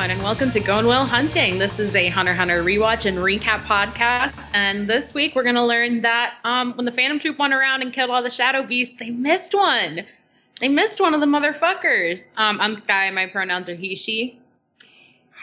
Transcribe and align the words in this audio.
everyone, 0.00 0.16
and 0.16 0.24
welcome 0.24 0.50
to 0.50 0.60
Going 0.60 0.86
Well 0.86 1.04
Hunting. 1.04 1.58
This 1.58 1.78
is 1.78 1.94
a 1.94 2.08
Hunter 2.08 2.32
Hunter 2.32 2.64
rewatch 2.64 3.04
and 3.04 3.18
recap 3.18 3.66
podcast, 3.66 4.50
and 4.54 4.88
this 4.88 5.12
week 5.12 5.34
we're 5.34 5.42
going 5.42 5.56
to 5.56 5.64
learn 5.66 6.00
that 6.00 6.36
um, 6.42 6.72
when 6.72 6.86
the 6.86 6.92
Phantom 6.92 7.18
Troop 7.18 7.38
went 7.38 7.52
around 7.52 7.82
and 7.82 7.92
killed 7.92 8.08
all 8.08 8.22
the 8.22 8.30
Shadow 8.30 8.62
Beasts, 8.62 8.98
they 8.98 9.10
missed 9.10 9.52
one. 9.52 10.06
They 10.58 10.68
missed 10.68 11.02
one 11.02 11.12
of 11.12 11.20
the 11.20 11.26
motherfuckers. 11.26 12.32
Um, 12.38 12.62
I'm 12.62 12.74
Sky. 12.76 13.10
My 13.10 13.26
pronouns 13.26 13.68
are 13.68 13.74
he, 13.74 13.94
she. 13.94 14.38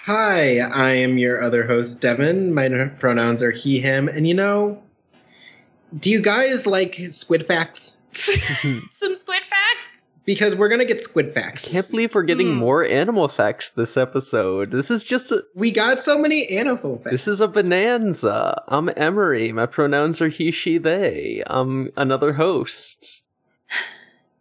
Hi, 0.05 0.57
I 0.57 0.89
am 0.93 1.19
your 1.19 1.43
other 1.43 1.63
host, 1.63 2.01
Devin. 2.01 2.51
My 2.51 2.85
pronouns 2.97 3.43
are 3.43 3.51
he, 3.51 3.79
him, 3.79 4.07
and 4.07 4.27
you 4.27 4.33
know, 4.33 4.81
do 5.99 6.09
you 6.09 6.19
guys 6.19 6.65
like 6.65 6.99
squid 7.11 7.45
facts? 7.45 7.95
Some 8.11 9.17
squid 9.17 9.43
facts. 9.51 9.86
Because 10.27 10.55
we're 10.55 10.67
gonna 10.67 10.85
get 10.85 11.01
squid 11.01 11.33
facts. 11.33 11.65
I 11.67 11.71
Can't 11.71 11.89
believe 11.89 12.13
we're 12.13 12.21
getting 12.23 12.49
Hmm. 12.49 12.55
more 12.57 12.83
animal 12.85 13.27
facts 13.29 13.71
this 13.71 13.95
episode. 13.97 14.69
This 14.71 14.91
is 14.91 15.03
just 15.03 15.31
a 15.31 15.43
We 15.55 15.71
got 15.71 16.03
so 16.03 16.17
many 16.19 16.45
animal 16.49 16.97
facts. 16.97 17.11
this 17.11 17.27
is 17.29 17.41
a 17.41 17.47
bonanza. 17.47 18.61
I'm 18.67 18.89
Emery. 18.97 19.51
My 19.53 19.65
pronouns 19.65 20.21
are 20.21 20.27
he, 20.27 20.51
she, 20.51 20.77
they. 20.77 21.41
I'm 21.47 21.91
another 21.97 22.33
host. 22.33 23.21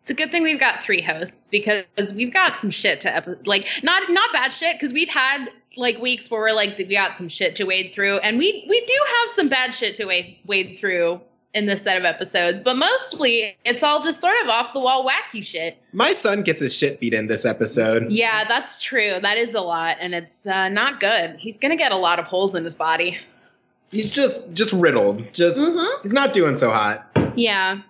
It's 0.00 0.10
a 0.10 0.14
good 0.14 0.30
thing 0.32 0.42
we've 0.42 0.60
got 0.60 0.82
three 0.84 1.02
hosts 1.02 1.48
because 1.48 1.84
we've 2.14 2.32
got 2.32 2.58
some 2.60 2.70
shit 2.70 3.00
to 3.02 3.16
epi- 3.16 3.36
like 3.44 3.68
not 3.82 4.02
not 4.10 4.32
bad 4.32 4.52
shit 4.52 4.74
because 4.76 4.92
we've 4.92 5.08
had 5.08 5.46
like 5.76 5.98
weeks 5.98 6.30
where 6.30 6.40
we're 6.40 6.52
like 6.52 6.76
we 6.78 6.84
got 6.84 7.16
some 7.16 7.28
shit 7.28 7.56
to 7.56 7.64
wade 7.64 7.92
through 7.94 8.18
and 8.18 8.38
we 8.38 8.64
we 8.68 8.80
do 8.86 8.94
have 9.06 9.30
some 9.36 9.48
bad 9.48 9.74
shit 9.74 9.94
to 9.96 10.04
wade 10.04 10.36
wade 10.46 10.78
through 10.78 11.20
in 11.56 11.66
this 11.66 11.82
set 11.82 11.96
of 11.96 12.04
episodes 12.04 12.62
but 12.62 12.76
mostly 12.76 13.56
it's 13.64 13.82
all 13.82 14.00
just 14.02 14.20
sort 14.20 14.34
of 14.42 14.48
off 14.48 14.72
the 14.74 14.78
wall 14.80 15.08
wacky 15.08 15.42
shit. 15.44 15.78
My 15.92 16.12
son 16.12 16.42
gets 16.42 16.60
his 16.60 16.74
shit 16.74 17.00
beat 17.00 17.14
in 17.14 17.26
this 17.26 17.44
episode. 17.44 18.10
Yeah, 18.10 18.44
that's 18.46 18.80
true. 18.82 19.18
That 19.22 19.38
is 19.38 19.54
a 19.54 19.60
lot 19.60 19.96
and 20.00 20.14
it's 20.14 20.46
uh, 20.46 20.68
not 20.68 21.00
good. 21.00 21.36
He's 21.38 21.58
gonna 21.58 21.76
get 21.76 21.92
a 21.92 21.96
lot 21.96 22.18
of 22.18 22.26
holes 22.26 22.54
in 22.54 22.62
his 22.64 22.74
body. 22.74 23.18
He's 23.90 24.10
just 24.10 24.52
just 24.52 24.72
riddled. 24.72 25.32
Just 25.32 25.56
Mm-hmm. 25.58 26.02
he's 26.02 26.12
not 26.12 26.32
doing 26.32 26.56
so 26.56 26.70
hot. 26.70 27.06
Yeah. 27.36 27.80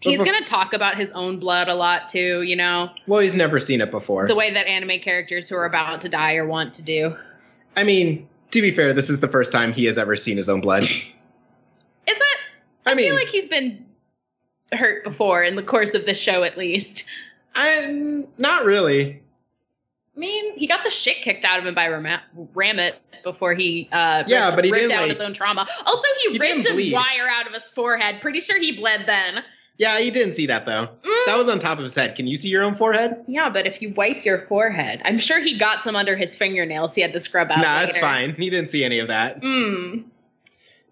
He's 0.00 0.22
gonna 0.22 0.44
talk 0.44 0.72
about 0.72 0.96
his 0.96 1.12
own 1.12 1.38
blood 1.38 1.68
a 1.68 1.74
lot 1.74 2.08
too, 2.08 2.42
you 2.42 2.56
know, 2.56 2.90
Well, 3.06 3.20
he's 3.20 3.34
never 3.34 3.60
seen 3.60 3.80
it 3.80 3.90
before. 3.90 4.26
the 4.26 4.34
way 4.34 4.52
that 4.52 4.66
anime 4.66 4.98
characters 5.00 5.48
who 5.48 5.56
are 5.56 5.64
about 5.64 6.00
to 6.02 6.08
die 6.08 6.36
or 6.36 6.46
want 6.46 6.74
to 6.74 6.82
do. 6.82 7.16
I 7.76 7.84
mean, 7.84 8.28
to 8.52 8.62
be 8.62 8.70
fair, 8.72 8.92
this 8.94 9.10
is 9.10 9.20
the 9.20 9.28
first 9.28 9.52
time 9.52 9.72
he 9.72 9.84
has 9.84 9.98
ever 9.98 10.16
seen 10.16 10.36
his 10.36 10.48
own 10.48 10.60
blood. 10.60 10.84
I 12.86 12.92
I 12.92 12.94
mean, 12.94 13.06
feel 13.08 13.16
like 13.16 13.28
he's 13.28 13.46
been 13.46 13.84
hurt 14.72 15.04
before 15.04 15.42
in 15.42 15.56
the 15.56 15.62
course 15.62 15.94
of 15.94 16.06
this 16.06 16.18
show, 16.18 16.42
at 16.44 16.56
least. 16.56 17.04
I 17.54 18.22
not 18.38 18.64
really. 18.64 19.22
I 20.14 20.18
mean, 20.18 20.56
he 20.56 20.66
got 20.66 20.82
the 20.84 20.90
shit 20.90 21.18
kicked 21.22 21.44
out 21.44 21.58
of 21.58 21.66
him 21.66 21.74
by 21.74 21.88
Ram- 21.88 22.20
Rammot 22.54 22.94
before 23.22 23.52
he 23.54 23.88
uh, 23.92 24.24
Yeah, 24.26 24.46
ripped, 24.46 24.56
but 24.56 24.64
he 24.64 24.70
ripped 24.72 24.92
out 24.92 25.02
like- 25.02 25.12
his 25.12 25.20
own 25.20 25.34
trauma. 25.34 25.66
Also, 25.84 26.08
he, 26.22 26.32
He 26.32 26.38
ripped 26.38 26.66
a 26.66 26.72
bleed. 26.72 26.92
wire 26.94 27.28
out 27.30 27.46
of 27.46 27.52
his 27.52 27.64
forehead. 27.64 28.20
Pretty 28.22 28.40
sure 28.40 28.58
he 28.58 28.72
bled 28.76 29.04
then. 29.06 29.42
Yeah, 29.78 29.98
you 29.98 30.10
didn't 30.10 30.32
see 30.32 30.46
that 30.46 30.64
though. 30.64 30.88
Mm. 31.04 31.26
That 31.26 31.36
was 31.36 31.48
on 31.48 31.58
top 31.58 31.76
of 31.76 31.82
his 31.82 31.94
head. 31.94 32.16
Can 32.16 32.26
you 32.26 32.38
see 32.38 32.48
your 32.48 32.62
own 32.62 32.76
forehead? 32.76 33.22
Yeah, 33.28 33.50
but 33.50 33.66
if 33.66 33.82
you 33.82 33.92
wipe 33.92 34.24
your 34.24 34.46
forehead, 34.46 35.02
I'm 35.04 35.18
sure 35.18 35.38
he 35.38 35.58
got 35.58 35.82
some 35.82 35.94
under 35.96 36.16
his 36.16 36.34
fingernails. 36.34 36.94
He 36.94 37.02
had 37.02 37.12
to 37.12 37.20
scrub 37.20 37.50
out. 37.50 37.58
nah, 37.58 37.74
later. 37.80 37.88
it's 37.88 37.98
fine. 37.98 38.34
He 38.36 38.48
didn't 38.48 38.70
see 38.70 38.84
any 38.84 39.00
of 39.00 39.08
that. 39.08 39.42
Mm. 39.42 40.06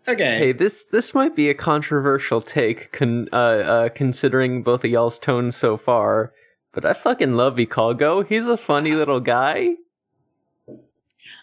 Okay. 0.07 0.39
Hey, 0.39 0.53
this 0.53 0.85
this 0.85 1.15
might 1.15 1.35
be 1.35 1.49
a 1.49 1.55
controversial 1.55 2.41
take, 2.43 2.93
con- 2.93 3.29
uh, 3.33 3.37
uh, 3.37 3.89
considering 3.89 4.63
both 4.63 4.85
of 4.85 4.91
y'all's 4.91 5.19
tones 5.19 5.57
so 5.57 5.77
far. 5.77 6.33
But 6.73 6.85
I 6.85 6.93
fucking 6.93 7.37
love 7.37 7.57
Ikalgo. 7.57 8.27
He's 8.27 8.49
a 8.49 8.57
funny 8.57 8.93
little 8.93 9.21
guy. 9.21 9.77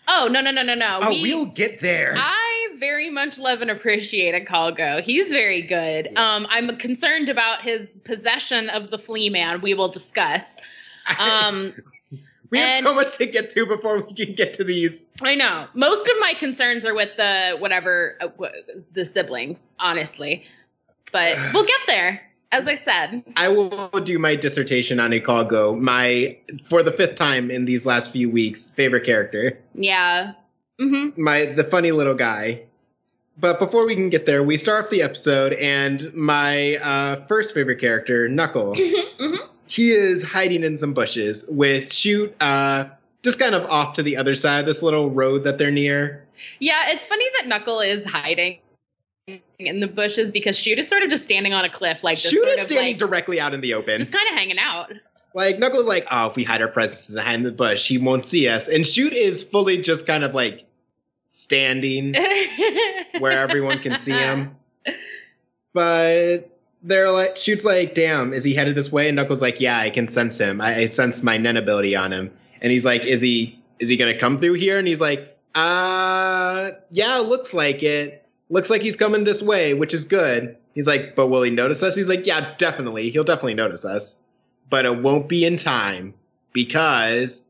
Oh 0.08 0.28
no 0.30 0.41
no 0.41 0.52
no 0.52 0.62
no 0.63 0.75
no! 0.75 1.00
oh, 1.02 1.09
We- 1.09 1.22
we'll 1.22 1.46
get 1.46 1.80
there. 1.80 2.13
I 2.18 2.68
very 2.80 3.09
much 3.09 3.40
love 3.40 3.62
and 3.62 3.72
appreciate 3.72 4.34
Ikalgo. 4.46 5.02
He's 5.02 5.28
very 5.28 5.62
good. 5.62 6.16
Um, 6.18 6.46
I'm 6.50 6.75
concerned 6.78 7.30
about 7.30 7.62
his 7.62 7.97
possession 8.03 8.69
of 8.69 8.90
the 8.90 8.97
flea 9.00 9.30
man. 9.30 9.62
We 9.62 9.74
will 9.74 9.90
discuss. 9.90 10.59
Um, 11.19 11.74
we 12.51 12.59
have 12.59 12.69
and- 12.69 12.84
so 12.85 12.94
much 12.94 13.17
to 13.17 13.25
get 13.25 13.51
through 13.51 13.66
before 13.67 14.01
we 14.03 14.13
can 14.13 14.35
get 14.35 14.53
to 14.56 14.63
these. 14.63 15.03
I 15.23 15.35
know 15.35 15.67
most 15.73 16.07
of 16.07 16.16
my 16.19 16.34
concerns 16.38 16.85
are 16.85 16.94
with 16.94 17.09
the 17.17 17.56
whatever 17.57 18.17
uh, 18.22 18.28
the 18.94 19.06
siblings, 19.06 19.73
honestly, 19.79 20.44
but 21.11 21.38
we'll 21.53 21.66
get 21.66 21.81
there. 21.88 22.22
As 22.53 22.67
I 22.67 22.75
said, 22.75 23.23
I 23.38 23.47
will 23.47 23.90
do 24.03 24.19
my 24.19 24.35
dissertation 24.35 25.00
on 25.00 25.11
Ikalgo, 25.11 25.79
my 25.79 26.38
for 26.69 26.84
the 26.84 26.91
fifth 26.91 27.16
time 27.16 27.50
in 27.50 27.63
these 27.63 27.85
last 27.85 28.11
few 28.11 28.29
weeks 28.29 28.66
favorite 28.72 29.06
character, 29.06 29.57
yeah. 29.73 30.34
hmm 30.78 31.09
my 31.16 31.45
the 31.45 31.63
funny 31.63 31.91
little 31.91 32.13
guy. 32.13 32.63
But 33.38 33.57
before 33.57 33.88
we 33.88 33.95
can 33.95 34.09
get 34.09 34.25
there, 34.25 34.44
we 34.44 34.57
start 34.57 34.84
off 34.84 34.91
the 34.91 35.01
episode, 35.01 35.53
and 35.53 36.13
my 36.13 36.75
uh, 36.75 37.25
first 37.28 37.53
favorite 37.53 37.79
character, 37.79 38.28
Knuckle, 38.28 38.75
hmm 38.75 39.35
he 39.72 39.92
is 39.92 40.22
hiding 40.22 40.66
in 40.66 40.78
some 40.78 40.94
bushes 40.94 41.46
with 41.48 41.94
Shoot, 41.94 42.36
uh, 42.42 42.90
just 43.24 43.40
kind 43.40 43.56
of 43.56 43.64
off 43.70 43.94
to 43.94 44.04
the 44.04 44.18
other 44.18 44.36
side 44.36 44.59
of 44.59 44.66
this 44.66 44.84
little 44.84 45.09
road 45.09 45.46
that 45.46 45.58
they're 45.58 45.72
near. 45.72 46.28
Yeah, 46.59 46.90
it's 46.90 47.06
funny 47.06 47.24
that 47.38 47.48
Knuckle 47.48 47.80
is 47.80 48.04
hiding 48.04 48.59
in 49.59 49.80
the 49.80 49.88
bushes 49.88 50.30
because 50.30 50.59
Shoot 50.59 50.78
is 50.78 50.90
sort 50.90 51.04
of 51.04 51.09
just 51.09 51.24
standing 51.24 51.54
on 51.54 51.64
a 51.64 51.70
cliff, 51.70 52.04
like 52.04 52.18
Shoot 52.18 52.46
is 52.50 52.66
standing 52.66 52.78
like, 52.80 52.98
directly 52.98 53.40
out 53.40 53.54
in 53.54 53.62
the 53.62 53.74
open. 53.76 53.98
just 53.98 54.12
kind 54.12 54.28
of 54.30 54.36
hanging 54.36 54.59
out. 54.59 54.92
Like 55.34 55.58
Knuckles, 55.58 55.86
like, 55.86 56.06
oh, 56.12 56.28
if 56.28 56.36
we 56.36 56.44
hide 56.44 56.62
our 56.62 56.68
presences 56.68 57.16
behind 57.16 57.46
the 57.46 57.53
bush, 57.53 57.88
he 57.88 57.98
won't 57.98 58.26
see 58.26 58.50
us. 58.50 58.68
And 58.68 58.86
Shoot 58.86 59.14
is 59.14 59.42
fully 59.42 59.78
just 59.78 60.06
kind 60.06 60.26
of 60.26 60.36
like 60.36 60.66
standing 61.28 62.14
where 63.20 63.40
everyone 63.40 63.80
can 63.80 63.96
see 63.96 64.12
him. 64.12 64.58
But 65.74 66.50
they're 66.84 67.12
like, 67.12 67.38
Shoot's 67.38 67.66
like, 67.66 67.94
damn, 67.94 68.34
is 68.34 68.44
he 68.44 68.53
headed 68.53 68.75
this 68.75 68.92
way? 68.92 69.08
And 69.08 69.16
Knuckles 69.16 69.42
like, 69.42 69.59
yeah, 69.59 69.78
I 69.78 69.90
can 69.90 70.08
sense 70.08 70.38
him. 70.38 70.62
I, 70.62 70.78
I 70.80 70.86
sense 70.86 71.22
my 71.22 71.38
Nen 71.38 71.58
ability 71.58 71.96
on 71.96 72.12
him. 72.12 72.31
And 72.62 72.72
he's 72.72 72.86
like, 72.86 73.03
is 73.03 73.22
he 73.22 73.59
is 73.80 73.90
he 73.90 73.97
gonna 73.97 74.18
come 74.18 74.40
through 74.40 74.53
here? 74.53 74.78
And 74.78 74.88
he's 74.88 75.02
like, 75.02 75.38
uh, 75.56 76.72
yeah, 76.91 77.18
looks 77.18 77.53
like 77.53 77.84
it. 77.84 78.25
Looks 78.50 78.70
like 78.70 78.81
he's 78.81 78.96
coming 78.96 79.24
this 79.24 79.41
way, 79.41 79.74
which 79.74 79.94
is 79.94 80.03
good. 80.03 80.58
He's 80.74 80.88
like, 80.88 81.16
but 81.16 81.28
will 81.28 81.41
he 81.41 81.52
notice 81.52 81.84
us? 81.84 81.96
He's 81.96 82.08
like, 82.08 82.25
yeah, 82.25 82.53
definitely. 82.58 83.09
He'll 83.12 83.24
definitely 83.24 83.56
notice 83.56 83.86
us. 83.86 84.16
But 84.70 84.86
it 84.86 85.02
won't 85.02 85.28
be 85.28 85.46
in 85.46 85.58
time 85.58 86.14
because 86.53 87.41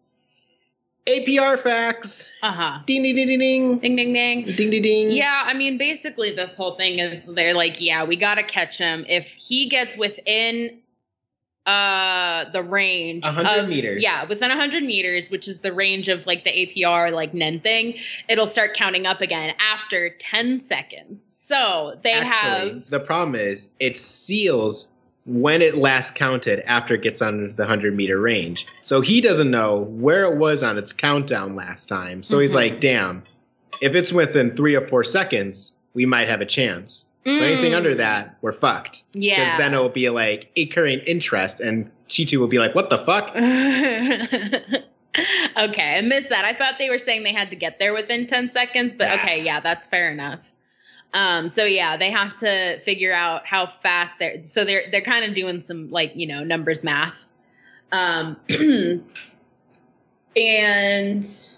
APR 1.08 1.60
facts. 1.60 2.30
Uh 2.44 2.52
huh. 2.52 2.80
Ding 2.86 3.04
ding 3.04 3.16
ding 3.16 3.28
ding 3.28 3.40
ding. 3.40 3.80
Ding 3.80 3.96
ding 3.96 4.14
ding. 4.14 4.46
Ding 4.56 4.70
ding. 4.82 5.12
Yeah, 5.12 5.44
I 5.46 5.54
mean, 5.54 5.78
basically, 5.78 6.36
this 6.36 6.56
whole 6.56 6.76
thing 6.76 7.00
is 7.00 7.22
they're 7.28 7.56
like, 7.56 7.82
yeah, 7.82 8.04
we 8.04 8.16
got 8.16 8.36
to 8.36 8.44
catch 8.44 8.78
him. 8.78 9.06
If 9.08 9.26
he 9.28 9.68
gets 9.70 9.98
within 9.98 10.82
uh 11.68 12.50
the 12.54 12.64
range 12.64 13.24
100 13.24 13.48
of 13.64 13.70
meters. 13.70 14.02
yeah 14.02 14.26
within 14.28 14.50
100 14.50 14.82
meters 14.82 15.30
which 15.30 15.48
is 15.48 15.60
the 15.60 15.72
range 15.72 16.10
of 16.10 16.26
like 16.26 16.44
the 16.44 16.50
apr 16.50 17.12
like 17.12 17.36
nen 17.36 17.60
thing 17.60 17.94
it'll 18.28 18.48
start 18.48 18.74
counting 18.76 19.06
up 19.06 19.22
again 19.22 19.54
after 19.60 20.10
10 20.10 20.60
seconds 20.60 21.24
so 21.28 22.00
they 22.04 22.14
Actually, 22.14 22.70
have 22.82 22.90
the 22.90 23.00
problem 23.00 23.36
is 23.36 23.70
it 23.80 23.96
seals 23.96 24.90
when 25.26 25.62
it 25.62 25.76
last 25.76 26.16
counted 26.16 26.62
after 26.66 26.96
it 26.96 27.02
gets 27.04 27.22
under 27.22 27.48
the 27.48 27.64
100 27.64 27.96
meter 27.96 28.20
range. 28.20 28.66
So 28.82 29.02
he 29.02 29.22
doesn't 29.22 29.52
know 29.52 29.78
where 29.80 30.24
it 30.24 30.38
was 30.38 30.64
on 30.64 30.78
its 30.78 30.94
countdown 30.94 31.56
last 31.56 31.88
time. 31.88 32.24
So 32.24 32.40
he's 32.40 32.52
Mhm. 32.52 32.56
like, 32.56 32.80
damn, 32.80 33.24
if 33.82 33.94
it's 33.96 34.12
within 34.12 34.56
three 34.56 34.76
or 34.76 34.88
four 34.88 35.04
seconds, 35.04 35.74
we 35.94 36.06
might 36.06 36.28
have 36.28 36.42
a 36.42 36.46
chance. 36.46 37.06
But 37.24 37.44
anything 37.44 37.74
Mm, 37.74 37.78
under 37.78 37.96
that, 37.96 38.36
we're 38.42 38.52
fucked. 38.52 39.04
Yeah. 39.14 39.42
Because 39.44 39.58
then 39.60 39.74
it 39.76 39.78
will 39.78 39.90
be 39.90 40.10
like 40.10 40.50
incurring 40.56 41.00
interest, 41.02 41.60
and 41.60 41.92
Chitu 42.10 42.40
will 42.40 42.48
be 42.48 42.58
like, 42.58 42.74
what 42.74 42.90
the 42.90 42.98
fuck? 42.98 43.30
okay, 45.58 45.98
I 45.98 46.02
missed 46.02 46.30
that. 46.30 46.46
I 46.46 46.54
thought 46.54 46.76
they 46.80 46.90
were 46.90 47.00
saying 47.00 47.24
they 47.24 47.34
had 47.34 47.50
to 47.52 47.56
get 47.56 47.80
there 47.80 47.94
within 47.94 48.28
10 48.28 48.50
seconds, 48.50 48.94
but 48.98 49.08
Nah. 49.08 49.16
okay, 49.22 49.44
yeah, 49.44 49.60
that's 49.60 49.86
fair 49.86 50.12
enough. 50.12 50.40
Um, 51.14 51.50
so 51.50 51.66
yeah, 51.66 51.98
they 51.98 52.12
have 52.12 52.36
to 52.38 52.80
figure 52.82 53.14
out 53.14 53.46
how 53.46 53.68
fast 53.84 54.18
they're 54.20 54.44
so 54.44 54.64
they're 54.64 54.84
they're 54.92 55.02
kind 55.02 55.26
of 55.26 55.34
doing 55.34 55.62
some 55.62 55.92
like, 55.92 56.14
you 56.16 56.28
know, 56.28 56.44
numbers 56.44 56.84
math. 56.84 57.28
Um 57.92 58.38
and 60.36 61.50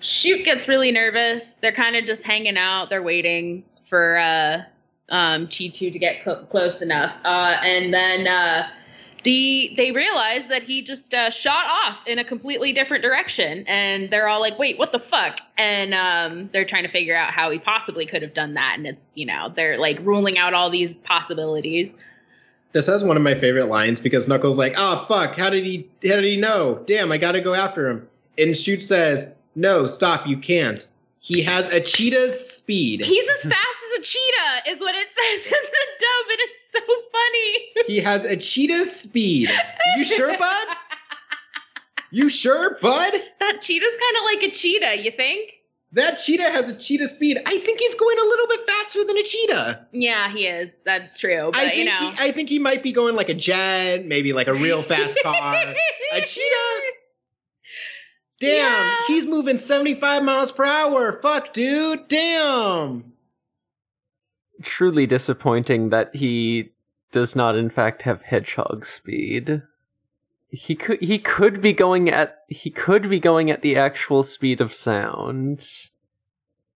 Shoot 0.00 0.44
gets 0.44 0.68
really 0.68 0.90
nervous. 0.90 1.54
They're 1.54 1.72
kind 1.72 1.96
of 1.96 2.04
just 2.04 2.24
hanging 2.24 2.56
out. 2.56 2.90
They're 2.90 3.02
waiting 3.02 3.64
for 3.84 4.18
uh 4.18 4.62
um 5.08 5.46
Cheetu 5.46 5.92
to 5.92 5.98
get 5.98 6.24
cl- 6.24 6.44
close 6.46 6.82
enough. 6.82 7.14
Uh 7.24 7.56
and 7.62 7.94
then 7.94 8.26
uh 8.26 8.68
the 9.24 9.74
they 9.76 9.90
realize 9.90 10.46
that 10.48 10.62
he 10.62 10.82
just 10.82 11.12
uh, 11.12 11.30
shot 11.30 11.66
off 11.66 12.06
in 12.06 12.18
a 12.18 12.24
completely 12.24 12.72
different 12.72 13.02
direction 13.02 13.64
and 13.66 14.10
they're 14.10 14.28
all 14.28 14.40
like 14.40 14.58
wait 14.58 14.78
what 14.78 14.92
the 14.92 15.00
fuck 15.00 15.40
and 15.58 15.94
um, 15.94 16.48
they're 16.52 16.64
trying 16.64 16.84
to 16.84 16.90
figure 16.90 17.16
out 17.16 17.32
how 17.32 17.50
he 17.50 17.58
possibly 17.58 18.06
could 18.06 18.22
have 18.22 18.34
done 18.34 18.54
that 18.54 18.74
and 18.76 18.86
it's 18.86 19.10
you 19.14 19.26
know 19.26 19.52
they're 19.56 19.78
like 19.78 19.98
ruling 20.00 20.38
out 20.38 20.54
all 20.54 20.70
these 20.70 20.94
possibilities 20.94 21.96
This 22.72 22.86
has 22.86 23.02
one 23.04 23.16
of 23.16 23.22
my 23.22 23.34
favorite 23.34 23.66
lines 23.66 24.00
because 24.00 24.28
Knuckles 24.28 24.58
like, 24.58 24.74
oh 24.76 25.04
fuck, 25.08 25.36
how 25.36 25.48
did 25.48 25.64
he 25.64 25.88
how 26.02 26.16
did 26.16 26.24
he 26.24 26.36
know? 26.36 26.82
Damn, 26.86 27.10
I 27.12 27.18
gotta 27.18 27.40
go 27.40 27.54
after 27.54 27.88
him. 27.88 28.08
And 28.36 28.56
Shoot 28.56 28.82
says, 28.82 29.28
No, 29.54 29.86
stop, 29.86 30.26
you 30.26 30.36
can't. 30.36 30.86
He 31.20 31.40
has 31.42 31.72
a 31.72 31.80
cheetah's 31.80 32.50
speed. 32.50 33.00
He's 33.00 33.28
as 33.30 33.42
fast 33.44 33.78
as 33.86 34.00
a 34.00 34.02
cheetah, 34.02 34.70
is 34.70 34.80
what 34.80 34.94
it 34.94 35.08
says 35.08 35.46
in 35.52 35.52
the 35.52 35.86
dub, 35.98 36.30
and 36.30 36.38
it's 36.40 36.63
so 36.74 36.80
funny. 37.12 37.72
he 37.86 37.98
has 38.00 38.24
a 38.24 38.36
cheetah's 38.36 38.94
speed. 38.94 39.50
You 39.96 40.04
sure, 40.04 40.36
bud? 40.38 40.66
You 42.10 42.28
sure, 42.28 42.78
bud? 42.80 43.12
That 43.40 43.60
cheetah's 43.60 43.96
kind 43.96 44.16
of 44.18 44.24
like 44.24 44.42
a 44.42 44.50
cheetah, 44.54 45.02
you 45.02 45.10
think? 45.10 45.52
That 45.92 46.16
cheetah 46.18 46.50
has 46.50 46.68
a 46.68 46.76
cheetah 46.76 47.06
speed. 47.08 47.38
I 47.46 47.58
think 47.58 47.78
he's 47.78 47.94
going 47.94 48.16
a 48.18 48.24
little 48.24 48.48
bit 48.48 48.60
faster 48.68 49.04
than 49.04 49.16
a 49.16 49.22
cheetah. 49.22 49.86
Yeah, 49.92 50.28
he 50.32 50.46
is. 50.46 50.82
That's 50.82 51.16
true. 51.18 51.50
But 51.52 51.56
I 51.56 51.68
think 51.68 51.76
you 51.78 51.84
know, 51.86 52.10
he, 52.10 52.28
I 52.28 52.32
think 52.32 52.48
he 52.48 52.58
might 52.58 52.82
be 52.82 52.92
going 52.92 53.14
like 53.14 53.28
a 53.28 53.34
jet, 53.34 54.04
maybe 54.04 54.32
like 54.32 54.48
a 54.48 54.54
real 54.54 54.82
fast 54.82 55.16
car. 55.22 55.54
a 56.12 56.20
cheetah? 56.26 56.80
Damn, 58.40 58.50
Yeah. 58.50 58.96
he's 59.06 59.26
moving 59.26 59.56
75 59.58 60.22
miles 60.24 60.50
per 60.52 60.64
hour. 60.64 61.20
Fuck, 61.22 61.52
dude. 61.52 62.08
Damn. 62.08 63.12
Truly 64.64 65.06
disappointing 65.06 65.90
that 65.90 66.16
he 66.16 66.70
does 67.12 67.36
not 67.36 67.54
in 67.54 67.70
fact 67.70 68.02
have 68.02 68.22
hedgehog 68.22 68.84
speed. 68.84 69.62
He 70.48 70.74
could 70.74 71.00
he 71.00 71.18
could 71.18 71.60
be 71.60 71.72
going 71.72 72.08
at 72.08 72.38
he 72.48 72.70
could 72.70 73.08
be 73.08 73.20
going 73.20 73.50
at 73.50 73.62
the 73.62 73.76
actual 73.76 74.22
speed 74.22 74.60
of 74.60 74.72
sound. 74.72 75.66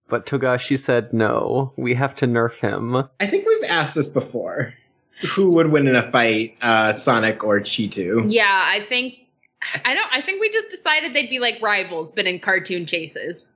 But 0.08 0.26
Togashi 0.26 0.78
said 0.78 1.12
no, 1.12 1.72
we 1.76 1.94
have 1.94 2.14
to 2.16 2.26
nerf 2.26 2.60
him. 2.60 3.08
I 3.20 3.26
think 3.26 3.46
we've 3.46 3.70
asked 3.70 3.94
this 3.94 4.08
before. 4.08 4.74
Who 5.34 5.50
would 5.52 5.72
win 5.72 5.88
in 5.88 5.96
a 5.96 6.10
fight, 6.12 6.56
uh, 6.60 6.92
Sonic 6.92 7.42
or 7.42 7.58
Cheetu? 7.60 8.26
Yeah, 8.28 8.44
I 8.46 8.86
think 8.88 9.14
I 9.84 9.94
don't. 9.94 10.12
I 10.12 10.22
think 10.22 10.40
we 10.40 10.50
just 10.50 10.70
decided 10.70 11.14
they'd 11.14 11.30
be 11.30 11.40
like 11.40 11.60
rivals, 11.60 12.12
but 12.12 12.26
in 12.26 12.38
cartoon 12.38 12.86
chases. 12.86 13.48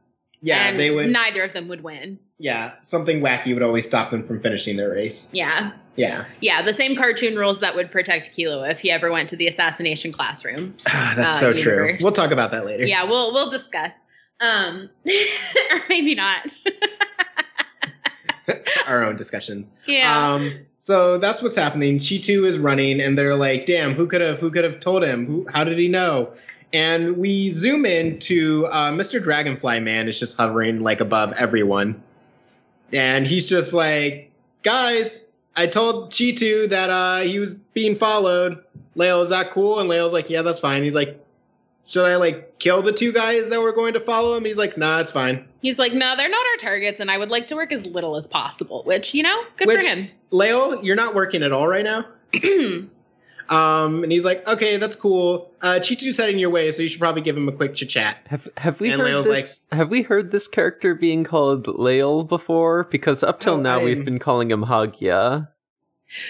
Yeah, 0.43 0.69
and 0.69 0.79
they 0.79 0.91
would. 0.91 1.09
Neither 1.11 1.43
of 1.43 1.53
them 1.53 1.69
would 1.69 1.83
win. 1.83 2.19
yeah, 2.39 2.73
something 2.83 3.21
wacky 3.21 3.55
would 3.55 3.63
always 3.63 3.87
stop 3.87 4.11
them 4.11 4.27
from 4.27 4.41
finishing 4.43 4.77
their 4.77 4.91
race. 4.91 5.29
Yeah, 5.33 5.71
Yeah, 5.97 6.25
yeah. 6.41 6.63
The 6.63 6.73
same 6.75 6.97
cartoon 6.97 7.37
rules 7.37 7.61
that 7.61 7.77
would 7.77 7.91
protect 7.93 8.37
Killua 8.37 8.71
if 8.73 8.81
he 8.81 8.91
ever 8.91 9.11
went 9.13 9.29
to 9.31 9.37
the 9.37 9.47
assassination 9.47 10.13
classroom. 10.13 10.75
Ah, 10.89 11.15
that's 11.17 11.37
Uh, 11.37 11.41
so 11.41 11.53
true. 11.55 11.97
We'll 12.01 12.11
talk 12.13 12.33
about 12.33 12.51
that 12.51 12.67
later. 12.67 12.85
Yeah, 12.85 13.05
we'll 13.05 13.33
we'll 13.33 13.51
discuss. 13.51 14.05
Um, 14.41 14.91
or 15.07 15.81
maybe 15.89 16.17
not. 16.17 16.45
our 18.87 19.05
own 19.05 19.17
discussions. 19.17 19.71
yeah. 19.87 20.33
Um, 20.35 20.67
so 20.79 21.19
that's 21.19 21.41
what's 21.43 21.57
happening. 21.57 22.01
Cheetu 22.01 22.45
is 22.45 22.59
running, 22.59 23.01
and 23.01 23.17
they're 23.17 23.37
like, 23.37 23.67
"Damn, 23.67 23.95
who 23.95 24.07
could 24.09 24.21
have? 24.21 24.39
Who 24.41 24.51
could 24.51 24.65
have 24.65 24.81
told 24.81 25.05
him? 25.05 25.27
Who? 25.27 25.47
How 25.53 25.63
did 25.65 25.79
he 25.79 25.87
know?" 25.89 26.33
And 26.73 27.19
we 27.19 27.51
zoom 27.51 27.85
in 27.85 28.19
to 28.21 28.67
uh, 28.67 28.91
Mr. 28.93 29.23
Dragonfly 29.23 29.81
Man 29.81 30.09
is 30.09 30.19
just 30.19 30.37
hovering 30.37 30.81
like 30.81 31.01
above 31.01 31.33
everyone, 31.35 32.03
and 32.93 33.27
he's 33.27 33.47
just 33.47 33.73
like, 33.73 34.31
"Guys, 34.63 35.21
I 35.55 35.67
told 35.67 36.13
Cheetu 36.13 36.71
that 36.71 36.89
uh, 36.89 37.21
he 37.21 37.39
was 37.39 37.55
being 37.55 37.97
followed. 37.97 38.65
Leo, 38.95 39.21
is 39.21 39.29
that 39.29 39.51
cool?" 39.51 39.81
And 39.81 39.89
Leo's 39.89 40.13
like, 40.13 40.31
"Yeah, 40.31 40.43
that's 40.43 40.61
fine." 40.61 40.83
He's 40.83 40.95
like, 40.95 41.23
"Should 41.87 42.07
I 42.07 42.17
like 42.17 42.59
kill 42.59 42.81
the 42.81 42.93
two 42.93 43.13
guys 43.13 43.49
that 43.51 43.61
were 43.61 43.73
going 43.73 43.93
to 43.93 44.01
follow 44.01 44.35
him?" 44.35 44.45
He's 44.47 44.57
like, 44.57 44.79
"Nah, 44.79 45.01
it's 45.01 45.13
fine." 45.13 45.47
He's 45.61 45.79
like, 45.79 45.93
no, 45.93 46.17
they're 46.17 46.29
not 46.29 46.45
our 46.45 46.57
targets, 46.59 46.99
and 46.99 47.09
I 47.09 47.17
would 47.19 47.29
like 47.29 47.47
to 47.47 47.55
work 47.55 47.71
as 47.71 47.87
little 47.87 48.17
as 48.17 48.27
possible. 48.27 48.83
Which 48.85 49.15
you 49.15 49.23
know, 49.23 49.43
good 49.57 49.69
Which- 49.69 49.81
for 49.81 49.87
him. 49.87 50.09
Leo, 50.31 50.81
you're 50.83 50.97
not 50.97 51.15
working 51.15 51.43
at 51.43 51.53
all 51.53 51.69
right 51.69 51.85
now. 51.85 52.07
Um, 53.49 54.03
and 54.03 54.11
he's 54.13 54.25
like, 54.25 54.47
okay, 54.49 54.77
that's 54.77 54.97
cool. 54.97 55.53
Uh, 55.61 55.79
Cheetu's 55.81 56.17
heading 56.17 56.39
your 56.39 56.51
way, 56.51 56.71
so 56.73 56.83
you 56.83 56.89
should 56.89 57.01
probably 57.01 57.23
give 57.23 57.37
him 57.37 57.49
a 57.49 57.53
quick 57.53 57.75
chit 57.75 57.89
chat. 57.91 58.19
Have 58.29 58.49
have 58.57 58.81
we 58.81 58.91
And 58.93 59.01
heard 59.01 59.09
Leo's 59.09 59.25
this? 59.25 59.61
have 59.73 59.91
we 59.91 60.03
heard 60.03 60.31
this 60.33 60.49
character 60.49 60.95
being 60.95 61.25
called 61.25 61.67
Lael 61.69 62.25
before? 62.25 62.85
Because 62.85 63.23
up 63.23 63.41
till 63.41 63.55
Oh, 63.55 63.61
now 63.61 63.79
I- 63.81 63.85
we've 63.85 64.05
been 64.05 64.19
calling 64.19 64.51
him 64.51 64.65
Hagya. 64.65 65.49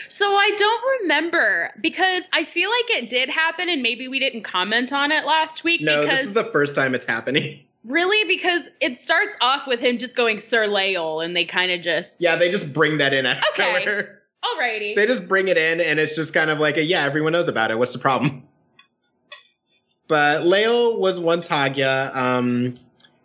So 0.08 0.26
I 0.26 0.50
don't 0.56 1.00
remember 1.02 1.70
because 1.80 2.22
I 2.32 2.44
feel 2.44 2.70
like 2.70 3.02
it 3.02 3.10
did 3.10 3.28
happen, 3.28 3.68
and 3.68 3.82
maybe 3.82 4.06
we 4.06 4.20
didn't 4.20 4.42
comment 4.44 4.92
on 4.92 5.10
it 5.10 5.24
last 5.24 5.64
week. 5.64 5.80
No, 5.80 6.02
because 6.02 6.18
this 6.18 6.26
is 6.28 6.32
the 6.34 6.44
first 6.44 6.74
time 6.76 6.94
it's 6.94 7.04
happening. 7.04 7.58
really, 7.84 8.22
because 8.28 8.70
it 8.80 8.96
starts 8.96 9.36
off 9.40 9.66
with 9.66 9.80
him 9.80 9.98
just 9.98 10.14
going 10.14 10.38
Sir 10.38 10.68
Lael, 10.68 11.20
and 11.20 11.34
they 11.34 11.44
kind 11.44 11.72
of 11.72 11.82
just 11.82 12.20
Yeah, 12.22 12.36
they 12.36 12.48
just 12.48 12.72
bring 12.72 12.98
that 12.98 13.12
in 13.12 13.26
out 13.26 13.38
of 13.38 13.42
Okay. 13.54 13.84
nowhere. 13.84 14.21
Alrighty. 14.44 14.94
They 14.96 15.06
just 15.06 15.28
bring 15.28 15.48
it 15.48 15.56
in, 15.56 15.80
and 15.80 15.98
it's 16.00 16.16
just 16.16 16.34
kind 16.34 16.50
of 16.50 16.58
like, 16.58 16.76
a, 16.76 16.82
yeah, 16.84 17.02
everyone 17.04 17.32
knows 17.32 17.48
about 17.48 17.70
it. 17.70 17.78
What's 17.78 17.92
the 17.92 17.98
problem? 17.98 18.42
But 20.08 20.44
Leo 20.44 20.98
was 20.98 21.18
once 21.18 21.48
Hagya. 21.48 22.14
Um, 22.14 22.74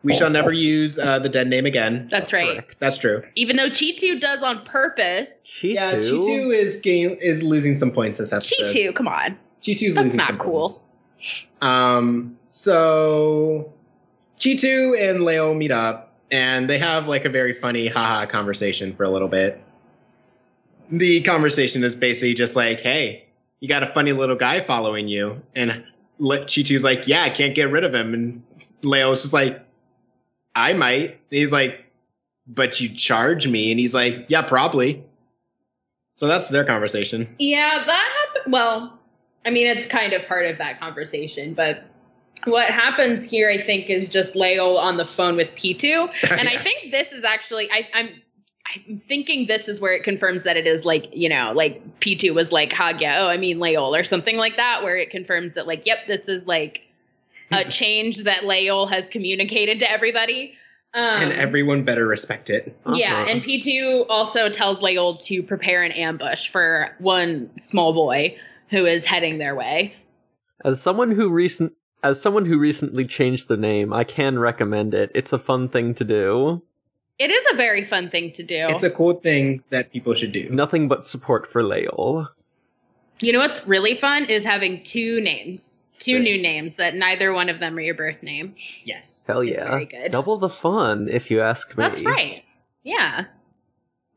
we 0.03 0.13
shall 0.13 0.29
never 0.29 0.53
use 0.53 0.97
uh, 0.97 1.19
the 1.19 1.27
dead 1.27 1.47
name 1.47 1.65
again. 1.65 2.07
That's 2.09 2.31
right. 2.31 2.53
Correct. 2.53 2.75
That's 2.79 2.97
true. 2.97 3.23
Even 3.35 3.57
though 3.57 3.69
Chitu 3.69 4.19
does 4.19 4.41
on 4.41 4.63
purpose. 4.63 5.43
Cheetu. 5.45 5.73
Yeah, 5.73 5.93
Cheetu 5.95 6.55
is 6.55 6.77
gain- 6.77 7.17
is 7.19 7.43
losing 7.43 7.75
some 7.75 7.91
points 7.91 8.19
this 8.19 8.31
episode. 8.31 8.63
Chitu, 8.63 8.95
come 8.95 9.07
on. 9.07 9.37
Cheetu's 9.61 9.95
That's 9.95 10.05
losing 10.05 10.05
That's 10.05 10.15
not 10.17 10.27
some 10.29 10.37
cool. 10.37 10.69
points. 11.17 11.47
Um, 11.61 12.37
so 12.49 13.73
Cheetu 14.39 14.97
and 15.09 15.25
Leo 15.25 15.53
meet 15.53 15.71
up 15.71 16.13
and 16.31 16.69
they 16.69 16.77
have 16.77 17.07
like 17.07 17.25
a 17.25 17.29
very 17.29 17.53
funny 17.53 17.87
haha 17.87 18.27
conversation 18.27 18.95
for 18.95 19.03
a 19.03 19.09
little 19.09 19.27
bit. 19.27 19.61
The 20.89 21.21
conversation 21.21 21.83
is 21.83 21.95
basically 21.95 22.33
just 22.33 22.55
like, 22.55 22.79
hey, 22.79 23.25
you 23.59 23.67
got 23.67 23.83
a 23.83 23.87
funny 23.87 24.13
little 24.13 24.35
guy 24.35 24.61
following 24.61 25.07
you. 25.07 25.41
And 25.55 25.83
Le- 26.19 26.45
Cheetu's 26.45 26.83
like, 26.83 27.07
yeah, 27.07 27.23
I 27.23 27.29
can't 27.29 27.55
get 27.55 27.71
rid 27.71 27.83
of 27.83 27.93
him. 27.93 28.13
And 28.13 28.43
Leo's 28.83 29.21
just 29.21 29.33
like, 29.33 29.65
I 30.55 30.73
might. 30.73 31.11
And 31.11 31.19
he's 31.29 31.51
like, 31.51 31.85
but 32.47 32.79
you 32.79 32.89
charge 32.89 33.47
me. 33.47 33.71
And 33.71 33.79
he's 33.79 33.93
like, 33.93 34.25
yeah, 34.29 34.41
probably. 34.41 35.03
So 36.15 36.27
that's 36.27 36.49
their 36.49 36.63
conversation. 36.63 37.35
Yeah, 37.37 37.83
that 37.85 38.09
happened. 38.19 38.53
Well, 38.53 38.99
I 39.45 39.49
mean, 39.49 39.67
it's 39.67 39.85
kind 39.85 40.13
of 40.13 40.25
part 40.27 40.45
of 40.45 40.57
that 40.57 40.79
conversation, 40.79 41.53
but 41.53 41.83
what 42.45 42.69
happens 42.69 43.23
here, 43.25 43.49
I 43.49 43.61
think, 43.61 43.89
is 43.89 44.09
just 44.09 44.35
Leo 44.35 44.75
on 44.75 44.97
the 44.97 45.05
phone 45.05 45.35
with 45.35 45.53
Pitou. 45.55 46.07
And 46.31 46.47
I 46.47 46.57
think 46.57 46.91
this 46.91 47.11
is 47.11 47.23
actually, 47.23 47.69
I, 47.71 47.87
I'm. 47.93 48.21
I'm 48.89 48.97
thinking 48.97 49.47
this 49.47 49.67
is 49.67 49.79
where 49.79 49.93
it 49.93 50.03
confirms 50.03 50.43
that 50.43 50.57
it 50.57 50.67
is 50.67 50.85
like, 50.85 51.05
you 51.13 51.29
know, 51.29 51.53
like 51.55 51.99
Pitou 51.99 52.33
was 52.33 52.51
like 52.51 52.71
Hagya, 52.71 53.17
oh, 53.19 53.27
I 53.27 53.37
mean 53.37 53.59
Lael 53.59 53.95
or 53.95 54.03
something 54.03 54.37
like 54.37 54.57
that, 54.57 54.83
where 54.83 54.97
it 54.97 55.09
confirms 55.09 55.53
that, 55.53 55.67
like, 55.67 55.85
yep, 55.85 55.99
this 56.07 56.27
is 56.27 56.45
like 56.45 56.81
a 57.51 57.65
change 57.69 58.23
that 58.23 58.45
Lael 58.45 58.87
has 58.87 59.07
communicated 59.07 59.79
to 59.79 59.89
everybody. 59.91 60.53
Um, 60.93 61.03
and 61.21 61.33
everyone 61.33 61.83
better 61.83 62.07
respect 62.07 62.49
it. 62.49 62.75
yeah, 62.93 63.21
Uh-huh. 63.21 63.25
and 63.31 63.43
Pitou 63.43 64.05
also 64.09 64.49
tells 64.49 64.81
Lael 64.81 65.17
to 65.17 65.43
prepare 65.43 65.83
an 65.83 65.91
ambush 65.91 66.47
for 66.49 66.95
one 66.99 67.49
small 67.59 67.93
boy 67.93 68.37
who 68.69 68.85
is 68.85 69.05
heading 69.05 69.37
their 69.37 69.53
way. 69.55 69.93
As 70.65 70.81
someone 70.81 71.11
who 71.11 71.29
recent 71.29 71.73
as 72.03 72.21
someone 72.21 72.45
who 72.45 72.57
recently 72.59 73.05
changed 73.05 73.47
the 73.47 73.57
name, 73.57 73.91
I 73.91 74.03
can 74.03 74.37
recommend 74.39 74.93
it. 74.93 75.11
It's 75.15 75.33
a 75.33 75.39
fun 75.39 75.67
thing 75.67 75.93
to 75.95 76.03
do. 76.03 76.61
It 77.19 77.31
is 77.31 77.45
a 77.51 77.55
very 77.55 77.83
fun 77.83 78.09
thing 78.09 78.31
to 78.33 78.43
do. 78.43 78.67
It's 78.69 78.83
a 78.83 78.91
cool 78.91 79.13
thing 79.13 79.63
that 79.71 79.91
people 79.91 80.13
should 80.13 80.31
do. 80.31 80.47
Nothing 80.49 80.87
but 80.87 81.05
support 81.05 81.47
for 81.47 81.63
Lael. 81.63 82.27
you 83.19 83.33
know 83.33 83.39
what's 83.39 83.65
really 83.67 83.95
fun 83.95 84.25
is 84.25 84.45
having 84.45 84.83
two 84.83 85.19
names, 85.21 85.81
two 85.97 86.13
Sick. 86.17 86.21
new 86.21 86.39
names 86.41 86.75
that 86.75 86.93
neither 86.95 87.33
one 87.33 87.49
of 87.49 87.59
them 87.59 87.75
are 87.77 87.81
your 87.81 87.95
birth 87.95 88.21
name. 88.21 88.53
Yes. 88.85 89.23
Hell 89.25 89.41
It's 89.41 89.51
yeah. 89.59 89.67
very 89.69 89.85
good. 89.85 90.11
Double 90.11 90.37
the 90.37 90.49
fun, 90.49 91.07
if 91.09 91.31
you 91.31 91.41
ask 91.41 91.69
me. 91.69 91.75
That's 91.83 92.01
right. 92.03 92.43
Yeah. 92.83 93.25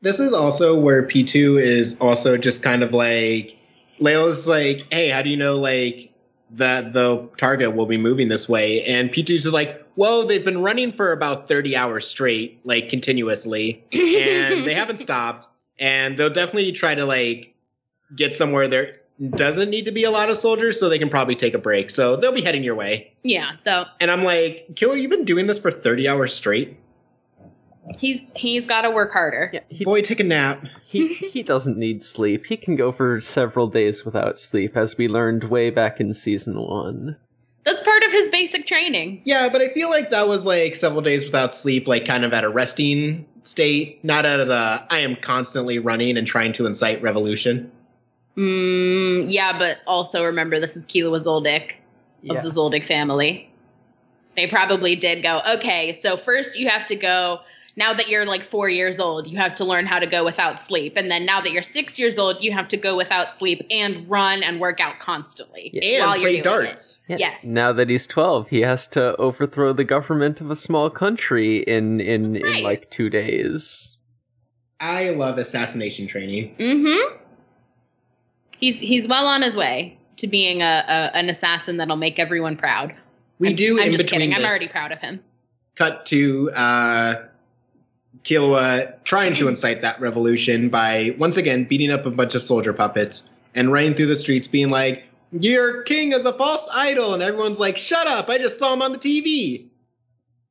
This 0.01 0.19
is 0.19 0.33
also 0.33 0.79
where 0.79 1.03
Pitou 1.07 1.57
is 1.57 1.97
also 1.99 2.37
just 2.37 2.61
kind 2.63 2.83
of 2.83 2.93
like 2.93 3.55
Leo's 3.99 4.47
like, 4.47 4.85
hey, 4.93 5.09
how 5.09 5.21
do 5.23 5.29
you 5.29 5.37
know 5.37 5.55
like 5.57 6.11
that 6.51 6.93
the 6.93 7.27
target 7.37 7.75
will 7.75 7.85
be 7.87 7.97
moving 7.97 8.27
this 8.27 8.47
way? 8.47 8.83
And 8.85 9.11
Pitou's 9.11 9.43
just 9.43 9.53
like, 9.53 9.80
whoa, 9.95 10.23
they've 10.23 10.43
been 10.43 10.61
running 10.61 10.91
for 10.93 11.11
about 11.11 11.47
30 11.47 11.75
hours 11.75 12.07
straight, 12.07 12.59
like 12.65 12.89
continuously, 12.89 13.83
and 13.91 14.65
they 14.65 14.73
haven't 14.73 14.99
stopped. 15.07 15.47
And 15.79 16.17
they'll 16.17 16.29
definitely 16.29 16.71
try 16.73 16.93
to 16.95 17.05
like 17.05 17.55
get 18.15 18.37
somewhere 18.37 18.67
there 18.67 18.97
doesn't 19.29 19.69
need 19.69 19.85
to 19.85 19.91
be 19.91 20.03
a 20.03 20.11
lot 20.11 20.29
of 20.29 20.37
soldiers, 20.37 20.79
so 20.79 20.89
they 20.89 20.97
can 20.97 21.09
probably 21.09 21.35
take 21.35 21.53
a 21.53 21.59
break. 21.59 21.91
So 21.91 22.15
they'll 22.15 22.31
be 22.31 22.41
heading 22.41 22.63
your 22.63 22.75
way. 22.75 23.13
yeah. 23.23 23.51
So 23.63 23.85
And 23.99 24.09
I'm 24.09 24.23
like, 24.23 24.75
Killer, 24.75 24.95
you've 24.95 25.11
been 25.11 25.25
doing 25.25 25.45
this 25.47 25.59
for 25.59 25.69
30 25.71 26.07
hours 26.07 26.33
straight? 26.33 26.77
he's 27.97 28.31
he's 28.35 28.67
got 28.67 28.81
to 28.81 28.91
work 28.91 29.11
harder. 29.11 29.49
Yeah, 29.53 29.61
he, 29.69 29.85
Boy, 29.85 30.01
take 30.01 30.19
a 30.19 30.23
nap. 30.23 30.65
he 30.83 31.07
he 31.13 31.43
doesn't 31.43 31.77
need 31.77 32.03
sleep. 32.03 32.45
He 32.47 32.57
can 32.57 32.75
go 32.75 32.91
for 32.91 33.19
several 33.21 33.67
days 33.67 34.05
without 34.05 34.39
sleep, 34.39 34.75
as 34.75 34.97
we 34.97 35.07
learned 35.07 35.45
way 35.45 35.69
back 35.69 35.99
in 35.99 36.13
season 36.13 36.59
one. 36.59 37.17
That's 37.63 37.81
part 37.81 38.03
of 38.03 38.11
his 38.11 38.27
basic 38.29 38.65
training. 38.65 39.21
Yeah, 39.23 39.49
but 39.49 39.61
I 39.61 39.69
feel 39.73 39.89
like 39.89 40.09
that 40.09 40.27
was 40.27 40.45
like 40.45 40.75
several 40.75 41.01
days 41.01 41.23
without 41.25 41.55
sleep, 41.55 41.87
like 41.87 42.05
kind 42.05 42.25
of 42.25 42.33
at 42.33 42.43
a 42.43 42.49
resting 42.49 43.25
state, 43.43 44.03
not 44.03 44.25
at 44.25 44.39
a 44.39 44.85
I 44.89 44.99
am 44.99 45.15
constantly 45.15 45.77
running 45.79 46.17
and 46.17 46.25
trying 46.25 46.53
to 46.53 46.65
incite 46.65 47.01
revolution. 47.01 47.71
Mm, 48.37 49.25
yeah, 49.29 49.57
but 49.57 49.77
also 49.85 50.23
remember 50.23 50.59
this 50.59 50.75
is 50.77 50.85
Killua 50.85 51.19
Zoldyck 51.23 51.71
of 52.29 52.35
Yeah. 52.35 52.41
the 52.41 52.49
Zoldyck 52.49 52.85
family. 52.85 53.47
they 54.37 54.47
probably 54.47 54.95
did 54.95 55.21
go, 55.21 55.41
okay, 55.57 55.91
so 55.91 56.15
first 56.15 56.57
you 56.57 56.69
have 56.69 56.87
to 56.87 56.95
go. 56.95 57.41
Now 57.75 57.93
that 57.93 58.09
you're 58.09 58.25
like 58.25 58.43
four 58.43 58.69
years 58.69 58.99
old, 58.99 59.27
you 59.27 59.37
have 59.37 59.55
to 59.55 59.65
learn 59.65 59.85
how 59.85 59.99
to 59.99 60.07
go 60.07 60.25
without 60.25 60.59
sleep. 60.59 60.93
And 60.97 61.09
then 61.09 61.25
now 61.25 61.39
that 61.41 61.51
you're 61.51 61.61
six 61.61 61.97
years 61.97 62.19
old, 62.19 62.43
you 62.43 62.51
have 62.51 62.67
to 62.69 62.77
go 62.77 62.97
without 62.97 63.31
sleep 63.31 63.65
and 63.69 64.09
run 64.09 64.43
and 64.43 64.59
work 64.59 64.79
out 64.79 64.99
constantly. 64.99 65.71
And 65.81 66.05
while 66.05 66.19
play 66.19 66.33
you're 66.33 66.43
doing 66.43 66.61
it. 66.65 66.67
darts. 66.67 66.99
Yeah. 67.07 67.17
Yes. 67.17 67.43
Now 67.45 67.71
that 67.71 67.89
he's 67.89 68.07
12, 68.07 68.49
he 68.49 68.61
has 68.61 68.87
to 68.87 69.15
overthrow 69.15 69.73
the 69.73 69.83
government 69.83 70.41
of 70.41 70.49
a 70.49 70.55
small 70.55 70.89
country 70.89 71.59
in 71.59 72.01
in, 72.01 72.33
right. 72.33 72.57
in 72.57 72.63
like 72.63 72.89
2 72.91 73.09
days. 73.09 73.97
I 74.79 75.09
love 75.09 75.37
assassination 75.37 76.07
training. 76.07 76.55
Mm-hmm. 76.57 77.17
He's 78.57 78.79
he's 78.79 79.07
well 79.07 79.27
on 79.27 79.41
his 79.41 79.55
way 79.55 79.97
to 80.17 80.27
being 80.27 80.61
a, 80.61 80.83
a 80.87 81.17
an 81.17 81.29
assassin 81.29 81.77
that'll 81.77 81.95
make 81.95 82.19
everyone 82.19 82.57
proud. 82.57 82.95
We 83.39 83.49
I'm- 83.49 83.55
do 83.55 83.79
I'm 83.79 83.87
in 83.87 83.91
just 83.91 84.03
between 84.03 84.21
kidding. 84.21 84.35
I'm 84.35 84.43
already 84.43 84.67
proud 84.67 84.91
of 84.91 84.99
him. 84.99 85.21
cut 85.75 86.05
to 86.07 86.51
uh 86.51 87.23
Killua 88.23 88.93
trying 89.03 89.33
to 89.35 89.47
incite 89.47 89.81
that 89.81 89.99
revolution 89.99 90.69
by 90.69 91.15
once 91.17 91.37
again 91.37 91.63
beating 91.65 91.91
up 91.91 92.05
a 92.05 92.11
bunch 92.11 92.35
of 92.35 92.41
soldier 92.41 92.73
puppets 92.73 93.27
and 93.55 93.71
running 93.71 93.93
through 93.95 94.07
the 94.07 94.15
streets 94.17 94.47
being 94.47 94.69
like, 94.69 95.03
Your 95.31 95.83
king 95.83 96.11
is 96.13 96.25
a 96.25 96.33
false 96.33 96.67
idol, 96.73 97.13
and 97.13 97.23
everyone's 97.23 97.59
like, 97.59 97.77
Shut 97.77 98.07
up, 98.07 98.29
I 98.29 98.37
just 98.37 98.59
saw 98.59 98.73
him 98.73 98.81
on 98.81 98.91
the 98.91 98.97
TV. 98.99 99.67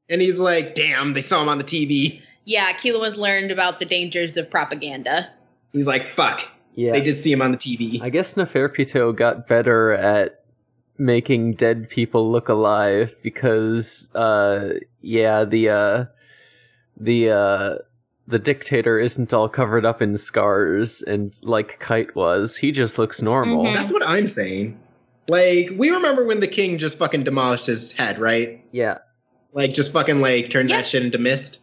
And 0.09 0.21
he's 0.21 0.41
like, 0.41 0.75
Damn, 0.75 1.15
they 1.15 1.21
saw 1.23 1.43
him 1.43 1.49
on 1.49 1.59
the 1.59 1.65
TV. 1.65 2.21
Yeah, 2.45 2.73
Killua's 2.73 3.17
learned 3.17 3.51
about 3.51 3.79
the 3.79 3.85
dangers 3.85 4.37
of 4.37 4.51
propaganda. 4.51 5.31
He's 5.73 5.87
like, 5.87 6.15
Fuck, 6.15 6.43
Yeah. 6.75 6.93
they 6.93 7.01
did 7.01 7.17
see 7.17 7.31
him 7.33 7.43
on 7.43 7.53
the 7.53 7.59
TV. 7.59 8.03
I 8.03 8.11
guess 8.11 8.35
Neferpitou 8.35 9.15
got 9.15 9.47
better 9.47 9.93
at 9.93 10.37
making 10.99 11.55
dead 11.55 11.89
people 11.89 12.31
look 12.31 12.49
alive 12.51 13.15
because 13.23 14.09
uh 14.15 14.75
yeah, 15.01 15.45
the 15.45 15.69
uh 15.71 16.05
the 17.01 17.31
uh 17.31 17.75
the 18.27 18.39
dictator 18.39 18.99
isn't 19.01 19.33
all 19.33 19.49
covered 19.49 19.85
up 19.85 20.01
in 20.01 20.17
scars 20.17 21.03
and 21.03 21.35
like 21.43 21.81
Kite 21.81 22.15
was. 22.15 22.59
He 22.59 22.71
just 22.71 22.97
looks 22.99 23.21
normal. 23.21 23.65
Mhm. 23.65 23.75
That's 23.75 23.91
what 23.93 24.07
I'm 24.07 24.29
saying. 24.29 24.79
Like, 25.29 25.71
we 25.77 25.91
remember 25.91 26.25
when 26.25 26.39
the 26.41 26.47
king 26.49 26.79
just 26.79 26.97
fucking 26.99 27.25
demolished 27.25 27.67
his 27.67 27.91
head, 27.93 28.19
right? 28.21 28.65
Yeah. 28.73 28.99
Like, 29.53 29.75
just 29.75 29.93
fucking 29.93 30.21
like 30.21 30.51
turned 30.51 30.71
Yeah. 30.71 30.77
that 30.77 30.87
shit 30.87 31.05
into 31.05 31.19
mist. 31.19 31.61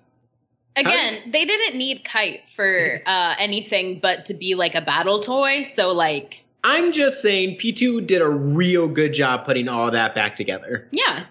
Again, 0.76 1.32
they 1.32 1.44
didn't 1.46 1.78
need 1.78 2.04
Kite 2.04 2.42
for 2.56 3.02
uh, 3.06 3.36
anything 3.40 4.00
but 4.02 4.26
to 4.26 4.34
be 4.34 4.56
like 4.56 4.76
a 4.76 4.82
battle 4.82 5.20
toy. 5.22 5.64
So 5.64 5.90
like, 5.92 6.44
I'm 6.64 6.92
just 6.92 7.22
saying 7.22 7.58
Pitou 7.58 8.02
did 8.02 8.22
a 8.22 8.30
real 8.30 8.88
good 8.90 9.14
job 9.14 9.46
putting 9.46 9.70
all 9.70 9.90
that 9.92 10.14
back 10.16 10.36
together. 10.36 10.88
yeah, 10.92 11.26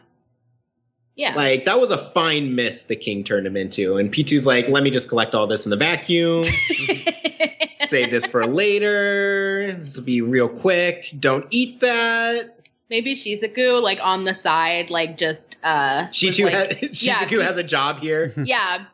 yeah, 1.16 1.34
Like 1.34 1.64
that 1.64 1.80
was 1.80 1.90
a 1.90 1.96
fine 1.96 2.54
mist 2.54 2.88
the 2.88 2.96
king 2.96 3.24
turned 3.24 3.46
him 3.46 3.56
into. 3.56 3.96
And 3.96 4.12
Pitou's 4.12 4.44
like, 4.44 4.68
let 4.68 4.82
me 4.82 4.90
just 4.90 5.08
collect 5.08 5.34
all 5.34 5.46
this 5.46 5.64
in 5.64 5.70
the 5.70 5.76
vacuum, 5.76 6.44
save 7.86 8.10
this 8.10 8.26
for 8.26 8.46
later. 8.46 9.72
This 9.72 9.96
will 9.96 10.04
be 10.04 10.20
real 10.20 10.48
quick. 10.48 11.14
Don't 11.18 11.46
eat 11.48 11.80
that. 11.80 12.58
Maybe 12.90 13.14
Shizuku 13.14 13.82
like 13.82 13.98
on 14.02 14.24
the 14.24 14.34
side, 14.34 14.90
like 14.90 15.16
just 15.16 15.56
uh, 15.64 16.08
was 16.08 16.16
Shizu, 16.16 16.44
like, 16.44 16.80
has, 16.82 17.02
yeah, 17.06 17.24
Shizuku 17.24 17.42
has 17.42 17.56
a 17.56 17.64
job 17.64 18.00
here. 18.00 18.34
yeah. 18.44 18.84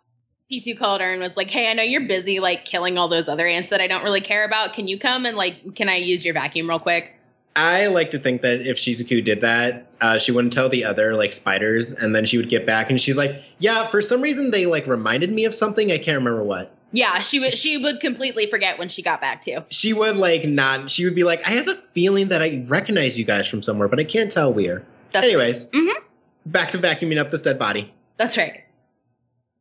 Pitou 0.49 0.77
called 0.79 1.01
her 1.01 1.13
and 1.13 1.21
was 1.21 1.37
like, 1.37 1.49
"Hey, 1.49 1.71
I 1.71 1.73
know 1.73 1.83
you're 1.83 2.07
busy 2.07 2.39
like 2.39 2.65
killing 2.67 2.99
all 2.99 3.09
those 3.09 3.29
other 3.29 3.47
ants 3.47 3.71
that 3.71 3.81
I 3.81 3.89
don't 3.89 4.05
really 4.05 4.21
care 4.21 4.45
about. 4.45 4.75
Can 4.75 4.87
you 4.87 4.99
come 4.99 5.27
and 5.27 5.37
like, 5.37 5.75
can 5.75 5.89
I 5.89 5.97
use 5.97 6.25
your 6.25 6.35
vacuum 6.35 6.69
real 6.69 6.79
quick?" 6.79 7.15
I 7.55 7.89
like 7.89 8.13
to 8.13 8.19
think 8.19 8.43
that 8.43 8.67
if 8.67 8.79
Shizuku 8.79 9.25
did 9.25 9.43
that, 9.43 9.87
uh, 10.01 10.19
she 10.19 10.33
wouldn't 10.33 10.53
tell 10.55 10.69
the 10.69 10.85
other 10.85 11.15
like 11.15 11.33
spiders, 11.33 11.93
and 11.93 12.15
then 12.15 12.25
she 12.25 12.39
would 12.39 12.49
get 12.49 12.67
back 12.67 12.89
and 12.89 13.01
she's 13.01 13.17
like, 13.17 13.43
"Yeah, 13.59 13.89
for 13.89 14.01
some 14.01 14.23
reason 14.23 14.51
they 14.51 14.67
like 14.67 14.87
reminded 14.87 15.31
me 15.31 15.45
of 15.45 15.55
something. 15.55 15.93
I 15.93 15.99
can't 15.99 16.19
remember 16.19 16.43
what." 16.43 16.75
Yeah, 16.93 17.21
she 17.21 17.41
would. 17.41 17.59
She 17.59 17.77
would 17.77 18.01
completely 18.01 18.47
forget 18.51 18.79
when 18.79 18.89
she 18.89 19.03
got 19.03 19.21
back 19.21 19.43
too. 19.43 19.59
She 19.71 19.93
would 19.93 20.17
like 20.17 20.47
not. 20.47 20.91
She 20.91 21.05
would 21.05 21.15
be 21.15 21.25
like, 21.25 21.47
"I 21.47 21.51
have 21.53 21.69
a 21.69 21.77
feeling 21.93 22.29
that 22.29 22.43
I 22.43 22.65
recognize 22.67 23.19
you 23.19 23.25
guys 23.25 23.47
from 23.47 23.63
somewhere, 23.63 23.89
but 23.89 24.01
I 24.01 24.05
can't 24.05 24.33
tell 24.33 24.53
where." 24.53 24.83
That's 25.13 25.27
Anyways, 25.27 25.67
Mhm. 25.67 25.93
back 26.47 26.71
to 26.71 26.79
vacuuming 26.79 27.19
up 27.19 27.31
this 27.31 27.43
dead 27.43 27.59
body. 27.59 27.93
That's 28.17 28.39
right. 28.39 28.63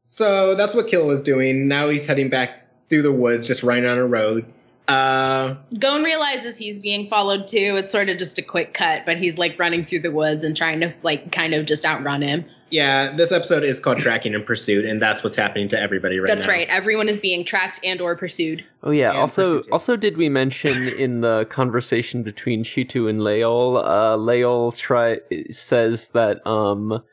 So 0.05 0.55
that's 0.55 0.73
what 0.73 0.87
Kill 0.87 1.07
was 1.07 1.21
doing. 1.21 1.67
Now 1.67 1.89
he's 1.89 2.05
heading 2.05 2.29
back 2.29 2.67
through 2.89 3.01
the 3.01 3.11
woods, 3.11 3.47
just 3.47 3.63
running 3.63 3.85
on 3.85 3.97
a 3.97 4.05
road. 4.05 4.45
Uh, 4.91 5.55
Gon 5.79 6.03
realizes 6.03 6.57
he's 6.57 6.77
being 6.77 7.07
followed 7.09 7.47
too. 7.47 7.75
It's 7.77 7.91
sort 7.91 8.09
of 8.09 8.17
just 8.17 8.37
a 8.37 8.41
quick 8.41 8.73
cut, 8.73 9.05
but 9.05 9.17
he's 9.17 9.37
like 9.37 9.57
running 9.57 9.85
through 9.85 10.01
the 10.01 10.11
woods 10.11 10.43
and 10.43 10.55
trying 10.55 10.79
to 10.81 10.93
like 11.03 11.31
kind 11.31 11.53
of 11.53 11.65
just 11.65 11.85
outrun 11.85 12.21
him. 12.21 12.45
yeah, 12.71 13.13
this 13.15 13.31
episode 13.31 13.63
is 13.63 13.79
called 13.79 13.99
Tracking 13.99 14.33
and 14.33 14.45
Pursuit, 14.45 14.85
and 14.85 15.01
that's 15.01 15.23
what's 15.23 15.35
happening 15.35 15.67
to 15.69 15.79
everybody 15.79 16.19
right 16.19 16.27
now. 16.27 16.35
That's 16.35 16.47
now. 16.47 16.53
right. 16.53 16.67
Everyone 16.69 17.09
is 17.09 17.17
being 17.17 17.43
tracked 17.45 17.79
and 17.83 17.99
or 18.01 18.15
pursued. 18.15 18.65
Oh 18.83 18.91
yeah. 18.91 19.09
And 19.09 19.19
also, 19.19 19.57
pursuit. 19.59 19.71
also, 19.71 19.95
did 19.97 20.17
we 20.17 20.29
mention 20.29 20.87
in 20.87 21.21
the 21.21 21.45
conversation 21.49 22.23
between 22.23 22.63
Shitu 22.63 23.09
and 23.09 23.19
Leol, 23.19 23.83
uh, 23.83 24.17
Leol 24.17 24.71
try 24.77 25.19
says 25.49 26.09
that 26.09 26.45
um, 26.47 27.03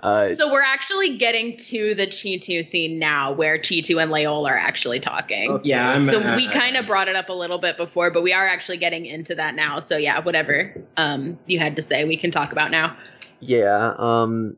uh, 0.00 0.28
So 0.30 0.50
we're 0.52 0.62
actually 0.62 1.16
getting 1.16 1.56
to 1.56 1.94
the 1.94 2.06
Chitu 2.06 2.64
scene 2.64 2.98
now, 2.98 3.32
where 3.32 3.58
Chitu 3.58 4.00
and 4.00 4.10
Leol 4.12 4.46
are 4.48 4.56
actually 4.56 5.00
talking. 5.00 5.60
Yeah, 5.64 5.90
I'm. 5.90 6.04
So 6.04 6.20
uh, 6.20 6.36
we 6.36 6.48
kind 6.50 6.76
of 6.76 6.86
brought 6.86 7.08
it 7.08 7.16
up 7.16 7.28
a 7.28 7.32
little 7.32 7.58
bit 7.58 7.76
before, 7.76 8.10
but 8.12 8.22
we 8.22 8.32
are 8.32 8.46
actually 8.46 8.78
getting 8.78 9.06
into 9.06 9.34
that 9.34 9.54
now. 9.54 9.80
So 9.80 9.96
yeah, 9.96 10.20
whatever 10.20 10.74
um, 10.96 11.38
you 11.46 11.58
had 11.58 11.76
to 11.76 11.82
say, 11.82 12.04
we 12.04 12.16
can 12.16 12.30
talk 12.30 12.52
about 12.52 12.70
now. 12.70 12.96
yeah. 13.40 13.94
Um, 13.98 14.56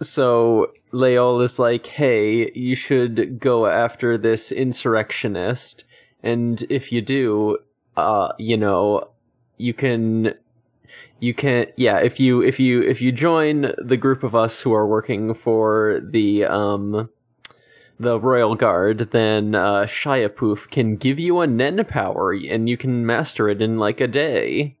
so 0.00 0.72
Leol 0.92 1.40
is 1.42 1.58
like, 1.58 1.86
"Hey, 1.86 2.50
you 2.54 2.74
should 2.74 3.38
go 3.38 3.66
after 3.66 4.18
this 4.18 4.50
insurrectionist, 4.50 5.84
and 6.22 6.62
if 6.68 6.90
you 6.90 7.00
do, 7.00 7.58
uh, 7.96 8.32
you 8.38 8.56
know, 8.56 9.10
you 9.58 9.74
can." 9.74 10.34
You 11.22 11.34
can, 11.34 11.66
yeah. 11.76 11.98
If 11.98 12.18
you 12.18 12.42
if 12.42 12.58
you 12.58 12.82
if 12.82 13.00
you 13.00 13.12
join 13.12 13.72
the 13.78 13.96
group 13.96 14.24
of 14.24 14.34
us 14.34 14.62
who 14.62 14.72
are 14.72 14.84
working 14.84 15.34
for 15.34 16.00
the 16.02 16.44
um 16.44 17.10
the 17.96 18.18
royal 18.18 18.56
guard, 18.56 19.12
then 19.12 19.54
uh, 19.54 19.82
Shaiapouf 19.82 20.68
can 20.68 20.96
give 20.96 21.20
you 21.20 21.38
a 21.38 21.46
Nen 21.46 21.84
power, 21.84 22.32
and 22.32 22.68
you 22.68 22.76
can 22.76 23.06
master 23.06 23.48
it 23.48 23.62
in 23.62 23.78
like 23.78 24.00
a 24.00 24.08
day. 24.08 24.78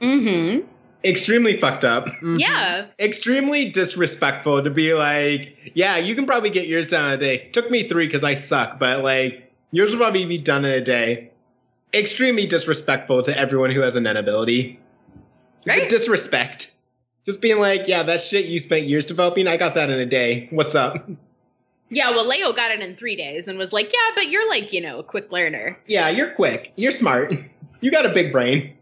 Mm-hmm. 0.00 0.66
extremely 1.04 1.56
fucked 1.56 1.84
up. 1.84 2.08
Yeah. 2.36 2.86
Extremely 2.98 3.70
disrespectful 3.70 4.64
to 4.64 4.70
be 4.70 4.92
like, 4.94 5.56
yeah, 5.74 5.98
you 5.98 6.16
can 6.16 6.26
probably 6.26 6.50
get 6.50 6.66
yours 6.66 6.88
done 6.88 7.12
in 7.12 7.14
a 7.14 7.16
day. 7.20 7.48
Took 7.52 7.70
me 7.70 7.86
three 7.86 8.06
because 8.06 8.24
I 8.24 8.34
suck, 8.34 8.80
but 8.80 9.04
like 9.04 9.52
yours 9.70 9.92
will 9.92 10.00
probably 10.00 10.24
be 10.24 10.38
done 10.38 10.64
in 10.64 10.72
a 10.72 10.80
day. 10.80 11.30
Extremely 11.94 12.48
disrespectful 12.48 13.22
to 13.22 13.38
everyone 13.38 13.70
who 13.70 13.82
has 13.82 13.94
a 13.94 14.00
Nen 14.00 14.16
ability. 14.16 14.79
Right. 15.66 15.88
Disrespect. 15.88 16.72
Just 17.26 17.40
being 17.40 17.58
like, 17.58 17.86
yeah, 17.86 18.02
that 18.04 18.22
shit 18.22 18.46
you 18.46 18.58
spent 18.58 18.86
years 18.86 19.04
developing, 19.06 19.46
I 19.46 19.56
got 19.56 19.74
that 19.74 19.90
in 19.90 19.98
a 19.98 20.06
day. 20.06 20.48
What's 20.50 20.74
up? 20.74 21.08
Yeah, 21.92 22.10
well, 22.10 22.26
Leo 22.26 22.52
got 22.52 22.70
it 22.70 22.78
in 22.78 22.94
three 22.94 23.16
days 23.16 23.48
and 23.48 23.58
was 23.58 23.72
like, 23.72 23.92
yeah, 23.92 24.14
but 24.14 24.28
you're 24.28 24.48
like, 24.48 24.72
you 24.72 24.80
know, 24.80 25.00
a 25.00 25.02
quick 25.02 25.32
learner. 25.32 25.76
Yeah, 25.88 26.08
you're 26.08 26.30
quick. 26.30 26.72
You're 26.76 26.92
smart. 26.92 27.34
You 27.82 27.90
got 27.90 28.04
a 28.04 28.10
big 28.10 28.30
brain. 28.30 28.74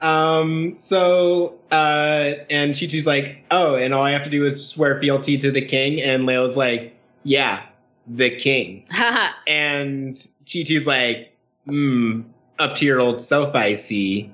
Um, 0.00 0.76
so, 0.78 1.58
uh, 1.70 2.32
and 2.48 2.74
Chichu's 2.74 3.06
like, 3.06 3.44
oh, 3.50 3.74
and 3.74 3.92
all 3.92 4.02
I 4.02 4.12
have 4.12 4.24
to 4.24 4.30
do 4.30 4.46
is 4.46 4.66
swear 4.66 4.98
fealty 5.00 5.36
to 5.36 5.50
the 5.50 5.62
king. 5.64 6.00
And 6.00 6.24
Leo's 6.24 6.56
like, 6.56 6.96
yeah, 7.24 7.62
the 8.06 8.30
king. 8.30 8.86
And 9.46 10.16
Chichu's 10.46 10.86
like, 10.86 11.36
hmm, 11.66 12.22
up 12.58 12.76
to 12.76 12.86
your 12.86 13.00
old 13.00 13.20
self, 13.20 13.54
I 13.54 13.74
see. 13.74 14.32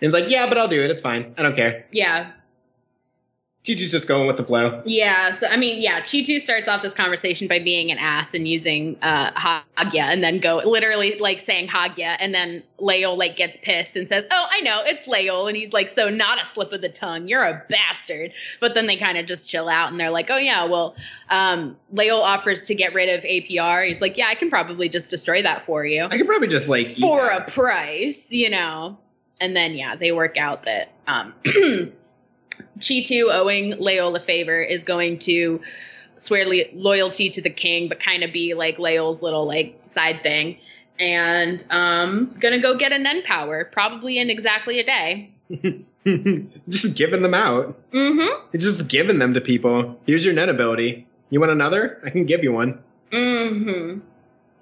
And 0.00 0.06
he's 0.06 0.12
like, 0.12 0.30
yeah, 0.30 0.48
but 0.48 0.56
I'll 0.58 0.68
do 0.68 0.82
it. 0.82 0.90
It's 0.90 1.02
fine. 1.02 1.34
I 1.36 1.42
don't 1.42 1.56
care. 1.56 1.84
yeah. 1.92 2.32
Chichu's 3.62 3.90
just 3.90 4.08
going 4.08 4.26
with 4.26 4.38
the 4.38 4.44
flow. 4.44 4.80
Yeah. 4.86 5.32
So, 5.32 5.46
I 5.46 5.58
mean, 5.58 5.82
yeah, 5.82 6.00
Chitu 6.00 6.40
starts 6.40 6.66
off 6.66 6.80
this 6.80 6.94
conversation 6.94 7.46
by 7.46 7.58
being 7.58 7.90
an 7.90 7.98
ass 7.98 8.32
and 8.32 8.48
using 8.48 8.96
uh, 9.02 9.32
Hagya 9.32 10.00
and 10.04 10.22
then 10.22 10.38
go 10.38 10.62
literally 10.64 11.18
like 11.18 11.40
saying 11.40 11.68
Hagia. 11.68 12.16
And 12.18 12.32
then 12.32 12.62
Leol 12.80 13.18
like 13.18 13.36
gets 13.36 13.58
pissed 13.60 13.96
and 13.96 14.08
says, 14.08 14.26
Oh, 14.30 14.46
I 14.50 14.62
know, 14.62 14.80
it's 14.86 15.06
Leol. 15.06 15.46
And 15.46 15.58
he's 15.58 15.74
like, 15.74 15.90
So, 15.90 16.08
not 16.08 16.40
a 16.40 16.46
slip 16.46 16.72
of 16.72 16.80
the 16.80 16.88
tongue. 16.88 17.28
You're 17.28 17.44
a 17.44 17.62
bastard. 17.68 18.32
But 18.60 18.72
then 18.72 18.86
they 18.86 18.96
kind 18.96 19.18
of 19.18 19.26
just 19.26 19.50
chill 19.50 19.68
out 19.68 19.90
and 19.90 20.00
they're 20.00 20.08
like, 20.08 20.30
Oh, 20.30 20.38
yeah, 20.38 20.64
well, 20.64 20.96
um, 21.28 21.76
Leol 21.92 22.22
offers 22.22 22.64
to 22.68 22.74
get 22.74 22.94
rid 22.94 23.10
of 23.10 23.22
APR. 23.24 23.86
He's 23.86 24.00
like, 24.00 24.16
Yeah, 24.16 24.28
I 24.28 24.36
can 24.36 24.48
probably 24.48 24.88
just 24.88 25.10
destroy 25.10 25.42
that 25.42 25.66
for 25.66 25.84
you 25.84 26.04
I 26.04 26.16
could 26.16 26.26
probably 26.26 26.48
just 26.48 26.70
like 26.70 26.86
for 26.86 27.26
a 27.28 27.44
price, 27.44 28.32
you 28.32 28.48
know. 28.48 28.96
And 29.40 29.56
then 29.56 29.74
yeah, 29.74 29.96
they 29.96 30.12
work 30.12 30.36
out 30.36 30.64
that 30.64 30.88
um 31.06 31.34
Chitu 32.78 33.32
owing 33.32 33.72
Leol 33.72 34.16
a 34.16 34.20
favor 34.20 34.62
is 34.62 34.84
going 34.84 35.18
to 35.20 35.60
swear 36.18 36.44
le- 36.44 36.64
loyalty 36.74 37.30
to 37.30 37.40
the 37.40 37.50
king, 37.50 37.88
but 37.88 38.00
kind 38.00 38.22
of 38.22 38.32
be 38.32 38.54
like 38.54 38.78
Leol's 38.78 39.22
little 39.22 39.46
like 39.46 39.80
side 39.86 40.22
thing. 40.22 40.60
And 40.98 41.64
um 41.70 42.34
gonna 42.38 42.60
go 42.60 42.76
get 42.76 42.92
a 42.92 42.98
Nen 42.98 43.22
power, 43.22 43.64
probably 43.64 44.18
in 44.18 44.30
exactly 44.30 44.78
a 44.78 44.84
day. 44.84 45.30
just 46.68 46.96
giving 46.96 47.22
them 47.22 47.34
out. 47.34 47.76
Mm-hmm. 47.92 48.58
Just 48.58 48.88
giving 48.88 49.18
them 49.18 49.34
to 49.34 49.40
people. 49.40 49.98
Here's 50.06 50.24
your 50.24 50.34
Nen 50.34 50.48
ability. 50.48 51.06
You 51.30 51.40
want 51.40 51.52
another? 51.52 52.00
I 52.04 52.10
can 52.10 52.26
give 52.26 52.42
you 52.42 52.52
one. 52.52 52.82
Mm-hmm. 53.12 54.00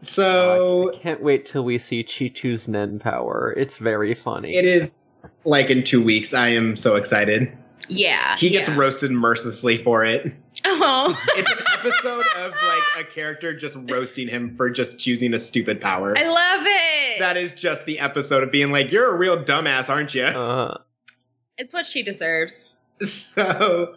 So 0.00 0.90
I 0.90 0.96
can't 0.96 1.22
wait 1.22 1.44
till 1.44 1.64
we 1.64 1.78
see 1.78 2.04
Chichu's 2.04 2.68
Nen 2.68 2.98
power. 2.98 3.52
It's 3.56 3.78
very 3.78 4.14
funny. 4.14 4.54
it 4.54 4.64
is 4.64 5.14
like 5.44 5.70
in 5.70 5.82
two 5.82 6.02
weeks. 6.02 6.32
I 6.34 6.48
am 6.48 6.76
so 6.76 6.96
excited. 6.96 7.56
Yeah. 7.88 8.36
He 8.36 8.50
gets 8.50 8.68
yeah. 8.68 8.76
roasted 8.76 9.10
mercilessly 9.10 9.82
for 9.82 10.04
it. 10.04 10.32
Oh. 10.64 11.18
It's 11.36 11.50
an 11.50 11.58
episode 11.72 12.26
of 12.36 12.52
like 12.52 12.82
a 12.98 13.04
character 13.04 13.54
just 13.56 13.76
roasting 13.88 14.28
him 14.28 14.56
for 14.56 14.70
just 14.70 14.98
choosing 14.98 15.34
a 15.34 15.38
stupid 15.38 15.80
power. 15.80 16.16
I 16.16 16.24
love 16.28 16.66
it. 16.66 17.18
That 17.20 17.36
is 17.36 17.52
just 17.52 17.86
the 17.86 18.00
episode 18.00 18.42
of 18.42 18.52
being 18.52 18.70
like, 18.70 18.92
you're 18.92 19.14
a 19.14 19.16
real 19.16 19.42
dumbass, 19.42 19.88
aren't 19.88 20.14
you? 20.14 20.24
uh, 20.24 20.78
it's 21.56 21.72
what 21.72 21.86
she 21.86 22.02
deserves. 22.02 22.64
So, 23.00 23.94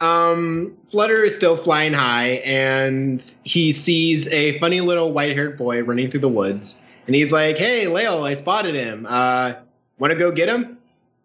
um, 0.00 0.76
Flutter 0.90 1.24
is 1.24 1.34
still 1.34 1.56
flying 1.56 1.92
high, 1.92 2.42
and 2.44 3.34
he 3.44 3.72
sees 3.72 4.28
a 4.28 4.58
funny 4.58 4.80
little 4.80 5.12
white-haired 5.12 5.58
boy 5.58 5.82
running 5.82 6.10
through 6.10 6.20
the 6.20 6.28
woods, 6.28 6.80
and 7.06 7.16
he's 7.16 7.32
like, 7.32 7.56
"Hey, 7.56 7.86
Lael, 7.88 8.24
I 8.24 8.34
spotted 8.34 8.74
him. 8.74 9.06
Uh, 9.08 9.54
want 9.98 10.12
to 10.12 10.18
go 10.18 10.30
get 10.30 10.48
him?" 10.48 10.78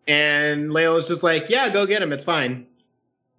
And 0.07 0.73
Lael's 0.73 1.07
just 1.07 1.23
like, 1.23 1.49
"Yeah, 1.49 1.69
go 1.69 1.85
get 1.85 2.01
him. 2.01 2.11
It's 2.11 2.23
fine." 2.23 2.65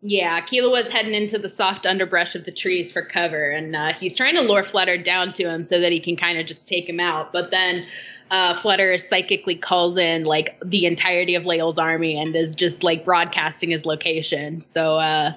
Yeah, 0.06 0.42
Killua 0.42 0.70
was 0.70 0.90
heading 0.90 1.14
into 1.14 1.38
the 1.38 1.48
soft 1.48 1.86
underbrush 1.86 2.34
of 2.34 2.44
the 2.44 2.52
trees 2.52 2.92
for 2.92 3.02
cover, 3.02 3.50
and 3.50 3.74
uh, 3.74 3.94
he's 3.94 4.14
trying 4.14 4.34
to 4.34 4.42
lure 4.42 4.62
Flutter 4.62 4.98
down 4.98 5.32
to 5.32 5.48
him 5.48 5.64
so 5.64 5.80
that 5.80 5.92
he 5.92 5.98
can 5.98 6.14
kind 6.14 6.38
of 6.38 6.44
just 6.44 6.66
take 6.66 6.86
him 6.86 7.00
out. 7.00 7.32
But 7.32 7.50
then 7.50 7.86
uh, 8.30 8.54
Flutter 8.56 8.96
psychically 8.98 9.56
calls 9.56 9.96
in 9.98 10.24
like 10.24 10.56
the 10.64 10.86
entirety 10.86 11.34
of 11.34 11.44
Lael's 11.44 11.78
army 11.78 12.18
and 12.18 12.34
is 12.34 12.54
just 12.54 12.82
like 12.82 13.04
broadcasting 13.04 13.70
his 13.70 13.84
location. 13.86 14.64
So 14.64 14.96
uh, 14.96 15.34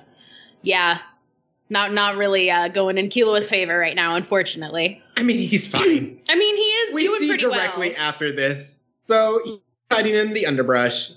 yeah, 0.61 0.99
not 1.69 1.93
not 1.93 2.15
really 2.15 2.49
uh, 2.49 2.69
going 2.69 2.97
in 2.97 3.09
Killua's 3.09 3.49
favor 3.49 3.77
right 3.77 3.95
now, 3.95 4.15
unfortunately. 4.15 5.01
I 5.15 5.23
mean, 5.23 5.37
he's 5.37 5.67
fine. 5.67 6.19
I 6.29 6.35
mean, 6.35 6.55
he 6.55 6.61
is 6.63 6.93
we 6.93 7.03
doing 7.03 7.19
see 7.19 7.27
pretty 7.29 7.43
directly 7.43 7.89
well. 7.89 7.99
after 7.99 8.31
this. 8.31 8.79
So 8.99 9.41
he's 9.43 9.59
hiding 9.91 10.15
in 10.15 10.33
the 10.33 10.45
underbrush. 10.47 11.11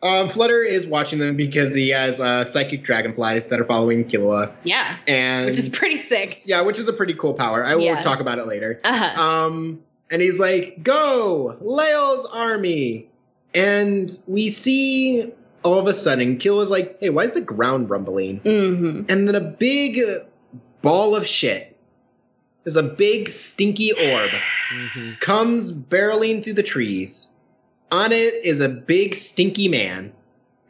Um, 0.00 0.28
Flutter 0.28 0.62
is 0.62 0.86
watching 0.86 1.18
them 1.18 1.36
because 1.36 1.74
he 1.74 1.88
has 1.88 2.20
uh, 2.20 2.44
psychic 2.44 2.84
dragonflies 2.84 3.48
that 3.48 3.58
are 3.58 3.64
following 3.64 4.04
Killua, 4.04 4.52
Yeah, 4.62 4.96
and 5.08 5.46
which 5.46 5.58
is 5.58 5.68
pretty 5.68 5.96
sick. 5.96 6.40
yeah, 6.44 6.60
which 6.60 6.78
is 6.78 6.86
a 6.86 6.92
pretty 6.92 7.14
cool 7.14 7.34
power. 7.34 7.66
I 7.66 7.74
will 7.74 7.82
Yeah. 7.82 8.00
talk 8.02 8.20
about 8.20 8.38
it 8.38 8.46
later. 8.46 8.80
Uh-huh. 8.84 9.20
Um, 9.20 9.82
and 10.10 10.22
he's 10.22 10.38
like, 10.38 10.82
"Go, 10.82 11.56
Lael's 11.60 12.26
army!" 12.26 13.08
And 13.54 14.16
we 14.26 14.50
see 14.50 15.32
all 15.62 15.78
of 15.78 15.86
a 15.86 15.94
sudden, 15.94 16.38
Killua's 16.38 16.70
like, 16.70 16.98
"Hey, 17.00 17.10
why 17.10 17.24
is 17.24 17.32
the 17.32 17.40
ground 17.40 17.90
rumbling?" 17.90 18.38
hmm 18.38 19.02
And 19.08 19.28
then 19.28 19.34
a 19.34 19.40
big 19.40 20.00
ball 20.82 21.16
of 21.16 21.26
shit. 21.26 21.76
There's 22.64 22.76
a 22.76 22.82
big 22.82 23.28
stinky 23.28 23.92
orb 23.92 24.30
mhm. 24.30 25.20
comes 25.20 25.72
barreling 25.72 26.44
through 26.44 26.54
the 26.54 26.62
trees. 26.62 27.28
On 27.90 28.12
it 28.12 28.34
is 28.44 28.60
a 28.60 28.68
big 28.68 29.14
stinky 29.14 29.68
man. 29.68 30.12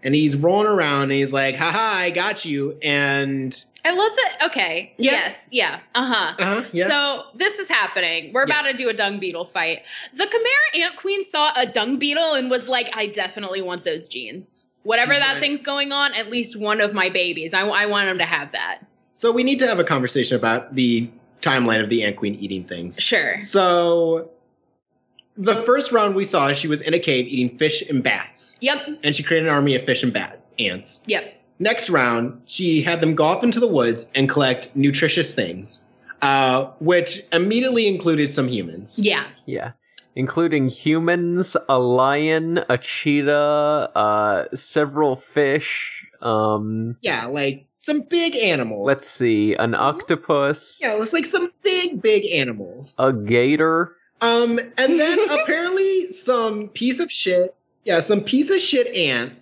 And 0.02 0.14
he's 0.14 0.37
rolling 0.37 0.69
around 0.69 1.05
and 1.05 1.12
he's 1.12 1.33
like, 1.33 1.57
haha, 1.57 1.78
I 1.99 2.11
got 2.11 2.45
you. 2.45 2.78
And 2.83 3.52
I 3.85 3.90
love 3.90 4.12
that. 4.17 4.47
Okay. 4.50 4.95
Yeah. 4.97 5.12
Yes. 5.12 5.47
Yeah. 5.50 5.81
Uh 5.95 6.07
huh. 6.07 6.35
Uh-huh, 6.38 6.64
yeah. 6.73 6.88
So 6.88 7.23
this 7.35 7.59
is 7.59 7.69
happening. 7.69 8.33
We're 8.33 8.47
Yeah. 8.47 8.61
about 8.61 8.62
to 8.71 8.76
do 8.76 8.89
a 8.89 8.93
dung 8.95 9.19
beetle 9.19 9.45
fight. 9.45 9.82
The 10.15 10.25
Chimera 10.26 10.87
Ant 10.87 10.97
Queen 10.97 11.25
saw 11.25 11.52
a 11.56 11.67
dung 11.67 11.99
beetle 11.99 12.34
and 12.34 12.49
was 12.50 12.69
like, 12.69 12.91
"I 12.97 13.06
definitely 13.06 13.61
want 13.63 13.82
those 13.84 14.06
genes. 14.08 14.65
Whatever 14.84 15.15
She's 15.15 15.23
that 15.23 15.32
like- 15.34 15.41
thing's 15.41 15.63
going 15.63 15.91
on, 15.93 16.15
at 16.15 16.30
least 16.30 16.56
one 16.58 16.80
of 16.80 16.95
my 16.95 17.08
babies. 17.11 17.52
I, 17.54 17.63
I 17.63 17.87
want 17.87 18.08
them 18.08 18.19
to 18.19 18.25
have 18.26 18.52
that." 18.52 18.78
so 19.15 19.32
we 19.32 19.43
need 19.43 19.58
to 19.58 19.67
have 19.67 19.80
a 19.80 19.84
conversation 19.84 20.37
about 20.37 20.76
the 20.76 21.11
timeline 21.43 21.82
of 21.82 21.89
the 21.91 22.04
Ant 22.04 22.17
Queen 22.17 22.37
eating 22.37 22.63
things. 22.63 23.00
Sure. 23.00 23.41
So 23.41 24.30
the 25.38 25.56
first 25.62 25.92
round 25.92 26.14
we 26.16 26.24
saw, 26.24 26.52
she 26.52 26.68
was 26.68 26.80
in 26.82 26.92
a 26.94 26.98
cave 26.98 27.26
eating 27.28 27.56
fish 27.58 27.82
and 27.88 28.02
bats. 28.02 28.54
Yep. 28.60 28.78
And 29.04 29.14
she 29.16 29.22
created 29.22 29.48
an 29.48 29.54
army 29.54 29.74
of 29.76 29.84
fish 29.86 30.02
and 30.02 30.12
bat 30.12 30.44
ants. 30.58 31.00
Yep. 31.06 31.34
Next 31.60 31.88
round, 31.90 32.42
she 32.46 32.82
had 32.82 33.00
them 33.00 33.14
go 33.14 33.24
off 33.24 33.42
into 33.42 33.60
the 33.60 33.66
woods 33.68 34.10
and 34.14 34.28
collect 34.28 34.74
nutritious 34.76 35.34
things, 35.34 35.82
uh, 36.22 36.66
which 36.80 37.22
immediately 37.32 37.86
included 37.88 38.30
some 38.30 38.48
humans. 38.48 38.98
Yeah. 38.98 39.26
Yeah. 39.46 39.72
Including 40.14 40.68
humans, 40.68 41.56
a 41.68 41.78
lion, 41.78 42.60
a 42.68 42.76
cheetah, 42.78 43.90
uh, 43.94 44.44
several 44.54 45.14
fish, 45.16 46.04
um, 46.20 46.96
Yeah, 47.02 47.26
like 47.26 47.66
some 47.76 48.00
big 48.00 48.34
animals. 48.34 48.84
let's 48.86 49.06
see, 49.08 49.54
an 49.54 49.74
octopus, 49.76 50.80
yeah, 50.82 51.00
it's 51.00 51.12
like 51.12 51.26
some 51.26 51.52
big, 51.62 52.02
big 52.02 52.26
animals. 52.32 52.96
a 52.98 53.12
gator. 53.12 53.94
Um, 54.21 54.59
and 54.59 55.00
then 55.00 55.19
apparently 55.31 56.13
some 56.13 56.69
piece 56.69 57.00
of 57.00 57.11
shit, 57.11 57.54
yeah, 57.85 58.00
some 58.00 58.21
piece 58.21 58.50
of 58.50 58.61
shit 58.61 58.95
ant 58.95 59.35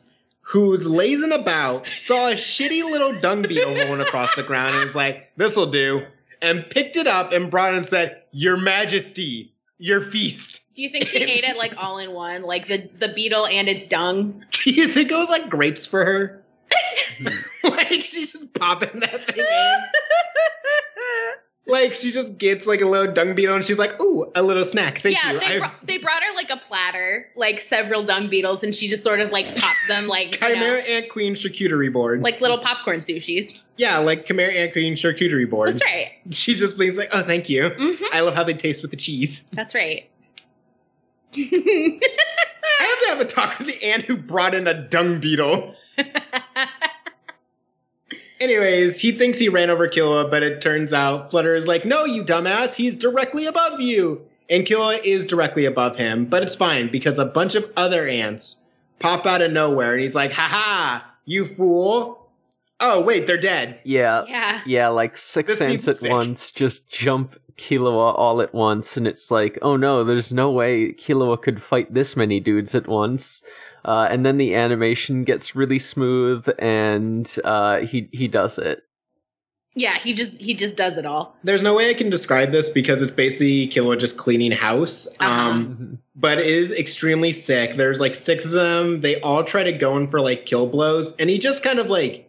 who's 0.42 0.86
lazing 0.86 1.32
about 1.32 1.86
saw 1.98 2.28
a 2.28 2.34
shitty 2.34 2.82
little 2.82 3.18
dung 3.20 3.42
beetle 3.42 3.74
rolling 3.74 4.00
across 4.00 4.34
the 4.36 4.42
ground 4.42 4.76
and 4.76 4.84
was 4.84 4.94
like, 4.94 5.30
"This'll 5.36 5.66
do," 5.66 6.02
and 6.40 6.68
picked 6.68 6.96
it 6.96 7.06
up 7.06 7.32
and 7.32 7.50
brought 7.50 7.72
it 7.72 7.78
and 7.78 7.86
said, 7.86 8.22
"Your 8.30 8.56
Majesty, 8.56 9.52
your 9.78 10.00
feast." 10.00 10.60
Do 10.74 10.82
you 10.82 10.90
think 10.90 11.06
she 11.06 11.22
ate 11.24 11.44
it 11.44 11.56
like 11.56 11.74
all 11.78 11.98
in 11.98 12.12
one, 12.12 12.42
like 12.42 12.68
the 12.68 12.88
the 12.98 13.08
beetle 13.08 13.46
and 13.46 13.68
its 13.68 13.86
dung? 13.86 14.44
Do 14.52 14.70
you 14.70 14.88
think 14.88 15.10
it 15.10 15.16
was 15.16 15.30
like 15.30 15.48
grapes 15.48 15.86
for 15.86 16.04
her? 16.04 16.42
like 17.64 17.88
she's 17.88 18.32
just 18.32 18.52
popping 18.54 19.00
that 19.00 19.26
thing 19.34 19.44
in. 19.44 19.84
Like 21.68 21.94
she 21.94 22.12
just 22.12 22.38
gets 22.38 22.64
like 22.64 22.80
a 22.80 22.86
little 22.86 23.12
dung 23.12 23.34
beetle 23.34 23.56
and 23.56 23.64
she's 23.64 23.78
like, 23.78 24.00
"Ooh, 24.00 24.30
a 24.36 24.42
little 24.42 24.64
snack. 24.64 24.98
Thank 25.00 25.16
yeah, 25.16 25.32
you." 25.32 25.40
they, 25.40 25.46
I've- 25.46 25.58
brought, 25.58 25.80
they 25.82 25.98
brought 25.98 26.22
her 26.22 26.34
like 26.36 26.48
a 26.50 26.56
platter, 26.58 27.28
like 27.34 27.60
several 27.60 28.04
dung 28.06 28.28
beetles, 28.30 28.62
and 28.62 28.72
she 28.72 28.86
just 28.86 29.02
sort 29.02 29.18
of 29.20 29.32
like 29.32 29.56
popped 29.56 29.76
them 29.88 30.06
like 30.06 30.40
you 30.40 30.46
Chimera 30.48 30.60
know, 30.78 30.84
Ant 30.88 31.08
Queen 31.10 31.34
charcuterie 31.34 31.92
board. 31.92 32.22
like 32.22 32.40
little 32.40 32.58
popcorn 32.58 33.00
sushis. 33.00 33.60
yeah, 33.78 33.98
like 33.98 34.26
Chimera 34.26 34.52
Ant 34.52 34.72
Queen 34.72 34.94
charcuterie 34.94 35.50
board. 35.50 35.70
That's 35.70 35.82
right. 35.82 36.12
She 36.30 36.54
just 36.54 36.78
means 36.78 36.96
like, 36.96 37.08
"Oh, 37.12 37.22
thank 37.24 37.48
you. 37.50 37.68
hmm 37.70 38.04
I 38.12 38.20
love 38.20 38.34
how 38.34 38.44
they 38.44 38.54
taste 38.54 38.82
with 38.82 38.92
the 38.92 38.96
cheese." 38.96 39.42
That's 39.52 39.74
right. 39.74 40.08
I 41.36 42.00
have 42.78 42.98
to 43.00 43.06
have 43.08 43.20
a 43.20 43.24
talk 43.24 43.58
with 43.58 43.66
the 43.66 43.82
ant 43.84 44.04
who 44.04 44.16
brought 44.16 44.54
in 44.54 44.68
a 44.68 44.88
dung 44.88 45.18
beetle. 45.20 45.74
Anyways, 48.40 48.98
he 48.98 49.12
thinks 49.12 49.38
he 49.38 49.48
ran 49.48 49.70
over 49.70 49.88
Killua, 49.88 50.30
but 50.30 50.42
it 50.42 50.60
turns 50.60 50.92
out 50.92 51.30
Flutter 51.30 51.54
is 51.54 51.66
like, 51.66 51.84
no, 51.84 52.04
you 52.04 52.22
dumbass, 52.22 52.74
he's 52.74 52.94
directly 52.94 53.46
above 53.46 53.80
you. 53.80 54.20
And 54.50 54.64
Killua 54.66 55.00
is 55.04 55.24
directly 55.24 55.64
above 55.64 55.96
him, 55.96 56.26
but 56.26 56.42
it's 56.42 56.54
fine 56.54 56.88
because 56.90 57.18
a 57.18 57.24
bunch 57.24 57.54
of 57.54 57.70
other 57.76 58.06
ants 58.06 58.56
pop 58.98 59.26
out 59.26 59.42
of 59.42 59.52
nowhere 59.52 59.92
and 59.92 60.00
he's 60.00 60.14
like, 60.14 60.32
haha, 60.32 61.02
you 61.24 61.46
fool. 61.46 62.28
Oh, 62.78 63.00
wait, 63.00 63.26
they're 63.26 63.38
dead. 63.38 63.80
Yeah, 63.84 64.24
yeah. 64.28 64.60
yeah, 64.66 64.88
like 64.88 65.16
six 65.16 65.54
This 65.54 65.60
ants 65.62 65.88
at 65.88 65.96
sick. 65.96 66.10
once 66.10 66.50
just 66.50 66.88
jump 66.90 67.38
Killua 67.56 68.14
all 68.16 68.40
at 68.40 68.54
once, 68.54 68.96
and 68.96 69.06
it's 69.06 69.30
like, 69.30 69.58
oh 69.62 69.76
no, 69.76 70.04
there's 70.04 70.32
no 70.32 70.50
way 70.50 70.92
Killua 70.92 71.40
could 71.40 71.62
fight 71.62 71.92
this 71.92 72.16
many 72.16 72.40
dudes 72.40 72.74
at 72.74 72.86
once. 72.86 73.42
Uh, 73.84 74.08
and 74.10 74.26
then 74.26 74.36
the 74.36 74.54
animation 74.54 75.22
gets 75.24 75.54
really 75.54 75.78
smooth, 75.78 76.48
and 76.58 77.36
uh, 77.44 77.80
he 77.80 78.08
he 78.12 78.28
does 78.28 78.58
it. 78.58 78.82
Yeah, 79.74 79.98
he 79.98 80.14
just 80.14 80.40
he 80.40 80.54
just 80.54 80.76
does 80.76 80.96
it 80.96 81.04
all. 81.04 81.36
There's 81.44 81.62
no 81.62 81.74
way 81.74 81.90
I 81.90 81.94
can 81.94 82.08
describe 82.08 82.50
this 82.50 82.68
because 82.68 83.02
it's 83.02 83.12
basically 83.12 83.68
Killua 83.68 83.98
just 83.98 84.16
cleaning 84.16 84.50
house. 84.50 85.06
Uh-huh. 85.20 85.30
Um, 85.30 85.98
but 86.14 86.38
it 86.38 86.46
is 86.46 86.72
extremely 86.72 87.32
sick. 87.32 87.76
There's 87.76 88.00
like 88.00 88.14
six 88.14 88.46
of 88.46 88.52
them. 88.52 89.02
They 89.02 89.20
all 89.20 89.44
try 89.44 89.62
to 89.62 89.72
go 89.72 89.96
in 89.98 90.08
for 90.08 90.20
like 90.20 90.46
kill 90.46 90.66
blows, 90.66 91.14
and 91.16 91.28
he 91.28 91.38
just 91.38 91.62
kind 91.62 91.78
of 91.78 91.88
like 91.88 92.25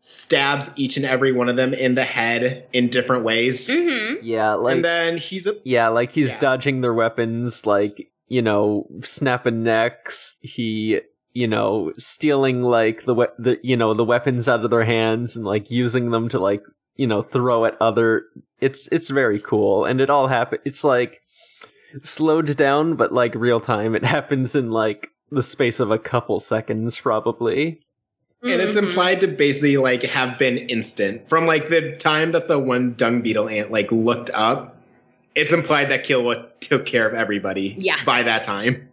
stabs 0.00 0.70
each 0.76 0.96
and 0.96 1.04
every 1.06 1.30
one 1.32 1.48
of 1.48 1.56
them 1.56 1.72
in 1.74 1.94
the 1.94 2.04
head 2.04 2.66
in 2.72 2.88
different 2.88 3.22
ways. 3.24 3.68
Mm-hmm. 3.68 4.24
Yeah, 4.26 4.54
like 4.54 4.76
and 4.76 4.84
then 4.84 5.18
he's 5.18 5.46
a 5.46 5.56
yeah, 5.64 5.88
like 5.88 6.12
he's 6.12 6.32
Yeah. 6.34 6.40
dodging 6.40 6.80
their 6.80 6.94
weapons, 6.94 7.66
like 7.66 8.10
you 8.28 8.42
know, 8.42 8.86
snapping 9.02 9.62
necks. 9.62 10.36
He 10.40 11.00
you 11.32 11.46
know 11.46 11.92
stealing 11.98 12.62
like 12.62 13.04
the 13.04 13.14
we- 13.14 13.26
the 13.38 13.58
you 13.62 13.76
know 13.76 13.94
the 13.94 14.04
weapons 14.04 14.48
out 14.48 14.64
of 14.64 14.70
their 14.70 14.84
hands 14.84 15.36
and 15.36 15.44
like 15.44 15.70
using 15.70 16.10
them 16.10 16.28
to 16.30 16.38
like 16.38 16.62
you 16.96 17.06
know 17.06 17.22
throw 17.22 17.64
at 17.66 17.76
other. 17.80 18.24
It's 18.60 18.88
it's 18.88 19.10
very 19.10 19.38
cool, 19.38 19.84
and 19.84 20.00
it 20.00 20.10
all 20.10 20.26
happen. 20.28 20.58
It's 20.64 20.82
like 20.84 21.20
slowed 22.02 22.56
down, 22.56 22.94
but 22.94 23.12
like 23.12 23.34
real 23.34 23.60
time. 23.60 23.94
It 23.94 24.04
happens 24.16 24.54
in 24.54 24.70
like 24.70 25.08
the 25.30 25.42
space 25.42 25.78
of 25.80 25.90
a 25.90 25.98
couple 25.98 26.40
seconds, 26.40 26.98
probably. 27.00 27.80
And 28.42 28.60
it's 28.62 28.74
Mhm. 28.76 28.88
implied 28.88 29.20
to 29.20 29.28
basically 29.28 29.76
like 29.76 30.02
have 30.04 30.38
been 30.38 30.56
instant 30.56 31.28
from 31.28 31.46
like 31.46 31.68
the 31.68 31.92
time 31.96 32.32
that 32.32 32.48
the 32.48 32.58
one 32.58 32.94
dung 32.96 33.20
beetle 33.20 33.48
ant 33.48 33.70
like 33.70 33.92
looked 33.92 34.30
up. 34.32 34.76
It's 35.34 35.52
implied 35.52 35.90
that 35.90 36.04
Killua 36.06 36.46
took 36.60 36.86
care 36.86 37.06
of 37.06 37.14
everybody 37.14 37.76
Yeah. 37.78 37.96
by 38.04 38.22
that 38.22 38.42
time. 38.42 38.88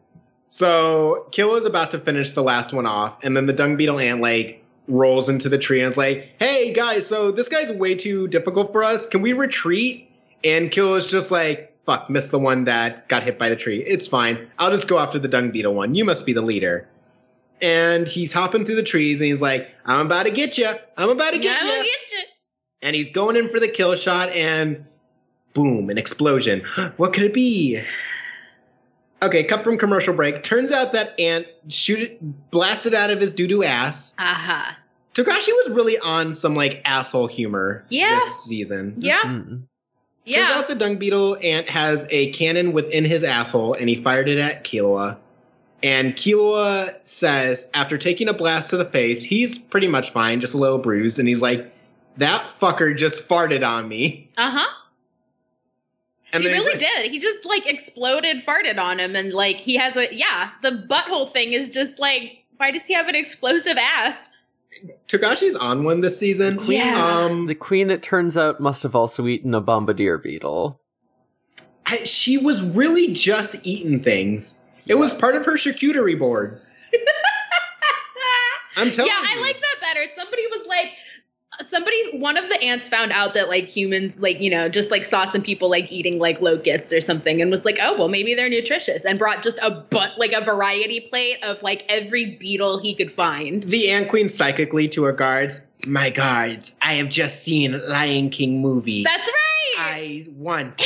So 0.50 1.28
Killua's 1.32 1.66
about 1.66 1.92
to 1.92 2.00
finish 2.00 2.32
the 2.32 2.44
last 2.44 2.74
one 2.74 2.86
off, 2.86 3.14
and 3.24 3.36
then 3.36 3.46
the 3.46 3.54
dung 3.54 3.76
beetle 3.78 4.00
ant 4.00 4.22
like 4.22 4.64
rolls 4.88 5.28
into 5.30 5.50
the 5.50 5.58
tree 5.58 5.82
and 5.82 5.92
is 5.92 5.98
like, 5.98 6.30
"Hey 6.40 6.72
guys, 6.74 7.06
so 7.06 7.32
this 7.32 7.50
guy's 7.50 7.72
way 7.72 7.96
too 7.96 8.28
difficult 8.28 8.72
for 8.72 8.84
us. 8.84 9.06
Can 9.06 9.22
we 9.22 9.34
retreat?" 9.34 10.10
And 10.44 10.72
Killua's 10.72 11.06
just 11.08 11.32
like, 11.32 11.74
"Fuck, 11.86 12.10
missed 12.10 12.32
the 12.32 12.40
one 12.40 12.66
that 12.66 13.08
got 13.10 13.24
hit 13.24 13.38
by 13.40 13.50
the 13.50 13.56
tree. 13.56 13.84
It's 13.86 14.08
fine. 14.08 14.40
I'll 14.60 14.72
just 14.72 14.88
go 14.88 15.00
after 15.00 15.20
the 15.20 15.28
dung 15.28 15.52
beetle 15.52 15.74
one. 15.74 15.96
You 15.96 16.04
must 16.06 16.26
be 16.26 16.34
the 16.34 16.42
leader." 16.42 16.88
And 17.62 18.08
he's 18.08 18.32
hopping 18.32 18.66
through 18.66 18.76
the 18.76 18.84
trees, 18.84 19.20
and 19.20 19.28
he's 19.30 19.42
like, 19.42 19.70
"I'm 19.86 20.06
about 20.06 20.24
to 20.24 20.32
get 20.32 20.58
you. 20.58 20.70
I'm 20.96 21.10
about 21.10 21.34
to 21.34 21.40
get 21.40 21.62
you." 21.64 21.68
get 21.84 22.28
and 22.84 22.96
he's 22.96 23.12
going 23.12 23.36
in 23.36 23.50
for 23.50 23.60
the 23.60 23.68
kill 23.68 23.96
shot 23.96 24.30
and 24.30 24.86
boom 25.54 25.90
an 25.90 25.98
explosion 25.98 26.62
what 26.98 27.12
could 27.14 27.24
it 27.24 27.34
be 27.34 27.82
okay 29.24 29.44
cut 29.44 29.64
from 29.64 29.78
commercial 29.78 30.14
break 30.14 30.44
turns 30.44 30.72
out 30.72 30.94
that 30.94 31.20
ant 31.20 31.48
shoot 31.70 32.00
it 32.00 32.52
blasted 32.52 32.94
out 32.94 33.10
of 33.10 33.20
his 33.20 33.32
doo-doo 33.32 33.64
ass 33.64 34.14
Aha. 34.20 34.78
togashi 35.16 35.50
was 35.50 35.70
really 35.72 35.98
on 35.98 36.36
some 36.36 36.56
like 36.56 36.82
asshole 36.86 37.26
humor 37.28 37.84
Yeah. 37.90 38.20
this 38.20 38.44
season 38.44 38.98
Yeah. 39.00 39.22
Mm. 39.24 39.48
turns 39.48 39.64
Yeah. 40.26 40.52
out 40.54 40.68
the 40.68 40.76
dung 40.76 40.98
beetle 40.98 41.38
ant 41.42 41.68
has 41.70 42.06
a 42.12 42.32
cannon 42.32 42.74
within 42.74 43.06
his 43.06 43.24
asshole 43.24 43.74
and 43.74 43.90
he 43.90 43.96
fired 43.96 44.28
it 44.30 44.38
at 44.38 44.64
Killua. 44.64 45.18
And 45.84 46.16
Killua 46.16 46.98
says 47.04 47.68
after 47.74 47.98
taking 47.98 48.28
a 48.30 48.34
blast 48.34 48.70
to 48.72 48.78
the 48.78 48.86
face 48.86 49.22
he's 49.24 49.58
pretty 49.58 49.88
much 49.88 50.12
fine 50.12 50.42
just 50.42 50.54
a 50.54 50.58
little 50.58 50.80
bruised 50.80 51.20
and 51.20 51.28
he's 51.28 51.42
like 51.42 51.72
that 52.18 52.46
fucker 52.62 52.96
just 52.98 53.28
farted 53.28 53.68
on 53.68 53.88
me 53.88 54.28
Uh 54.38 54.52
huh. 54.52 54.74
and 56.34 56.44
he 56.44 56.50
really 56.50 56.72
like- 56.72 56.80
did. 56.80 57.12
He 57.12 57.20
just 57.20 57.46
like 57.46 57.66
exploded, 57.68 58.46
farted 58.46 58.78
on 58.80 59.00
him, 59.00 59.16
and 59.16 59.32
like 59.34 59.58
he 59.58 59.78
has 59.78 59.96
a 59.98 60.14
yeah. 60.14 60.50
The 60.64 60.86
butthole 60.90 61.32
thing 61.32 61.54
is 61.54 61.70
just 61.70 62.00
like, 62.00 62.44
why 62.58 62.72
does 62.72 62.86
he 62.86 62.94
have 62.96 63.08
an 63.08 63.16
explosive 63.16 63.78
ass? 63.78 64.18
Togashi's 65.08 65.56
on 65.56 65.84
one 65.84 66.02
this 66.02 66.20
season. 66.20 66.60
Yeah. 66.66 67.24
Um, 67.26 67.46
The 67.48 67.56
queen, 67.56 67.90
it 67.90 68.04
turns 68.04 68.38
out, 68.38 68.60
must 68.60 68.84
have 68.84 68.96
also 68.96 69.26
eaten 69.28 69.54
a 69.56 69.62
bombardier 69.62 70.18
beetle. 70.18 70.80
I, 71.86 72.04
she 72.04 72.38
was 72.38 72.62
really 72.62 73.14
just 73.14 73.56
eating 73.66 74.04
things. 74.04 74.54
It 74.88 74.98
was 74.98 75.14
part 75.14 75.36
of 75.36 75.46
her 75.46 75.54
charcuterie 75.54 76.18
board. 76.18 76.62
I'm 78.78 78.92
telling 78.92 79.12
yeah, 79.12 79.22
you. 79.22 79.28
Yeah, 79.28 79.36
I 79.38 79.42
like 79.42 79.60
that 79.60 79.76
better. 79.82 80.06
Somebody 80.16 80.46
was 80.48 80.68
like, 80.68 80.92
somebody, 81.68 82.20
one 82.20 82.38
of 82.38 82.48
the 82.50 82.62
ants 82.62 82.88
found 82.88 83.12
out 83.12 83.34
that 83.34 83.50
like 83.50 83.66
humans, 83.66 84.22
like 84.22 84.40
you 84.40 84.50
know, 84.50 84.70
just 84.70 84.92
like 84.92 85.06
saw 85.06 85.26
some 85.26 85.42
people 85.42 85.70
like 85.70 85.92
eating 85.92 86.20
like 86.20 86.42
locusts 86.42 86.94
or 86.94 87.02
something, 87.02 87.42
and 87.42 87.50
was 87.50 87.66
like, 87.66 87.80
oh 87.82 87.98
well, 87.98 88.08
maybe 88.08 88.36
they're 88.36 88.50
nutritious, 88.50 89.06
and 89.06 89.18
brought 89.18 89.44
just 89.44 89.58
a 89.60 89.72
but 89.72 90.12
like 90.18 90.34
a 90.34 90.44
variety 90.44 91.02
plate 91.02 91.38
of 91.44 91.64
like 91.64 91.86
every 91.90 92.38
beetle 92.38 92.80
he 92.80 92.96
could 92.96 93.12
find. 93.12 93.64
The 93.64 93.90
Ant 93.90 94.10
Queen 94.10 94.30
psychically 94.30 94.88
to 94.90 95.04
her 95.04 95.14
guards. 95.14 95.62
My 95.86 96.10
guards, 96.10 96.76
I 96.82 96.94
have 96.94 97.10
just 97.10 97.44
seen 97.44 97.80
Lion 97.88 98.30
King 98.30 98.62
movie. 98.62 99.04
That's 99.04 99.28
right. 99.28 99.47
I 99.78 100.28
want. 100.30 100.82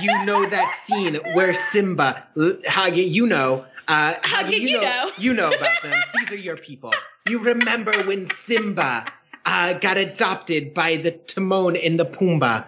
you 0.00 0.24
know 0.24 0.48
that 0.48 0.78
scene 0.84 1.14
where 1.34 1.54
Simba, 1.54 2.24
Hage, 2.64 2.98
you 2.98 3.26
know, 3.26 3.64
uh, 3.88 4.14
Hage, 4.24 4.52
you 4.62 4.80
know. 4.80 5.10
you 5.18 5.32
know 5.32 5.48
about 5.48 5.82
them. 5.82 6.00
These 6.18 6.32
are 6.32 6.36
your 6.36 6.56
people. 6.56 6.92
You 7.28 7.38
remember 7.40 7.92
when 8.04 8.26
Simba 8.26 9.06
uh, 9.44 9.74
got 9.74 9.96
adopted 9.96 10.74
by 10.74 10.96
the 10.96 11.12
Timon 11.12 11.76
and 11.76 11.98
the 11.98 12.04
Pumbaa, 12.06 12.64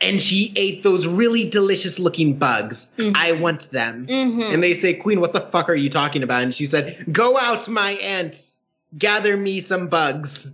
and 0.00 0.20
she 0.20 0.52
ate 0.56 0.82
those 0.82 1.06
really 1.06 1.48
delicious 1.48 1.98
looking 1.98 2.34
bugs. 2.38 2.88
Mhm. 2.98 3.12
I 3.16 3.32
want 3.32 3.70
them. 3.70 4.06
Mhm. 4.06 4.52
And 4.54 4.62
they 4.62 4.74
say, 4.74 4.94
Queen, 4.94 5.20
what 5.20 5.32
the 5.32 5.40
fuck 5.40 5.68
are 5.68 5.74
you 5.74 5.88
talking 5.88 6.22
about? 6.22 6.42
And 6.42 6.52
she 6.54 6.66
said, 6.66 7.06
Go 7.10 7.38
out, 7.38 7.66
my 7.68 7.92
ants, 7.92 8.60
gather 8.98 9.36
me 9.36 9.60
some 9.60 9.88
bugs. 9.88 10.48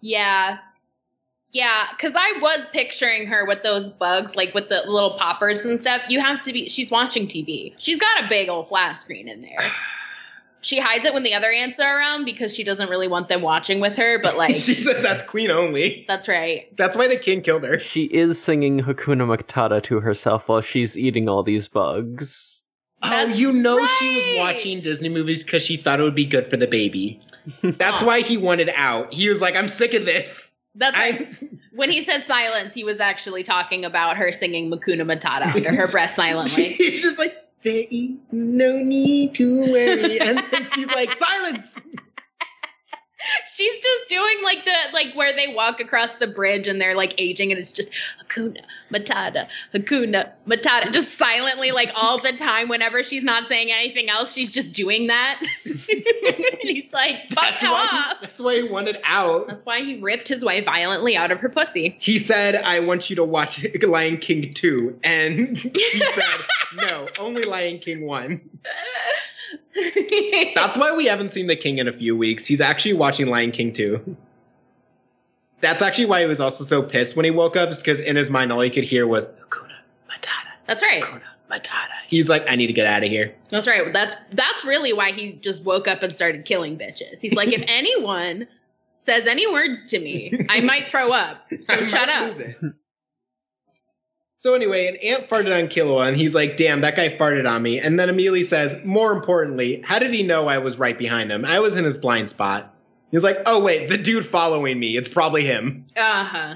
Yeah. 0.00 0.58
Yeah, 1.52 1.86
because 1.90 2.14
I 2.16 2.38
was 2.40 2.66
picturing 2.68 3.26
her 3.26 3.44
with 3.44 3.62
those 3.62 3.88
bugs, 3.88 4.36
like 4.36 4.54
with 4.54 4.68
the 4.68 4.82
little 4.86 5.18
poppers 5.18 5.64
and 5.64 5.80
stuff. 5.80 6.02
You 6.08 6.20
have 6.20 6.42
to 6.42 6.52
be, 6.52 6.68
she's 6.68 6.90
watching 6.90 7.26
TV. 7.26 7.74
She's 7.78 7.98
got 7.98 8.24
a 8.24 8.28
big 8.28 8.48
old 8.48 8.68
flat 8.68 9.00
screen 9.00 9.28
in 9.28 9.42
there. 9.42 9.58
She 10.62 10.78
hides 10.78 11.06
it 11.06 11.14
when 11.14 11.22
the 11.22 11.32
other 11.32 11.50
ants 11.50 11.80
are 11.80 11.98
around 11.98 12.26
because 12.26 12.54
she 12.54 12.64
doesn't 12.64 12.90
really 12.90 13.08
want 13.08 13.28
them 13.28 13.40
watching 13.40 13.80
with 13.80 13.96
her, 13.96 14.18
but 14.22 14.36
like, 14.36 14.54
she 14.56 14.74
says 14.74 15.02
that's 15.02 15.22
Queen 15.22 15.50
only. 15.50 16.04
that's 16.06 16.28
right. 16.28 16.66
That's 16.76 16.94
why 16.94 17.08
the 17.08 17.16
king 17.16 17.40
killed 17.40 17.64
her. 17.64 17.78
She 17.78 18.04
is 18.04 18.38
singing 18.38 18.80
Hakuna 18.80 19.24
Matata 19.24 19.82
to 19.84 20.00
herself 20.00 20.50
while 20.50 20.60
she's 20.60 20.98
eating 20.98 21.30
all 21.30 21.42
these 21.42 21.66
bugs. 21.66 22.66
Oh, 23.02 23.08
that's 23.08 23.36
oh, 23.36 23.38
you 23.38 23.52
know 23.52 23.86
she 23.86 24.14
was 24.14 24.38
watching 24.38 24.82
Disney 24.82 25.08
movies 25.08 25.42
because 25.44 25.62
she 25.62 25.78
thought 25.78 25.98
it 25.98 26.02
would 26.02 26.14
be 26.14 26.26
good 26.26 26.50
for 26.50 26.58
the 26.58 26.66
baby. 26.66 27.22
That's 27.62 28.02
why 28.02 28.20
he 28.20 28.36
wanted 28.36 28.70
out. 28.74 29.14
He 29.14 29.30
was 29.30 29.40
like, 29.40 29.56
I'm 29.56 29.68
sick 29.68 29.94
of 29.94 30.04
this. 30.04 30.49
That's 30.74 30.96
right. 30.96 31.50
When 31.72 31.90
he 31.90 32.02
said 32.02 32.22
silence, 32.22 32.72
he 32.72 32.84
was 32.84 33.00
actually 33.00 33.42
talking 33.42 33.84
about 33.84 34.16
her 34.16 34.32
singing 34.32 34.70
Makuna 34.70 35.02
Matata 35.02 35.54
under 35.54 35.74
her 35.74 35.88
breath 35.88 36.12
silently. 36.12 36.64
He's 36.72 37.02
just 37.02 37.18
like, 37.18 37.34
there 37.62 37.84
ain't 37.90 38.20
no 38.32 38.76
need 38.78 39.34
to 39.34 39.70
worry. 39.70 40.20
And 40.20 40.42
then 40.50 40.66
she's 40.72 40.86
like, 40.86 41.12
silence. 41.12 41.80
She's 43.54 43.78
just 43.78 44.08
doing 44.08 44.42
like 44.42 44.64
the 44.64 44.74
like 44.92 45.14
where 45.14 45.34
they 45.34 45.52
walk 45.54 45.80
across 45.80 46.14
the 46.16 46.26
bridge 46.26 46.68
and 46.68 46.80
they're 46.80 46.96
like 46.96 47.14
aging 47.18 47.50
and 47.50 47.60
it's 47.60 47.72
just 47.72 47.88
Hakuna 48.24 48.62
Matata, 48.90 49.46
Hakuna 49.74 50.30
Matata, 50.46 50.92
just 50.92 51.16
silently 51.16 51.72
like 51.72 51.90
all 51.94 52.18
the 52.18 52.32
time. 52.32 52.68
Whenever 52.68 53.02
she's 53.02 53.24
not 53.24 53.46
saying 53.46 53.70
anything 53.70 54.08
else, 54.08 54.32
she's 54.32 54.50
just 54.50 54.72
doing 54.72 55.08
that. 55.08 55.40
and 55.64 56.58
he's 56.60 56.92
like, 56.92 57.28
"Fuck 57.30 57.44
That's 57.44 57.62
why, 57.62 57.88
off." 57.90 58.18
he, 58.20 58.26
that's 58.26 58.40
why 58.40 58.54
he 58.56 58.68
wanted 58.68 58.98
out. 59.04 59.48
That's 59.48 59.64
why 59.64 59.82
he 59.82 60.00
ripped 60.00 60.28
his 60.28 60.44
wife 60.44 60.64
violently 60.64 61.16
out 61.16 61.30
of 61.30 61.38
her 61.40 61.48
pussy. 61.48 61.96
He 62.00 62.18
said, 62.18 62.56
I 62.56 62.80
want 62.80 63.10
you 63.10 63.16
to 63.16 63.24
watch 63.24 63.64
Lion 63.82 64.18
King 64.18 64.52
2. 64.54 64.98
And 65.04 65.58
she 65.58 65.98
said, 65.98 66.40
no, 66.76 67.08
only 67.18 67.44
Lion 67.44 67.78
King 67.78 68.06
1. 68.06 68.40
That's 70.54 70.76
why 70.76 70.94
we 70.96 71.06
haven't 71.06 71.30
seen 71.30 71.46
the 71.46 71.56
king 71.56 71.78
in 71.78 71.88
a 71.88 71.92
few 71.92 72.16
weeks. 72.16 72.46
He's 72.46 72.60
actually 72.60 72.94
watching 72.94 73.26
Lion 73.26 73.52
King 73.52 73.72
2. 73.72 74.16
That's 75.60 75.82
actually 75.82 76.06
why 76.06 76.22
he 76.22 76.26
was 76.26 76.40
also 76.40 76.64
so 76.64 76.82
pissed 76.82 77.16
when 77.16 77.24
he 77.24 77.30
woke 77.30 77.56
up, 77.56 77.68
is 77.70 77.78
because 77.78 78.00
in 78.00 78.16
his 78.16 78.30
mind 78.30 78.52
all 78.52 78.60
he 78.60 78.70
could 78.70 78.84
hear 78.84 79.06
was 79.06 79.26
Hakuna 79.26 79.76
Matata, 80.08 80.52
That's 80.66 80.82
right. 80.82 81.02
Hakuna 81.02 81.22
Matata. 81.50 81.88
He's 82.08 82.28
like, 82.28 82.44
I 82.48 82.56
need 82.56 82.68
to 82.68 82.72
get 82.72 82.86
out 82.86 83.02
of 83.02 83.10
here. 83.10 83.34
That's 83.50 83.66
right. 83.66 83.92
That's 83.92 84.14
that's 84.32 84.64
really 84.64 84.92
why 84.92 85.12
he 85.12 85.32
just 85.32 85.64
woke 85.64 85.86
up 85.86 86.02
and 86.02 86.14
started 86.14 86.44
killing 86.44 86.78
bitches. 86.78 87.20
He's 87.20 87.34
like, 87.34 87.52
if 87.52 87.62
anyone 87.68 88.48
says 88.94 89.26
any 89.26 89.50
words 89.50 89.84
to 89.86 89.98
me, 89.98 90.32
I 90.48 90.60
might 90.60 90.86
throw 90.86 91.12
up. 91.12 91.46
So 91.60 91.74
I 91.78 91.82
shut 91.82 92.08
might 92.08 92.56
up. 92.62 92.72
Lose 94.40 94.46
it. 94.46 94.48
So 94.48 94.54
anyway, 94.54 94.88
an 94.88 94.96
ant 94.96 95.28
farted 95.28 95.56
on 95.56 95.68
Killua, 95.68 96.08
and 96.08 96.16
he's 96.16 96.34
like, 96.34 96.56
"Damn, 96.56 96.80
that 96.80 96.96
guy 96.96 97.16
farted 97.16 97.48
on 97.48 97.62
me." 97.62 97.78
And 97.78 97.98
then 97.98 98.08
immediately 98.08 98.42
says, 98.42 98.74
"More 98.84 99.12
importantly, 99.12 99.82
how 99.84 99.98
did 99.98 100.12
he 100.12 100.22
know 100.22 100.48
I 100.48 100.58
was 100.58 100.78
right 100.78 100.98
behind 100.98 101.30
him? 101.30 101.44
I 101.44 101.60
was 101.60 101.76
in 101.76 101.84
his 101.84 101.96
blind 101.96 102.28
spot." 102.28 102.74
He's 103.10 103.24
like, 103.24 103.42
"Oh 103.46 103.60
wait, 103.62 103.90
the 103.90 103.98
dude 103.98 104.26
following 104.26 104.78
me. 104.78 104.96
It's 104.96 105.08
probably 105.08 105.44
him." 105.44 105.86
Uh 105.96 106.24
huh. 106.24 106.54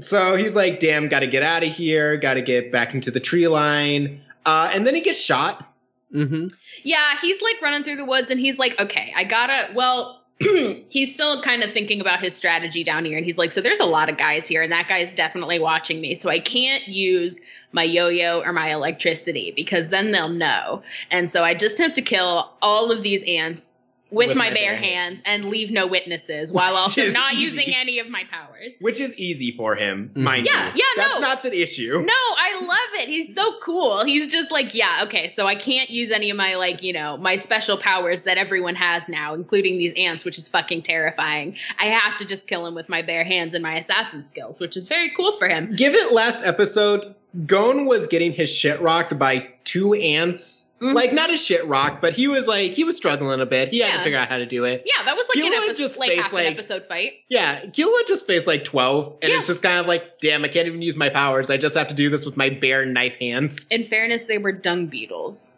So 0.00 0.36
he's 0.36 0.56
like, 0.56 0.80
"Damn, 0.80 1.08
got 1.08 1.20
to 1.20 1.26
get 1.26 1.42
out 1.42 1.62
of 1.62 1.70
here. 1.70 2.16
Got 2.16 2.34
to 2.34 2.42
get 2.42 2.72
back 2.72 2.94
into 2.94 3.10
the 3.10 3.20
tree 3.20 3.48
line." 3.48 4.20
Uh, 4.46 4.70
and 4.74 4.86
then 4.86 4.94
he 4.94 5.00
gets 5.00 5.20
shot. 5.20 5.70
Mm-hmm. 6.14 6.48
Yeah, 6.84 7.18
he's 7.20 7.42
like 7.42 7.60
running 7.62 7.82
through 7.82 7.96
the 7.96 8.04
woods 8.04 8.30
and 8.30 8.38
he's 8.38 8.58
like, 8.58 8.78
okay, 8.78 9.12
I 9.16 9.24
gotta, 9.24 9.72
well, 9.74 10.23
he's 10.88 11.14
still 11.14 11.42
kind 11.42 11.62
of 11.62 11.72
thinking 11.72 12.00
about 12.00 12.20
his 12.20 12.34
strategy 12.34 12.82
down 12.82 13.04
here. 13.04 13.16
And 13.16 13.26
he's 13.26 13.38
like, 13.38 13.52
so 13.52 13.60
there's 13.60 13.80
a 13.80 13.84
lot 13.84 14.08
of 14.08 14.18
guys 14.18 14.46
here 14.46 14.62
and 14.62 14.72
that 14.72 14.88
guy's 14.88 15.12
definitely 15.14 15.58
watching 15.58 16.00
me. 16.00 16.14
So 16.14 16.28
I 16.28 16.40
can't 16.40 16.88
use 16.88 17.40
my 17.72 17.84
yo 17.84 18.08
yo 18.08 18.40
or 18.40 18.52
my 18.52 18.72
electricity 18.72 19.52
because 19.54 19.90
then 19.90 20.12
they'll 20.12 20.28
know. 20.28 20.82
And 21.10 21.30
so 21.30 21.44
I 21.44 21.54
just 21.54 21.78
have 21.78 21.94
to 21.94 22.02
kill 22.02 22.50
all 22.60 22.90
of 22.90 23.02
these 23.02 23.22
ants. 23.24 23.72
With, 24.14 24.36
my, 24.36 24.50
bare 24.52 24.76
hands, 24.76 25.22
and 25.26 25.46
leave 25.46 25.70
no 25.70 25.86
witnesses 25.86 26.52
while 26.52 26.76
also 26.76 27.10
not 27.10 27.34
easy. 27.34 27.42
using 27.42 27.74
any 27.74 27.98
of 27.98 28.08
my 28.08 28.24
powers. 28.30 28.72
Which 28.80 29.00
is 29.00 29.16
easy 29.18 29.52
for 29.56 29.74
him, 29.74 30.10
Mhm. 30.14 30.22
mind 30.22 30.46
Yeah, 30.46 30.68
you. 30.74 30.82
yeah, 30.96 31.02
That's 31.02 31.14
no. 31.14 31.20
not 31.20 31.42
the 31.42 31.62
issue. 31.62 31.92
No, 32.04 32.12
I 32.12 32.60
love 32.62 33.00
it. 33.02 33.08
He's 33.08 33.34
so 33.34 33.54
cool. 33.62 34.04
He's 34.04 34.26
just 34.28 34.50
like, 34.50 34.74
yeah, 34.74 35.04
okay, 35.06 35.28
so 35.28 35.46
I 35.46 35.54
can't 35.54 35.90
use 35.90 36.10
any 36.12 36.30
of 36.30 36.36
my 36.36 36.54
like, 36.54 36.82
you 36.82 36.92
know, 36.92 37.16
my 37.16 37.36
special 37.36 37.76
powers 37.76 38.22
that 38.22 38.38
everyone 38.38 38.74
has 38.76 39.08
now, 39.08 39.34
including 39.34 39.78
these 39.78 39.92
ants, 39.96 40.24
which 40.24 40.38
is 40.38 40.48
fucking 40.48 40.82
terrifying. 40.82 41.56
I 41.78 41.86
have 41.86 42.16
to 42.18 42.24
just 42.24 42.46
kill 42.46 42.66
him 42.66 42.74
with 42.74 42.88
my 42.88 43.02
bare 43.02 43.24
hands 43.24 43.54
and 43.54 43.62
my 43.62 43.76
assassin 43.76 44.22
skills, 44.24 44.60
which 44.60 44.76
is 44.76 44.86
very 44.88 45.12
cool 45.16 45.36
for 45.38 45.48
him. 45.48 45.74
Give 45.74 45.94
it 45.94 46.12
last 46.12 46.44
episode, 46.44 47.14
Gon 47.46 47.86
was 47.86 48.06
getting 48.06 48.32
his 48.32 48.48
shit 48.50 48.80
rocked 48.80 49.18
by 49.18 49.48
two 49.64 49.94
ants. 49.94 50.63
Mhm. 50.82 50.94
Like 50.94 51.12
not 51.12 51.32
a 51.32 51.38
shit 51.38 51.64
rock, 51.66 52.00
but 52.00 52.14
he 52.14 52.26
was 52.28 52.46
like 52.48 52.72
he 52.72 52.82
was 52.84 52.96
struggling 52.96 53.40
a 53.40 53.46
bit. 53.46 53.68
He 53.68 53.78
had 53.78 53.96
to 53.98 54.02
figure 54.04 54.18
out 54.18 54.28
how 54.28 54.38
to 54.38 54.46
do 54.46 54.64
it. 54.64 54.82
Yeah, 54.84 55.04
that 55.04 55.16
was 55.16 55.26
like 55.28 55.38
Killua 55.42 55.46
an 55.46 55.62
episode, 55.62 55.76
just 55.76 55.98
like 55.98 56.10
faced, 56.10 56.22
half 56.22 56.32
like- 56.32 56.46
an 56.48 56.52
episode 56.54 56.86
fight. 56.88 57.12
Yeah, 57.28 57.60
Killua 57.66 58.06
just 58.08 58.26
faced 58.26 58.46
like 58.46 58.64
twelve, 58.64 59.16
and 59.22 59.30
Yeah. 59.30 59.36
it's 59.38 59.46
just 59.46 59.62
kind 59.62 59.78
of 59.78 59.86
like, 59.86 60.20
damn, 60.20 60.44
I 60.44 60.48
can't 60.48 60.66
even 60.66 60.82
use 60.82 60.96
my 60.96 61.08
powers. 61.10 61.48
I 61.48 61.56
just 61.58 61.76
have 61.76 61.88
to 61.88 61.94
do 61.94 62.10
this 62.10 62.26
with 62.26 62.36
my 62.36 62.50
bare 62.50 62.84
knife 62.84 63.16
hands. 63.20 63.66
In 63.70 63.84
fairness, 63.84 64.26
they 64.26 64.38
were 64.38 64.52
dung 64.52 64.86
beetles. 64.88 65.56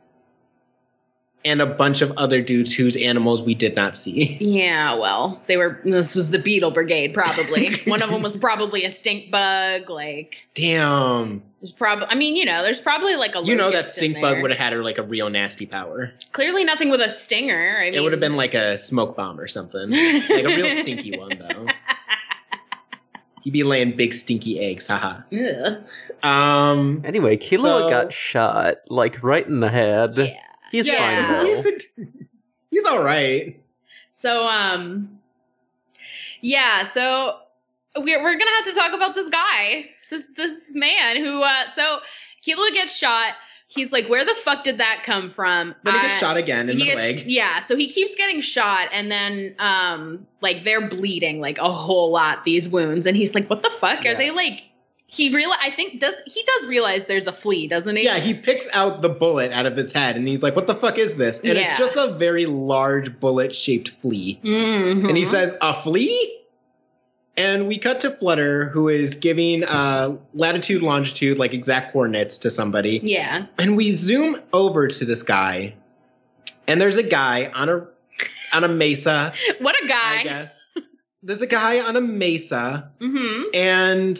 And 1.46 1.62
a 1.62 1.66
bunch 1.66 2.02
of 2.02 2.12
other 2.18 2.42
dudes 2.42 2.74
whose 2.74 2.96
animals 2.96 3.40
we 3.40 3.54
did 3.54 3.74
not 3.76 3.96
see. 3.96 4.36
Yeah, 4.40 4.98
well, 4.98 5.40
they 5.46 5.56
were. 5.56 5.80
This 5.84 6.14
was 6.16 6.30
the 6.30 6.38
Beetle 6.40 6.72
Brigade, 6.72 7.14
probably. 7.14 7.74
One 7.86 8.02
of 8.02 8.10
them 8.10 8.20
was 8.20 8.36
probably 8.36 8.84
a 8.84 8.90
stink 8.90 9.30
bug. 9.30 9.88
Like, 9.88 10.46
Damn. 10.54 11.42
there's 11.60 11.72
probably. 11.72 12.06
I 12.08 12.16
mean, 12.16 12.34
you 12.36 12.44
know, 12.44 12.62
there's 12.64 12.80
probably 12.80 13.14
like 13.14 13.34
a. 13.36 13.42
You 13.44 13.54
know 13.54 13.70
that 13.70 13.86
stink 13.86 14.20
bug 14.20 14.42
would 14.42 14.50
have 14.50 14.58
had 14.58 14.72
her 14.72 14.82
like 14.82 14.98
a 14.98 15.02
real 15.04 15.30
nasty 15.30 15.66
power. 15.66 16.12
clearly 16.32 16.64
nothing 16.64 16.90
with 16.90 17.00
a 17.00 17.08
stinger. 17.08 17.78
I 17.80 17.84
mean, 17.84 17.94
it 17.94 18.02
would 18.02 18.12
have 18.12 18.20
been 18.20 18.36
like 18.36 18.54
a 18.54 18.76
smoke 18.76 19.16
bomb 19.16 19.38
or 19.38 19.46
something. 19.46 19.90
like 20.28 20.30
a 20.44 20.44
real 20.46 20.82
stinky 20.82 21.16
one 21.16 21.38
though. 21.38 21.66
He'd 23.42 23.52
be 23.52 23.62
laying 23.62 23.96
big 23.96 24.12
stinky 24.12 24.58
eggs, 24.58 24.88
haha. 24.88 25.20
Ugh. 25.32 25.84
Um 26.24 27.02
Anyway, 27.04 27.36
Killua 27.36 27.82
So- 27.82 27.90
got 27.90 28.12
shot, 28.12 28.78
like 28.88 29.22
right 29.22 29.46
in 29.46 29.60
the 29.60 29.68
head. 29.68 30.16
Yeah. 30.18 30.40
He's 30.70 30.86
Yeah. 30.86 31.42
fine 31.42 31.62
though. 31.62 31.72
He's 32.70 32.84
alright. 32.84 33.60
So, 34.08 34.44
um, 34.46 35.18
yeah. 36.40 36.84
So 36.84 37.38
we're 37.96 38.22
we're 38.22 38.38
gonna 38.38 38.50
have 38.56 38.64
to 38.66 38.74
talk 38.74 38.92
about 38.92 39.14
this 39.14 39.28
guy, 39.28 39.86
this 40.10 40.26
this 40.36 40.70
man 40.74 41.16
who. 41.16 41.42
uh 41.42 41.70
So 41.74 42.00
Killua 42.46 42.72
gets 42.72 42.96
shot. 42.96 43.32
He's 43.68 43.90
like, 43.90 44.08
"Where 44.08 44.24
the 44.24 44.34
fuck 44.44 44.62
did 44.62 44.78
that 44.78 45.02
come 45.04 45.30
from?" 45.30 45.74
Then 45.82 45.94
he 45.94 46.00
gets 46.00 46.14
Uh, 46.14 46.18
shot 46.20 46.36
again 46.36 46.68
in 46.68 46.78
the 46.78 46.84
gets- 46.84 47.00
leg. 47.00 47.24
Yeah, 47.26 47.62
so 47.64 47.74
he 47.76 47.90
keeps 47.90 48.14
getting 48.14 48.40
shot, 48.40 48.90
and 48.92 49.10
then 49.10 49.56
um, 49.58 50.26
like 50.40 50.62
they're 50.62 50.88
bleeding 50.88 51.40
like 51.40 51.58
a 51.58 51.72
whole 51.72 52.12
lot 52.12 52.44
these 52.44 52.68
wounds, 52.68 53.06
and 53.08 53.16
he's 53.16 53.34
like, 53.34 53.48
"What 53.50 53.62
the 53.62 53.70
fuck 53.70 54.04
Yeah. 54.04 54.12
are 54.12 54.16
they 54.16 54.30
like?" 54.30 54.62
He 55.08 55.32
real 55.32 55.52
I 55.60 55.70
think 55.70 56.00
does 56.00 56.14
he 56.26 56.42
does 56.42 56.66
realize 56.66 57.06
there's 57.06 57.28
a 57.28 57.32
flea, 57.32 57.68
doesn't 57.68 57.94
he? 57.96 58.04
Yeah, 58.04 58.18
he 58.18 58.34
picks 58.34 58.68
out 58.74 59.02
the 59.02 59.08
bullet 59.08 59.52
out 59.52 59.64
of 59.64 59.76
his 59.76 59.92
head 59.92 60.16
and 60.16 60.26
he's 60.26 60.42
like, 60.42 60.56
What 60.56 60.66
the 60.66 60.74
fuck 60.74 60.98
is 60.98 61.16
this? 61.16 61.38
And 61.40 61.54
Yeah. 61.54 61.60
it's 61.60 61.78
just 61.78 61.94
a 61.96 62.14
very 62.14 62.46
large 62.46 63.18
bullet 63.20 63.54
shaped 63.54 63.90
flea. 64.02 64.40
Mhm. 64.42 65.06
And 65.08 65.16
he 65.16 65.24
says, 65.24 65.56
A 65.60 65.74
flea? 65.74 66.32
And 67.38 67.68
we 67.68 67.76
cut 67.78 68.00
to 68.00 68.10
Flutter, 68.10 68.70
who 68.70 68.88
is 68.88 69.14
giving 69.14 69.62
uh, 69.62 70.16
latitude, 70.32 70.82
longitude, 70.82 71.36
like 71.38 71.52
exact 71.52 71.92
coordinates 71.92 72.38
to 72.38 72.50
somebody. 72.50 72.98
"Yeah, 73.02 73.44
And 73.58 73.76
we 73.76 73.92
zoom 73.92 74.38
over 74.54 74.88
to 74.88 75.04
this 75.04 75.22
guy, 75.22 75.74
and 76.66 76.80
there's 76.80 76.96
a 76.96 77.02
guy 77.02 77.50
on 77.54 77.68
a 77.68 77.86
on 78.54 78.64
a 78.64 78.68
mesa, 78.68 79.34
what 79.60 79.74
a 79.84 79.86
guy." 79.86 80.20
I 80.20 80.22
guess. 80.24 80.62
There's 81.22 81.42
a 81.42 81.46
guy 81.46 81.80
on 81.80 81.94
a 81.96 82.00
mesa, 82.00 82.90
hmm 83.02 83.42
and 83.52 84.18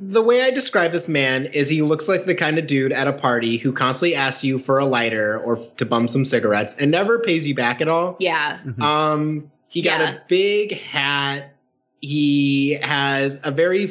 the 0.00 0.22
way 0.22 0.42
I 0.42 0.50
describe 0.50 0.90
this 0.92 1.06
man 1.08 1.46
is 1.46 1.68
he 1.68 1.80
looks 1.82 2.08
like 2.08 2.24
the 2.26 2.34
kind 2.34 2.58
of 2.58 2.66
dude 2.66 2.90
at 2.92 3.06
a 3.06 3.12
party 3.12 3.56
who 3.58 3.72
constantly 3.72 4.14
asks 4.16 4.42
you 4.42 4.58
for 4.58 4.78
a 4.78 4.84
lighter 4.86 5.38
or 5.38 5.56
to 5.76 5.86
bum 5.86 6.08
some 6.08 6.24
cigarettes 6.24 6.74
and 6.76 6.90
never 6.90 7.20
pays 7.20 7.46
you 7.46 7.54
back 7.54 7.80
at 7.80 7.86
all. 7.88 8.16
Yeah. 8.18 8.58
Mhm. 8.66 8.82
Um, 8.82 9.50
he 9.68 9.82
got 9.82 10.00
Yeah. 10.00 10.14
a 10.14 10.18
big 10.28 10.80
hat. 10.80 11.52
He 12.00 12.78
has 12.82 13.38
a 13.44 13.50
very 13.52 13.86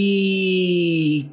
fuzzy 0.00 1.30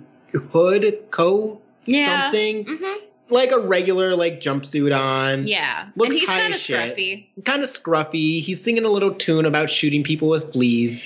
hood 0.52 0.98
coat, 1.12 1.62
Yeah. 1.86 2.24
something 2.24 2.66
hmm 2.66 2.94
like 3.30 3.52
a 3.52 3.60
regular 3.60 4.16
like 4.16 4.40
jumpsuit 4.40 4.98
on. 4.98 5.46
Yeah. 5.48 5.88
Looks 5.98 6.12
and 6.16 6.20
he's 6.22 6.30
high 6.30 6.38
kind 6.40 6.54
of 6.54 6.56
as 6.56 6.62
shit. 6.62 6.96
scruffy. 6.96 7.26
kind 7.44 7.62
of 7.62 7.68
scruffy. 7.70 8.42
He's 8.42 8.64
singing 8.64 8.86
a 8.86 8.90
little 8.90 9.14
tune 9.16 9.46
about 9.46 9.70
shooting 9.70 10.02
people 10.02 10.30
with 10.30 10.54
fleas. 10.54 11.04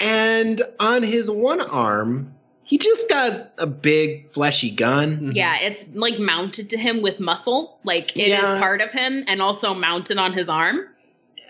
And 0.00 0.62
on 0.80 1.02
his 1.02 1.30
one 1.30 1.60
arm, 1.60 2.34
he 2.64 2.78
just 2.78 3.08
got 3.08 3.52
a 3.58 3.66
big 3.66 4.30
fleshy 4.32 4.70
gun. 4.70 5.18
Mhm. 5.20 5.34
Yeah, 5.34 5.56
it's 5.60 5.84
like 5.94 6.18
mounted 6.18 6.70
to 6.70 6.78
him 6.78 7.02
with 7.02 7.20
muscle. 7.20 7.78
Like 7.84 8.16
it 8.16 8.22
is 8.28 8.28
Yeah. 8.28 8.58
part 8.58 8.80
of 8.80 8.90
him 8.90 9.24
and 9.26 9.42
also 9.42 9.74
mounted 9.74 10.18
on 10.18 10.32
his 10.32 10.48
arm. 10.48 10.80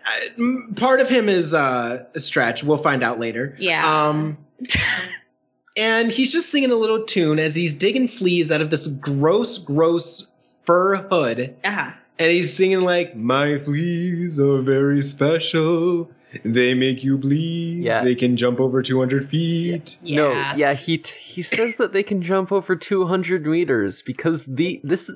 Uh, 0.04 0.74
part 0.74 0.98
of 1.00 1.08
him 1.08 1.28
is 1.28 1.54
uh, 1.54 2.04
a 2.14 2.18
stretch. 2.20 2.64
We'll 2.64 2.78
find 2.78 3.04
out 3.04 3.20
later. 3.20 3.56
Yeah. 3.60 3.82
Um, 4.08 4.36
and 5.76 6.10
he's 6.10 6.32
just 6.32 6.50
singing 6.50 6.70
a 6.72 6.74
little 6.76 7.04
tune 7.04 7.38
as 7.38 7.54
he's 7.54 7.74
digging 7.74 8.08
fleas 8.08 8.50
out 8.50 8.60
of 8.60 8.70
this 8.70 8.86
gross, 8.88 9.58
gross 9.58 10.28
fur 10.64 10.96
hood. 10.96 11.54
uh-huh. 11.64 11.90
And 12.18 12.30
he's 12.30 12.52
singing 12.54 12.82
like, 12.82 13.16
"My 13.16 13.58
fleas 13.58 14.38
are 14.38 14.60
very 14.60 15.02
special. 15.02 16.10
They 16.44 16.74
make 16.74 17.04
you 17.04 17.18
bleed. 17.18 17.82
Yeah. 17.82 18.02
They 18.02 18.14
can 18.14 18.36
jump 18.36 18.60
over 18.60 18.82
200 18.82 19.28
feet." 19.28 19.98
Yeah. 20.02 20.16
No, 20.16 20.32
yeah, 20.56 20.74
he 20.74 20.98
t- 20.98 21.18
he 21.18 21.42
says 21.42 21.76
that 21.76 21.92
they 21.92 22.02
can 22.02 22.22
jump 22.22 22.50
over 22.52 22.76
200 22.76 23.46
meters 23.46 24.02
because 24.02 24.46
the 24.46 24.80
this 24.82 25.10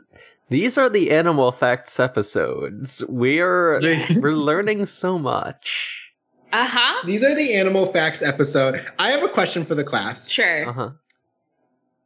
these 0.48 0.78
are 0.78 0.88
the 0.88 1.10
animal 1.10 1.52
facts 1.52 1.98
episodes. 1.98 3.02
We're 3.08 3.80
we're 4.20 4.32
learning 4.32 4.86
so 4.86 5.18
much. 5.18 6.12
Uh-huh. 6.52 7.06
These 7.06 7.24
are 7.24 7.34
the 7.34 7.54
animal 7.54 7.92
facts 7.92 8.22
episode. 8.22 8.84
I 8.98 9.10
have 9.10 9.22
a 9.22 9.28
question 9.28 9.64
for 9.66 9.74
the 9.74 9.84
class. 9.84 10.28
Sure. 10.28 10.68
Uh-huh. 10.68 10.90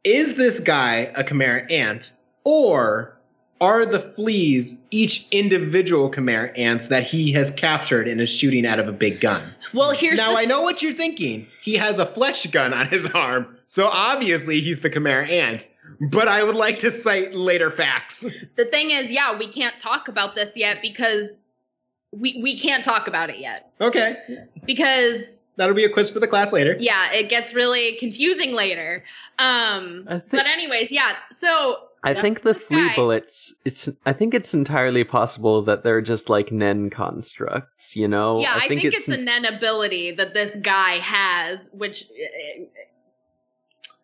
Is 0.03 0.35
this 0.35 0.59
guy 0.59 1.11
a 1.15 1.23
Chimera 1.23 1.71
ant, 1.71 2.11
or 2.43 3.20
are 3.61 3.85
the 3.85 3.99
fleas 3.99 4.75
each 4.89 5.27
individual 5.31 6.09
Chimera 6.11 6.51
ants 6.57 6.87
that 6.87 7.03
he 7.03 7.31
has 7.33 7.51
captured 7.51 8.07
and 8.07 8.19
is 8.19 8.29
shooting 8.29 8.65
out 8.65 8.79
of 8.79 8.87
a 8.87 8.91
big 8.91 9.21
gun? 9.21 9.53
Well, 9.73 9.91
here's 9.91 10.17
now 10.17 10.31
the 10.33 10.39
I 10.39 10.45
know 10.45 10.63
what 10.63 10.81
you're 10.81 10.91
thinking. 10.93 11.47
He 11.61 11.75
has 11.75 11.99
a 11.99 12.05
flesh 12.05 12.47
gun 12.47 12.73
on 12.73 12.87
his 12.87 13.05
arm, 13.11 13.55
so 13.67 13.87
obviously 13.87 14.59
he's 14.59 14.79
the 14.81 14.89
Chimera 14.89 15.27
ant. 15.27 15.67
But 15.99 16.27
I 16.27 16.43
would 16.43 16.55
like 16.55 16.79
to 16.79 16.91
cite 16.91 17.33
later 17.35 17.69
facts. 17.69 18.25
the 18.55 18.65
thing 18.65 18.91
is, 18.91 19.11
yeah, 19.11 19.37
we 19.37 19.47
can't 19.51 19.79
talk 19.79 20.07
about 20.07 20.35
this 20.35 20.57
yet 20.57 20.77
because 20.81 21.47
we 22.11 22.39
we 22.41 22.57
can't 22.59 22.83
talk 22.83 23.07
about 23.07 23.29
it 23.29 23.39
yet. 23.39 23.71
Okay, 23.79 24.17
Because 24.65 25.43
that'll 25.57 25.75
be 25.75 25.83
a 25.85 25.89
quiz 25.89 26.09
for 26.09 26.19
the 26.19 26.27
class 26.27 26.51
later. 26.51 26.75
yeah, 26.79 27.11
it 27.13 27.29
gets 27.29 27.53
really 27.53 27.97
confusing 27.99 28.53
later. 28.53 29.03
Um 29.39 30.05
think 30.09 30.29
but 30.31 30.45
anyways, 30.47 30.91
yeah. 30.91 31.13
So 31.31 31.77
I 32.03 32.13
think 32.15 32.41
the 32.41 32.53
this 32.53 32.67
flea 32.67 32.87
guy- 32.87 32.95
bullets. 32.95 33.53
It's 33.63 33.89
I 34.05 34.13
think 34.13 34.33
it's 34.33 34.53
entirely 34.53 35.03
possible 35.03 35.61
that 35.63 35.83
they're 35.83 36.01
just 36.01 36.29
like 36.29 36.51
Nen 36.51 36.89
constructs. 36.89 37.95
You 37.95 38.07
know. 38.07 38.39
yeah, 38.39 38.53
I, 38.55 38.67
think, 38.67 38.83
it's, 38.83 39.07
a 39.07 39.17
Nen 39.17 39.45
ability 39.45 40.15
that 40.15 40.33
this 40.33 40.55
guy 40.55 40.97
has, 40.97 41.69
which 41.73 42.03
uh, 42.03 42.63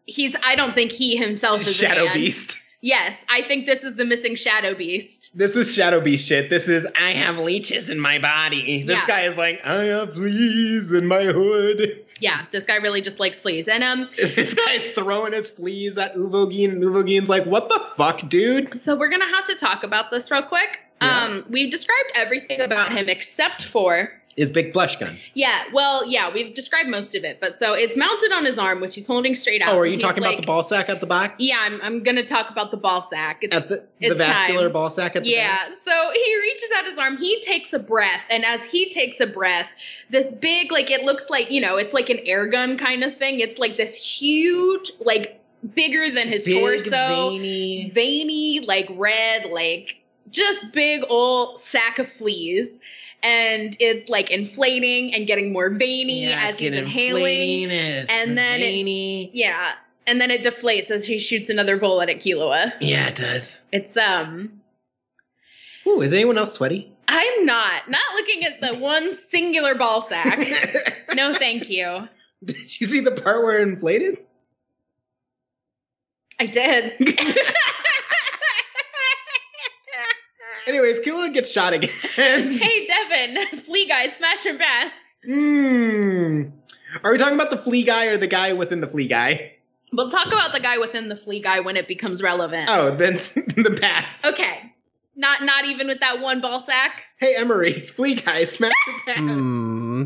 he's. 0.06 0.36
I 0.44 0.56
don't 0.56 0.76
think 0.76 0.92
he 0.92 1.16
himself 1.16 1.62
is 1.62 1.70
a 1.70 1.74
Shadow 1.74 2.06
man. 2.06 2.14
Beast. 2.14 2.58
Yes, 2.82 3.26
I 3.28 3.42
think 3.42 3.66
this 3.66 3.84
is 3.84 3.96
the 3.96 4.06
missing 4.06 4.36
Shadow 4.36 4.76
Beast. 4.76 5.36
This 5.36 5.56
is 5.56 5.74
Shadow 5.74 6.00
Beast 6.00 6.28
shit. 6.28 6.52
This 6.52 6.68
is 6.68 6.86
I 6.96 7.12
have 7.12 7.38
leeches 7.38 7.90
in 7.90 8.00
my 8.00 8.20
body. 8.20 8.84
This 8.84 8.98
Yeah. 8.98 9.08
guy 9.08 9.22
is 9.22 9.36
like 9.36 9.66
I 9.66 9.86
have 9.86 10.14
fleas 10.14 10.92
in 10.94 11.08
my 11.08 11.24
hood. 11.24 12.06
Yeah, 12.20 12.46
this 12.52 12.64
guy 12.66 12.76
really 12.76 13.02
just 13.02 13.20
likes 13.20 13.40
fleas, 13.40 13.68
and 13.74 13.84
um, 13.84 14.10
This 14.18 14.52
So- 14.54 14.66
guy's 14.66 14.92
throwing 14.96 15.34
his 15.34 15.50
fleas 15.50 15.98
at 15.98 16.16
Uvogin, 16.16 16.70
and 16.72 16.84
Uvogin's 16.84 17.30
like, 17.30 17.46
"What 17.46 17.70
the 17.70 17.80
fuck, 17.98 18.28
dude?" 18.30 18.76
so 18.76 18.96
we're 18.96 19.10
gonna 19.10 19.28
have 19.36 19.46
to 19.46 19.56
talk 19.56 19.84
about 19.84 20.12
this 20.12 20.32
real 20.32 20.44
quick. 20.44 20.80
Yeah. 21.02 21.26
Um, 21.26 21.46
we've 21.50 21.70
described 21.72 22.12
everything 22.16 22.60
about 22.62 22.92
him 22.92 23.08
except 23.08 23.64
for 23.66 24.12
His 24.38 24.52
big 24.52 24.72
flesh 24.72 24.98
gun. 24.98 25.18
yeah. 25.34 25.64
Well, 25.74 26.08
yeah, 26.08 26.32
we've 26.32 26.54
described 26.54 26.90
most 26.90 27.16
of 27.16 27.24
it, 27.24 27.40
but 27.42 27.58
so 27.58 27.74
it's 27.74 27.98
mounted 27.98 28.32
on 28.32 28.46
his 28.46 28.60
arm, 28.60 28.82
which 28.82 28.94
he's 28.94 29.08
holding 29.08 29.34
straight 29.34 29.64
out. 29.64 29.70
Oh, 29.70 29.80
are 29.80 29.86
you 29.88 29.98
talking 29.98 30.24
about 30.24 30.38
the 30.40 30.46
ball 30.46 30.64
sack 30.64 30.90
at 30.90 31.00
the 31.00 31.08
back? 31.08 31.34
Yeah, 31.40 31.58
I'm. 31.60 31.80
I'm 31.82 32.04
gonna 32.04 32.24
talk 32.24 32.52
about 32.52 32.70
the 32.70 32.78
ball 32.78 33.02
sack. 33.02 33.40
It's 33.42 33.56
At 33.56 33.68
the 33.68 33.88
the 34.00 34.14
vascular 34.14 34.66
time. 34.66 34.74
ball 34.74 34.90
sack 34.92 35.16
at 35.16 35.24
the 35.24 35.34
back. 35.36 35.70
Yeah, 35.70 35.74
so 35.74 36.12
he 36.14 36.40
reaches 36.40 36.70
out 36.78 36.86
his 36.86 37.00
arm, 37.00 37.18
he 37.18 37.40
takes 37.42 37.74
a 37.74 37.80
breath, 37.80 38.22
and 38.30 38.46
as 38.46 38.64
he 38.64 38.90
takes 38.92 39.20
a 39.20 39.26
breath, 39.26 39.72
this 40.12 40.32
big, 40.32 40.72
like, 40.72 40.92
it 40.92 41.04
looks 41.04 41.32
like, 41.32 41.50
you 41.50 41.60
know, 41.60 41.78
it's 41.78 41.94
like 41.96 42.10
an 42.12 42.20
air 42.24 42.46
gun 42.46 42.78
kind 42.78 43.04
of 43.04 43.18
thing. 43.18 43.40
It's 43.40 43.58
like 43.58 43.76
this 43.78 43.96
huge, 43.96 44.92
like, 45.00 45.42
bigger 45.74 46.12
than 46.12 46.28
his 46.28 46.46
Big, 46.46 46.60
torso, 46.60 46.90
veiny. 47.32 47.90
veiny, 47.90 48.60
like, 48.60 48.88
red, 48.92 49.48
like, 49.50 49.96
just 50.30 50.72
big 50.74 51.02
old 51.10 51.60
sack 51.60 51.98
of 51.98 52.08
fleas. 52.08 52.80
And 53.28 53.76
it's 53.82 54.08
like 54.08 54.32
inflating 54.32 55.14
and 55.14 55.28
getting 55.28 55.52
more 55.52 55.70
veiny 55.70 56.28
Yeah, 56.28 56.46
as 56.48 56.58
he's 56.58 56.74
inhaling. 56.74 57.70
it's 57.70 58.10
and 58.10 58.38
then 58.38 58.62
it- 58.62 59.32
Yeah. 59.34 59.74
And 60.06 60.22
then 60.22 60.32
it 60.32 60.44
deflates 60.44 60.90
as 60.92 61.04
he 61.06 61.20
shoots 61.20 61.50
another 61.50 61.76
bullet 61.76 62.08
at 62.10 62.22
Killua. 62.22 62.72
Yeah, 62.80 63.08
it 63.08 63.16
does. 63.16 63.58
It's, 63.74 63.98
um, 63.98 64.62
Ooh, 65.86 66.00
is 66.02 66.14
anyone 66.14 66.38
else 66.38 66.54
sweaty? 66.54 66.90
I'm 67.10 67.46
not. 67.46 67.90
Not 67.90 68.02
looking 68.14 68.46
at 68.46 68.62
the 68.62 68.80
one 68.80 69.14
singular 69.14 69.76
ball 69.76 70.02
sack. 70.02 70.94
No, 71.16 71.34
thank 71.34 71.70
you. 71.70 72.08
Did 72.46 72.80
you 72.80 72.86
see 72.86 73.00
the 73.00 73.12
part 73.12 73.42
where 73.44 73.58
it 73.60 73.68
inflated? 73.68 74.20
I 76.40 76.46
did. 76.46 76.94
Anyways, 80.68 81.00
Killua 81.00 81.34
gets 81.34 81.50
shot 81.50 81.74
again. 81.74 81.90
hey, 82.16 82.88
Devin, 82.88 83.58
flea 83.66 83.88
guy, 83.88 84.10
smash 84.10 84.46
your 84.46 84.58
best. 84.58 84.94
Hmm. 85.26 86.44
Are 87.04 87.12
we 87.12 87.18
talking 87.18 87.36
about 87.36 87.50
the 87.52 87.58
flea 87.58 87.84
guy 87.84 88.08
or 88.08 88.18
the 88.18 88.28
guy 88.28 88.54
within 88.54 88.82
the 88.82 88.88
flea 88.88 89.08
guy? 89.08 89.54
We'll 89.94 90.10
talk 90.10 90.28
about 90.28 90.54
the 90.54 90.60
guy 90.60 90.78
within 90.78 91.08
the 91.08 91.16
flea 91.16 91.42
guy 91.42 91.62
when 91.62 91.78
it 91.78 91.88
becomes 91.88 92.22
relevant. 92.22 92.70
Oh, 92.70 92.96
then 92.96 93.14
the 93.36 93.78
pass. 93.80 94.24
Okay. 94.26 94.74
Not 95.16 95.42
not 95.44 95.66
even 95.66 95.88
with 95.88 96.00
that 96.02 96.20
one 96.20 96.42
ball 96.42 96.62
sack. 96.62 97.04
Hey, 97.20 97.36
Emery, 97.36 97.88
flea 97.96 98.16
guy, 98.16 98.44
smash 98.44 98.74
your 98.86 99.00
pass. 99.06 99.18
Hmm. 99.20 100.04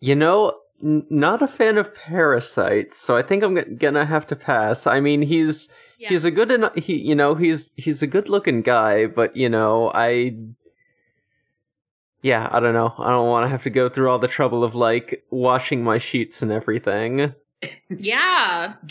You 0.00 0.14
know, 0.14 0.54
n- 0.82 1.06
not 1.10 1.42
a 1.42 1.48
fan 1.48 1.76
of 1.76 1.94
parasites, 1.94 2.96
so 2.96 3.16
I 3.16 3.22
think 3.22 3.42
I'm 3.42 3.56
g- 3.56 3.74
gonna 3.74 4.04
have 4.06 4.26
to 4.28 4.36
pass. 4.36 4.86
I 4.86 5.00
mean, 5.00 5.22
he's 5.22 5.68
Yeah. 5.98 6.10
he's 6.10 6.24
a 6.24 6.30
good 6.30 6.50
enough. 6.52 6.74
He, 6.76 6.96
you 6.96 7.14
know, 7.14 7.34
he's 7.34 7.72
he's 7.76 8.02
a 8.02 8.06
good 8.06 8.28
looking 8.28 8.62
guy, 8.62 9.06
but 9.06 9.36
you 9.36 9.48
know, 9.48 9.90
I. 9.94 10.36
Yeah, 12.22 12.48
I 12.50 12.58
don't 12.60 12.74
know. 12.74 12.94
I 12.98 13.10
don't 13.10 13.28
want 13.28 13.44
to 13.44 13.48
have 13.48 13.62
to 13.64 13.70
go 13.70 13.88
through 13.88 14.10
all 14.10 14.18
the 14.18 14.26
trouble 14.28 14.64
of 14.64 14.74
like 14.74 15.24
washing 15.30 15.84
my 15.84 15.98
sheets 15.98 16.42
and 16.42 16.50
everything. 16.50 17.32
yeah. 17.90 18.74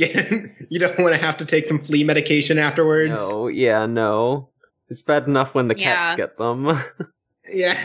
You 0.69 0.79
don't 0.79 0.99
want 0.99 1.13
to 1.15 1.21
have 1.21 1.37
to 1.37 1.45
take 1.45 1.65
some 1.67 1.79
flea 1.79 2.03
medication 2.03 2.57
afterwards. 2.57 3.19
No, 3.19 3.47
yeah, 3.47 3.85
no. 3.85 4.49
It's 4.89 5.01
bad 5.01 5.25
enough 5.27 5.55
when 5.55 5.67
the 5.69 5.75
cats 5.75 6.15
get 6.17 6.37
them. 6.37 6.71
Yeah, 7.49 7.79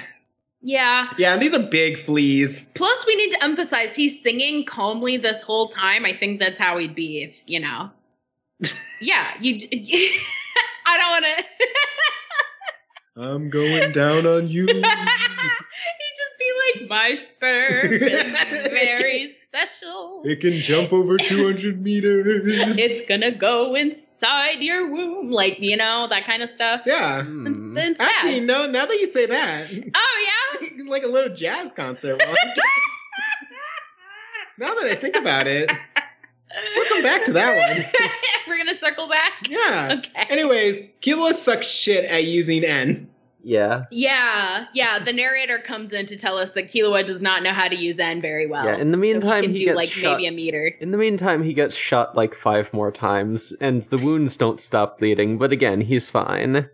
Yeah. 0.62 1.08
yeah. 1.18 1.32
And 1.34 1.40
these 1.42 1.54
are 1.54 1.60
big 1.62 1.96
fleas. 1.98 2.66
Plus, 2.74 3.06
we 3.06 3.14
need 3.14 3.30
to 3.30 3.44
emphasize 3.44 3.94
he's 3.94 4.20
singing 4.20 4.64
calmly 4.64 5.16
this 5.18 5.42
whole 5.42 5.68
time. 5.68 6.04
I 6.04 6.16
think 6.16 6.40
that's 6.40 6.58
how 6.58 6.78
he'd 6.78 6.96
be 6.96 7.22
if, 7.22 7.36
you 7.46 7.60
know. 7.60 7.90
yeah, 9.02 9.32
you. 9.40 9.54
I 10.86 10.98
don't 10.98 11.10
want 11.10 11.24
to. 11.38 11.44
I'm 13.22 13.50
going 13.50 13.92
down 13.92 14.26
on 14.26 14.48
you. 14.48 14.66
He'd 14.66 14.82
just 14.82 16.38
be 16.38 16.80
like, 16.80 16.88
my 16.88 17.14
sperm 17.16 17.92
is 17.92 18.68
very 18.68 19.32
special. 19.42 20.22
it 20.24 20.40
can 20.40 20.54
jump 20.60 20.92
over 20.94 21.18
200 21.18 21.80
meters. 21.82 22.78
It's 22.78 23.06
gonna 23.06 23.30
go 23.36 23.74
inside 23.74 24.60
your 24.60 24.90
womb. 24.90 25.28
Like, 25.30 25.58
you 25.60 25.76
know, 25.76 26.06
that 26.08 26.24
kind 26.24 26.42
of 26.42 26.48
stuff. 26.48 26.82
yeah. 26.86 27.18
It's, 27.20 27.60
Hmm. 27.60 27.76
it's 27.76 28.00
Actually, 28.00 28.40
bad. 28.40 28.46
no. 28.46 28.66
Now 28.66 28.86
that 28.86 28.98
you 28.98 29.06
say 29.06 29.26
that, 29.26 29.68
Oh, 29.94 30.26
yeah? 30.62 30.84
like 30.86 31.02
a 31.02 31.06
little 31.08 31.34
jazz 31.34 31.70
concert. 31.72 32.18
Now 34.58 34.74
that 34.74 34.84
I 34.84 34.94
think 34.94 35.16
about 35.16 35.46
it, 35.46 35.70
we'll 36.76 36.88
come 36.88 37.02
back 37.02 37.24
to 37.26 37.32
that 37.32 37.56
one. 37.76 37.84
We're 38.48 38.58
gonna 38.58 38.78
circle 38.78 39.08
back? 39.08 39.32
Yeah. 39.48 39.96
Okay. 39.98 40.26
Anyways, 40.30 40.80
Killua 41.00 41.32
sucks 41.34 41.66
shit 41.66 42.04
at 42.06 42.24
using 42.24 42.64
En. 42.64 43.08
yeah, 43.42 43.84
Yeah, 43.90 44.66
yeah. 44.74 45.02
The 45.04 45.12
narrator 45.12 45.58
comes 45.58 45.92
in 45.92 46.06
to 46.06 46.16
tell 46.16 46.36
us 46.38 46.52
that 46.52 46.68
Killua 46.68 47.04
does 47.06 47.22
not 47.22 47.42
know 47.42 47.52
how 47.52 47.68
to 47.68 47.76
use 47.76 47.98
En 47.98 48.20
very 48.20 48.46
well. 48.46 48.64
yeah. 48.66 48.76
In 48.76 48.90
the 48.90 48.96
So 48.96 49.00
meantime, 49.00 49.42
he 49.42 49.46
can 49.48 49.52
he, 49.54 49.58
do 49.60 49.64
gets 49.66 49.76
like 49.76 49.90
shot. 49.90 50.12
maybe 50.18 50.26
a 50.26 50.32
meter. 50.32 50.66
In 50.80 50.90
the 50.90 50.98
meantime, 50.98 51.42
he 51.42 51.52
gets 51.54 51.74
shot 51.76 52.16
like 52.16 52.34
five 52.34 52.72
more 52.72 52.90
times, 52.92 53.52
and 53.60 53.82
the 53.82 53.98
wounds 53.98 54.36
don't 54.36 54.58
stop 54.60 54.98
bleeding. 54.98 55.38
But 55.38 55.52
again, 55.52 55.80
he's 55.80 56.10
fine. 56.10 56.68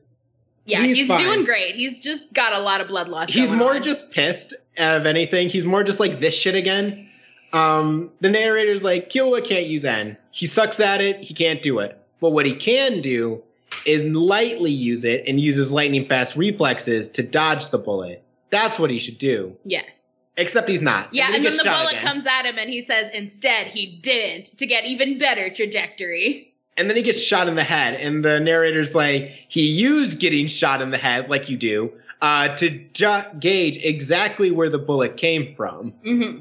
Yeah, 0.65 0.83
He's 0.83 0.97
he's, 0.99 1.09
fine. 1.09 1.23
doing 1.23 1.45
great. 1.47 1.77
He's 1.77 1.99
just 1.99 2.31
got 2.35 2.53
a 2.53 2.59
lot 2.59 2.83
of 2.83 2.89
blood 2.89 3.09
loss. 3.09 3.31
He's 3.33 3.47
going 3.47 3.59
more 3.59 3.77
on. 3.77 3.83
just 3.83 4.11
pissed 4.11 4.53
of 4.77 5.07
anything. 5.07 5.49
He's 5.49 5.65
more 5.65 5.83
just 5.83 5.99
like 5.99 6.21
this 6.21 6.35
shit 6.35 6.55
again. 6.55 7.08
Um, 7.53 8.11
the 8.21 8.29
narrator's 8.29 8.85
like, 8.85 9.11
Killua 9.11 9.45
can't 9.45 9.67
use 9.67 9.85
En. 9.85 10.17
He 10.31 10.47
sucks 10.47 10.81
at 10.81 11.01
it. 11.01 11.21
He 11.21 11.35
can't 11.35 11.63
do 11.63 11.79
it. 11.79 11.99
But 12.21 12.31
what 12.31 12.47
he 12.47 12.55
can 12.55 13.01
do 13.01 13.43
is 13.87 14.03
lightly 14.05 14.71
use 14.71 15.05
it 15.05 15.27
and 15.27 15.41
uses 15.41 15.71
lightning 15.73 16.07
fast 16.09 16.37
reflexes 16.37 17.09
to 17.11 17.23
dodge 17.23 17.71
the 17.71 17.79
bullet. 17.79 18.23
That's 18.51 18.79
what 18.79 18.91
he 18.91 18.99
should 18.99 19.19
do. 19.19 19.57
yes. 19.65 20.05
Except 20.41 20.69
he's 20.69 20.83
not. 20.83 21.13
Yeah, 21.13 21.27
he 21.31 21.35
and 21.35 21.45
then 21.45 21.57
the 21.57 21.65
bullet 21.65 21.95
again. 21.95 22.01
comes 22.03 22.25
at 22.25 22.45
him, 22.47 22.59
and 22.59 22.71
he 22.71 22.81
says 22.81 23.11
instead 23.13 23.67
he 23.67 23.87
didn't 23.87 24.57
to 24.59 24.67
get 24.67 24.85
even 24.85 25.19
better 25.19 25.51
trajectory. 25.53 26.55
and 26.77 26.89
then 26.89 26.97
he 26.97 27.03
gets 27.03 27.21
shot 27.21 27.49
in 27.49 27.57
the 27.57 27.65
head 27.65 27.95
and 27.95 28.25
the 28.25 28.39
narrator's 28.39 28.95
like 28.95 29.33
he 29.49 29.63
used 29.63 30.21
getting 30.21 30.47
shot 30.47 30.81
in 30.81 30.91
the 30.93 30.97
head 30.97 31.29
like 31.29 31.49
you 31.49 31.57
do 31.57 31.93
uh, 32.23 32.55
to 32.55 32.71
ju- 32.93 33.25
gauge 33.41 33.79
exactly 33.83 34.53
where 34.53 34.71
the 34.71 34.79
bullet 34.79 35.17
came 35.17 35.53
from 35.57 35.91
hmm 36.05 36.39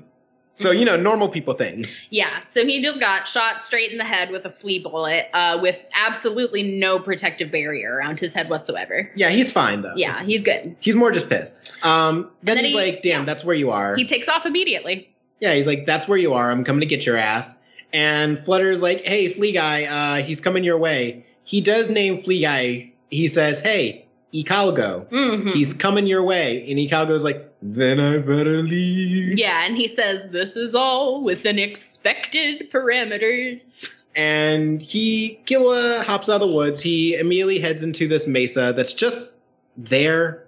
so 0.58 0.72
you 0.72 0.86
know 0.86 0.96
normal 0.98 1.30
people 1.30 1.54
things 1.54 2.02
Yeah, 2.10 2.46
so 2.48 2.66
he 2.66 2.82
just 2.82 3.00
got 3.00 3.28
shot 3.28 3.64
straight 3.64 3.92
in 3.92 3.98
the 3.98 4.04
head 4.04 4.32
with 4.32 4.44
a 4.46 4.50
flea 4.50 4.80
bullet, 4.80 5.28
uh, 5.34 5.60
with 5.62 5.78
absolutely 5.94 6.64
no 6.64 7.00
protective 7.00 7.52
barrier 7.52 7.94
around 7.96 8.20
his 8.20 8.34
head 8.34 8.50
whatsoever. 8.50 9.12
yeah 9.16 9.30
he's 9.30 9.52
fine 9.52 9.82
though 9.82 9.94
Yeah, 9.96 10.24
he's 10.24 10.42
good. 10.44 10.76
he's 10.80 10.96
more 10.96 11.12
just 11.12 11.30
pissed 11.30 11.74
um, 11.84 12.30
then, 12.44 12.56
then 12.56 12.66
he's 12.66 12.74
he- 12.74 12.80
like 12.92 13.02
damn 13.02 13.22
yeah. 13.22 13.26
that's 13.26 13.44
where 13.46 13.56
you 13.56 13.70
are 13.72 13.96
He 13.96 14.06
takes 14.06 14.28
off 14.28 14.46
immediately. 14.46 15.10
yeah 15.40 15.54
he's 15.54 15.68
like 15.68 15.86
that's 15.86 16.08
where 16.08 16.18
you 16.18 16.34
are 16.34 16.50
i'm 16.52 16.64
coming 16.64 16.80
to 16.82 16.86
get 16.88 17.06
your 17.06 17.18
ass 17.18 17.56
and 17.94 18.38
flutter's 18.40 18.82
like 18.82 19.02
hey 19.04 19.30
flea 19.30 19.52
guy 19.52 19.84
uh, 19.86 20.24
he's 20.24 20.42
coming 20.42 20.64
your 20.64 20.78
way 20.78 21.26
he 21.44 21.62
does 21.62 21.90
name 21.90 22.22
flea 22.24 22.42
guy 22.42 22.92
he 23.10 23.28
says 23.28 23.62
hey 23.62 24.04
Ikalgo. 24.34 25.08
hmm 25.10 25.50
He's 25.54 25.74
coming 25.74 26.06
your 26.06 26.22
way. 26.22 26.70
And 26.70 26.78
Ikalgo's 26.78 27.24
like, 27.24 27.47
then 27.62 28.00
I 28.00 28.18
better 28.20 28.62
leave. 28.62 29.38
Yeah, 29.38 29.66
and 29.66 29.76
he 29.76 29.88
says 29.88 30.28
this 30.30 30.56
is 30.56 30.76
all 30.76 31.24
within 31.24 31.58
expected 31.60 32.70
parameters. 32.72 33.90
and 34.16 34.82
he 34.82 35.40
Killua 35.46 36.04
hops 36.04 36.30
out 36.30 36.42
of 36.42 36.50
the 36.50 36.56
woods. 36.56 36.82
He 36.82 37.16
immediately 37.16 37.60
heads 37.60 37.84
into 37.84 38.08
this 38.08 38.28
mesa 38.28 38.74
that's 38.76 38.94
just 38.94 39.36
there. 39.78 40.46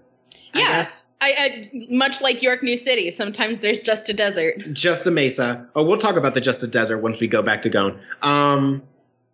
I 0.54 0.60
Yeah. 0.60 0.68
guess. 0.84 1.04
I, 1.22 1.32
I 1.74 1.86
much 1.90 2.22
like 2.22 2.42
York 2.42 2.64
New 2.64 2.78
City. 2.78 3.12
Sometimes 3.12 3.60
there's 3.60 3.82
just 3.82 4.08
a 4.08 4.14
desert. 4.14 4.72
Just 4.72 5.06
a 5.06 5.12
mesa. 5.12 5.68
Oh, 5.76 5.84
we'll 5.84 5.98
talk 6.00 6.16
about 6.16 6.34
the 6.34 6.40
just 6.42 6.64
a 6.64 6.68
desert 6.68 7.00
once 7.00 7.20
we 7.20 7.28
go 7.28 7.42
back 7.42 7.62
to 7.64 7.70
Gon. 7.70 8.00
Um, 8.22 8.82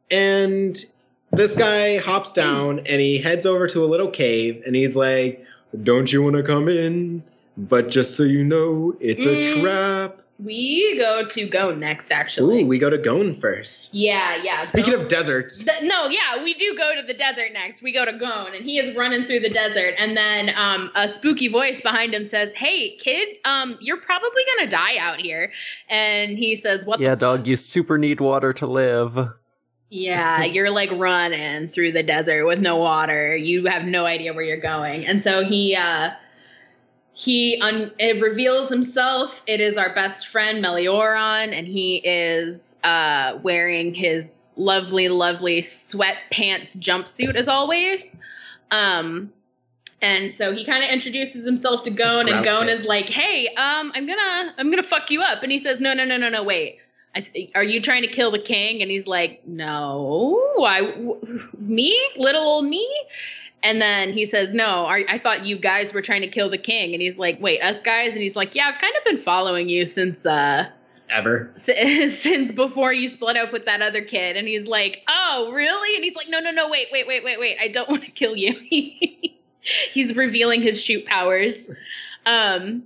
and 0.10 0.84
this 1.32 1.56
guy 1.56 1.98
hops 2.00 2.32
down 2.34 2.80
and 2.88 3.00
he 3.02 3.20
heads 3.20 3.46
over 3.46 3.68
to 3.68 3.84
a 3.84 3.88
little 3.88 4.10
cave 4.10 4.64
and 4.66 4.76
he's 4.76 4.96
like, 4.96 5.46
"Don't 5.84 6.12
you 6.12 6.24
want 6.24 6.36
to 6.38 6.44
come 6.44 6.68
in? 6.70 7.24
But 7.58 7.90
just 7.90 8.16
so 8.16 8.24
you 8.24 8.44
know, 8.44 8.96
it's 9.00 9.26
a 9.26 9.36
Mm. 9.36 9.62
trap." 9.62 10.18
We 10.44 10.98
go 10.98 11.26
to 11.30 11.48
go 11.48 11.74
next, 11.74 12.12
actually. 12.12 12.64
Ooh, 12.64 12.68
we 12.68 12.78
go 12.78 12.90
to 12.90 12.98
Gon 12.98 13.34
first. 13.36 13.88
yeah, 13.94 14.36
yeah. 14.44 14.64
Speaking 14.64 14.92
Gon- 14.92 15.04
of 15.04 15.08
deserts, 15.08 15.64
Th- 15.64 15.78
no, 15.84 16.10
yeah, 16.10 16.44
we 16.44 16.54
do 16.56 16.76
go 16.78 16.94
to 16.94 17.08
the 17.08 17.14
desert 17.14 17.54
next. 17.54 17.82
We 17.82 17.94
go 17.94 18.04
to 18.04 18.12
Gon, 18.12 18.54
and 18.54 18.66
he 18.66 18.78
is 18.78 18.94
running 18.98 19.24
through 19.24 19.40
the 19.40 19.50
desert, 19.50 19.94
and 19.98 20.18
then 20.18 20.52
um, 20.54 20.92
a 20.94 21.08
spooky 21.08 21.48
voice 21.48 21.80
behind 21.80 22.14
him 22.14 22.26
says, 22.26 22.52
"Hey, 22.52 22.98
kid, 22.98 23.30
um, 23.46 23.78
you're 23.80 24.02
probably 24.02 24.42
gonna 24.58 24.70
die 24.70 24.98
out 24.98 25.22
here." 25.22 25.54
And 25.90 26.38
he 26.38 26.58
says, 26.58 26.86
"What? 26.86 26.98
the 26.98 27.06
Yeah, 27.06 27.16
dog, 27.16 27.48
you 27.48 27.56
super 27.56 27.98
need 27.98 28.20
water 28.20 28.52
to 28.52 28.68
live. 28.68 29.30
Yeah, 29.90 30.44
you're 30.44 30.70
like 30.72 30.92
running 30.92 31.70
through 31.70 31.94
the 31.94 32.04
desert 32.04 32.46
with 32.46 32.60
no 32.60 32.76
water. 32.76 33.38
You 33.38 33.68
have 33.68 33.86
no 33.86 34.06
idea 34.06 34.34
where 34.34 34.44
you're 34.44 34.58
going. 34.60 35.06
And 35.08 35.22
so 35.22 35.46
he 35.46 35.78
uh 35.78 36.10
he 37.18 37.58
un- 37.62 37.92
it 37.98 38.22
reveals 38.22 38.70
himself. 38.70 39.42
It 39.48 39.62
is 39.62 39.78
our 39.78 39.96
best 39.96 40.28
friend 40.28 40.64
Meleoron 40.64 41.58
and 41.58 41.66
he 41.66 42.02
is 42.04 42.76
uh 42.84 43.40
wearing 43.42 43.94
his 43.96 44.52
lovely 44.58 45.08
lovely 45.08 45.62
sweatpants 45.62 46.78
jumpsuit 46.78 47.36
as 47.36 47.48
always. 47.48 48.18
Um 48.70 49.32
and 50.02 50.34
so 50.34 50.52
he 50.54 50.66
kind 50.66 50.84
of 50.84 50.90
introduces 50.90 51.46
himself 51.46 51.84
to 51.84 51.90
Gon, 51.90 52.28
and 52.28 52.44
Gon 52.44 52.68
is 52.68 52.84
like, 52.86 53.08
"Hey, 53.08 53.48
um, 53.56 53.94
I'm 53.96 54.06
gonna, 54.06 54.54
I'm 54.58 54.70
gonna 54.70 54.84
fuck 54.84 55.10
you 55.10 55.22
up." 55.22 55.42
And 55.42 55.52
he 55.52 55.58
says, 55.58 55.80
"No, 55.80 55.94
no, 55.94 56.04
no, 56.04 56.18
no, 56.18 56.28
no, 56.30 56.44
wait. 56.44 56.80
I 57.16 57.22
th- 57.22 57.52
are 57.56 57.64
you 57.64 57.82
trying 57.82 58.02
to 58.02 58.10
kill 58.10 58.30
the 58.30 58.40
king? 58.40 58.82
And 58.82 58.92
he's 58.92 59.08
like, 59.08 59.48
no, 59.48 60.38
I, 60.68 60.82
w- 60.82 61.48
me, 61.58 61.98
little 62.18 62.44
old 62.44 62.66
me. 62.66 62.86
And 63.66 63.82
then 63.82 64.14
he 64.14 64.28
says, 64.28 64.54
no, 64.54 64.86
are, 64.86 65.00
I 65.10 65.18
thought 65.18 65.44
you 65.44 65.58
guys 65.58 65.92
were 65.92 66.04
trying 66.04 66.22
to 66.22 66.28
kill 66.28 66.52
the 66.52 66.58
king. 66.60 66.94
And 66.94 67.02
he's 67.02 67.18
like, 67.18 67.42
wait, 67.42 67.62
us 67.62 67.82
guys? 67.82 68.14
And 68.14 68.22
he's 68.22 68.36
like, 68.36 68.54
yeah, 68.54 68.72
I've 68.72 68.80
kind 68.80 68.94
of 68.96 69.04
been 69.04 69.18
following 69.20 69.70
you 69.70 69.88
since, 69.88 70.24
uh, 70.24 70.70
ever. 71.10 71.52
s- 71.56 72.16
since 72.22 72.52
before 72.52 72.94
you 72.94 73.10
split 73.10 73.38
up 73.38 73.52
with 73.52 73.66
that 73.66 73.82
other 73.82 74.04
kid. 74.04 74.38
And 74.38 74.48
he's 74.48 74.68
like, 74.68 75.02
oh, 75.08 75.52
really? 75.52 75.96
And 75.96 76.04
he's 76.04 76.16
like, 76.16 76.28
no, 76.30 76.40
no, 76.42 76.52
no, 76.52 76.70
wait, 76.70 76.90
wait, 76.92 77.08
wait, 77.08 77.24
wait, 77.24 77.40
wait. 77.40 77.58
I 77.60 77.68
don't 77.70 77.90
want 77.90 78.04
to 78.04 78.12
kill 78.12 78.36
you. 78.36 78.54
he's 79.94 80.16
revealing 80.16 80.62
his 80.62 80.80
shoot 80.80 81.08
powers. 81.08 81.72
Um, 82.24 82.84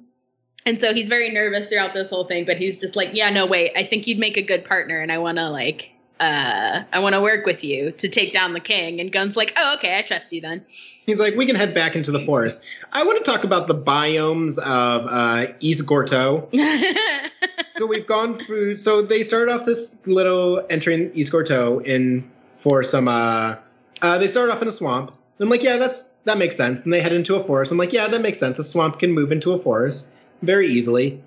and 0.65 0.79
so 0.79 0.93
he's 0.93 1.09
very 1.09 1.29
nervous 1.29 1.67
throughout 1.67 1.93
this 1.93 2.09
whole 2.09 2.25
thing, 2.25 2.45
but 2.45 2.55
he's 2.55 2.79
just 2.79 2.95
like, 2.95 3.09
yeah, 3.11 3.29
no, 3.31 3.45
wait, 3.45 3.73
I 3.75 3.85
think 3.85 4.07
you'd 4.07 4.17
make 4.17 4.37
a 4.37 4.41
good 4.43 4.63
partner, 4.63 5.01
and 5.01 5.11
I 5.11 5.17
want 5.17 5.39
to 5.39 5.49
like, 5.49 5.91
uh, 6.19 6.83
I 6.91 6.99
want 6.99 7.13
to 7.13 7.21
work 7.21 7.45
with 7.45 7.63
you 7.63 7.91
to 7.91 8.09
take 8.09 8.33
down 8.33 8.53
the 8.53 8.59
king. 8.59 8.99
And 8.99 9.11
Gon's 9.11 9.37
like, 9.37 9.53
oh, 9.55 9.75
okay, 9.77 9.97
I 9.97 10.01
trust 10.01 10.33
you 10.33 10.41
then. 10.41 10.65
He's 11.05 11.19
like, 11.19 11.35
we 11.35 11.45
can 11.45 11.55
head 11.55 11.73
back 11.73 11.95
into 11.95 12.11
the 12.11 12.25
forest. 12.25 12.61
I 12.91 13.03
want 13.03 13.23
to 13.23 13.31
talk 13.31 13.43
about 13.43 13.67
the 13.67 13.75
biomes 13.75 14.57
of 14.59 15.07
uh, 15.07 15.53
East 15.59 15.85
Gorto. 15.85 16.49
so 17.69 17.85
we've 17.85 18.05
gone 18.05 18.43
through. 18.45 18.75
So 18.75 19.01
they 19.01 19.23
started 19.23 19.53
off 19.53 19.65
this 19.65 19.99
little 20.05 20.65
entering 20.69 21.11
East 21.13 21.31
Gorto 21.31 21.79
in 21.79 22.29
for 22.57 22.83
some. 22.83 23.07
Uh, 23.07 23.55
uh, 24.01 24.17
they 24.17 24.27
started 24.27 24.53
off 24.53 24.61
in 24.61 24.67
a 24.67 24.73
swamp. 24.73 25.15
I'm 25.39 25.49
like, 25.49 25.63
yeah, 25.63 25.77
that's 25.77 26.03
that 26.25 26.37
makes 26.37 26.57
sense. 26.57 26.83
And 26.83 26.93
they 26.93 27.01
head 27.01 27.13
into 27.13 27.35
a 27.35 27.43
forest. 27.43 27.71
I'm 27.71 27.77
like, 27.77 27.93
yeah, 27.93 28.07
that 28.07 28.21
makes 28.21 28.39
sense. 28.39 28.59
A 28.59 28.63
swamp 28.63 28.99
can 28.99 29.11
move 29.13 29.31
into 29.31 29.53
a 29.53 29.59
forest 29.59 30.07
very 30.41 30.67
easily. 30.67 31.23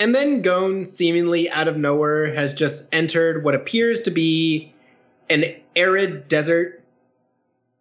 And 0.00 0.14
then 0.14 0.40
Gon, 0.42 0.86
seemingly 0.86 1.50
out 1.50 1.68
of 1.68 1.76
nowhere, 1.76 2.32
has 2.34 2.54
just 2.54 2.86
entered 2.90 3.44
what 3.44 3.54
appears 3.54 4.02
to 4.02 4.10
be 4.10 4.72
an 5.28 5.44
arid 5.76 6.26
desert. 6.26 6.82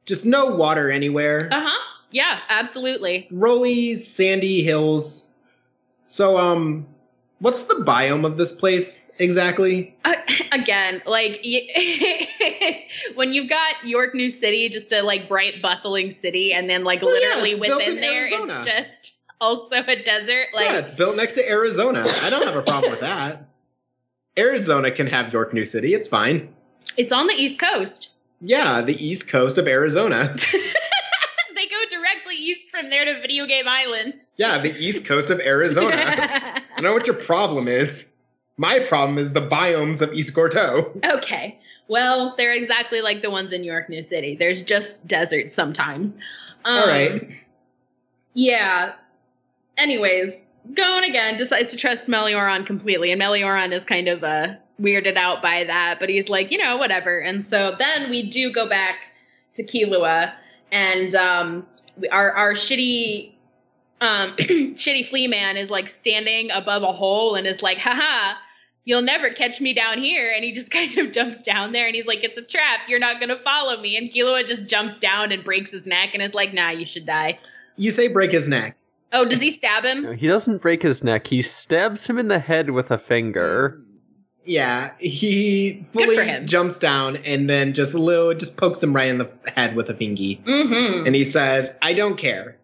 just 0.06 0.26
no 0.26 0.48
water 0.56 0.92
anywhere. 0.92 1.48
Uh 1.52 1.62
huh. 1.66 1.80
Yeah, 2.12 2.40
absolutely. 2.50 3.28
Rolly, 3.32 3.96
sandy 3.96 4.64
hills. 4.64 5.28
So, 6.08 6.38
um, 6.38 6.88
what's 7.40 7.64
the 7.64 7.76
biome 7.76 8.26
of 8.26 8.36
this 8.38 8.52
place 8.52 9.10
exactly? 9.20 9.96
Uh, 10.04 10.16
again, 10.52 11.02
like 11.06 11.40
y- 11.46 12.88
when 13.16 13.32
you've 13.32 13.48
got 13.50 13.76
York 13.86 14.14
New 14.16 14.30
City, 14.30 14.68
just 14.70 14.92
a 14.92 15.02
like 15.04 15.30
bright, 15.30 15.62
bustling 15.62 16.12
city, 16.12 16.52
and 16.52 16.70
then 16.70 16.84
like 16.84 17.02
Well, 17.02 17.12
literally 17.12 17.60
built 17.60 17.80
within 17.80 17.96
there, 17.98 18.28
Arizona. 18.28 18.64
it's 18.66 18.66
just 18.66 19.19
also 19.42 19.76
a 19.78 20.04
desert. 20.04 20.48
Like 20.54 20.66
yeah, 20.66 20.80
it's 20.80 20.92
built 20.92 21.16
next 21.16 21.36
to 21.36 21.50
Arizona. 21.50 22.04
I 22.24 22.30
don't 22.30 22.46
have 22.46 22.56
a 22.56 22.62
problem 22.62 22.92
with 22.92 23.02
that. 23.02 23.48
Arizona 24.38 24.92
can 24.92 25.08
have 25.08 25.34
York 25.34 25.54
New 25.54 25.66
City. 25.66 25.94
It's 25.94 26.08
fine. 26.08 26.54
it's 26.98 27.12
on 27.12 27.28
the 27.28 27.34
East 27.34 27.60
Coast. 27.60 28.10
Yeah, 28.42 28.82
the 28.82 28.94
east 29.06 29.28
coast 29.28 29.58
of 29.58 29.68
Arizona. 29.68 30.34
they 31.56 31.68
go 31.68 31.84
directly 31.90 32.36
east 32.36 32.70
from 32.72 32.90
there 32.90 33.06
to 33.06 33.20
Video 33.22 33.46
Game 33.46 33.68
Island. 33.68 34.26
Yeah, 34.38 34.62
the 34.62 34.74
east 34.78 35.06
coast 35.06 35.30
of 35.30 35.40
Arizona. 35.42 36.62
I 36.78 36.82
know 36.82 36.94
what 36.94 37.06
your 37.06 37.18
problem 37.18 37.68
is. 37.68 38.08
My 38.56 38.80
problem 38.80 39.18
is 39.18 39.34
the 39.34 39.46
biomes 39.46 40.02
of 40.02 40.14
East 40.14 40.34
Gorto. 40.34 40.92
okay. 41.04 41.60
Well, 41.88 42.36
they're 42.38 42.54
exactly 42.54 43.02
like 43.02 43.22
the 43.22 43.32
ones 43.32 43.52
in 43.52 43.64
York 43.64 43.90
New 43.90 44.04
City. 44.04 44.36
There's 44.36 44.62
just 44.62 45.08
deserts 45.08 45.54
sometimes. 45.54 46.18
Um, 46.64 46.78
All 46.78 46.88
right. 46.88 47.30
Yeah. 48.34 48.94
Anyways, 49.80 50.44
Gon 50.74 51.04
again 51.04 51.38
decides 51.38 51.72
to 51.72 51.78
trust 51.78 52.08
Meleoron 52.08 52.66
completely, 52.66 53.12
and 53.12 53.22
Meleoron 53.22 53.72
is 53.72 53.86
kind 53.86 54.08
of 54.10 54.24
uh, 54.24 54.56
weirded 54.80 55.16
out 55.16 55.42
by 55.42 55.64
that, 55.64 55.98
but 56.00 56.10
he's 56.10 56.30
like, 56.30 56.52
you 56.52 56.58
know, 56.58 56.78
whatever. 56.78 57.20
And 57.20 57.44
so 57.44 57.76
then 57.80 58.10
we 58.10 58.30
do 58.30 58.52
go 58.52 58.68
back 58.68 58.96
to 59.54 59.64
Killua, 59.64 60.34
and 60.72 61.16
um, 61.16 61.66
our 62.12 62.32
our 62.34 62.54
shitty 62.54 63.32
um, 64.02 64.36
shitty 64.38 65.08
flea 65.08 65.28
man 65.28 65.58
is 65.58 65.70
like 65.70 65.90
standing 65.90 66.52
above 66.52 66.84
a 66.84 66.92
hole 66.92 67.36
and 67.36 67.48
is 67.48 67.62
like, 67.62 67.78
haha. 67.78 68.38
You'll 68.86 69.04
never 69.04 69.30
catch 69.30 69.62
me 69.62 69.74
down 69.74 70.02
here. 70.02 70.32
And 70.34 70.44
he 70.44 70.52
just 70.52 70.72
kind 70.72 70.98
of 70.98 71.12
jumps 71.12 71.44
down 71.44 71.74
there 71.74 71.86
and 71.86 71.96
he's 71.96 72.08
like, 72.08 72.24
It's 72.24 72.40
a 72.40 72.42
trap. 72.42 72.80
You're 72.88 72.98
not 72.98 73.20
going 73.20 73.30
to 73.30 73.38
follow 73.44 73.80
me. 73.80 73.96
And 73.98 74.10
Killua 74.10 74.48
just 74.48 74.68
jumps 74.68 74.98
down 74.98 75.32
and 75.32 75.44
breaks 75.44 75.72
his 75.72 75.86
neck 75.86 76.12
and 76.14 76.24
is 76.24 76.34
like, 76.34 76.54
Nah, 76.56 76.72
you 76.72 76.88
should 76.88 77.06
die. 77.06 77.38
You 77.76 77.92
say 77.92 78.08
break 78.08 78.32
his 78.32 78.48
neck. 78.48 78.76
Oh, 79.12 79.26
does 79.26 79.42
he 79.42 79.52
stab 79.52 79.84
him? 79.86 80.04
No, 80.04 80.12
he 80.14 80.28
doesn't 80.28 80.62
break 80.62 80.84
his 80.84 81.04
neck. 81.04 81.28
He 81.28 81.42
stabs 81.42 82.08
him 82.08 82.18
in 82.18 82.28
the 82.28 82.40
head 82.40 82.70
with 82.70 82.92
a 82.92 82.98
finger. 82.98 83.80
Yeah, 84.44 84.92
he 85.00 85.86
fully 85.94 86.46
jumps 86.46 86.78
down 86.78 87.18
and 87.18 87.50
then 87.50 87.74
just 87.74 87.94
a 87.94 87.98
little 88.00 88.34
just 88.34 88.56
pokes 88.58 88.82
him 88.82 88.96
right 88.96 89.08
in 89.10 89.18
the 89.20 89.30
head 89.56 89.76
with 89.76 89.90
a 89.90 89.94
fingy. 89.94 90.42
Mm-hmm. 90.46 91.06
And 91.06 91.16
he 91.16 91.24
says, 91.26 91.76
I 91.82 91.94
don't 91.94 92.18
care. 92.18 92.58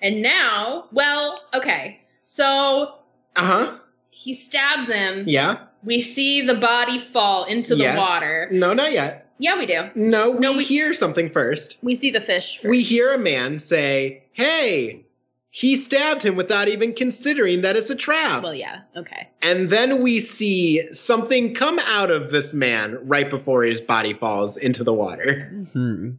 And 0.00 0.22
now, 0.22 0.86
well, 0.92 1.38
okay. 1.54 2.00
So 2.22 2.94
Uh-huh. 3.36 3.78
he 4.10 4.34
stabs 4.34 4.90
him. 4.90 5.24
Yeah. 5.26 5.58
We 5.84 6.00
see 6.00 6.42
the 6.46 6.54
body 6.54 6.98
fall 7.00 7.44
into 7.44 7.74
the 7.74 7.82
Yes. 7.84 7.98
water. 7.98 8.48
No, 8.52 8.72
not 8.72 8.92
yet. 8.92 9.28
Yeah, 9.38 9.58
we 9.58 9.66
do. 9.66 9.90
No, 9.94 10.30
we, 10.30 10.38
No, 10.38 10.56
we- 10.56 10.64
hear 10.64 10.94
something 10.94 11.30
first. 11.30 11.78
We 11.82 11.94
see 11.94 12.10
the 12.10 12.20
fish. 12.20 12.58
First. 12.58 12.70
We 12.70 12.82
hear 12.82 13.12
a 13.12 13.18
man 13.18 13.58
say, 13.58 14.21
Hey, 14.32 15.06
he 15.50 15.76
stabbed 15.76 16.22
him 16.22 16.34
without 16.34 16.68
even 16.68 16.94
considering 16.94 17.60
that 17.60 17.76
it's 17.76 17.90
a 17.90 17.94
trap. 17.94 18.42
Well, 18.42 18.54
yeah. 18.54 18.80
Okay. 18.96 19.28
And 19.42 19.68
then 19.68 20.02
we 20.02 20.20
see 20.20 20.94
something 20.94 21.54
come 21.54 21.78
out 21.78 22.10
of 22.10 22.30
this 22.30 22.54
man 22.54 22.98
right 23.02 23.28
before 23.28 23.62
his 23.62 23.82
body 23.82 24.14
falls 24.14 24.56
into 24.56 24.82
the 24.82 24.94
water. 24.94 25.66
Hmm. 25.72 26.12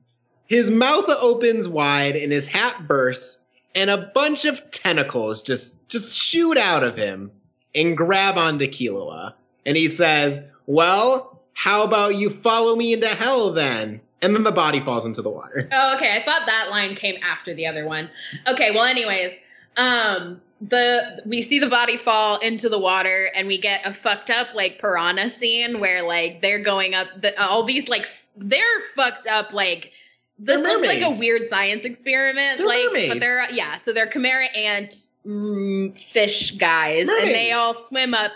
His 0.45 0.70
mouth 0.70 1.09
opens 1.09 1.68
wide 1.68 2.16
and 2.16 2.32
his 2.32 2.45
hat 2.45 2.88
bursts, 2.88 3.39
and 3.74 3.89
a 3.89 4.11
bunch 4.14 4.45
of 4.45 4.70
tentacles 4.70 5.41
just 5.41 5.78
just 5.89 6.16
shoot 6.16 6.57
out 6.57 6.84
of 6.84 6.95
him 6.95 7.32
and 7.74 7.97
grab 7.97 8.38
onto 8.38 8.68
Killua. 8.68 9.34
And 9.66 9.76
he 9.76 9.88
says, 9.88 10.43
Well, 10.68 11.41
how 11.53 11.84
about 11.86 12.16
you 12.16 12.30
follow 12.30 12.76
me 12.76 12.93
into 12.93 13.07
hell 13.07 13.51
then? 13.51 14.01
And 14.24 14.36
then 14.36 14.43
the 14.43 14.51
body 14.51 14.80
falls 14.80 15.05
into 15.05 15.21
the 15.21 15.30
water. 15.30 15.67
Oh, 15.71 15.95
okay. 15.97 16.15
I 16.15 16.24
thought 16.24 16.43
that 16.45 16.69
line 16.69 16.95
came 16.95 17.15
after 17.24 17.53
the 17.53 17.67
other 17.67 17.86
one. 17.86 18.09
Okay. 18.47 18.71
Well, 18.71 18.86
anyways, 18.86 19.34
um, 19.78 20.41
the 20.61 21.21
we 21.26 21.41
see 21.41 21.59
the 21.59 21.69
body 21.69 21.97
fall 21.97 22.38
into 22.39 22.69
the 22.69 22.80
water, 22.80 23.30
and 23.36 23.47
we 23.47 23.59
get 23.59 23.82
a 23.86 23.93
fucked 23.93 24.30
up 24.30 24.53
like 24.53 24.80
piranha 24.80 25.30
scene 25.30 25.80
where 25.80 26.03
like 26.03 26.41
they're 26.41 26.63
going 26.63 26.93
up. 26.93 27.07
The, 27.21 27.39
all 27.41 27.63
these 27.63 27.89
like 27.89 28.03
f- 28.03 28.26
they're 28.38 28.82
fucked 28.95 29.28
up 29.28 29.53
like. 29.53 29.91
This 30.39 30.61
They're 30.61 30.71
looks 30.78 30.88
like 30.88 31.01
a 31.03 31.11
weird 31.11 31.47
science 31.47 31.86
experiment, 31.86 32.57
They're 32.57 32.67
like, 32.67 32.86
mermaids. 32.88 33.13
but 33.13 33.19
they're 33.19 33.51
yeah. 33.51 33.78
So 33.78 33.93
they're 33.93 34.09
chimera 34.09 34.47
ant 34.47 34.93
mm, 35.26 35.97
fish 36.01 36.51
guys, 36.51 37.07
and 37.07 37.30
they 37.30 37.51
all 37.51 37.76
swim 37.76 38.15
up, 38.15 38.32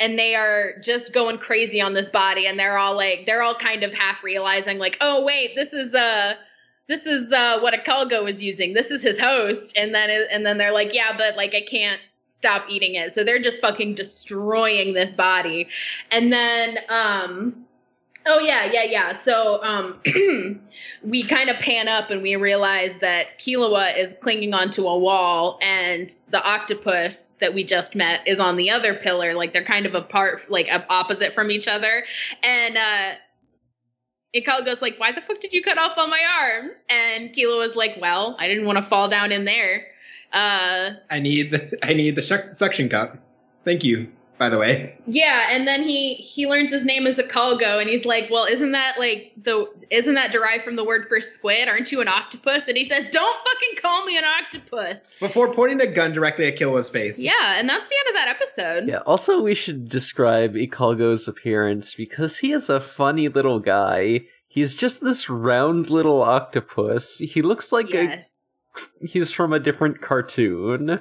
and 0.00 0.18
they 0.18 0.34
are 0.34 0.74
just 0.82 1.12
going 1.12 1.38
crazy 1.38 1.80
on 1.80 1.94
this 1.94 2.10
body, 2.10 2.46
and 2.46 2.58
they're 2.58 2.78
all 2.78 2.96
like, 2.96 3.26
they're 3.26 3.42
all 3.42 3.56
kind 3.56 3.82
of 3.82 3.92
half 3.92 4.22
realizing, 4.22 4.78
like, 4.78 4.96
oh 5.00 5.24
wait, 5.24 5.54
this 5.54 5.72
is 5.72 5.94
uh 5.94 6.34
this 6.88 7.06
is 7.06 7.32
uh, 7.32 7.60
what 7.60 7.74
Ikalgo 7.74 8.28
is 8.28 8.42
using. 8.42 8.74
This 8.74 8.90
is 8.90 9.02
his 9.02 9.18
host, 9.18 9.76
and 9.76 9.94
then 9.94 10.10
it, 10.10 10.28
and 10.30 10.44
then 10.44 10.58
they're 10.58 10.72
like, 10.72 10.92
yeah, 10.92 11.16
but 11.16 11.36
like 11.36 11.54
I 11.54 11.62
can't 11.62 12.00
stop 12.28 12.64
eating 12.68 12.96
it. 12.96 13.14
So 13.14 13.24
they're 13.24 13.40
just 13.40 13.60
fucking 13.60 13.94
destroying 13.94 14.92
this 14.92 15.14
body, 15.14 15.68
and 16.10 16.32
then 16.32 16.78
um, 16.88 17.64
oh 18.26 18.38
yeah, 18.38 18.70
yeah, 18.70 18.84
yeah. 18.84 19.16
So 19.16 19.62
um, 19.62 20.00
we 21.04 21.22
kind 21.22 21.50
of 21.50 21.58
pan 21.58 21.88
up 21.88 22.10
and 22.10 22.22
we 22.22 22.36
realize 22.36 22.98
that 22.98 23.38
Killua 23.38 23.98
is 23.98 24.14
clinging 24.20 24.54
onto 24.54 24.86
a 24.86 24.98
wall, 24.98 25.58
and 25.62 26.14
the 26.30 26.42
octopus 26.42 27.32
that 27.40 27.54
we 27.54 27.64
just 27.64 27.94
met 27.94 28.20
is 28.26 28.40
on 28.40 28.56
the 28.56 28.70
other 28.70 28.94
pillar. 28.94 29.34
Like 29.34 29.52
they're 29.52 29.64
kind 29.64 29.86
of 29.86 29.94
apart, 29.94 30.50
like 30.50 30.68
opposite 30.88 31.34
from 31.34 31.50
each 31.50 31.68
other, 31.68 32.04
and. 32.42 32.76
uh 32.76 33.12
Ikalgo's 34.34 34.80
like, 34.80 34.98
"Why 34.98 35.12
the 35.12 35.20
fuck 35.20 35.40
did 35.40 35.52
you 35.52 35.62
cut 35.62 35.76
off 35.76 35.92
all 35.98 36.08
my 36.08 36.22
arms?" 36.40 36.84
And 36.88 37.34
Killua 37.34 37.58
was 37.58 37.76
like, 37.76 37.98
"Well, 38.00 38.34
I 38.38 38.48
didn't 38.48 38.64
want 38.64 38.78
to 38.78 38.82
fall 38.82 39.10
down 39.10 39.30
in 39.30 39.44
there." 39.44 39.84
Uh, 40.32 40.94
I 41.10 41.20
need 41.20 41.50
the 41.50 41.78
I 41.82 41.92
need 41.92 42.16
the 42.16 42.22
suction 42.22 42.88
cup. 42.88 43.18
Thank 43.66 43.84
you, 43.84 44.10
by 44.42 44.48
the 44.48 44.58
way. 44.58 44.98
yeah, 45.06 45.46
and 45.50 45.68
then 45.68 45.82
he 45.84 46.14
he 46.14 46.46
learns 46.48 46.72
his 46.72 46.84
name 46.84 47.06
is 47.06 47.18
Ikalgo, 47.18 47.80
and 47.80 47.88
he's 47.88 48.04
like, 48.04 48.24
"Well, 48.30 48.44
isn't 48.44 48.72
that 48.72 48.98
like 48.98 49.32
the 49.42 49.66
isn't 49.90 50.14
that 50.14 50.32
derived 50.32 50.64
from 50.64 50.74
the 50.76 50.84
word 50.84 51.06
for 51.08 51.20
squid? 51.20 51.68
Aren't 51.68 51.92
you 51.92 52.00
an 52.00 52.08
octopus?" 52.08 52.66
And 52.66 52.76
he 52.76 52.84
says, 52.84 53.06
"Don't 53.10 53.36
fucking 53.38 53.78
call 53.80 54.04
me 54.04 54.18
an 54.18 54.24
octopus." 54.24 55.16
Before 55.20 55.52
pointing 55.52 55.80
a 55.80 55.86
gun 55.86 56.12
directly 56.12 56.46
at 56.46 56.56
Killua's 56.58 56.90
face. 56.90 57.20
Yeah, 57.20 57.58
and 57.58 57.68
that's 57.68 57.86
the 57.86 57.94
end 57.94 58.08
of 58.08 58.14
that 58.14 58.28
episode. 58.28 58.88
Yeah, 58.88 59.02
also 59.06 59.40
we 59.40 59.54
should 59.54 59.88
describe 59.88 60.54
Ikalgo's 60.54 61.28
appearance 61.28 61.94
because 61.94 62.38
he 62.38 62.52
is 62.52 62.68
a 62.68 62.80
funny 62.80 63.28
little 63.28 63.60
guy. 63.60 64.22
He's 64.48 64.74
just 64.74 65.02
this 65.02 65.30
round 65.30 65.88
little 65.88 66.20
octopus. 66.22 67.18
He 67.18 67.40
looks 67.42 67.70
like 67.72 67.90
Yes. 67.90 68.58
a, 69.00 69.06
he's 69.06 69.32
from 69.32 69.52
a 69.52 69.60
different 69.60 70.00
cartoon. 70.02 71.00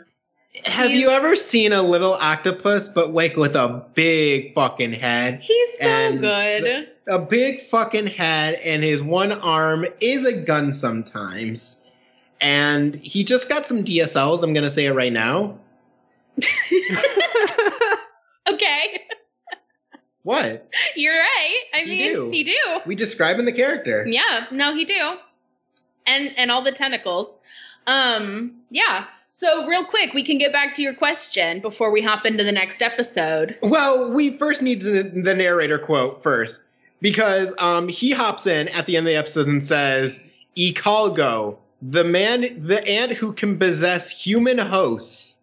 Have 0.65 0.91
you 0.91 1.09
ever 1.09 1.35
seen 1.37 1.71
a 1.71 1.81
little 1.81 2.13
octopus 2.13 2.87
but 2.89 3.13
like 3.13 3.37
with 3.37 3.55
a 3.55 3.85
big 3.93 4.53
fucking 4.53 4.91
head? 4.93 5.39
He's 5.41 5.77
so 5.79 6.17
good. 6.17 6.89
A 7.07 7.19
big 7.19 7.61
fucking 7.67 8.07
head 8.07 8.55
and 8.55 8.83
his 8.83 9.01
one 9.01 9.31
arm 9.31 9.85
is 10.01 10.25
a 10.25 10.33
gun 10.33 10.73
sometimes. 10.73 11.89
And 12.41 12.95
he 12.95 13.23
just 13.23 13.47
got 13.49 13.65
some 13.65 13.83
DSLs, 13.83 14.43
I'm 14.43 14.53
gonna 14.53 14.69
say 14.69 14.85
it 14.87 14.93
right 14.93 15.13
now. 15.13 15.57
Okay, 18.49 19.01
What? 20.23 20.67
you're 20.95 21.13
right. 21.17 21.57
I 21.73 21.77
He 21.81 21.89
mean, 21.89 22.13
do. 22.13 22.29
he 22.31 22.43
do. 22.43 22.53
We 22.85 22.95
describe 22.95 23.37
describing 23.37 23.45
the 23.45 23.51
character. 23.53 24.05
Yeah, 24.07 24.47
no, 24.51 24.75
he 24.75 24.83
do. 24.83 25.15
And 26.07 26.31
and 26.37 26.51
all 26.51 26.63
the 26.63 26.71
tentacles. 26.71 27.39
Um, 27.87 28.61
yeah. 28.69 29.05
So 29.41 29.65
real 29.65 29.85
quick, 29.85 30.13
we 30.13 30.23
can 30.23 30.37
get 30.37 30.53
back 30.53 30.75
to 30.75 30.83
your 30.83 30.93
question 30.93 31.61
before 31.61 31.89
we 31.89 31.99
hop 31.99 32.27
into 32.27 32.43
the 32.43 32.51
next 32.51 32.83
episode. 32.83 33.57
Well, 33.63 34.11
we 34.11 34.37
first 34.37 34.61
need 34.61 34.83
the, 34.83 35.33
narrator 35.33 35.79
quote 35.79 36.21
first 36.21 36.61
because 37.01 37.51
um, 37.57 37.87
he 37.87 38.11
hops 38.11 38.45
in 38.45 38.67
at 38.67 38.85
the 38.85 38.97
end 38.97 39.07
of 39.07 39.11
the 39.11 39.17
episode 39.17 39.47
and 39.47 39.63
says, 39.63 40.19
"Ikalgo, 40.55 41.57
the 41.81 42.03
man, 42.03 42.61
the 42.67 42.87
ant 42.87 43.13
who 43.13 43.33
can 43.33 43.57
possess 43.57 44.11
human 44.11 44.59
hosts." 44.59 45.37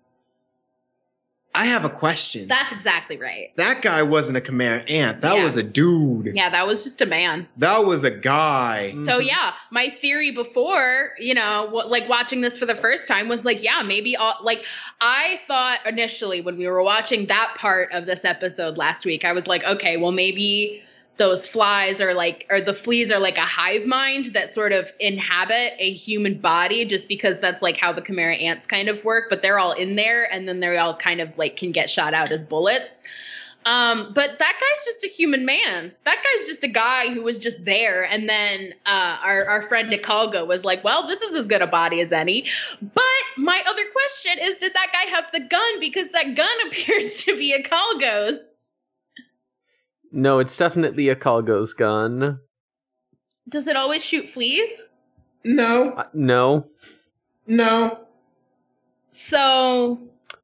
I 1.58 1.64
have 1.64 1.84
a 1.84 1.90
question. 1.90 2.46
That's 2.46 2.72
exactly 2.72 3.16
right. 3.16 3.50
that 3.56 3.82
guy 3.82 4.04
wasn't 4.04 4.36
a 4.36 4.40
chimera 4.40 4.78
ant. 4.82 5.22
That 5.22 5.36
Yeah. 5.36 5.42
was 5.44 5.56
a 5.56 5.62
dude. 5.64 6.36
Yeah, 6.36 6.50
that 6.50 6.68
was 6.68 6.84
just 6.84 7.02
a 7.02 7.06
man. 7.06 7.48
That 7.56 7.84
was 7.84 8.04
a 8.04 8.12
guy. 8.12 8.92
So 8.92 9.00
mm-hmm. 9.00 9.26
yeah, 9.26 9.54
my 9.72 9.90
theory 9.90 10.30
before, 10.30 11.14
you 11.18 11.34
know, 11.34 11.66
what, 11.70 11.88
like 11.90 12.08
watching 12.08 12.42
this 12.42 12.56
for 12.56 12.64
the 12.64 12.76
first 12.76 13.08
time 13.08 13.28
was 13.28 13.44
like, 13.44 13.60
yeah, 13.60 13.82
maybe 13.82 14.16
all 14.16 14.34
like 14.40 14.64
I 15.00 15.40
thought 15.48 15.80
initially 15.84 16.40
when 16.40 16.58
we 16.58 16.68
were 16.68 16.82
watching 16.82 17.26
that 17.26 17.56
part 17.58 17.90
of 17.92 18.06
this 18.06 18.24
episode 18.24 18.78
last 18.78 19.04
week, 19.04 19.24
I 19.24 19.32
was 19.32 19.48
like, 19.48 19.64
okay, 19.64 19.96
well 19.96 20.12
maybe 20.12 20.84
those 21.18 21.46
flies 21.46 22.00
are 22.00 22.14
like 22.14 22.46
or 22.50 22.60
the 22.60 22.74
fleas 22.74 23.12
are 23.12 23.18
like 23.18 23.36
a 23.36 23.42
hive 23.42 23.84
mind 23.84 24.26
that 24.26 24.52
sort 24.52 24.72
of 24.72 24.90
inhabit 24.98 25.72
a 25.78 25.92
human 25.92 26.38
body 26.40 26.84
just 26.84 27.08
because 27.08 27.40
that's 27.40 27.60
like 27.60 27.76
how 27.76 27.92
the 27.92 28.00
chimera 28.00 28.36
ants 28.36 28.66
kind 28.66 28.88
of 28.88 29.04
work 29.04 29.24
but 29.28 29.42
they're 29.42 29.58
all 29.58 29.72
in 29.72 29.96
there 29.96 30.32
and 30.32 30.48
then 30.48 30.60
they 30.60 30.78
all 30.78 30.96
kind 30.96 31.20
of 31.20 31.36
like 31.36 31.56
can 31.56 31.72
get 31.72 31.90
shot 31.90 32.14
out 32.14 32.30
as 32.30 32.42
bullets 32.42 33.02
um, 33.66 34.12
but 34.14 34.38
that 34.38 34.60
guy's 34.60 34.84
just 34.86 35.04
a 35.04 35.08
human 35.08 35.44
man. 35.44 35.92
That 36.04 36.16
guy's 36.24 36.46
just 36.46 36.64
a 36.64 36.68
guy 36.68 37.12
who 37.12 37.22
was 37.22 37.38
just 37.38 37.66
there. 37.66 38.04
And 38.04 38.26
then 38.26 38.72
uh, 38.86 39.18
our, 39.22 39.44
our 39.44 39.62
friend 39.62 39.92
Ikalgo 39.92 40.46
was 40.46 40.64
like, 40.64 40.82
well, 40.84 41.06
this 41.06 41.20
is 41.20 41.36
as 41.36 41.46
good 41.46 41.60
a 41.60 41.66
body 41.66 42.00
as 42.00 42.10
any. 42.10 42.46
But 42.80 43.02
my 43.36 43.62
other 43.68 43.82
question 43.92 44.38
is, 44.42 44.56
did 44.56 44.72
that 44.72 44.86
guy 44.92 45.10
have 45.10 45.26
the 45.34 45.40
gun? 45.40 45.80
Because 45.80 46.08
that 46.10 46.34
gun 46.34 46.48
appears 46.68 47.24
to 47.24 47.36
be 47.36 47.54
Ikalgo's. 47.62 48.57
No, 50.10 50.38
it's 50.38 50.56
definitely 50.56 51.08
a 51.08 51.16
Ikalgo's 51.16 51.74
gun. 51.74 52.40
Does 53.48 53.66
it 53.66 53.76
always 53.76 54.04
shoot 54.04 54.28
fleas? 54.28 54.68
No, 55.44 55.92
Uh, 55.92 56.04
no. 56.12 56.66
no. 57.46 58.00
So 59.10 59.98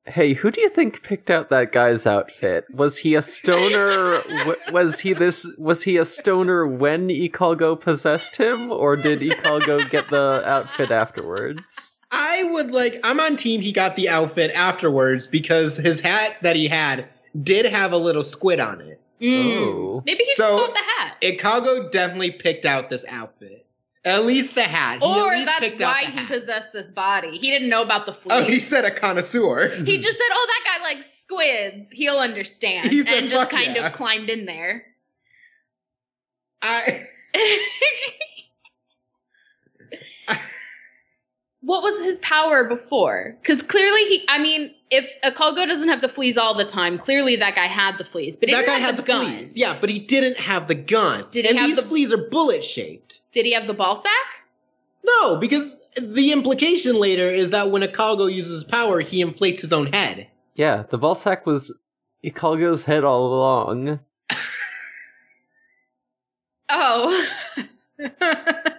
Hey, 0.07 0.35
who 0.35 0.51
do 0.51 0.61
you 0.61 0.69
think 0.69 1.03
picked 1.03 1.31
out 1.31 1.49
that 1.49 1.73
guy's 1.73 2.07
outfit? 2.07 2.67
Was 2.71 2.99
he 2.99 3.15
a 3.15 3.23
stoner? 3.23 4.21
w- 4.29 4.57
was 4.71 5.01
he 5.01 5.15
this? 5.15 5.47
Was 5.57 5.85
he 5.85 5.97
a 5.97 6.05
stoner 6.05 6.67
when 6.67 7.09
Ikalgo 7.09 7.81
possessed 7.81 8.37
him, 8.37 8.71
or 8.71 8.97
did 8.97 9.21
Ikalgo 9.21 9.89
get 9.89 10.11
the 10.11 10.43
outfit 10.45 10.91
afterwards? 10.91 12.05
I 12.11 12.43
would 12.45 12.71
like. 12.71 13.01
I'm 13.03 13.19
on 13.19 13.37
team. 13.37 13.62
He 13.62 13.73
got 13.73 13.97
the 13.97 14.11
outfit 14.11 14.51
afterwards 14.51 15.27
because 15.27 15.77
his 15.79 16.01
hat 16.01 16.37
that 16.43 16.55
he 16.55 16.69
had 16.69 17.09
did 17.43 17.65
have 17.65 17.93
a 17.93 17.99
little 17.99 18.25
squid 18.25 18.61
on 18.61 18.83
it. 18.83 19.01
Mm, 19.21 19.67
Oh. 19.67 20.03
maybe 20.05 20.25
he 20.25 20.35
So- 20.35 20.59
just 20.59 20.73
bought 20.73 20.79
the 20.79 20.85
hat. 21.05 21.21
Ikalgo 21.23 21.91
definitely 21.91 22.33
picked 22.33 22.65
out 22.67 22.91
this 22.91 23.05
outfit. 23.09 23.67
At 24.07 24.27
least 24.27 24.55
the 24.55 24.65
hat. 24.65 24.99
He 25.01 25.07
Or 25.07 25.31
that's 25.31 25.61
picked 25.61 25.81
why 25.81 26.05
the 26.05 26.11
he 26.11 26.19
hat. 26.19 26.29
possessed 26.29 26.73
this 26.75 26.91
body. 26.91 27.39
He 27.39 27.51
didn't 27.51 27.71
know 27.71 27.81
about 27.81 28.05
the 28.05 28.12
fleas. 28.12 28.39
Oh, 28.39 28.45
he 28.45 28.61
said 28.61 28.85
a 28.85 28.91
connoisseur. 28.91 29.69
He 29.83 29.99
just 29.99 30.19
said, 30.19 30.27
"Oh, 30.31 30.47
that 30.47 30.79
guy 30.79 30.83
likes 30.83 31.11
squids. 31.21 31.89
He'll 31.91 32.19
understand," 32.19 32.85
He 32.91 33.03
said, 33.03 33.15
and 33.15 33.31
just 33.31 33.49
kind 33.51 33.75
yeah." 33.77 33.87
of 33.87 33.95
climbed 33.95 34.29
in 34.29 34.45
there. 34.45 34.85
I, 36.61 37.07
what 41.65 41.83
was 41.83 42.05
his 42.05 42.19
power 42.19 42.65
before? 42.65 43.37
Because 43.41 43.62
clearly 43.62 44.05
he, 44.05 44.25
I 44.29 44.39
mean, 44.39 44.73
if 44.91 45.09
Ikalgo 45.25 45.67
doesn't 45.67 45.89
have 45.89 46.01
the 46.01 46.09
fleas 46.09 46.37
all 46.37 46.55
the 46.55 46.65
time, 46.65 46.99
clearly 46.99 47.37
that 47.37 47.55
guy 47.55 47.67
had 47.67 47.97
the 47.99 48.05
fleas. 48.05 48.37
But 48.37 48.49
he 48.51 48.55
that 48.55 48.62
didn't 48.62 48.75
guy 48.75 48.79
have 48.81 48.87
had 48.87 48.97
the, 48.99 49.03
the 49.03 49.07
gun. 49.07 49.27
fleas. 49.37 49.57
Yeah, 49.57 49.79
but 49.81 49.89
he 49.91 49.99
didn't 49.99 50.39
have 50.39 50.69
the 50.69 50.75
gun. 50.75 51.27
Did 51.31 51.45
he 51.47 51.51
and 51.51 51.59
have 51.59 51.69
these 51.69 51.77
the- 51.77 51.83
fleas 51.83 52.12
are 52.12 52.29
bullet 52.29 52.62
shaped. 52.62 53.21
Did 53.33 53.47
he 53.47 53.53
have 53.55 53.67
the 53.67 53.75
ball 53.75 53.97
sack? 53.97 54.11
No, 55.05 55.37
because 55.37 55.79
the 56.01 56.33
implication 56.33 56.97
later 56.97 57.31
is 57.31 57.51
that 57.51 57.71
when 57.71 57.83
Ikalgo 57.83 58.33
uses 58.33 58.65
power, 58.65 59.01
he 59.01 59.21
inflates 59.21 59.61
his 59.61 59.73
own 59.73 59.93
head. 59.93 60.29
Yeah, 60.55 60.85
the 60.89 60.99
ball 60.99 61.15
sack 61.15 61.45
was 61.47 61.79
Ikalgo's 62.25 62.85
head 62.85 63.05
all 63.05 63.33
along. 63.35 64.01
Oh. 66.71 67.27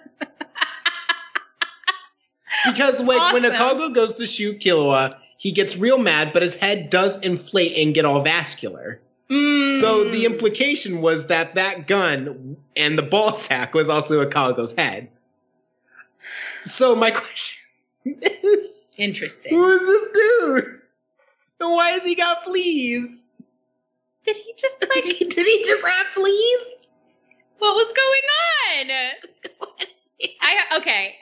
Because 2.65 3.01
when, 3.01 3.19
when 3.33 3.45
Awesome. 3.45 3.93
Goes 3.93 4.15
to 4.15 4.25
shoot 4.25 4.59
Killua, 4.59 5.17
he 5.37 5.51
gets 5.51 5.77
real 5.77 5.97
mad, 5.97 6.31
but 6.33 6.41
his 6.41 6.55
head 6.55 6.89
does 6.89 7.19
inflate 7.19 7.77
and 7.77 7.93
get 7.93 8.05
all 8.05 8.21
vascular. 8.21 9.01
Mm. 9.29 9.79
So 9.79 10.05
the 10.11 10.25
implication 10.25 11.01
was 11.01 11.27
that 11.27 11.55
that 11.55 11.87
gun 11.87 12.57
and 12.75 12.97
the 12.97 13.01
ball 13.03 13.33
sack 13.33 13.73
was 13.73 13.89
also 13.89 14.23
Ikalgo's 14.25 14.73
head. 14.73 15.09
So 16.63 16.95
my 16.95 17.11
question 17.11 17.65
is, 18.05 18.87
Interesting. 18.97 19.55
who 19.55 19.69
is 19.69 19.79
this 19.79 20.11
dude? 20.13 20.81
And 21.59 21.71
why 21.71 21.91
has 21.91 22.03
he 22.03 22.15
got 22.15 22.43
fleas? 22.43 23.23
Did 24.25 24.37
he 24.37 24.53
just 24.57 24.81
like? 24.95 25.03
Did 25.03 25.33
he 25.33 25.63
just 25.65 25.87
have 25.87 26.07
fleas? 26.07 26.75
what 27.59 27.75
was 27.75 27.93
going 27.93 28.89
on? 28.89 29.87
I 30.41 30.77
okay. 30.77 31.15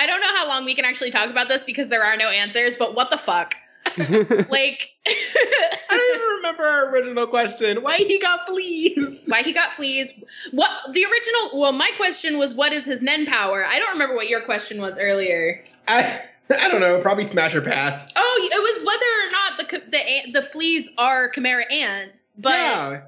I 0.00 0.06
don't 0.06 0.20
know 0.22 0.34
how 0.34 0.48
long 0.48 0.64
we 0.64 0.74
can 0.74 0.86
actually 0.86 1.10
talk 1.10 1.28
about 1.28 1.48
this 1.48 1.62
because 1.62 1.90
there 1.90 2.02
are 2.02 2.16
no 2.16 2.30
answers. 2.30 2.74
But 2.74 2.94
what 2.94 3.10
the 3.10 3.18
fuck? 3.18 3.54
Like, 3.98 4.88
I 5.06 5.74
don't 5.90 6.14
even 6.14 6.26
remember 6.36 6.62
our 6.62 6.90
original 6.90 7.26
question. 7.26 7.82
Why 7.82 7.96
he 7.96 8.18
got 8.18 8.46
fleas? 8.46 9.24
why 9.28 9.42
he 9.42 9.52
got 9.52 9.74
fleas? 9.74 10.12
What 10.52 10.70
the 10.92 11.04
original? 11.04 11.60
Well, 11.60 11.72
my 11.72 11.90
question 11.96 12.38
was, 12.38 12.54
what 12.54 12.72
is 12.72 12.86
his 12.86 13.02
Nen 13.02 13.26
power? 13.26 13.64
I 13.64 13.78
don't 13.78 13.92
remember 13.92 14.14
what 14.14 14.28
your 14.28 14.42
question 14.42 14.80
was 14.80 14.98
earlier. 14.98 15.62
I 15.86 16.22
I 16.50 16.68
don't 16.68 16.80
know. 16.80 17.00
Probably 17.00 17.24
smash 17.24 17.54
or 17.54 17.60
pass. 17.60 18.08
Oh, 18.16 18.48
it 18.50 18.62
was 18.62 18.82
whether 18.86 19.04
or 19.26 19.30
not 19.30 19.84
the 19.86 19.90
the 19.90 20.08
ant- 20.08 20.32
the 20.32 20.42
fleas 20.42 20.88
are 20.96 21.30
chimera 21.30 21.70
ants, 21.70 22.36
but 22.38 22.52
yeah. 22.52 23.02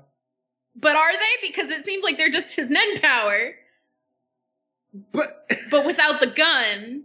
but 0.76 0.97
are 0.97 1.12
they? 1.12 1.49
Because 1.49 1.70
it 1.70 1.84
seems 1.84 2.03
like 2.03 2.18
they're 2.18 2.30
just 2.30 2.55
his 2.55 2.70
Nen 2.70 3.01
power, 3.01 3.53
But 4.93 5.26
but 5.70 5.86
without 5.86 6.20
the 6.20 6.26
gun. 6.26 7.05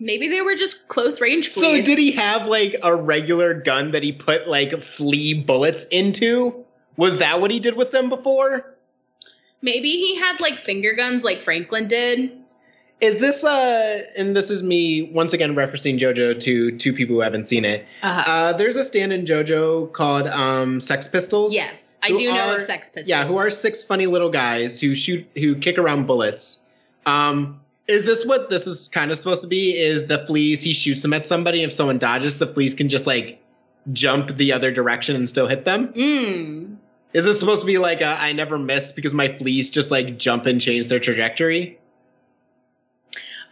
Maybe 0.00 0.28
they 0.28 0.42
were 0.42 0.54
just 0.54 0.86
close 0.86 1.20
range 1.20 1.50
so 1.50 1.82
did 1.82 1.98
he 1.98 2.12
have 2.12 2.46
like 2.46 2.76
a 2.84 2.94
regular 2.94 3.52
gun 3.52 3.90
that 3.90 4.04
he 4.04 4.12
put 4.12 4.46
like 4.46 4.80
flea 4.80 5.34
bullets 5.34 5.86
into? 5.86 6.64
Was 6.96 7.18
that 7.18 7.40
what 7.40 7.50
he 7.50 7.58
did 7.58 7.76
with 7.76 7.90
them 7.90 8.08
before? 8.08 8.76
Maybe 9.60 9.90
he 9.90 10.16
had 10.16 10.40
like 10.40 10.60
finger 10.60 10.94
guns 10.94 11.24
like 11.24 11.42
Franklin 11.42 11.88
did. 11.88 12.30
Is 13.00 13.20
this 13.20 13.44
uh 13.44 14.02
and 14.16 14.34
this 14.36 14.50
is 14.50 14.62
me 14.62 15.02
once 15.12 15.32
again 15.32 15.54
referencing 15.54 15.98
JoJo 16.00 16.40
to 16.40 16.76
two 16.78 16.92
people 16.92 17.14
who 17.14 17.20
haven't 17.20 17.44
seen 17.44 17.64
it. 17.64 17.86
Uh, 18.02 18.24
Uh 18.26 18.52
there's 18.54 18.74
a 18.76 18.82
stand 18.84 19.12
in 19.12 19.24
JoJo 19.24 19.92
called 19.92 20.26
um 20.26 20.80
Sex 20.80 21.06
Pistols. 21.06 21.54
yes, 21.54 21.98
I 22.02 22.08
do 22.08 22.26
know 22.26 22.36
are- 22.50 22.56
of 22.58 22.62
Sex 22.62 22.88
Pistols. 22.88 23.08
Yeah, 23.08 23.24
who 23.24 23.36
are 23.36 23.50
six 23.52 23.84
funny 23.84 24.06
little 24.06 24.30
guys 24.30 24.80
who 24.80 24.94
shoot 24.96 25.26
who 25.36 25.54
kick 25.54 25.78
around 25.78 26.06
bullets. 26.06 26.60
Um 27.06 27.60
is 27.86 28.04
this 28.04 28.26
what 28.26 28.50
this 28.50 28.66
is 28.66 28.88
kind 28.88 29.10
of 29.12 29.18
supposed 29.18 29.42
to 29.42 29.48
be? 29.48 29.78
Is 29.78 30.06
the 30.08 30.26
fleas 30.26 30.60
he 30.60 30.72
shoots 30.74 31.00
them 31.02 31.12
at 31.14 31.26
somebody 31.26 31.62
if 31.62 31.72
someone 31.72 31.98
dodges 31.98 32.38
the 32.38 32.46
fleas 32.48 32.74
can 32.74 32.88
just 32.88 33.06
like 33.06 33.40
jump 33.92 34.36
the 34.36 34.52
other 34.52 34.72
direction 34.72 35.14
and 35.16 35.28
still 35.28 35.46
hit 35.46 35.64
them? 35.64 35.88
Mm. 35.94 36.76
Is 37.14 37.24
this 37.24 37.38
supposed 37.40 37.62
to 37.62 37.66
be 37.66 37.78
like 37.78 38.00
a 38.00 38.16
I 38.20 38.32
never 38.32 38.58
miss 38.58 38.90
because 38.92 39.14
my 39.14 39.28
fleas 39.38 39.70
just 39.70 39.90
like 39.92 40.18
jump 40.18 40.46
and 40.46 40.60
change 40.60 40.88
their 40.88 41.00
trajectory? 41.00 41.78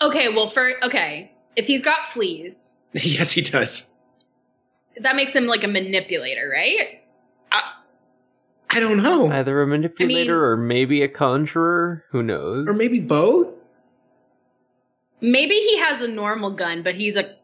Okay, 0.01 0.29
well, 0.29 0.49
for 0.49 0.73
okay, 0.85 1.33
if 1.57 1.67
he's 1.67 1.83
got 1.83 2.07
fleas, 2.07 2.77
yes, 2.93 3.33
he 3.33 3.41
does. 3.43 3.89
that 5.01 5.17
makes 5.17 5.33
him 5.33 5.47
like 5.47 5.65
a 5.65 5.69
manipulator, 5.69 6.49
right? 6.53 7.03
I 8.69 8.81
don't 8.81 9.03
know. 9.03 9.31
Either 9.31 9.63
a 9.63 9.67
manipulator 9.67 10.45
or 10.45 10.57
maybe 10.57 11.03
a 11.03 11.09
conjurer. 11.09 12.05
Who 12.11 12.23
knows? 12.23 12.69
or 12.69 12.75
maybe 12.75 13.01
both? 13.01 13.57
Maybe 15.21 15.55
he 15.55 15.79
has 15.79 16.03
a 16.03 16.09
normal 16.09 16.51
gun, 16.51 16.83
but 16.83 16.95
he's 16.95 17.17
a 17.17 17.37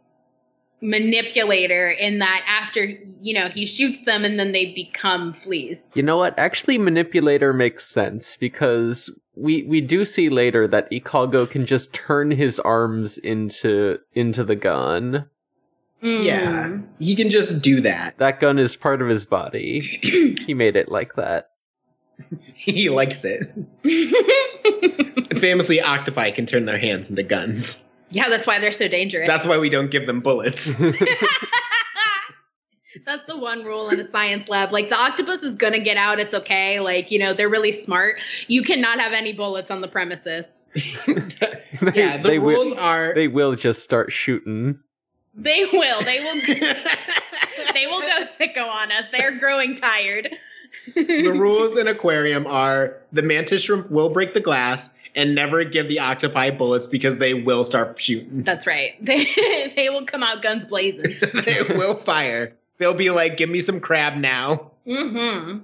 manipulator 0.82 1.90
in 1.90 2.18
that 2.18 2.42
after 2.46 2.84
you 2.84 3.32
know 3.32 3.48
he 3.48 3.64
shoots 3.64 4.02
them 4.02 4.24
and 4.24 4.38
then 4.38 4.52
they 4.52 4.74
become 4.74 5.32
fleas. 5.32 5.88
You 5.94 6.02
know 6.02 6.18
what? 6.18 6.38
Actually, 6.38 6.76
manipulator 6.76 7.52
makes 7.52 7.86
sense 7.86 8.36
because 8.36 9.08
we 9.34 9.62
we 9.64 9.80
do 9.80 10.04
see 10.04 10.28
later 10.28 10.68
that 10.68 10.90
Ikalgo 10.90 11.48
can 11.48 11.66
just 11.66 11.92
turn 11.94 12.30
his 12.30 12.58
arms 12.60 13.18
into 13.18 13.98
into 14.14 14.44
the 14.44 14.56
gun. 14.56 15.26
Mm. 16.02 16.24
Yeah. 16.24 16.78
He 16.98 17.14
can 17.14 17.30
just 17.30 17.62
do 17.62 17.80
that. 17.82 18.14
That 18.18 18.40
gun 18.40 18.58
is 18.58 18.74
part 18.76 19.00
of 19.00 19.08
his 19.08 19.24
body. 19.24 19.80
he 20.46 20.52
made 20.52 20.74
it 20.76 20.90
like 20.90 21.14
that. 21.14 21.50
he 22.54 22.88
likes 22.90 23.24
it. 23.24 23.42
Famously, 25.38 25.80
octopi 25.80 26.30
can 26.32 26.46
turn 26.46 26.64
their 26.66 26.78
hands 26.78 27.08
into 27.10 27.22
guns. 27.22 27.82
yeah, 28.10 28.28
that's 28.28 28.46
why 28.46 28.58
they're 28.58 28.72
so 28.72 28.88
dangerous. 28.88 29.28
That's 29.28 29.46
why 29.46 29.58
we 29.58 29.70
don't 29.70 29.90
give 29.90 30.06
them 30.06 30.20
bullets. 30.20 30.70
That's 33.04 33.24
the 33.26 33.36
one 33.36 33.64
rule 33.64 33.88
in 33.90 33.98
a 34.00 34.04
science 34.04 34.48
lab. 34.48 34.72
Like 34.72 34.88
the 34.88 34.96
octopus 34.98 35.42
is 35.42 35.54
gonna 35.56 35.80
get 35.80 35.96
out, 35.96 36.18
it's 36.20 36.34
okay. 36.34 36.80
Like, 36.80 37.10
you 37.10 37.18
know, 37.18 37.34
they're 37.34 37.48
really 37.48 37.72
smart. 37.72 38.20
You 38.48 38.62
cannot 38.62 39.00
have 39.00 39.12
any 39.12 39.32
bullets 39.32 39.70
on 39.70 39.80
the 39.80 39.88
premises. 39.88 40.62
They- 41.80 41.92
yeah, 41.94 42.16
the 42.18 42.28
they 42.28 42.38
rules 42.38 42.70
will, 42.72 42.78
are. 42.78 43.14
they 43.14 43.28
will 43.28 43.54
just 43.54 43.82
start 43.82 44.12
shooting. 44.12 44.78
They 45.34 45.64
will. 45.72 46.02
They 46.02 46.20
will 46.20 46.34
they 47.72 47.86
will 47.86 48.00
go 48.02 48.22
sicko 48.24 48.66
on 48.68 48.92
us. 48.92 49.06
They're 49.10 49.38
growing 49.38 49.74
tired. 49.74 50.28
the 50.94 51.30
rules 51.34 51.76
in 51.76 51.88
aquarium 51.88 52.46
are 52.46 52.98
the 53.12 53.22
mantis 53.22 53.62
shrimp 53.62 53.90
will 53.90 54.10
break 54.10 54.34
the 54.34 54.40
glass 54.40 54.90
and 55.16 55.34
never 55.34 55.64
give 55.64 55.88
the 55.88 55.98
octopi 56.00 56.50
bullets 56.50 56.86
because 56.86 57.18
they 57.18 57.34
will 57.34 57.64
start 57.64 58.00
shooting. 58.00 58.42
That's 58.42 58.66
right. 58.66 58.92
They 59.04 59.24
they 59.74 59.88
will 59.88 60.04
come 60.06 60.22
out 60.22 60.42
guns 60.42 60.64
blazing. 60.66 61.06
they 61.44 61.62
will 61.76 61.96
fire. 61.96 62.54
They'll 62.78 62.94
be 62.94 63.10
like, 63.10 63.36
"Give 63.36 63.50
me 63.50 63.60
some 63.60 63.80
crab 63.80 64.16
now." 64.16 64.70
Mm-hmm. 64.86 65.58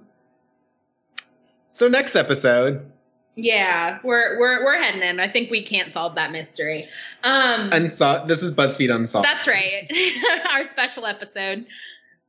So 1.70 1.88
next 1.88 2.16
episode, 2.16 2.90
Yeah, 3.36 3.98
we're 4.02 4.38
we're 4.38 4.64
we're 4.64 4.82
heading 4.82 5.02
in. 5.02 5.20
I 5.20 5.28
think 5.28 5.50
we 5.50 5.62
can't 5.62 5.92
solve 5.92 6.14
that 6.16 6.32
mystery. 6.32 6.88
Um, 7.22 7.70
unsolved. 7.72 8.28
This 8.28 8.42
is 8.42 8.52
BuzzFeed 8.54 8.94
Unsolved. 8.94 9.24
that's 9.26 9.46
right. 9.46 9.90
Our 10.50 10.64
special 10.64 11.06
episode. 11.06 11.66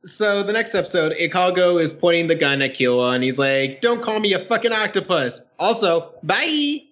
So 0.02 0.42
the 0.42 0.52
next 0.52 0.74
episode, 0.74 1.12
Ikalgo 1.12 1.80
is 1.82 1.92
pointing 1.92 2.26
the 2.28 2.34
gun 2.34 2.62
at 2.62 2.74
Killua 2.74 3.14
and 3.14 3.22
he's 3.24 3.38
like, 3.38 3.80
"Don't 3.80 4.02
call 4.02 4.18
me 4.20 4.32
a 4.34 4.38
fucking 4.44 4.72
octopus." 4.72 5.40
Also, 5.58 6.14
bye. 6.22 6.82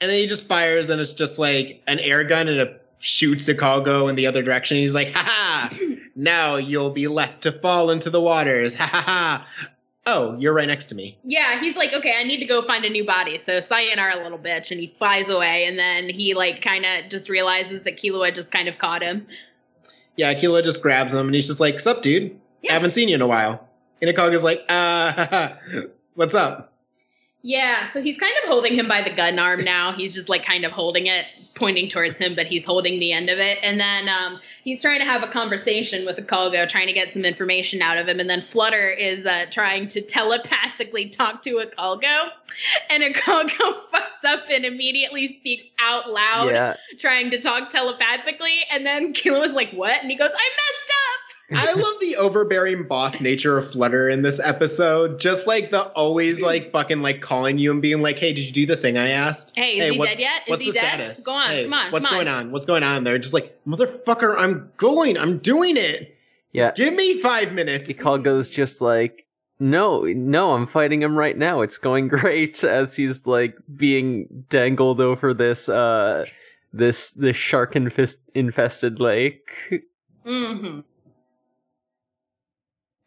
And 0.00 0.10
then 0.10 0.18
he 0.18 0.26
just 0.26 0.46
fires 0.46 0.90
and 0.90 1.00
it's 1.00 1.12
just 1.12 1.38
like 1.38 1.82
an 1.88 1.98
air 2.00 2.22
gun 2.24 2.46
and 2.48 2.60
it 2.60 2.82
shoots 2.98 3.48
Ikalgo 3.48 4.08
in 4.08 4.14
the 4.16 4.26
other 4.26 4.42
direction. 4.42 4.76
He's 4.76 4.94
like, 4.94 5.12
"Ha 5.14 5.22
ha! 5.26 5.78
Now 6.18 6.56
you'll 6.56 6.90
be 6.90 7.06
left 7.06 7.42
to 7.42 7.52
fall 7.52 7.90
into 7.90 8.10
the 8.10 8.20
waters." 8.20 8.74
Ha 8.78 8.86
ha 8.86 9.02
ha! 9.02 9.46
Oh, 10.10 10.34
you're 10.38 10.54
right 10.54 10.66
next 10.66 10.86
to 10.86 10.94
me. 10.94 11.18
Yeah, 11.22 11.60
he's 11.60 11.76
like, 11.76 11.92
okay, 11.92 12.14
I 12.18 12.24
need 12.24 12.38
to 12.38 12.46
go 12.46 12.66
find 12.66 12.82
a 12.86 12.88
new 12.88 13.04
body. 13.04 13.36
So 13.36 13.60
sayonara, 13.60 14.22
little 14.22 14.38
bitch, 14.38 14.70
and 14.70 14.80
he 14.80 14.94
flies 14.98 15.28
away. 15.28 15.66
And 15.66 15.78
then 15.78 16.08
he 16.08 16.32
like 16.32 16.62
kind 16.62 16.86
of 16.86 17.10
just 17.10 17.28
realizes 17.28 17.82
that 17.82 17.98
Killua 17.98 18.34
just 18.34 18.50
kind 18.50 18.68
of 18.68 18.78
caught 18.78 19.02
him. 19.02 19.26
Yeah, 20.16 20.32
Killua 20.32 20.64
just 20.64 20.80
grabs 20.82 21.12
him 21.12 21.26
and 21.26 21.34
he's 21.34 21.46
just 21.46 21.60
like, 21.60 21.78
"Sup, 21.78 22.00
dude? 22.00 22.40
Yeah. 22.62 22.72
Haven't 22.72 22.92
seen 22.92 23.08
you 23.08 23.16
in 23.16 23.22
a 23.22 23.26
while." 23.26 23.68
And 24.00 24.10
Ikalgo's 24.10 24.42
like, 24.42 24.64
"Uh, 24.68 25.54
what's 26.14 26.34
up?" 26.34 26.72
Yeah, 27.42 27.84
so 27.84 28.02
he's 28.02 28.18
kind 28.18 28.34
of 28.42 28.48
holding 28.48 28.74
him 28.74 28.88
by 28.88 29.02
the 29.02 29.14
gun 29.14 29.38
arm 29.38 29.62
now. 29.62 29.92
He's 29.92 30.14
just 30.14 30.28
like 30.28 30.44
kind 30.44 30.64
of 30.64 30.72
holding 30.72 31.06
it, 31.06 31.26
pointing 31.54 31.88
towards 31.88 32.18
him, 32.18 32.34
but 32.34 32.46
he's 32.46 32.64
holding 32.64 32.98
the 32.98 33.12
end 33.12 33.30
of 33.30 33.38
it. 33.38 33.58
And 33.62 33.78
then 33.78 34.08
um, 34.08 34.40
he's 34.68 34.82
trying 34.82 34.98
to 35.00 35.06
have 35.06 35.22
a 35.22 35.28
conversation 35.28 36.04
with 36.04 36.18
Ikalgo, 36.18 36.68
trying 36.68 36.86
to 36.88 36.92
get 36.92 37.12
some 37.12 37.24
information 37.24 37.80
out 37.80 37.96
of 37.96 38.06
him. 38.06 38.20
And 38.20 38.28
then 38.28 38.42
Flutter 38.42 38.90
is 38.90 39.24
uh, 39.26 39.46
trying 39.50 39.88
to 39.88 40.02
telepathically 40.02 41.08
talk 41.08 41.42
to 41.42 41.54
Ikalgo. 41.64 42.28
And 42.90 43.02
Ikalgo 43.02 43.48
fucks 43.92 44.24
up 44.26 44.44
and 44.50 44.64
immediately 44.64 45.28
speaks 45.32 45.70
out 45.80 46.10
loud, 46.10 46.50
Yeah. 46.50 46.76
trying 46.98 47.30
to 47.30 47.40
talk 47.40 47.70
telepathically. 47.70 48.60
And 48.70 48.84
then 48.84 49.14
Killua 49.14 49.44
is 49.46 49.52
like, 49.54 49.70
What? 49.72 50.00
And 50.02 50.10
he 50.10 50.16
goes, 50.16 50.30
I 50.30 50.48
messed 50.48 50.90
up. 50.90 51.27
I 51.50 51.72
love 51.74 52.00
the 52.00 52.16
overbearing 52.16 52.84
boss 52.84 53.20
nature 53.20 53.56
of 53.58 53.70
Flutter 53.70 54.08
in 54.08 54.22
this 54.22 54.38
episode. 54.38 55.18
Just 55.18 55.46
like 55.46 55.70
the 55.70 55.82
always 55.88 56.40
like 56.40 56.72
fucking 56.72 57.00
like 57.00 57.20
calling 57.20 57.58
you 57.58 57.70
and 57.70 57.80
being 57.80 58.02
like, 58.02 58.18
"Hey, 58.18 58.32
did 58.32 58.44
you 58.44 58.52
do 58.52 58.66
the 58.66 58.76
thing 58.76 58.98
I 58.98 59.10
asked? 59.10 59.54
Hey, 59.56 59.78
is 59.78 59.84
hey, 59.84 59.92
he 59.92 59.98
what's, 59.98 60.10
dead 60.12 60.20
yet? 60.20 60.42
Is 60.42 60.50
what's 60.50 60.62
he 60.62 60.70
the 60.70 60.80
dead? 60.80 60.94
status? 60.94 61.20
Go 61.24 61.32
on, 61.32 61.50
Hey, 61.50 61.64
come 61.64 61.74
on, 61.74 61.92
What's 61.92 62.06
come 62.06 62.16
going 62.16 62.28
on? 62.28 62.50
What's 62.52 62.66
going 62.66 62.82
on 62.82 63.04
there?" 63.04 63.18
Just 63.18 63.34
like, 63.34 63.58
motherfucker, 63.66 64.34
I'm 64.36 64.70
going. 64.76 65.16
I'm 65.16 65.38
doing 65.38 65.76
it. 65.76 66.14
Yeah. 66.52 66.72
Give 66.72 66.94
me 66.94 67.20
five 67.20 67.52
minutes. 67.52 67.98
Call 67.98 68.18
goes 68.18 68.50
just 68.50 68.80
like, 68.80 69.26
no, 69.60 70.02
no, 70.02 70.52
I'm 70.52 70.66
fighting 70.66 71.02
him 71.02 71.16
right 71.18 71.36
now. 71.36 71.60
It's 71.60 71.78
going 71.78 72.08
great 72.08 72.62
as 72.64 72.96
he's 72.96 73.26
like 73.26 73.56
being 73.74 74.44
dangled 74.48 75.00
over 75.00 75.34
this, 75.34 75.68
uh, 75.68 76.26
this, 76.72 77.12
this 77.12 77.36
shark 77.36 77.76
infest- 77.76 78.24
infested 78.34 79.00
lake. 79.00 79.50
Mm-hmm. 80.26 80.80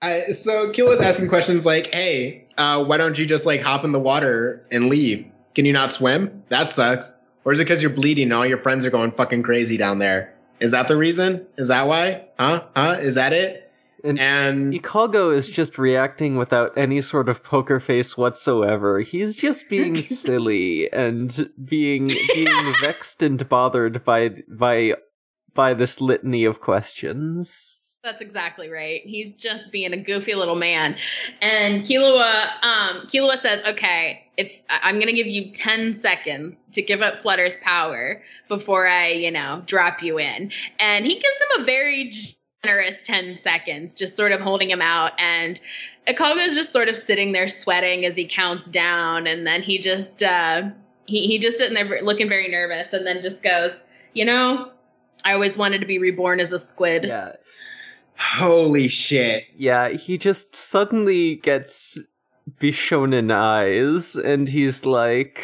I, 0.02 0.32
so 0.34 0.72
Killua's 0.72 1.02
asking 1.02 1.30
questions 1.30 1.66
like, 1.66 1.94
"Hey, 1.94 2.48
uh, 2.58 2.84
why 2.84 2.98
don't 2.98 3.18
you 3.18 3.26
just 3.26 3.46
like 3.46 3.62
hop 3.62 3.84
in 3.84 3.92
the 3.92 4.00
water 4.00 4.66
and 4.72 4.88
leave? 4.88 5.26
Can 5.56 5.66
you 5.66 5.74
not 5.74 5.92
swim? 5.92 6.44
That 6.50 6.74
sucks. 6.74 7.14
Or 7.44 7.52
is 7.52 7.60
it 7.60 7.64
because 7.64 7.82
you're 7.82 7.92
bleeding 7.92 8.26
and 8.26 8.34
all 8.34 8.46
your 8.46 8.60
friends 8.60 8.86
are 8.86 8.92
going 8.92 9.12
fucking 9.12 9.44
crazy 9.44 9.78
down 9.78 10.00
there? 10.00 10.34
Is 10.60 10.72
that 10.72 10.88
the 10.88 10.96
reason? 10.96 11.46
Is 11.58 11.70
that 11.70 11.88
why? 11.88 12.28
Huh? 12.40 12.64
Huh? 12.76 12.98
Is 13.02 13.16
that 13.16 13.34
it? 13.34 13.72
And 14.04 14.20
And 14.20 14.74
Ikalgo 14.74 15.36
is 15.36 15.50
just 15.50 15.78
reacting 15.78 16.36
without 16.36 16.76
any 16.78 17.02
sort 17.02 17.30
of 17.30 17.44
poker 17.44 17.80
face 17.80 18.18
whatsoever. 18.18 19.02
He's 19.02 19.36
just 19.36 19.70
being 19.70 19.96
silly 20.02 20.92
and 20.92 21.50
being 21.64 22.08
being 22.34 22.74
vexed 22.82 23.22
and 23.22 23.48
bothered 23.48 24.04
by 24.04 24.44
by 24.48 24.96
by 25.54 25.74
this 25.74 26.00
litany 26.00 26.46
of 26.46 26.62
questions. 26.62 27.81
That's 28.04 28.22
exactly 28.22 28.68
right. 28.68 29.02
He's 29.06 29.36
just 29.36 29.72
being 29.72 29.94
a 29.94 29.98
goofy 29.98 30.34
little 30.34 30.56
man. 30.56 30.96
And 31.40 31.84
Killua, 31.84 32.50
um, 32.64 33.06
Killua 33.06 33.38
says, 33.38 33.62
"Okay, 33.62 34.24
if 34.38 34.56
I'm 34.70 34.96
going 34.96 35.06
to 35.08 35.14
give 35.14 35.28
you 35.28 35.52
10 35.52 35.94
seconds 35.94 36.66
to 36.72 36.82
give 36.82 37.04
up 37.04 37.20
Flutter's 37.20 37.58
power 37.58 38.24
before 38.48 38.88
I, 38.88 39.10
you 39.10 39.30
know, 39.30 39.62
drop 39.68 40.02
you 40.02 40.18
in." 40.18 40.52
And 40.80 41.06
he 41.06 41.14
gives 41.14 41.38
him 41.38 41.62
a 41.62 41.64
very 41.64 42.12
generous 42.64 43.04
10 43.04 43.38
seconds, 43.38 43.94
just 43.94 44.18
sort 44.18 44.32
of 44.32 44.42
holding 44.42 44.72
him 44.72 44.82
out. 44.82 45.12
And 45.20 45.62
Ikalgo 46.08 46.48
is 46.48 46.56
just 46.56 46.74
sort 46.74 46.90
of 46.90 46.96
sitting 46.96 47.34
there 47.34 47.48
sweating 47.48 48.04
as 48.04 48.16
he 48.16 48.26
counts 48.26 48.68
down, 48.68 49.28
and 49.28 49.46
then 49.46 49.62
he 49.62 49.78
just 49.78 50.24
uh, 50.24 50.64
he 51.06 51.28
he 51.28 51.38
just 51.38 51.60
sitting 51.60 51.76
there 51.76 52.02
looking 52.02 52.30
very 52.30 52.48
nervous, 52.48 52.94
and 52.94 53.06
then 53.06 53.22
just 53.22 53.44
goes, 53.44 53.86
"You 54.14 54.26
know." 54.26 54.72
I 55.24 55.34
always 55.34 55.56
wanted 55.56 55.82
to 55.82 55.86
be 55.86 56.00
reborn 56.00 56.40
as 56.40 56.52
a 56.52 56.58
squid. 56.58 57.04
Yeah. 57.04 57.34
Holy 58.22 58.88
shit. 58.88 59.46
Yeah, 59.58 59.90
he 59.90 60.18
just 60.18 60.56
suddenly 60.56 61.36
gets 61.36 62.00
Bishonen 62.60 63.32
eyes, 63.34 64.16
and 64.16 64.50
he's 64.50 64.86
like, 64.86 65.44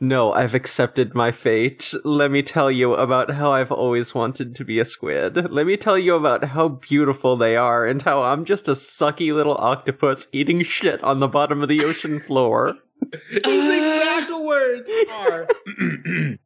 No, 0.00 0.32
I've 0.32 0.54
accepted 0.54 1.14
my 1.14 1.30
fate. 1.30 1.94
Let 2.04 2.30
me 2.30 2.42
tell 2.42 2.70
you 2.70 2.94
about 2.94 3.32
how 3.32 3.52
I've 3.52 3.72
always 3.72 4.14
wanted 4.14 4.54
to 4.56 4.64
be 4.64 4.78
a 4.78 4.84
squid. 4.84 5.50
Let 5.52 5.66
me 5.66 5.76
tell 5.76 5.98
you 5.98 6.14
about 6.16 6.44
how 6.44 6.68
beautiful 6.68 7.36
they 7.36 7.56
are, 7.56 7.86
and 7.86 8.02
how 8.02 8.22
I'm 8.22 8.44
just 8.44 8.68
a 8.68 8.72
sucky 8.72 9.32
little 9.32 9.56
octopus 9.56 10.28
eating 10.32 10.62
shit 10.64 11.02
on 11.02 11.20
the 11.20 11.28
bottom 11.28 11.62
of 11.62 11.68
the 11.68 11.84
ocean 11.84 12.18
floor. 12.18 12.74
His 13.30 13.40
exact 13.44 14.30
words 14.30 14.90
are 15.10 15.48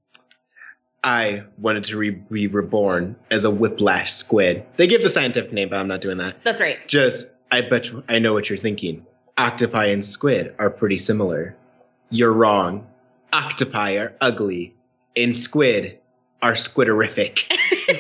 I 1.07 1.45
wanted 1.59 1.85
to 1.85 1.97
re- 1.97 2.11
be 2.11 2.49
reborn 2.49 3.15
as 3.31 3.45
a 3.45 3.51
whiplash 3.51 4.13
squid. 4.13 4.67
They 4.77 4.89
give 4.89 5.05
the 5.05 5.09
scientific 5.09 5.53
name, 5.53 5.69
but 5.69 5.79
I'm 5.79 5.87
not 5.87 6.01
doing 6.01 6.19
that. 6.19 6.43
That's 6.43 6.61
right. 6.61 6.79
Just, 6.89 7.29
I 7.53 7.61
bet 7.61 7.87
you, 7.87 8.03
I 8.09 8.19
know 8.19 8.33
what 8.33 8.51
you're 8.51 8.59
thinking. 8.59 9.07
Octopi 9.39 9.87
and 9.87 10.05
squid 10.05 10.53
are 10.59 10.69
pretty 10.69 10.99
similar. 10.99 11.57
You're 12.11 12.33
wrong. 12.33 12.89
Octopi 13.33 13.95
are 13.99 14.17
ugly, 14.21 14.75
and 15.17 15.37
squid 15.37 15.97
are 16.43 16.55
squiderific. 16.55 17.45
yeah, 17.89 17.95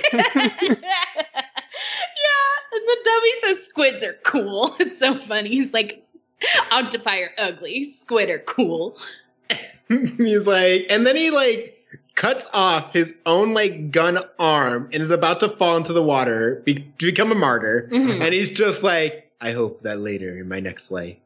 and 2.73 2.83
the 2.83 2.97
dummy 3.05 3.33
says 3.41 3.65
squids 3.67 4.03
are 4.03 4.17
cool. 4.25 4.75
It's 4.81 4.99
so 4.99 5.17
funny. 5.17 5.51
He's 5.51 5.73
like, 5.73 6.05
octopi 6.73 7.19
are 7.19 7.31
ugly, 7.39 7.85
squid 7.85 8.31
are 8.31 8.41
cool. 8.41 8.99
He's 9.89 10.47
like, 10.47 10.87
and 10.91 11.07
then 11.07 11.15
he 11.15 11.31
like 11.31 11.76
cuts 12.17 12.49
off 12.53 12.93
his 12.93 13.17
own 13.25 13.55
like 13.55 13.93
gun 13.93 14.19
arm 14.39 14.89
and 14.93 15.03
is 15.03 15.11
about 15.11 15.41
to 15.41 15.49
fall 15.49 15.77
into 15.77 15.93
the 15.93 16.03
water 16.03 16.63
be- 16.65 16.87
to 16.99 17.07
become 17.07 17.31
a 17.31 17.37
martyr. 17.37 17.89
Mhm. 17.93 18.25
And 18.25 18.35
he's 18.35 18.51
just 18.51 18.83
like, 18.83 19.31
I 19.41 19.53
hope 19.53 19.83
that 19.83 20.01
later 20.01 20.37
in 20.39 20.49
my 20.49 20.61
next 20.61 20.91
life, 20.91 21.17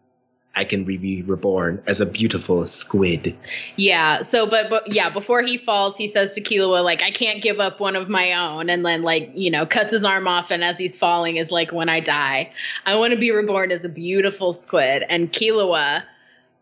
I 0.54 0.64
can 0.64 0.82
be 0.82 1.22
reborn 1.22 1.80
as 1.86 2.00
a 2.00 2.06
beautiful 2.06 2.66
squid. 2.66 3.36
Yeah. 3.76 4.22
So, 4.22 4.50
but 4.50 4.68
but 4.68 4.92
yeah, 4.92 5.08
before 5.08 5.42
he 5.42 5.58
falls, 5.58 5.96
he 5.96 6.08
says 6.08 6.34
to 6.34 6.40
Killua, 6.40 6.82
like, 6.82 7.02
I 7.02 7.12
can't 7.12 7.40
give 7.40 7.60
up 7.60 7.78
one 7.78 7.94
of 7.94 8.08
my 8.08 8.32
own, 8.32 8.68
and 8.68 8.84
then 8.84 9.02
like 9.02 9.30
you 9.34 9.52
know 9.52 9.64
cuts 9.64 9.92
his 9.92 10.04
arm 10.04 10.26
off, 10.26 10.50
and 10.50 10.64
as 10.64 10.76
he's 10.76 10.98
falling, 10.98 11.36
is 11.36 11.52
like, 11.52 11.70
when 11.70 11.88
I 11.88 12.00
die, 12.00 12.52
I 12.84 12.96
want 12.96 13.12
to 13.12 13.18
be 13.18 13.30
reborn 13.30 13.70
as 13.70 13.84
a 13.84 13.88
beautiful 13.88 14.52
squid. 14.52 15.04
And 15.08 15.32
Killua, 15.32 16.02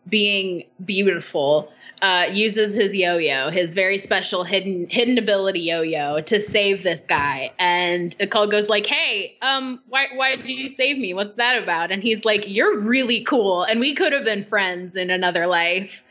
being 0.09 0.65
beautiful, 0.85 1.73
uh, 2.03 2.27
uses 2.31 2.75
his 2.75 2.95
yo-yo, 2.95 3.51
his 3.51 3.75
very 3.75 3.99
special 3.99 4.45
hidden 4.45 4.89
hidden 4.89 5.19
ability 5.19 5.61
yo-yo, 5.61 6.21
to 6.23 6.39
save 6.39 6.83
this 6.83 7.03
guy. 7.03 7.53
And 7.59 8.17
Ikalgo's 8.19 8.69
like, 8.69 8.87
"Hey, 8.87 9.37
um, 9.43 9.81
why 9.89 10.07
why 10.15 10.37
did 10.37 10.49
you 10.49 10.69
save 10.69 10.99
me? 10.99 11.15
What's 11.15 11.35
that 11.35 11.61
about?" 11.63 11.91
And 11.91 12.03
he's 12.03 12.25
like, 12.25 12.49
"You're 12.49 12.79
really 12.79 13.23
cool, 13.25 13.65
and 13.65 13.81
we 13.81 13.95
could 13.95 14.13
have 14.13 14.25
been 14.25 14.45
friends 14.45 14.97
in 14.97 15.11
another 15.11 15.47
life." 15.47 16.03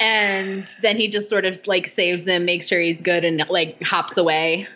And 0.00 0.66
then 0.82 0.96
he 0.96 1.08
just 1.08 1.28
sort 1.28 1.44
of 1.44 1.66
like 1.66 1.86
saves 1.86 2.26
him, 2.26 2.44
makes 2.44 2.68
sure 2.68 2.80
he's 2.80 3.02
good, 3.02 3.24
and 3.24 3.44
like 3.48 3.80
hops 3.82 4.16
away. 4.16 4.66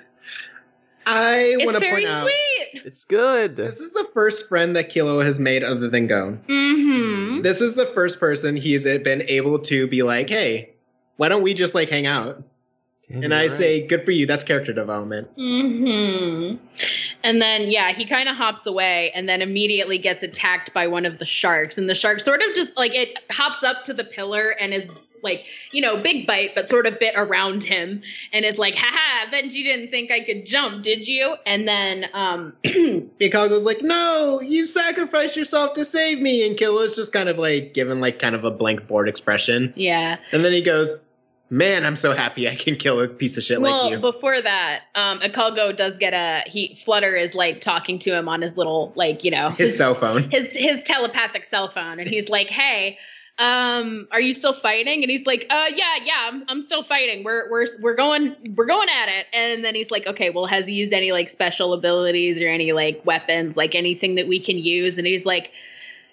I 1.07 1.57
want 1.61 1.77
to 1.77 1.81
point 1.81 2.09
out 2.09 2.23
sweet. 2.23 2.56
It's 2.87 3.05
good. 3.05 3.57
this 3.57 3.81
is 3.81 3.91
the 3.91 4.09
first 4.15 4.49
friend 4.49 4.77
that 4.77 4.91
Killua 4.91 5.25
has 5.25 5.41
made 5.41 5.65
other 5.65 5.89
than 5.89 6.07
Gon. 6.07 6.41
Mm-hmm. 6.49 7.43
This 7.43 7.61
is 7.61 7.75
the 7.75 7.87
first 7.87 8.21
person 8.21 8.57
he's 8.57 8.85
been 8.85 9.23
able 9.23 9.59
to 9.59 9.89
be 9.89 10.05
like, 10.05 10.31
hey, 10.31 10.71
why 11.17 11.29
don't 11.29 11.43
we 11.43 11.53
just 11.53 11.75
like 11.75 11.91
hang 11.91 12.07
out? 12.07 12.45
And 13.11 13.35
I 13.35 13.49
say, 13.49 13.85
good 13.87 14.05
for 14.05 14.13
you. 14.13 14.25
That's 14.25 14.45
character 14.45 14.73
development. 14.73 15.29
Mm-hmm. 15.37 16.65
And 17.25 17.43
then 17.43 17.71
yeah, 17.73 17.93
he 17.93 18.07
kind 18.07 18.29
of 18.29 18.37
hops 18.37 18.67
away 18.67 19.11
and 19.17 19.29
then 19.29 19.43
immediately 19.43 19.99
gets 19.99 20.23
attacked 20.23 20.73
by 20.73 20.87
one 20.87 21.07
of 21.07 21.19
the 21.19 21.25
sharks. 21.25 21.79
And 21.79 21.91
the 21.91 21.95
shark 21.95 22.21
sort 22.21 22.41
of 22.41 22.55
just 22.55 22.77
like 22.77 22.95
it 22.95 23.19
hops 23.31 23.65
up 23.65 23.83
to 23.85 23.95
the 23.95 24.05
pillar 24.05 24.51
and 24.61 24.73
is 24.73 24.89
like 25.23 25.45
you 25.73 25.81
know 25.81 26.03
big 26.03 26.27
bite 26.27 26.51
but 26.55 26.69
sort 26.69 26.87
of 26.87 26.99
bit 26.99 27.15
around 27.17 27.65
him 27.65 28.03
and 28.33 28.45
is 28.45 28.59
like 28.59 28.75
haha 28.77 29.31
bet 29.31 29.45
you 29.53 29.65
didn't 29.65 29.91
think 29.91 30.11
i 30.11 30.21
could 30.21 30.45
jump 30.47 30.83
did 30.83 31.07
you 31.07 31.35
and 31.47 31.67
then 31.67 32.05
um 32.13 32.53
Ikalgo's 32.65 33.65
like, 33.65 33.83
no, 33.83 34.41
you 34.41 34.67
sacrificed 34.67 35.37
yourself 35.37 35.75
to 35.75 35.85
save 35.85 36.21
me. 36.21 36.47
And 36.47 36.57
Killua's 36.57 36.95
just 36.95 37.13
kind 37.13 37.29
of 37.29 37.39
like 37.39 37.75
given 37.75 38.01
like 38.01 38.19
kind 38.19 38.35
of 38.35 38.45
a 38.45 38.51
blank 38.51 38.87
bored 38.87 39.09
expression. 39.09 39.73
yeah 39.77 40.19
And 40.33 40.45
then 40.45 40.53
he 40.53 40.63
goes, 40.63 40.95
man, 41.49 41.85
I'm 41.87 41.97
so 41.97 42.13
happy 42.13 42.49
I 42.49 42.55
can 42.57 42.77
kill 42.77 43.01
a 43.01 43.09
piece 43.09 43.37
of 43.37 43.45
shit 43.45 43.61
well 43.61 43.85
like 43.85 43.93
you. 43.93 43.99
before 44.01 44.41
that 44.41 44.83
um 44.95 45.21
Ikalgo 45.21 45.77
does 45.77 45.97
get 45.97 46.13
a 46.13 46.43
he 46.49 46.79
flutter 46.85 47.15
is 47.17 47.35
like 47.35 47.61
talking 47.61 47.99
to 48.01 48.15
him 48.17 48.29
on 48.29 48.43
his 48.43 48.57
little 48.57 48.93
like 48.97 49.25
you 49.25 49.31
know 49.31 49.51
His 49.51 49.77
cell 49.77 49.95
phone. 49.95 50.31
his 50.31 50.57
his 50.57 50.83
telepathic 50.83 51.47
cell 51.47 51.71
phone 51.71 51.99
and 52.01 52.09
he's 52.09 52.29
like 52.29 52.49
hey 52.49 52.99
um 53.39 54.09
are 54.13 54.21
you 54.21 54.33
still 54.33 54.55
fighting? 54.55 55.03
And 55.03 55.11
he's 55.11 55.27
like 55.27 55.47
uh 55.51 55.67
yeah 55.75 55.97
yeah 56.03 56.31
I'm, 56.31 56.45
I'm 56.49 56.63
still 56.63 56.83
fighting. 56.83 57.23
We're 57.23 57.51
we're 57.51 57.67
we're 57.81 57.95
going 57.95 58.35
we're 58.57 58.67
going 58.67 58.89
at 58.89 59.09
it. 59.11 59.27
And 59.35 59.63
then 59.63 59.75
he's 59.75 59.91
like 59.91 60.07
okay 60.07 60.31
well 60.31 60.47
has 60.47 60.67
he 60.67 60.73
used 60.73 60.93
any 60.93 61.13
like 61.13 61.29
special 61.29 61.75
abilities 61.75 62.41
or 62.41 62.49
any 62.49 62.73
like 62.73 63.03
weapons 63.05 63.57
like 63.57 63.75
anything 63.75 64.15
that 64.15 64.27
we 64.27 64.41
can 64.41 64.57
use? 64.57 64.97
And 64.97 65.07
he's 65.07 65.27
like 65.27 65.53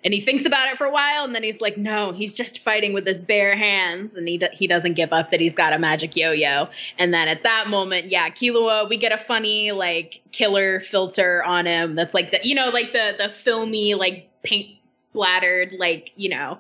and 0.04 0.14
he 0.14 0.20
thinks 0.20 0.46
about 0.46 0.68
it 0.68 0.78
for 0.78 0.86
a 0.86 0.92
while. 0.92 1.24
And 1.24 1.34
then 1.34 1.44
he's 1.44 1.62
like 1.62 1.78
no 1.78 2.12
he's 2.12 2.34
just 2.34 2.60
fighting 2.60 2.92
with 2.92 3.08
his 3.08 3.22
bare 3.22 3.56
hands. 3.56 4.18
And 4.18 4.28
he 4.28 4.42
he 4.52 4.68
doesn't 4.68 4.96
give 4.96 5.14
up 5.14 5.32
that 5.32 5.40
he's 5.40 5.56
got 5.56 5.72
a 5.72 5.80
magic 5.80 6.18
yo-yo. 6.18 6.68
And 6.98 7.14
then 7.14 7.30
at 7.30 7.44
that 7.44 7.68
moment 7.68 8.12
yeah 8.12 8.32
Killua 8.32 8.90
we 8.90 8.98
get 8.98 9.14
a 9.14 9.18
funny 9.18 9.72
like 9.72 10.20
killer 10.34 10.82
filter 10.82 11.42
on 11.46 11.68
him. 11.68 11.96
That's 11.96 12.14
like 12.14 12.32
the 12.32 12.42
you 12.44 12.54
know 12.54 12.68
like 12.68 12.92
the 12.92 13.16
the 13.18 13.30
filmy 13.30 13.94
like 13.94 14.30
paint 14.44 14.78
splattered 14.88 15.72
like 15.80 16.12
you 16.18 16.28
know 16.28 16.60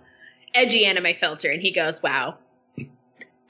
edgy 0.55 0.85
anime 0.85 1.15
filter 1.15 1.49
and 1.49 1.61
he 1.61 1.71
goes 1.71 2.01
wow 2.03 2.35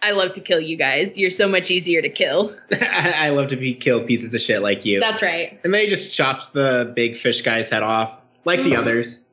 I 0.05 0.11
love 0.11 0.33
to 0.33 0.41
kill 0.41 0.59
you 0.59 0.75
guys. 0.75 1.17
You're 1.17 1.31
so 1.31 1.47
much 1.47 1.71
easier 1.71 2.01
to 2.01 2.09
kill. 2.09 2.53
I, 2.73 3.13
I 3.27 3.29
love 3.29 3.47
to 3.51 3.55
be 3.55 3.73
kill 3.73 4.03
pieces 4.03 4.33
of 4.33 4.41
shit 4.41 4.61
like 4.61 4.83
you. 4.85 4.99
That's 4.99 5.21
right. 5.21 5.57
and 5.63 5.73
then 5.73 5.79
he 5.81 5.87
just 5.87 6.13
chops 6.13 6.49
the 6.49 6.91
big 6.93 7.15
fish 7.15 7.41
guy's 7.41 7.69
head 7.69 7.83
off, 7.83 8.11
like 8.43 8.63
the 8.63 8.71
Mhm. 8.71 8.79
others. 8.79 9.23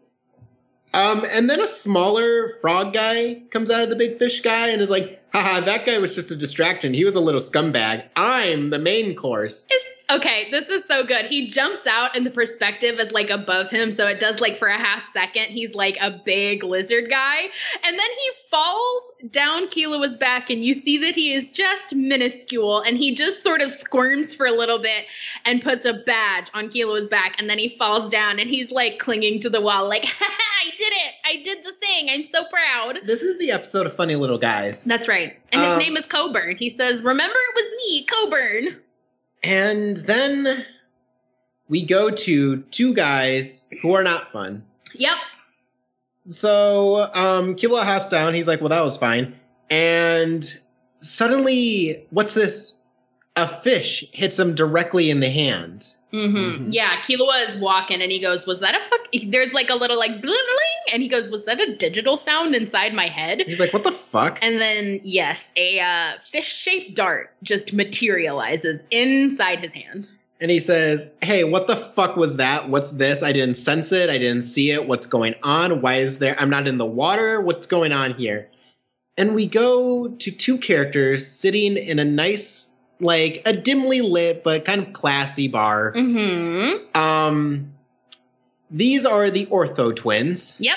Um, 0.94 1.26
and 1.28 1.50
then 1.50 1.58
a 1.60 1.66
smaller 1.66 2.56
frog 2.60 2.92
guy 2.94 3.42
comes 3.50 3.68
out 3.68 3.82
of 3.82 3.90
the 3.90 3.96
big 3.96 4.20
fish 4.20 4.42
guy 4.42 4.68
and 4.68 4.80
is 4.80 4.90
like, 4.90 5.20
haha, 5.34 5.60
that 5.62 5.86
guy 5.86 5.98
was 5.98 6.14
just 6.14 6.30
a 6.30 6.36
distraction. 6.36 6.94
He 6.94 7.04
was 7.04 7.16
a 7.16 7.20
little 7.20 7.40
scumbag. 7.40 8.04
I'm 8.14 8.70
the 8.70 8.78
main 8.78 9.16
course. 9.16 9.66
It's 9.68 9.89
okay. 10.16 10.50
This 10.50 10.68
is 10.68 10.84
so 10.84 11.04
good. 11.04 11.26
He 11.26 11.46
jumps 11.48 11.86
out 11.86 12.16
and 12.16 12.24
the 12.26 12.30
perspective 12.30 12.98
is 12.98 13.12
like 13.12 13.30
above 13.30 13.70
him. 13.70 13.90
So 13.90 14.06
it 14.06 14.18
does 14.20 14.40
like 14.40 14.58
for 14.58 14.68
a 14.68 14.78
half 14.78 15.02
second, 15.02 15.46
he's 15.50 15.74
like 15.74 15.96
a 16.00 16.20
big 16.24 16.62
lizard 16.64 17.08
guy. 17.10 17.38
And 17.84 17.98
then 17.98 18.10
he 18.18 18.30
falls 18.50 19.02
down 19.30 19.68
Killua's 19.68 20.16
back 20.16 20.50
and 20.50 20.64
you 20.64 20.74
see 20.74 20.98
that 20.98 21.14
he 21.14 21.32
is 21.32 21.50
just 21.50 21.94
minuscule 21.94 22.80
and 22.80 22.96
he 22.96 23.14
just 23.14 23.42
sort 23.42 23.60
of 23.60 23.70
squirms 23.70 24.34
for 24.34 24.46
a 24.46 24.52
little 24.52 24.80
bit 24.80 25.04
and 25.44 25.62
puts 25.62 25.84
a 25.86 25.92
badge 25.92 26.48
on 26.54 26.68
Killua's 26.68 27.08
back. 27.08 27.36
And 27.38 27.48
then 27.48 27.58
he 27.58 27.76
falls 27.78 28.08
down 28.10 28.38
and 28.38 28.48
he's 28.50 28.70
like 28.72 28.98
clinging 28.98 29.40
to 29.40 29.50
the 29.50 29.60
wall, 29.60 29.88
like, 29.88 30.04
I 30.20 30.76
did 30.76 30.92
it. 30.92 31.14
I 31.24 31.42
did 31.42 31.64
the 31.64 31.72
thing. 31.80 32.08
I'm 32.10 32.24
so 32.30 32.44
proud. 32.50 32.98
This 33.06 33.22
is 33.22 33.38
the 33.38 33.50
episode 33.50 33.86
of 33.86 33.94
Funny 33.94 34.14
Little 34.16 34.38
Guys. 34.38 34.84
That's 34.84 35.08
right. 35.08 35.36
And 35.52 35.62
his 35.62 35.72
Um, 35.74 35.78
name 35.78 35.96
is 35.96 36.06
Coburn. 36.06 36.56
He 36.58 36.68
says, 36.68 37.02
Remember 37.02 37.36
it 37.36 37.54
was 37.54 37.70
me, 37.78 38.06
Coburn. 38.06 38.76
And 39.42 39.96
then 39.96 40.66
we 41.68 41.84
go 41.84 42.10
to 42.10 42.58
two 42.62 42.94
guys 42.94 43.62
who 43.80 43.94
are 43.94 44.02
not 44.02 44.32
fun. 44.32 44.64
Yep. 44.94 45.16
So 46.28 47.10
um 47.14 47.56
Killua 47.56 47.84
hops 47.84 48.08
down, 48.08 48.34
he's 48.34 48.48
like, 48.48 48.60
Well, 48.60 48.70
that 48.70 48.82
was 48.82 48.96
fine. 48.96 49.34
And 49.70 50.60
suddenly, 51.00 52.06
what's 52.10 52.34
this? 52.34 52.74
A 53.36 53.46
fish 53.46 54.04
hits 54.12 54.38
him 54.38 54.54
directly 54.56 55.08
in 55.08 55.20
the 55.20 55.30
hand. 55.30 55.94
Mm-hmm. 56.12 56.36
Mhm. 56.36 56.68
Yeah, 56.70 57.00
Killua 57.02 57.48
is 57.48 57.56
walking 57.56 58.02
and 58.02 58.10
he 58.10 58.20
goes, 58.20 58.46
Was 58.46 58.60
that 58.60 58.74
a 58.74 58.78
fuck? 58.90 59.00
There's 59.28 59.52
like 59.52 59.70
a 59.70 59.74
little 59.74 59.98
like 59.98 60.10
bling 60.10 60.22
bling. 60.22 60.92
And 60.92 61.02
he 61.02 61.08
goes, 61.08 61.28
Was 61.28 61.44
that 61.44 61.60
a 61.60 61.76
digital 61.76 62.16
sound 62.16 62.54
inside 62.54 62.94
my 62.94 63.06
head? 63.08 63.42
He's 63.46 63.60
like, 63.60 63.72
What 63.72 63.84
the 63.84 63.92
fuck? 63.92 64.38
And 64.42 64.60
then, 64.60 65.00
yes, 65.04 65.52
a 65.56 65.78
uh, 65.80 66.12
fish 66.30 66.52
shaped 66.52 66.96
dart 66.96 67.32
just 67.42 67.72
materializes 67.72 68.82
inside 68.90 69.60
his 69.60 69.72
hand. 69.72 70.08
And 70.40 70.50
he 70.50 70.58
says, 70.58 71.12
Hey, 71.22 71.44
what 71.44 71.66
the 71.66 71.76
fuck 71.76 72.16
was 72.16 72.36
that? 72.38 72.68
What's 72.70 72.92
this? 72.92 73.22
I 73.22 73.32
didn't 73.32 73.56
sense 73.56 73.92
it. 73.92 74.10
I 74.10 74.18
didn't 74.18 74.42
see 74.42 74.70
it. 74.70 74.86
What's 74.88 75.06
going 75.06 75.34
on? 75.42 75.80
Why 75.82 75.96
is 75.96 76.18
there? 76.18 76.38
I'm 76.40 76.50
not 76.50 76.66
in 76.66 76.78
the 76.78 76.86
water. 76.86 77.40
What's 77.40 77.66
going 77.66 77.92
on 77.92 78.14
here? 78.14 78.48
And 79.18 79.34
we 79.34 79.46
go 79.46 80.08
to 80.08 80.30
two 80.30 80.56
characters 80.56 81.26
sitting 81.26 81.76
in 81.76 81.98
a 81.98 82.04
nice, 82.06 82.72
like 83.00 83.42
a 83.46 83.52
dimly 83.52 84.00
lit 84.02 84.44
but 84.44 84.64
kind 84.64 84.86
of 84.86 84.92
classy 84.92 85.48
bar. 85.48 85.92
Mm-hmm. 85.92 86.96
Um, 86.98 87.72
these 88.70 89.06
are 89.06 89.30
the 89.30 89.46
Ortho 89.46 89.94
twins. 89.94 90.54
Yep. 90.58 90.76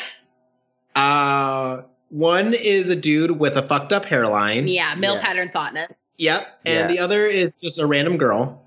Uh, 0.96 1.82
one 2.10 2.54
is 2.54 2.90
a 2.90 2.96
dude 2.96 3.32
with 3.32 3.58
a 3.58 3.64
fucked 3.64 3.92
up 3.92 4.06
hairline. 4.06 4.68
Yeah, 4.68 4.96
male 4.96 5.16
Yeah. 5.16 5.22
pattern 5.22 5.50
thoughtness. 5.52 6.10
Yep. 6.18 6.60
And 6.66 6.76
Yeah. 6.76 6.88
the 6.88 7.00
other 7.00 7.26
is 7.26 7.56
just 7.56 7.80
a 7.80 7.86
random 7.88 8.18
girl. 8.18 8.62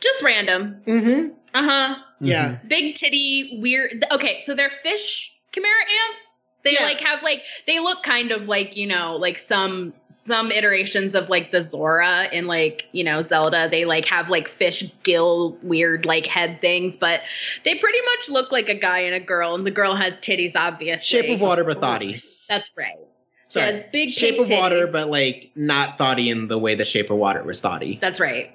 Just 0.00 0.22
random. 0.22 0.82
Mm-hmm. 0.84 1.28
Uh-huh. 1.54 1.94
Yeah. 2.20 2.58
Big 2.66 2.94
titty, 2.96 3.58
weird. 3.62 4.04
Okay, 4.10 4.40
so 4.40 4.54
they're 4.54 4.70
fish 4.82 5.32
chimera 5.52 5.70
ants. 6.14 6.31
They 6.64 6.74
Yeah. 6.74 6.84
like 6.84 7.00
have 7.00 7.22
like 7.22 7.42
they 7.66 7.80
look 7.80 8.02
kind 8.04 8.30
of 8.30 8.46
like 8.46 8.76
you 8.76 8.86
know 8.86 9.16
like 9.16 9.38
some 9.38 9.92
some 10.08 10.52
iterations 10.52 11.14
of 11.14 11.28
like 11.28 11.50
the 11.50 11.62
Zora 11.62 12.28
in 12.32 12.46
like 12.46 12.84
you 12.92 13.02
know 13.04 13.22
Zelda. 13.22 13.68
They 13.68 13.84
like 13.84 14.04
have 14.06 14.28
like 14.28 14.46
fish 14.48 14.84
gill 15.02 15.58
weird 15.62 16.06
like 16.06 16.26
head 16.26 16.60
things, 16.60 16.96
but 16.96 17.20
they 17.64 17.74
pretty 17.74 17.98
much 18.16 18.28
look 18.28 18.52
like 18.52 18.68
a 18.68 18.78
guy 18.78 19.00
and 19.00 19.14
a 19.14 19.20
girl, 19.20 19.54
and 19.54 19.66
the 19.66 19.70
girl 19.72 19.96
has 19.96 20.20
titties 20.20 20.52
obviously. 20.54 21.20
Shape 21.20 21.30
of 21.34 21.40
water, 21.40 21.64
but 21.64 21.80
thoughty. 21.80 22.12
Course. 22.12 22.46
That's 22.48 22.70
right. 22.76 22.96
She 23.48 23.54
Sorry. 23.54 23.66
has 23.66 23.80
big 23.92 24.10
Shape 24.10 24.36
pink 24.36 24.50
of 24.50 24.56
water, 24.58 24.88
but 24.90 25.08
like 25.08 25.50
not 25.56 25.98
thoughty 25.98 26.30
in 26.30 26.48
the 26.48 26.58
way 26.58 26.74
the 26.74 26.84
shape 26.84 27.10
of 27.10 27.18
water 27.18 27.42
was 27.42 27.60
thoughty. 27.60 27.98
That's 28.00 28.20
right. 28.20 28.50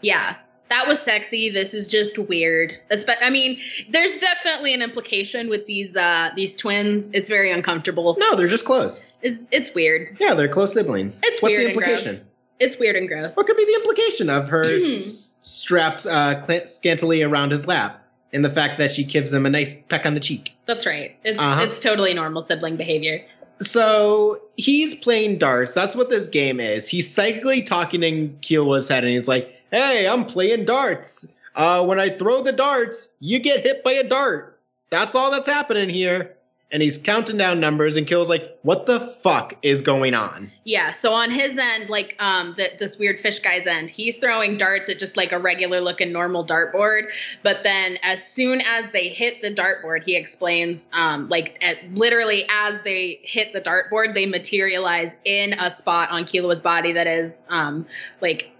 Yeah. 0.00 0.36
That 0.70 0.88
was 0.88 1.00
sexy. 1.00 1.50
This 1.50 1.74
is 1.74 1.86
just 1.86 2.18
weird. 2.18 2.74
I 3.22 3.30
mean, 3.30 3.60
there's 3.90 4.18
definitely 4.18 4.72
an 4.74 4.82
implication 4.82 5.48
with 5.48 5.66
these 5.66 5.94
uh 5.96 6.30
these 6.34 6.56
twins. 6.56 7.10
It's 7.12 7.28
very 7.28 7.52
uncomfortable. 7.52 8.16
No, 8.18 8.34
they're 8.34 8.48
just 8.48 8.64
close. 8.64 9.02
It's 9.22 9.48
it's 9.52 9.72
weird. 9.74 10.16
Yeah, 10.18 10.34
they're 10.34 10.48
close 10.48 10.72
siblings. 10.74 11.20
It's 11.24 11.40
What's 11.42 11.52
weird 11.52 11.62
the 11.66 11.68
and 11.70 11.76
gross. 11.78 11.90
implication? 12.00 12.26
It's 12.60 12.78
weird 12.78 12.96
and 12.96 13.08
gross. 13.08 13.36
What 13.36 13.46
could 13.46 13.56
be 13.56 13.64
the 13.64 13.74
implication 13.74 14.30
of 14.30 14.48
her 14.48 14.64
Hmm. 14.64 14.96
s- 14.96 15.34
strapped 15.42 16.06
uh, 16.06 16.64
scantily 16.66 17.22
around 17.22 17.50
his 17.52 17.66
lap, 17.66 18.02
and 18.32 18.44
the 18.44 18.50
fact 18.50 18.78
that 18.78 18.90
she 18.90 19.04
gives 19.04 19.32
him 19.32 19.44
a 19.44 19.50
nice 19.50 19.74
peck 19.88 20.06
on 20.06 20.14
the 20.14 20.20
cheek? 20.20 20.52
That's 20.66 20.86
right. 20.86 21.14
It's 21.24 21.40
Uh-huh. 21.40 21.62
it's 21.62 21.78
totally 21.78 22.14
normal 22.14 22.42
sibling 22.42 22.76
behavior. 22.76 23.20
So 23.60 24.40
he's 24.56 24.94
playing 24.94 25.38
darts. 25.38 25.72
That's 25.72 25.94
what 25.94 26.10
this 26.10 26.26
game 26.26 26.58
is. 26.60 26.88
He's 26.88 27.12
psychically 27.12 27.62
talking 27.62 28.02
in 28.02 28.36
Killua's 28.40 28.88
head, 28.88 29.04
and 29.04 29.12
he's 29.12 29.28
like, 29.28 29.52
"Hey, 29.74 30.06
I'm 30.06 30.24
playing 30.24 30.66
darts. 30.66 31.26
Uh, 31.56 31.84
when 31.84 31.98
I 31.98 32.10
throw 32.10 32.42
the 32.42 32.52
darts, 32.52 33.08
you 33.18 33.40
get 33.40 33.60
hit 33.60 33.82
by 33.82 33.92
a 33.92 34.04
dart. 34.04 34.60
That's 34.90 35.16
all 35.16 35.32
that's 35.32 35.48
happening 35.48 35.88
here." 35.88 36.36
And 36.70 36.82
he's 36.82 36.96
counting 36.96 37.36
down 37.38 37.60
numbers, 37.60 37.96
and 37.96 38.06
Kill's 38.06 38.28
like, 38.28 38.56
"What 38.62 38.86
the 38.86 39.00
fuck 39.00 39.56
is 39.62 39.82
going 39.82 40.14
on?" 40.14 40.52
Yeah. 40.62 40.92
So 40.92 41.12
on 41.12 41.32
his 41.32 41.58
end, 41.58 41.90
like 41.90 42.14
um 42.20 42.54
the, 42.56 42.68
this 42.78 42.98
weird 42.98 43.18
fish 43.20 43.40
guy's 43.40 43.66
end, 43.66 43.90
he's 43.90 44.18
throwing 44.18 44.56
darts 44.56 44.88
at 44.88 45.00
just 45.00 45.16
like 45.16 45.32
a 45.32 45.40
regular 45.40 45.80
looking 45.80 46.12
normal 46.12 46.46
dartboard. 46.46 47.08
But 47.42 47.64
then 47.64 47.98
as 48.02 48.24
soon 48.26 48.60
as 48.60 48.90
they 48.90 49.08
hit 49.08 49.42
the 49.42 49.52
dartboard, 49.52 50.04
he 50.04 50.16
explains 50.16 50.88
um 50.92 51.28
like 51.28 51.58
at 51.60 51.94
literally 51.94 52.46
as 52.48 52.80
they 52.82 53.18
hit 53.22 53.52
the 53.52 53.60
dartboard, 53.60 54.14
they 54.14 54.26
materialize 54.26 55.16
in 55.24 55.52
a 55.54 55.70
spot 55.70 56.10
on 56.10 56.24
Killua's 56.24 56.60
body 56.60 56.92
that 56.92 57.08
is 57.08 57.44
um 57.48 57.86
like 58.20 58.53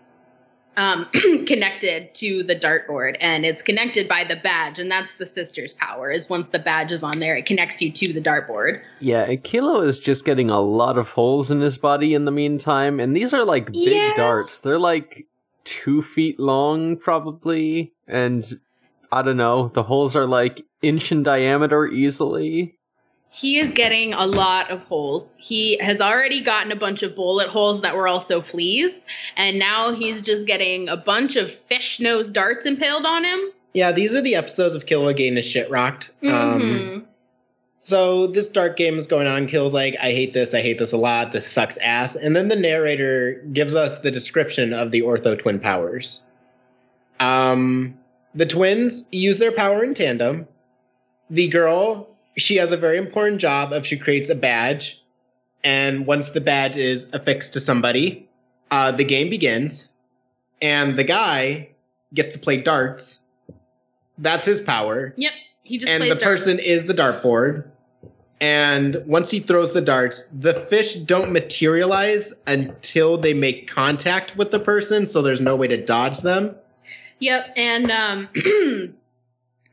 um, 0.76 1.06
connected 1.46 2.12
to 2.14 2.42
the 2.42 2.54
dartboard 2.56 3.16
and 3.20 3.44
it's 3.44 3.62
connected 3.62 4.08
by 4.08 4.24
the 4.24 4.36
badge 4.36 4.78
and 4.78 4.90
that's 4.90 5.14
the 5.14 5.26
sister's 5.26 5.72
power 5.74 6.10
is 6.10 6.28
once 6.28 6.48
the 6.48 6.58
badge 6.58 6.90
is 6.92 7.02
on 7.02 7.18
there 7.18 7.36
it 7.36 7.46
connects 7.46 7.80
you 7.80 7.92
to 7.92 8.12
the 8.12 8.20
dartboard 8.20 8.80
Yeah, 9.00 9.26
akilo 9.26 9.84
is 9.84 9.98
just 9.98 10.24
getting 10.24 10.50
a 10.50 10.60
lot 10.60 10.98
of 10.98 11.10
holes 11.10 11.50
in 11.50 11.60
his 11.60 11.78
body 11.78 12.14
in 12.14 12.24
the 12.24 12.30
meantime, 12.30 12.98
and 13.00 13.14
these 13.16 13.32
are 13.32 13.44
like 13.44 13.72
big 13.72 13.92
Yeah. 13.92 14.14
darts. 14.16 14.58
They're 14.60 14.78
like 14.78 15.26
two 15.64 16.02
feet 16.02 16.38
long, 16.40 16.96
probably, 16.96 17.92
and 18.06 18.60
I 19.12 19.22
don't 19.22 19.36
know. 19.36 19.68
The 19.68 19.84
holes 19.84 20.16
are 20.16 20.26
like 20.26 20.62
inch 20.82 21.12
in 21.12 21.22
diameter 21.22 21.86
easily. 21.86 22.78
He 23.34 23.58
is 23.58 23.72
getting 23.72 24.12
a 24.14 24.26
lot 24.26 24.70
of 24.70 24.80
holes. 24.84 25.34
He 25.38 25.76
has 25.78 26.00
already 26.00 26.44
gotten 26.44 26.70
a 26.70 26.76
bunch 26.76 27.02
of 27.02 27.16
bullet 27.16 27.48
holes 27.48 27.80
that 27.80 27.96
were 27.96 28.06
also 28.06 28.40
fleas, 28.40 29.06
and 29.36 29.58
now 29.58 29.92
he's 29.92 30.20
just 30.20 30.46
getting 30.46 30.88
a 30.88 30.96
bunch 30.96 31.34
of 31.34 31.52
fish 31.52 31.98
nose 31.98 32.30
darts 32.30 32.64
impaled 32.64 33.04
on 33.04 33.24
him. 33.24 33.40
Yeah, 33.72 33.90
these 33.90 34.14
are 34.14 34.20
the 34.20 34.36
episodes 34.36 34.76
of 34.76 34.86
Killua 34.86 35.16
getting 35.16 35.34
his 35.34 35.46
shit 35.46 35.68
rocked. 35.68 36.12
Um, 36.22 36.30
Mhm. 36.30 37.04
So 37.76 38.28
this 38.28 38.48
dark 38.48 38.76
game 38.76 38.98
is 38.98 39.08
going 39.08 39.26
on. 39.26 39.48
Kill's 39.48 39.74
like, 39.74 39.96
I 40.00 40.12
hate 40.12 40.32
this. 40.32 40.54
I 40.54 40.62
hate 40.62 40.78
this 40.78 40.92
a 40.92 40.96
lot. 40.96 41.32
This 41.32 41.44
sucks 41.46 41.76
ass. 41.78 42.14
And 42.14 42.36
then 42.36 42.46
the 42.46 42.56
narrator 42.56 43.42
gives 43.52 43.74
us 43.74 43.98
the 43.98 44.12
description 44.12 44.72
of 44.72 44.92
the 44.92 45.02
ortho 45.02 45.36
twin 45.36 45.58
powers. 45.58 46.22
Um, 47.18 47.98
the 48.34 48.46
twins 48.46 49.06
use 49.10 49.38
their 49.38 49.52
power 49.52 49.82
in 49.82 49.94
tandem. 49.94 50.46
The 51.30 51.48
girl, 51.48 52.13
she 52.36 52.56
has 52.56 52.72
a 52.72 52.76
very 52.76 52.98
important 52.98 53.40
job 53.40 53.72
of 53.72 53.86
she 53.86 53.96
creates 53.96 54.30
a 54.30 54.34
badge, 54.34 55.02
and 55.62 56.06
once 56.06 56.30
the 56.30 56.40
badge 56.40 56.76
is 56.76 57.06
affixed 57.12 57.52
to 57.54 57.60
somebody, 57.60 58.28
uh, 58.70 58.92
the 58.92 59.04
game 59.04 59.30
begins, 59.30 59.88
and 60.60 60.98
the 60.98 61.04
guy 61.04 61.68
gets 62.12 62.34
to 62.34 62.38
play 62.38 62.60
darts. 62.60 63.18
That's 64.18 64.44
his 64.44 64.60
power 64.60 65.12
Yep. 65.16 65.32
He 65.64 65.78
just 65.78 65.90
and 65.90 66.10
the 66.10 66.16
person 66.16 66.58
is 66.58 66.84
the 66.84 66.94
dartboard. 66.94 67.64
And 68.40 69.02
once 69.06 69.30
he 69.30 69.40
throws 69.40 69.72
the 69.72 69.80
darts, 69.80 70.24
the 70.38 70.66
fish 70.68 70.94
don't 70.96 71.32
materialize 71.32 72.34
until 72.46 73.16
they 73.16 73.32
make 73.32 73.68
contact 73.68 74.36
with 74.36 74.50
the 74.50 74.60
person, 74.60 75.06
so 75.06 75.22
there's 75.22 75.40
no 75.40 75.56
way 75.56 75.66
to 75.68 75.82
dodge 75.82 76.18
them. 76.18 76.54
Yep, 77.20 77.54
and 77.56 77.90
um, 77.90 78.28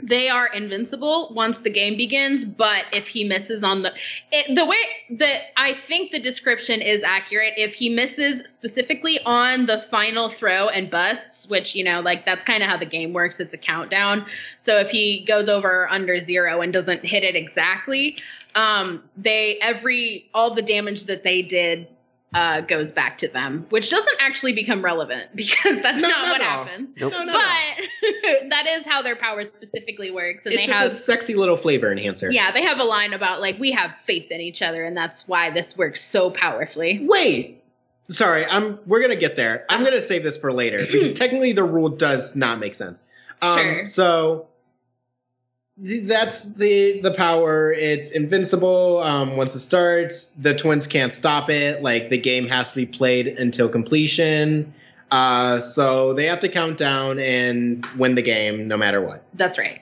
they 0.01 0.29
are 0.29 0.47
invincible 0.47 1.31
once 1.33 1.59
the 1.59 1.69
game 1.69 1.97
begins. 1.97 2.45
But 2.45 2.85
if 2.91 3.07
he 3.07 3.23
misses 3.23 3.63
on 3.63 3.83
the 3.83 3.93
it, 4.31 4.55
the 4.55 4.65
way 4.65 4.77
that 5.11 5.57
I 5.57 5.73
think 5.73 6.11
the 6.11 6.19
description 6.19 6.81
is 6.81 7.03
accurate, 7.03 7.53
if 7.57 7.73
he 7.73 7.89
misses 7.89 8.41
specifically 8.51 9.19
on 9.25 9.65
the 9.65 9.79
final 9.79 10.29
throw 10.29 10.69
and 10.69 10.89
busts, 10.89 11.47
which 11.49 11.75
you 11.75 11.83
know, 11.83 12.01
like 12.01 12.25
that's 12.25 12.43
kind 12.43 12.63
of 12.63 12.69
how 12.69 12.77
the 12.77 12.85
game 12.85 13.13
works. 13.13 13.39
It's 13.39 13.53
a 13.53 13.57
countdown. 13.57 14.25
So 14.57 14.77
if 14.77 14.89
he 14.89 15.23
goes 15.25 15.49
over 15.49 15.89
under 15.89 16.19
zero 16.19 16.61
and 16.61 16.71
doesn't 16.73 17.05
hit 17.05 17.23
it 17.23 17.35
exactly, 17.35 18.17
um, 18.55 19.03
they 19.17 19.57
every 19.61 20.29
all 20.33 20.53
the 20.53 20.61
damage 20.61 21.05
that 21.05 21.23
they 21.23 21.41
did. 21.41 21.87
Uh, 22.33 22.61
goes 22.61 22.93
back 22.93 23.17
to 23.17 23.27
them, 23.27 23.65
which 23.71 23.89
doesn't 23.89 24.15
actually 24.21 24.53
become 24.53 24.81
relevant 24.81 25.29
because 25.35 25.81
that's 25.81 26.01
No, 26.01 26.07
not, 26.07 26.21
not 26.27 26.31
what 26.31 26.41
happens 26.41 26.93
Nope. 26.97 27.11
No, 27.11 27.23
no, 27.25 27.33
but 27.33 28.09
that 28.49 28.67
is 28.67 28.85
how 28.85 29.01
their 29.01 29.17
power 29.17 29.43
specifically 29.43 30.11
works 30.11 30.45
and 30.45 30.53
It's 30.53 30.61
they 30.63 30.67
just 30.67 30.79
have 30.79 30.91
a 30.93 30.95
sexy 30.95 31.35
little 31.35 31.57
flavor 31.57 31.91
enhancer. 31.91 32.31
yeah 32.31 32.53
they 32.53 32.63
have 32.63 32.79
a 32.79 32.85
line 32.85 33.11
about 33.11 33.41
like 33.41 33.59
we 33.59 33.73
have 33.73 33.91
faith 34.05 34.31
in 34.31 34.39
each 34.39 34.61
other 34.61 34.85
and 34.85 34.95
that's 34.95 35.27
why 35.27 35.49
this 35.49 35.77
works 35.77 35.99
so 36.01 36.29
powerfully 36.29 37.05
Wait. 37.05 37.57
Sorry, 38.09 38.45
I'm 38.45 38.79
we're 38.85 39.01
gonna 39.01 39.15
get 39.17 39.35
there. 39.35 39.65
I'm 39.69 39.83
gonna 39.83 40.01
save 40.01 40.23
this 40.23 40.37
for 40.37 40.53
later 40.53 40.85
because 40.85 41.13
technically 41.19 41.51
the 41.51 41.63
rule 41.65 41.89
does 41.89 42.33
not 42.35 42.59
make 42.59 42.75
sense. 42.75 43.03
Um, 43.41 43.57
Sure. 43.57 43.87
So 43.87 44.47
that's 45.81 46.43
the 46.43 47.01
the 47.01 47.13
power. 47.13 47.71
It's 47.73 48.11
invincible. 48.11 49.01
Um, 49.03 49.35
once 49.37 49.55
it 49.55 49.59
starts, 49.61 50.31
the 50.37 50.53
twins 50.55 50.87
can't 50.87 51.13
stop 51.13 51.49
it. 51.49 51.81
Like 51.81 52.09
the 52.09 52.17
game 52.19 52.47
has 52.47 52.69
to 52.69 52.75
be 52.75 52.85
played 52.85 53.27
until 53.27 53.67
completion. 53.67 54.73
Uh, 55.09 55.59
so 55.59 56.13
they 56.13 56.25
have 56.25 56.39
to 56.39 56.49
count 56.49 56.77
down 56.77 57.19
and 57.19 57.85
win 57.97 58.15
the 58.15 58.21
game 58.21 58.67
no 58.67 58.77
matter 58.77 59.01
what. 59.01 59.23
that's 59.33 59.57
right 59.57 59.81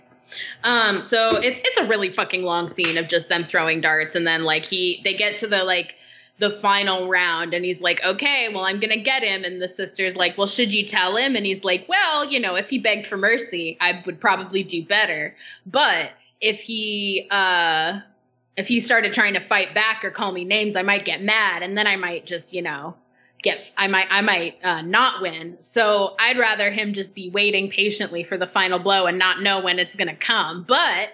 um 0.64 1.04
so 1.04 1.36
it's 1.38 1.60
it's 1.64 1.78
a 1.80 1.86
really 1.88 2.10
fucking 2.12 2.44
long 2.44 2.70
scene 2.70 2.98
of 3.00 3.08
just 3.08 3.30
them 3.30 3.44
throwing 3.44 3.82
darts 3.82 4.16
and 4.16 4.28
then 4.28 4.44
like 4.44 4.64
he 4.64 5.02
they 5.04 5.16
get 5.16 5.38
to 5.38 5.48
the 5.48 5.64
like 5.64 5.96
the 6.40 6.52
final 6.52 7.10
round. 7.10 7.54
And 7.54 7.64
he's 7.64 7.82
like 7.82 8.02
okay 8.04 8.50
well 8.54 8.64
i'm 8.64 8.80
gonna 8.80 9.02
get 9.02 9.24
him. 9.24 9.44
And 9.44 9.62
the 9.62 9.70
sister's 9.70 10.16
like 10.16 10.38
well 10.38 10.48
should 10.48 10.74
you 10.74 10.86
tell 10.86 11.16
him? 11.16 11.36
And 11.36 11.46
he's 11.46 11.64
like 11.64 11.86
well 11.88 12.26
you 12.30 12.40
know 12.40 12.56
if 12.56 12.70
he 12.70 12.80
begged 12.80 13.08
for 13.08 13.18
mercy 13.18 13.78
i 13.80 14.02
would 14.06 14.20
probably 14.20 14.64
do 14.64 14.84
better. 14.84 15.36
But 15.66 16.12
if 16.42 16.60
he 16.60 17.28
uh 17.30 18.00
if 18.58 18.68
he 18.68 18.80
started 18.80 19.14
trying 19.14 19.36
to 19.36 19.40
fight 19.40 19.74
back 19.74 20.04
or 20.04 20.12
call 20.12 20.32
me 20.32 20.44
names 20.46 20.76
i 20.76 20.82
might 20.82 21.06
get 21.06 21.22
mad. 21.22 21.62
And 21.62 21.78
then 21.78 21.88
i 21.88 21.96
might 21.96 22.26
just 22.26 22.54
you 22.54 22.62
know 22.62 22.96
get 23.42 23.72
i 23.78 23.88
might 23.88 24.08
i 24.10 24.22
might 24.22 24.58
uh, 24.64 24.82
not 24.82 25.22
win. 25.22 25.58
So 25.60 26.16
i'd 26.20 26.38
rather 26.38 26.72
him 26.72 26.94
just 26.94 27.14
be 27.16 27.30
waiting 27.30 27.70
patiently 27.70 28.24
for 28.24 28.38
the 28.38 28.48
final 28.48 28.80
blow 28.80 29.06
and 29.06 29.20
not 29.20 29.42
know 29.42 29.62
when 29.62 29.78
it's 29.78 29.96
to 29.96 30.16
come. 30.16 30.64
But 30.68 31.10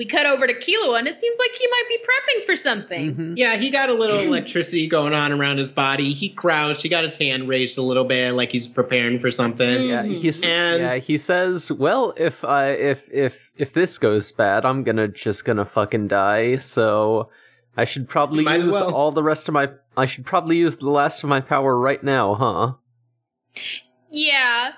we 0.00 0.06
cut 0.06 0.24
over 0.24 0.46
to 0.46 0.54
Killua 0.54 0.98
and 0.98 1.06
it 1.06 1.18
seems 1.18 1.38
like 1.38 1.50
he 1.60 1.66
might 1.66 1.84
be 1.88 1.98
prepping 1.98 2.46
for 2.46 2.56
something 2.56 3.14
Mhm. 3.14 3.32
Yeah, 3.36 3.56
he 3.56 3.68
got 3.68 3.90
a 3.90 3.92
little 3.92 4.18
electricity 4.30 4.86
going 4.86 5.12
on 5.12 5.30
around 5.30 5.58
his 5.58 5.70
body. 5.70 6.14
He 6.14 6.30
crouched. 6.30 6.80
He 6.82 6.88
got 6.88 7.04
his 7.04 7.16
hand 7.16 7.48
raised 7.48 7.76
a 7.76 7.82
little 7.82 8.04
bit, 8.04 8.32
like 8.32 8.50
he's 8.50 8.66
preparing 8.66 9.18
for 9.18 9.30
something. 9.30 9.82
Yeah, 9.82 10.02
he's 10.04 10.42
And- 10.42 10.80
yeah. 10.80 10.94
He 10.96 11.18
says, 11.18 11.70
"Well, 11.70 12.14
if 12.16 12.44
I 12.44 12.70
if 12.70 13.10
if 13.12 13.52
if 13.58 13.74
this 13.74 13.98
goes 13.98 14.32
bad, 14.32 14.64
I'm 14.64 14.82
gonna 14.84 15.06
just 15.08 15.44
gonna 15.44 15.66
fucking 15.66 16.08
die. 16.08 16.56
So 16.56 17.28
I 17.76 17.84
should 17.84 18.08
probably 18.08 18.42
use 18.56 18.70
well." 18.72 18.94
all 18.94 19.12
the 19.12 19.22
rest 19.22 19.48
of 19.48 19.52
my. 19.52 19.68
I 19.98 20.06
should 20.06 20.24
probably 20.24 20.56
use 20.56 20.76
the 20.76 20.88
last 20.88 21.22
of 21.22 21.28
my 21.28 21.42
power 21.42 21.78
right 21.78 22.02
now, 22.02 22.34
huh? 22.34 22.72
yeah 24.10 24.70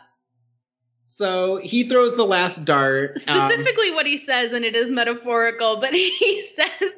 So 1.15 1.57
he 1.59 1.85
throws 1.85 2.17
the 2.17 2.25
last 2.25 2.65
dart. 2.65 3.17
um, 3.29 3.39
specifically 3.51 3.91
what 3.91 4.07
he 4.07 4.17
says 4.17 4.53
and 4.55 4.65
it 4.65 4.75
is 4.75 4.91
metaphorical 4.91 5.79
but 5.81 5.93
he 5.95 6.43
says 6.43 6.91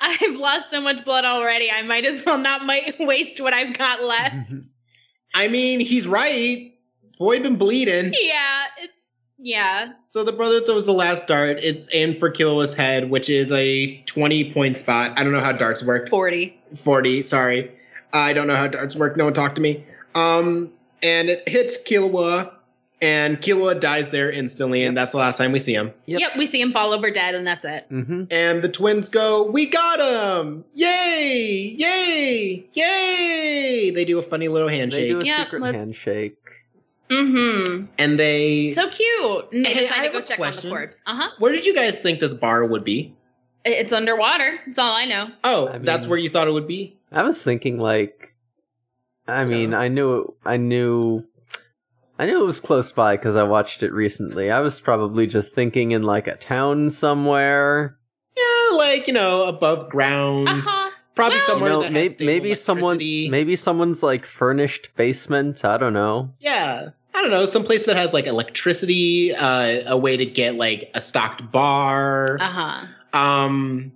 i've 0.00 0.34
lost 0.36 0.70
so 0.70 0.80
much 0.80 1.04
blood 1.04 1.24
already 1.24 1.68
i 1.70 1.82
might 1.82 2.04
as 2.04 2.24
well 2.24 2.38
not 2.38 2.64
might 2.64 2.94
waste 3.00 3.40
what 3.40 3.52
i've 3.52 3.76
got 3.76 4.02
left 4.02 4.36
I 5.34 5.48
mean, 5.48 5.80
he's 5.80 6.06
right. 6.06 6.72
Boy 7.18 7.40
been 7.40 7.56
bleeding. 7.56 8.14
yeah 8.18 8.64
it's 8.82 9.08
yeah 9.38 9.92
So 10.06 10.24
the 10.24 10.32
brother 10.32 10.60
throws 10.62 10.86
the 10.86 10.92
last 10.94 11.26
dart. 11.26 11.58
It's 11.60 11.88
aimed 11.92 12.18
for 12.20 12.30
Killua's 12.30 12.72
head, 12.72 13.10
which 13.10 13.28
is 13.28 13.52
a 13.52 14.00
20 14.06 14.52
point 14.54 14.78
spot. 14.78 15.18
I 15.18 15.24
don't 15.24 15.32
know 15.32 15.40
how 15.44 15.52
darts 15.52 15.82
work. 15.82 16.08
40 16.08 16.58
40, 16.76 17.24
sorry. 17.24 17.70
I 18.14 18.32
don't 18.32 18.46
know 18.46 18.56
how 18.56 18.66
darts 18.68 18.96
work. 18.96 19.16
No 19.18 19.24
one 19.24 19.34
talk 19.34 19.54
to 19.56 19.60
me. 19.60 19.84
Um, 20.14 20.72
and 21.02 21.28
it 21.28 21.46
hits 21.46 21.76
Killua, 21.82 22.52
and 23.02 23.38
Killua 23.40 23.78
dies 23.80 24.08
there 24.08 24.30
instantly, 24.30 24.84
and 24.84 24.96
that's 24.96 25.12
the 25.12 25.18
last 25.18 25.36
time 25.36 25.52
we 25.52 25.58
see 25.58 25.74
him. 25.74 25.92
Yep. 26.06 26.20
Yep. 26.20 26.30
we 26.38 26.46
see 26.46 26.60
him 26.60 26.72
fall 26.72 26.92
over 26.92 27.10
dead, 27.10 27.34
and 27.34 27.46
that's 27.46 27.64
it. 27.64 27.86
hmm 27.88 28.24
And 28.30 28.62
the 28.62 28.68
twins 28.68 29.08
go, 29.08 29.44
"We 29.44 29.66
got 29.66 30.00
him! 30.00 30.64
Yay! 30.74 31.74
Yay! 31.78 32.66
Yay!" 32.72 33.90
They 33.90 34.04
do 34.04 34.18
a 34.18 34.22
funny 34.22 34.48
little 34.48 34.68
handshake. 34.68 35.08
They 35.08 35.08
handshake, 35.08 35.26
do 35.26 35.32
a 35.32 35.36
Yeah, 35.38 35.44
secret 35.44 35.62
let's- 35.62 35.76
handshake. 35.76 36.36
Mm-hmm. 37.10 37.84
and 37.98 38.18
they. 38.18 38.72
So 38.72 38.88
cute. 38.90 39.52
And 39.52 39.64
they 39.64 39.72
Hey, 39.72 39.86
I 39.86 39.88
decide 39.88 40.06
to 40.06 40.12
go 40.12 40.18
a 40.18 40.22
check 40.22 40.40
on 40.40 40.46
the 40.46 40.52
question. 40.52 40.70
corpse. 40.70 41.02
Uh 41.06 41.14
huh. 41.16 41.30
where 41.38 41.52
did 41.52 41.64
you 41.64 41.74
guys 41.74 42.00
think 42.00 42.18
this 42.18 42.34
bar 42.34 42.64
would 42.64 42.82
be? 42.84 43.14
It's 43.64 43.92
underwater. 43.92 44.58
That's 44.66 44.78
all 44.78 44.92
I 44.92 45.04
know. 45.04 45.28
Oh, 45.44 45.68
I 45.68 45.78
that's 45.78 46.04
mean- 46.04 46.10
where 46.10 46.18
you 46.18 46.28
thought 46.28 46.48
it 46.48 46.52
would 46.52 46.66
be. 46.66 46.96
I 47.12 47.22
was 47.22 47.42
thinking 47.42 47.78
like, 47.78 48.34
I 49.28 49.44
mean, 49.44 49.70
No. 49.70 49.78
I 49.78 49.88
knew, 49.88 50.34
I 50.44 50.56
knew, 50.56 51.24
I 52.18 52.26
knew 52.26 52.40
it 52.40 52.46
was 52.46 52.60
close 52.60 52.92
by 52.92 53.16
because 53.16 53.36
I 53.36 53.42
watched 53.42 53.82
it 53.82 53.92
recently. 53.92 54.50
I 54.50 54.60
was 54.60 54.80
probably 54.80 55.26
just 55.26 55.54
thinking 55.54 55.90
in 55.90 56.02
like 56.02 56.26
a 56.26 56.36
town 56.36 56.88
somewhere. 56.90 57.96
Yeah, 58.36 58.76
like 58.76 59.06
you 59.06 59.12
know, 59.12 59.44
above 59.44 59.90
ground, 59.90 60.48
Uh 60.48 60.62
huh. 60.64 60.90
probably 61.14 61.36
Well- 61.36 61.40
You 61.40 61.46
somewhere 61.46 61.70
know, 61.70 61.82
that 61.82 61.92
may- 61.92 62.04
has 62.04 62.18
maybe 62.20 62.54
someone, 62.54 62.98
maybe 62.98 63.54
someone's 63.56 64.02
like 64.02 64.24
furnished 64.24 64.94
basement. 64.96 65.64
I 65.64 65.76
don't 65.76 65.92
know. 65.92 66.30
Yeah, 66.40 66.88
I 67.14 67.22
don't 67.22 67.30
know, 67.30 67.44
someplace 67.46 67.84
that 67.86 67.96
has 67.96 68.14
like 68.14 68.26
electricity, 68.26 69.34
uh, 69.34 69.82
a 69.92 69.96
way 69.96 70.16
to 70.16 70.24
get 70.26 70.54
like 70.56 70.90
a 70.94 71.00
stocked 71.02 71.50
bar. 71.50 72.38
Uh 72.40 72.44
huh. 72.50 72.86
Um, 73.18 73.92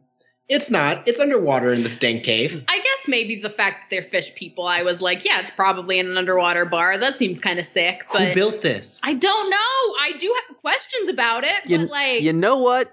it's 0.51 0.69
not. 0.69 1.07
It's 1.07 1.21
underwater 1.21 1.73
in 1.73 1.85
this 1.85 1.97
dank 1.97 2.25
cave. 2.25 2.65
I 2.69 2.77
guess 2.79 3.09
maybe 3.09 3.41
the 3.41 3.49
fact 3.49 3.77
that 3.83 3.87
they're 3.91 4.11
fish 4.11 4.35
people, 4.35 4.67
I 4.67 4.83
was 4.83 5.01
like, 5.01 5.25
yeah, 5.25 5.41
it's 5.41 5.53
probably 5.53 6.01
in 6.01 6.09
an 6.09 6.19
underwater 6.19 6.65
bar. 6.65 6.99
That 6.99 7.17
seems 7.17 7.41
kind 7.41 7.61
of 7.61 7.65
sick, 7.65 8.05
Who 8.11 8.19
but 8.19 8.35
built 8.35 8.61
this? 8.61 8.99
I 9.05 9.15
don't 9.15 9.49
know. 9.49 9.57
I 9.57 10.13
do 10.19 10.35
have 10.49 10.57
questions 10.59 11.09
about 11.09 11.45
it, 11.45 11.55
You, 11.67 11.79
but 11.79 11.91
like, 11.91 12.23
you 12.23 12.33
know 12.33 12.59
what? 12.59 12.93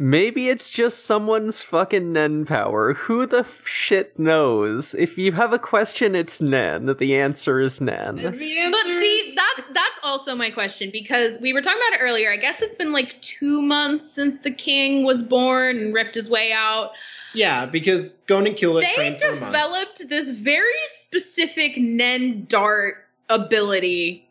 Maybe 0.00 0.48
it's 0.48 0.70
just 0.70 1.04
someone's 1.04 1.60
fucking 1.60 2.12
Nen 2.12 2.44
power. 2.44 2.94
Who 2.94 3.26
the 3.26 3.40
f- 3.40 3.66
shit 3.66 4.16
knows? 4.16 4.94
If 4.94 5.18
you 5.18 5.32
have 5.32 5.52
a 5.52 5.58
question, 5.58 6.14
it's 6.14 6.40
Nen. 6.40 6.94
The 6.98 7.16
answer 7.16 7.58
is 7.58 7.80
Nen. 7.80 8.14
The 8.14 8.30
But 8.30 8.86
see, 8.86 9.32
that 9.34 9.62
that's 9.74 9.98
also 10.04 10.36
my 10.36 10.50
question 10.50 10.90
because 10.92 11.38
we 11.40 11.52
were 11.52 11.60
talking 11.62 11.80
about 11.88 11.98
it 12.00 12.02
earlier. 12.04 12.32
I 12.32 12.36
guess 12.36 12.62
it's 12.62 12.76
been 12.76 12.92
like 12.92 13.20
two 13.22 13.60
months 13.60 14.08
since 14.08 14.38
the 14.38 14.52
king 14.52 15.04
was 15.04 15.22
born 15.24 15.76
and 15.78 15.92
ripped 15.92 16.14
his 16.14 16.30
way 16.30 16.52
out. 16.52 16.92
yeah, 17.34 17.66
because 17.66 18.14
Gon 18.28 18.46
and 18.46 18.54
Killua 18.56 18.82
They 18.82 18.94
trained 18.94 19.20
for 19.20 19.26
a 19.28 19.30
month. 19.32 19.46
developed 19.46 20.08
this 20.08 20.30
very 20.30 20.62
specific 20.92 21.76
Nen 21.76 22.44
Dart 22.48 23.04
ability 23.28 24.28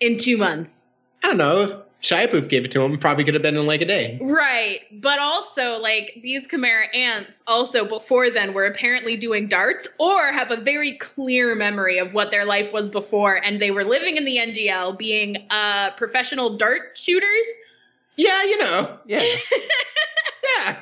in 0.00 0.18
two 0.18 0.36
months. 0.36 0.90
I 1.22 1.28
don't 1.28 1.36
know 1.38 1.82
if 2.00 2.08
Shaiapouf 2.08 2.48
gave 2.48 2.64
it 2.64 2.70
to 2.72 2.82
him. 2.82 2.98
Probably 2.98 3.24
could 3.24 3.34
have 3.34 3.42
been 3.42 3.56
in 3.56 3.66
like 3.66 3.80
a 3.80 3.86
day. 3.86 4.18
Right. 4.20 4.80
But 4.92 5.18
also, 5.18 5.78
like, 5.78 6.18
these 6.22 6.46
Chimera 6.46 6.86
ants 6.94 7.42
also 7.46 7.86
before 7.86 8.30
then 8.30 8.54
were 8.54 8.66
apparently 8.66 9.16
doing 9.16 9.48
darts 9.48 9.88
or 9.98 10.32
have 10.32 10.50
a 10.50 10.56
very 10.56 10.96
clear 10.98 11.54
memory 11.54 11.98
of 11.98 12.12
what 12.14 12.30
their 12.30 12.44
life 12.44 12.72
was 12.72 12.90
before. 12.90 13.36
And 13.36 13.60
they 13.60 13.70
were 13.70 13.84
living 13.84 14.16
in 14.16 14.24
the 14.24 14.36
NGL 14.36 14.98
being 14.98 15.46
uh, 15.50 15.90
professional 15.92 16.56
dart 16.56 16.96
shooters. 16.96 17.46
Yeah, 18.16 18.42
you 18.42 18.58
know. 18.58 18.98
Yeah. 19.06 19.22
Yeah. 20.56 20.76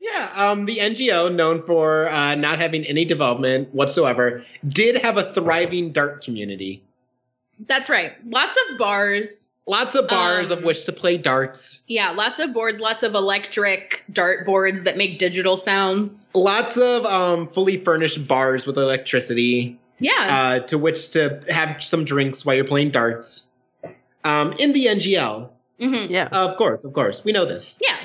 Yeah, 0.00 0.30
um, 0.34 0.66
the 0.66 0.78
NGL, 0.78 1.34
known 1.34 1.62
for 1.62 2.10
uh, 2.10 2.34
not 2.34 2.58
having 2.58 2.84
any 2.84 3.06
development 3.06 3.74
whatsoever, 3.74 4.44
did 4.66 4.96
have 4.96 5.16
a 5.16 5.32
thriving 5.32 5.92
dart 5.92 6.22
community. 6.22 6.82
That's 7.58 7.88
right. 7.88 8.12
Lots 8.26 8.58
of 8.68 8.78
bars. 8.78 9.48
Lots 9.66 9.94
of 9.94 10.08
bars 10.08 10.50
Um, 10.50 10.58
of 10.58 10.64
which 10.64 10.84
to 10.84 10.92
play 10.92 11.16
darts. 11.16 11.80
Yeah, 11.86 12.10
lots 12.10 12.38
of 12.38 12.52
boards, 12.52 12.80
lots 12.80 13.02
of 13.02 13.14
electric 13.14 14.04
dart 14.12 14.44
boards 14.44 14.82
that 14.82 14.96
make 14.98 15.18
digital 15.18 15.56
sounds. 15.56 16.28
Lots 16.34 16.76
of 16.76 17.06
um, 17.06 17.48
fully 17.48 17.82
furnished 17.82 18.28
bars 18.28 18.66
with 18.66 18.76
electricity 18.76 19.78
Yeah. 20.00 20.12
uh, 20.28 20.60
to 20.66 20.76
which 20.76 21.10
to 21.12 21.42
have 21.48 21.82
some 21.82 22.04
drinks 22.04 22.44
while 22.44 22.56
you're 22.56 22.66
playing 22.66 22.90
darts. 22.90 23.44
Um, 24.22 24.54
in 24.58 24.72
the 24.74 24.86
NGL, 24.86 25.48
Mm-hmm. 25.80 26.12
Yeah. 26.12 26.28
of 26.30 26.56
course, 26.56 26.84
of 26.84 26.92
course, 26.92 27.24
we 27.24 27.32
know 27.32 27.46
this. 27.46 27.74
Yeah. 27.80 27.96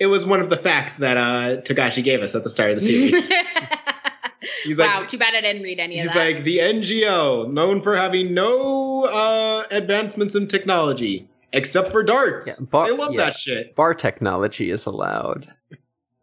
It 0.00 0.06
was 0.06 0.26
one 0.26 0.40
of 0.40 0.50
the 0.50 0.56
facts 0.56 0.96
that 0.96 1.16
uh, 1.16 1.60
Togashi 1.62 2.02
gave 2.04 2.20
us 2.20 2.34
at 2.34 2.42
the 2.42 2.50
start 2.50 2.72
of 2.72 2.80
the 2.80 2.84
series. 2.84 3.28
He's 4.64 4.78
like, 4.78 4.88
wow, 4.88 5.04
too 5.06 5.18
bad 5.18 5.34
I 5.34 5.40
didn't 5.40 5.62
read 5.62 5.78
any 5.78 5.98
of 6.00 6.06
that. 6.08 6.12
He's 6.12 6.34
like 6.36 6.44
the 6.44 6.58
NGL, 6.58 7.50
known 7.52 7.80
for 7.82 7.96
having 7.96 8.34
no 8.34 8.93
uh, 9.06 9.64
advancements 9.70 10.34
in 10.34 10.46
technology 10.48 11.28
except 11.52 11.92
for 11.92 12.02
darts. 12.02 12.46
Yeah, 12.46 12.66
bar- 12.66 12.88
they 12.88 12.96
love 12.96 13.12
yeah. 13.14 13.24
that 13.26 13.34
shit. 13.34 13.74
Bar 13.74 13.94
technology 13.94 14.70
is 14.70 14.86
allowed. 14.86 15.52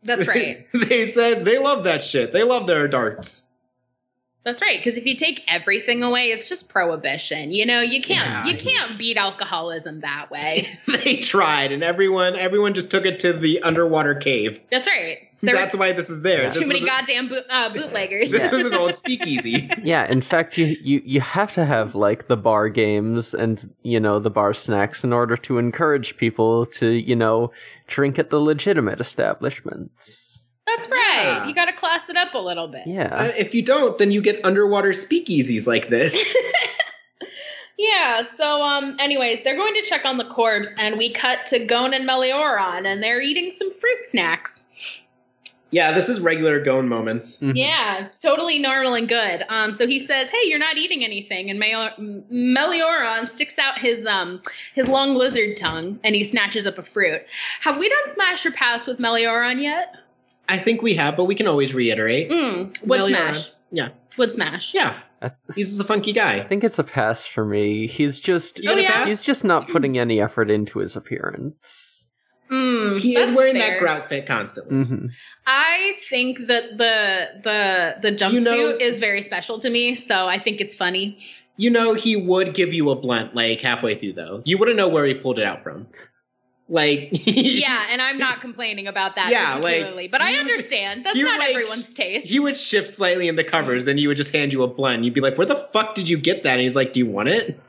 That's 0.04 0.28
right. 0.28 0.68
they 0.74 1.06
said 1.08 1.46
they 1.46 1.58
love 1.58 1.86
that 1.86 2.04
shit. 2.04 2.34
They 2.34 2.44
love 2.44 2.68
their 2.68 2.88
darts. 2.88 3.44
That's 4.44 4.62
right. 4.62 4.80
Because 4.80 4.98
if 4.98 5.06
you 5.06 5.16
take 5.16 5.44
everything 5.48 6.02
away, 6.02 6.28
it's 6.32 6.50
just 6.50 6.68
prohibition. 6.68 7.52
You 7.52 7.66
know, 7.68 7.82
you 7.82 8.02
can't 8.02 8.28
Yeah. 8.28 8.46
you 8.46 8.58
can't 8.58 8.98
beat 8.98 9.18
alcoholism 9.18 10.02
that 10.02 10.32
way. 10.32 10.68
they 10.88 11.18
tried, 11.18 11.72
and 11.72 11.84
everyone 11.84 12.36
everyone 12.36 12.74
just 12.74 12.90
took 12.90 13.06
it 13.06 13.20
to 13.20 13.34
the 13.34 13.62
underwater 13.62 14.16
cave. 14.16 14.60
That's 14.72 14.88
right. 14.88 15.20
There 15.44 15.56
That's 15.56 15.76
why 15.76 15.92
this 15.92 16.10
is 16.10 16.22
there. 16.22 16.38
Yeah. 16.40 16.44
were 16.44 16.50
This 16.54 16.64
too 16.64 16.68
many 16.68 16.86
goddamn 16.86 17.28
boot, 17.30 17.46
uh, 17.50 17.70
bootleggers. 17.74 18.30
This 18.32 18.44
Yeah. 18.44 18.52
was 18.52 18.66
an 18.66 18.74
old 18.76 18.94
speakeasy. 19.04 19.70
Yeah, 19.84 20.06
in 20.10 20.22
fact, 20.22 20.58
you, 20.58 20.78
you 20.82 21.02
you 21.04 21.22
have 21.22 21.52
to 21.54 21.66
have 21.66 21.96
like 21.96 22.28
the 22.28 22.38
bar 22.38 22.70
games 22.70 23.34
and 23.34 23.74
you 23.82 24.00
know 24.00 24.20
the 24.20 24.30
bar 24.30 24.54
snacks 24.54 25.04
in 25.04 25.12
order 25.14 25.36
to 25.38 25.58
encourage 25.58 26.18
people 26.18 26.66
to 26.68 26.90
you 26.92 27.16
know 27.16 27.52
drink 27.88 28.20
at 28.20 28.30
the 28.30 28.40
legitimate 28.40 29.00
establishments. 29.00 30.54
That's 30.68 30.88
right. 30.90 31.24
Yeah. 31.24 31.48
You 31.48 31.56
got 31.56 31.66
to 31.66 31.74
class 31.74 32.08
it 32.08 32.16
up 32.16 32.34
a 32.34 32.38
little 32.38 32.68
bit. 32.68 32.86
Yeah, 32.86 33.08
Uh, 33.14 33.32
if 33.38 33.54
you 33.56 33.62
don't, 33.64 33.98
then 33.98 34.12
you 34.12 34.22
get 34.22 34.40
underwater 34.46 34.90
speakeasies 34.92 35.66
like 35.68 35.90
this. 35.90 36.16
Yeah, 37.78 38.22
so 38.22 38.62
um 38.62 38.96
anyways, 39.00 39.44
they're 39.44 39.56
going 39.56 39.74
to 39.74 39.82
check 39.82 40.06
on 40.06 40.18
the 40.20 40.26
corpse 40.26 40.68
and 40.78 41.00
we 41.00 41.12
cut 41.14 41.48
to 41.48 41.66
Gon 41.66 41.96
and 41.96 42.08
Meleoron 42.08 42.86
and 42.86 43.02
they're 43.02 43.22
eating 43.22 43.54
some 43.54 43.74
fruit 43.74 44.06
snacks. 44.08 44.64
Yeah, 45.72 45.94
this 45.94 46.10
is 46.10 46.20
regular 46.20 46.60
Gon 46.64 46.88
moments. 46.90 47.40
Mhm. 47.40 47.54
Yeah, 47.56 48.08
totally 48.22 48.60
normal 48.60 48.94
and 48.94 49.08
good. 49.08 49.44
Um 49.50 49.74
so 49.74 49.88
he 49.88 50.00
says, 50.00 50.30
"Hey, 50.30 50.44
you're 50.46 50.60
not 50.60 50.78
eating 50.78 51.04
anything." 51.04 51.50
And 51.50 51.60
Melior- 51.60 51.94
Meleoron 52.32 53.30
sticks 53.30 53.58
out 53.58 53.80
his 53.80 54.06
um 54.06 54.42
his 54.76 54.88
long 54.88 55.14
lizard 55.14 55.58
tongue 55.58 56.00
and 56.04 56.16
he 56.16 56.24
snatches 56.24 56.66
up 56.66 56.78
a 56.78 56.84
fruit. 56.84 57.22
Have 57.62 57.78
we 57.78 57.88
done 57.90 58.10
smash 58.10 58.46
or 58.46 58.52
pass 58.52 58.88
with 58.88 59.00
Meleoron 59.00 59.62
yet? 59.62 59.96
I 60.50 60.58
think 60.58 60.82
we 60.82 60.94
have, 60.96 61.16
but 61.16 61.26
we 61.26 61.36
can 61.36 61.48
always 61.48 61.74
reiterate. 61.74 62.30
Mm, 62.30 62.82
wood 62.88 63.00
Meleoron. 63.02 63.08
smash. 63.08 63.52
Yeah. 63.72 63.90
Wood 64.18 64.32
smash. 64.34 64.74
Yeah. 64.74 65.00
He's 65.56 65.70
just 65.70 65.80
a 65.82 65.86
funky 65.86 66.12
guy. 66.14 66.40
I 66.40 66.48
think 66.48 66.64
it's 66.64 66.80
a 66.80 66.84
pass 66.84 67.26
for 67.28 67.46
me. 67.46 67.88
He's 67.88 68.20
just 68.20 68.60
Oh, 68.68 68.76
yeah? 68.76 69.06
he's 69.06 69.22
just 69.22 69.46
not 69.46 69.70
putting 69.70 69.98
any 69.98 70.20
effort 70.20 70.50
into 70.52 70.80
his 70.80 70.96
appearance. 70.98 72.10
Mm, 72.52 73.00
He 73.00 73.16
is 73.16 73.36
wearing 73.36 73.54
fair. 73.54 73.72
that 73.72 73.80
grout 73.80 74.10
fit 74.10 74.28
constantly. 74.28 74.84
hmm 74.84 75.06
I 75.48 75.94
think 76.10 76.48
that 76.48 76.78
the 76.78 77.30
the 77.44 77.96
the 78.02 78.12
jumpsuit 78.16 78.34
You 78.34 78.42
know- 78.42 78.78
is 78.80 79.00
very 79.00 79.22
special 79.22 79.58
to 79.60 79.70
me, 79.70 79.96
so 79.96 80.28
I 80.28 80.38
think 80.38 80.60
it's 80.62 80.76
funny. 80.76 81.18
You 81.58 81.70
know, 81.70 81.94
he 81.94 82.16
would 82.16 82.54
give 82.54 82.74
you 82.74 82.90
a 82.90 82.96
blunt 82.96 83.36
like 83.36 83.62
halfway 83.62 83.98
through, 83.98 84.14
though. 84.14 84.42
You 84.46 84.58
wouldn't 84.58 84.78
know 84.78 84.88
where 84.88 85.06
he 85.06 85.14
pulled 85.14 85.40
it 85.40 85.46
out 85.46 85.64
from. 85.64 85.88
Like, 86.70 87.10
yeah, 87.26 87.88
and 87.90 88.02
I'm 88.02 88.18
not 88.18 88.40
complaining 88.40 88.88
about 88.88 89.16
that 89.16 89.30
Yeah, 89.30 89.56
like, 89.56 89.74
particularly, 89.74 90.08
but 90.08 90.22
I 90.22 90.36
understand 90.36 91.06
that's 91.06 91.18
not 91.20 91.38
like, 91.40 91.50
everyone's 91.50 91.92
taste. 91.92 92.26
he 92.26 92.40
would 92.40 92.56
shift 92.58 92.88
slightly 92.88 93.28
in 93.28 93.36
the 93.36 93.44
covers, 93.44 93.84
then 93.86 93.98
he 93.98 94.08
would 94.08 94.16
just 94.18 94.32
hand 94.32 94.54
you 94.54 94.64
a 94.64 94.68
blunt. 94.68 95.04
You'd 95.04 95.14
be 95.14 95.20
like, 95.22 95.38
"Where 95.38 95.46
the 95.48 95.68
fuck 95.74 95.96
did 95.96 96.08
you 96.08 96.18
get 96.18 96.44
that?" 96.44 96.54
And 96.54 96.62
he's 96.62 96.76
like, 96.76 96.94
"Do 96.94 97.00
you 97.02 97.08
want 97.08 97.28
it?" 97.30 97.60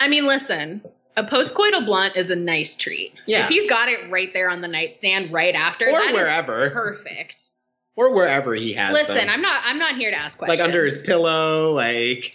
I 0.00 0.08
mean, 0.08 0.26
listen, 0.26 0.80
a 1.16 1.24
postcoital 1.24 1.84
blunt 1.84 2.16
is 2.16 2.30
a 2.30 2.36
nice 2.36 2.76
treat. 2.76 3.12
Yeah. 3.26 3.42
If 3.42 3.48
he's 3.48 3.68
got 3.68 3.88
it 3.88 4.10
right 4.10 4.32
there 4.32 4.48
on 4.48 4.60
the 4.60 4.68
nightstand 4.68 5.32
right 5.32 5.54
after, 5.54 5.86
Or 5.86 5.92
that 5.92 6.10
is 6.10 6.12
wherever. 6.12 6.70
perfect. 6.70 7.50
Or 7.96 8.14
wherever 8.14 8.54
he 8.54 8.72
has 8.72 8.90
it. 8.90 8.94
Listen, 8.94 9.16
them. 9.16 9.28
I'm 9.28 9.42
not 9.42 9.62
I'm 9.64 9.78
not 9.78 9.96
here 9.96 10.10
to 10.10 10.16
ask 10.16 10.38
questions. 10.38 10.58
like 10.58 10.66
under 10.66 10.84
his 10.84 11.02
pillow, 11.02 11.72
like 11.72 12.34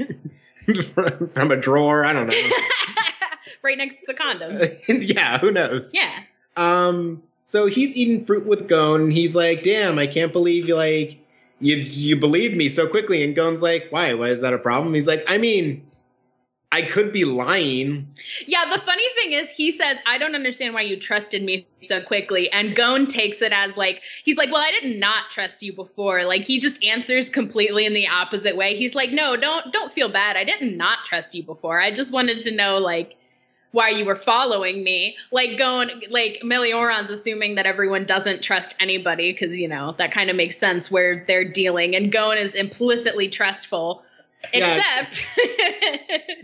from, 1.33 1.51
a 1.51 1.55
drawer. 1.57 2.05
I 2.05 2.13
don't 2.13 2.27
know. 2.27 2.37
right 3.63 3.77
next 3.77 3.95
to 3.95 4.01
the 4.05 4.13
condom. 4.13 4.59
yeah, 5.01 5.39
who 5.39 5.49
knows? 5.51 5.91
Yeah. 5.93 6.19
Um, 6.57 7.23
so 7.45 7.65
he's 7.65 7.95
eating 7.95 8.25
fruit 8.25 8.45
with 8.45 8.67
Gon, 8.67 9.01
and 9.01 9.13
he's 9.13 9.33
like, 9.33 9.63
"Damn, 9.63 9.97
I 9.97 10.05
can't 10.05 10.31
believe 10.31 10.67
you 10.67 10.75
like 10.75 11.17
you 11.59 11.77
you 11.77 12.15
believe 12.17 12.55
me 12.55 12.69
so 12.69 12.87
quickly." 12.87 13.23
And 13.23 13.35
Gon's 13.35 13.63
like, 13.63 13.87
"Why? 13.89 14.13
Why 14.13 14.27
is 14.27 14.41
that 14.41 14.53
a 14.53 14.59
problem?" 14.59 14.93
He's 14.93 15.07
like, 15.07 15.23
"I 15.27 15.39
mean, 15.39 15.86
I 16.71 16.81
could 16.81 17.11
be 17.11 17.25
lying." 17.25 18.07
Yeah, 18.45 18.65
the 18.65 18.81
funny 18.81 19.07
thing 19.15 19.33
is, 19.33 19.51
he 19.51 19.71
says, 19.71 19.97
I 20.05 20.17
don't 20.17 20.35
understand 20.35 20.73
why 20.73 20.81
you 20.81 20.97
trusted 20.97 21.43
me 21.43 21.67
so 21.79 22.01
quickly. 22.01 22.49
And 22.51 22.75
Gon 22.75 23.07
takes 23.07 23.41
it 23.41 23.51
as 23.51 23.75
like, 23.77 24.01
he's 24.23 24.37
like, 24.37 24.51
Well, 24.51 24.61
I 24.61 24.71
did 24.71 24.99
not 24.99 25.29
trust 25.29 25.63
you 25.63 25.73
before. 25.73 26.23
Like, 26.25 26.43
he 26.43 26.59
just 26.59 26.83
answers 26.83 27.29
completely 27.29 27.85
in 27.85 27.93
the 27.93 28.07
opposite 28.07 28.57
way. 28.57 28.75
He's 28.75 28.95
like, 28.95 29.11
No, 29.11 29.35
don't, 29.37 29.71
don't 29.71 29.93
feel 29.93 30.09
bad. 30.09 30.37
I 30.37 30.43
didn't 30.43 30.77
not 30.77 31.05
trust 31.05 31.35
you 31.35 31.43
before. 31.43 31.81
I 31.81 31.91
just 31.91 32.11
wanted 32.11 32.41
to 32.41 32.51
know, 32.51 32.77
like, 32.77 33.15
why 33.71 33.89
you 33.89 34.05
were 34.05 34.15
following 34.15 34.83
me. 34.83 35.15
Like, 35.31 35.57
Gon, 35.57 35.89
like, 36.09 36.41
Meleoron's 36.43 37.11
assuming 37.11 37.55
that 37.55 37.65
everyone 37.65 38.05
doesn't 38.05 38.41
trust 38.41 38.75
anybody 38.79 39.31
because, 39.31 39.57
you 39.57 39.67
know, 39.67 39.93
that 39.97 40.11
kind 40.11 40.29
of 40.29 40.35
makes 40.35 40.57
sense 40.57 40.89
where 40.89 41.23
they're 41.27 41.49
dealing. 41.49 41.95
And 41.95 42.11
Gon 42.11 42.37
is 42.37 42.55
implicitly 42.55 43.27
trustful. 43.29 44.03
Yeah. 44.53 45.01
Except, 45.01 45.25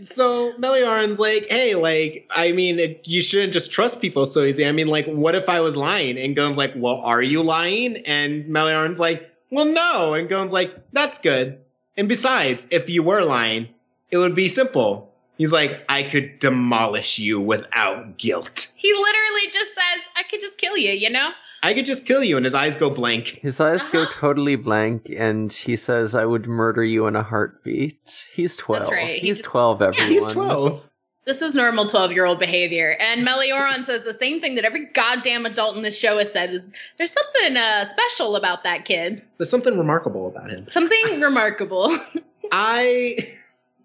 So 0.00 0.52
Meleoron's 0.54 1.18
like, 1.18 1.46
"Hey, 1.48 1.74
like, 1.74 2.28
I 2.34 2.52
mean, 2.52 2.78
it, 2.78 3.08
you 3.08 3.22
shouldn't 3.22 3.52
just 3.52 3.72
trust 3.72 4.00
people 4.00 4.26
so 4.26 4.42
easy. 4.42 4.66
I 4.66 4.72
mean, 4.72 4.88
like, 4.88 5.06
what 5.06 5.34
if 5.34 5.48
I 5.48 5.60
was 5.60 5.76
lying?" 5.76 6.18
And 6.18 6.36
Gon's 6.36 6.56
like, 6.56 6.72
"Well, 6.76 6.96
are 6.96 7.22
you 7.22 7.42
lying?" 7.42 7.98
And 7.98 8.46
Meleoron's 8.46 8.98
like, 8.98 9.30
"Well, 9.50 9.66
no." 9.66 10.14
And 10.14 10.28
Gon's 10.28 10.52
like, 10.52 10.74
"That's 10.92 11.18
good. 11.18 11.60
And 11.96 12.08
besides, 12.08 12.66
if 12.70 12.88
you 12.88 13.02
were 13.02 13.22
lying, 13.22 13.68
it 14.10 14.18
would 14.18 14.34
be 14.34 14.48
simple." 14.48 15.12
He's 15.38 15.52
like, 15.52 15.84
"I 15.88 16.02
could 16.02 16.38
demolish 16.38 17.18
you 17.18 17.40
without 17.40 18.18
guilt. 18.18 18.68
he 18.76 18.92
literally 18.92 19.50
just 19.52 19.70
says, 19.74 20.04
I 20.16 20.22
could 20.30 20.40
just 20.40 20.58
kill 20.58 20.76
you, 20.76 20.92
you 20.92 21.10
know? 21.10 21.30
I 21.64 21.74
could 21.74 21.86
just 21.86 22.06
kill 22.06 22.22
you." 22.22 22.36
And 22.36 22.44
his 22.44 22.54
eyes 22.54 22.76
go 22.76 22.90
blank. 22.90 23.38
His 23.42 23.60
eyes 23.60 23.88
go 23.88 24.02
Uh-huh. 24.02 24.10
totally 24.12 24.56
blank, 24.56 25.10
and 25.16 25.52
he 25.52 25.74
says, 25.76 26.14
"I 26.14 26.24
would 26.24 26.46
murder 26.46 26.84
you 26.84 27.06
in 27.06 27.16
a 27.16 27.22
heartbeat." 27.22 28.28
He's 28.34 28.56
twelve. 28.56 28.88
right. 28.88 29.14
He's, 29.14 29.38
He's- 29.38 29.40
twelve. 29.42 29.82
Everyone. 29.82 30.12
Yeah, 30.12 30.20
He's 30.20 30.32
twelve. 30.32 30.82
This 31.26 31.40
is 31.40 31.54
normal 31.54 31.88
12 31.88 32.12
year 32.12 32.26
old 32.26 32.38
behavior. 32.38 32.98
And 33.00 33.26
Meleoron 33.26 33.86
says 33.86 34.04
the 34.04 34.12
same 34.12 34.42
thing 34.42 34.56
that 34.56 34.66
every 34.66 34.88
goddamn 34.92 35.46
adult 35.46 35.74
in 35.74 35.82
this 35.82 35.96
show 35.98 36.18
has 36.18 36.30
said 36.30 36.52
is 36.52 36.70
there's 36.98 37.12
something 37.12 37.56
uh, 37.56 37.86
special 37.86 38.36
about 38.36 38.62
that 38.64 38.84
kid. 38.84 39.22
There's 39.38 39.48
something 39.48 39.78
remarkable 39.78 40.26
about 40.28 40.50
him. 40.50 40.68
Something 40.68 41.22
remarkable. 41.22 41.90
I 42.52 43.16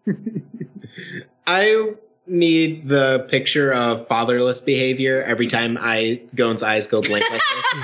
I 1.47 1.93
need 2.30 2.88
the 2.88 3.25
picture 3.30 3.73
of 3.73 4.07
fatherless 4.07 4.61
behavior 4.61 5.23
every 5.23 5.47
time 5.47 5.77
I 5.80 6.21
Gon's 6.36 6.63
eyes 6.63 6.88
go 6.88 7.01
blank 7.01 7.25
like 7.30 7.41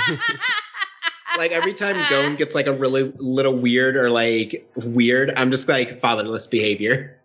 this. 0.08 0.20
like 1.38 1.52
every 1.52 1.74
time 1.74 1.96
Gon 2.10 2.36
gets 2.36 2.56
like 2.56 2.68
a 2.68 2.74
really 2.74 3.12
little 3.18 3.58
weird 3.58 3.96
or 3.96 4.10
like 4.10 4.70
weird, 4.76 5.34
I'm 5.36 5.52
just 5.52 5.68
like 5.68 6.02
fatherless 6.02 6.48
behavior. 6.48 7.18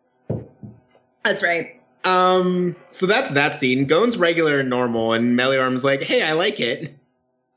That's 1.25 1.43
right. 1.43 1.81
Um, 2.05 2.77
so 2.91 3.07
that's 3.07 3.33
that 3.33 3.55
scene. 3.55 3.87
Gon's 3.87 4.17
regular 4.17 4.61
and 4.61 4.71
normal, 4.71 5.13
and 5.13 5.39
Meleoron's 5.39 5.85
like, 5.85 6.03
"Hey, 6.03 6.23
I 6.23 6.33
like 6.33 6.61
it. 6.61 6.95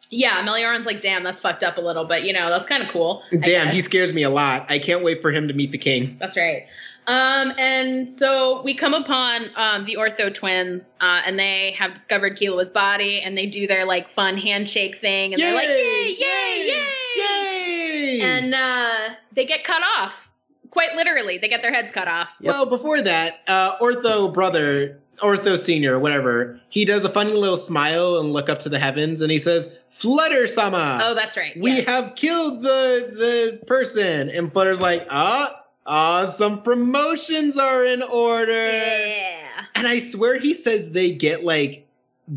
Yeah, 0.10 0.44
Meleoron's 0.46 0.86
like, 0.86 1.02
damn, 1.02 1.24
that's 1.24 1.40
fucked 1.40 1.64
up 1.64 1.78
a 1.78 1.82
little, 1.82 2.06
but 2.06 2.24
you 2.24 2.34
know, 2.34 2.50
that's 2.50 2.68
kind 2.68 2.84
of 2.84 2.90
cool. 2.90 3.24
Damn, 3.42 3.74
he 3.74 3.82
scares 3.82 4.14
me 4.14 4.24
a 4.24 4.30
lot. 4.30 4.70
I 4.70 4.80
can't 4.80 5.04
wait 5.04 5.22
for 5.22 5.32
him 5.32 5.48
to 5.48 5.54
meet 5.54 5.72
the 5.72 5.78
king." 5.78 6.18
That's 6.20 6.36
right. 6.36 6.66
Um, 7.08 7.52
and 7.58 8.10
so 8.10 8.62
we 8.64 8.76
come 8.76 8.94
upon 8.94 9.50
um, 9.56 9.86
the 9.86 9.96
Ortho 9.96 10.34
twins, 10.34 10.96
uh, 11.02 11.22
and 11.26 11.38
they 11.38 11.76
have 11.78 11.94
discovered 11.94 12.38
Killua's 12.38 12.72
body, 12.72 13.22
and 13.22 13.38
they 13.38 13.46
do 13.46 13.68
their 13.68 13.86
like 13.86 14.10
fun 14.10 14.38
handshake 14.38 15.00
thing, 15.02 15.34
and 15.34 15.42
they're 15.42 15.54
like, 15.54 15.68
yay, 15.68 16.16
yay, 16.18 16.68
yay, 16.68 16.84
yay! 17.18 18.22
and 18.22 18.54
uh, 18.56 19.16
they 19.34 19.46
get 19.46 19.64
cut 19.64 19.82
off. 19.98 20.30
Quite 20.70 20.96
literally, 20.96 21.38
they 21.38 21.50
get 21.50 21.62
their 21.62 21.74
heads 21.74 21.92
cut 21.92 22.10
off. 22.10 22.36
Yep. 22.40 22.52
Well, 22.52 22.66
before 22.66 23.02
that, 23.02 23.42
uh, 23.48 23.78
Ortho 23.78 24.34
brother 24.34 25.00
Ortho 25.20 25.58
Senior, 25.60 26.00
whatever, 26.00 26.60
he 26.70 26.86
does 26.86 27.06
a 27.06 27.10
funny 27.10 27.34
little 27.34 27.58
smile 27.58 28.18
and 28.18 28.34
look 28.34 28.50
up 28.50 28.62
to 28.62 28.70
the 28.70 28.80
heavens, 28.80 29.22
and 29.22 29.30
he 29.32 29.38
says, 29.38 29.70
"Flutter 29.90 30.48
Sama, 30.48 31.00
Oh, 31.04 31.14
that's 31.14 31.38
right. 31.38 31.54
we 31.60 31.74
yes. 31.78 31.88
have 31.88 32.16
killed 32.16 32.64
the 32.64 33.12
the 33.60 33.66
person." 33.68 34.30
And 34.30 34.52
Flutter's 34.52 34.82
like, 34.82 35.06
"Ah, 35.12 35.63
ah, 35.86 36.26
some 36.26 36.62
promotions 36.62 37.58
are 37.58 37.86
in 37.86 38.02
order." 38.02 38.52
Yeah. 38.72 39.40
And 39.76 39.88
I 39.88 40.00
swear 40.00 40.40
he 40.40 40.54
said 40.54 40.94
they 40.94 41.12
get 41.12 41.44
like 41.44 41.82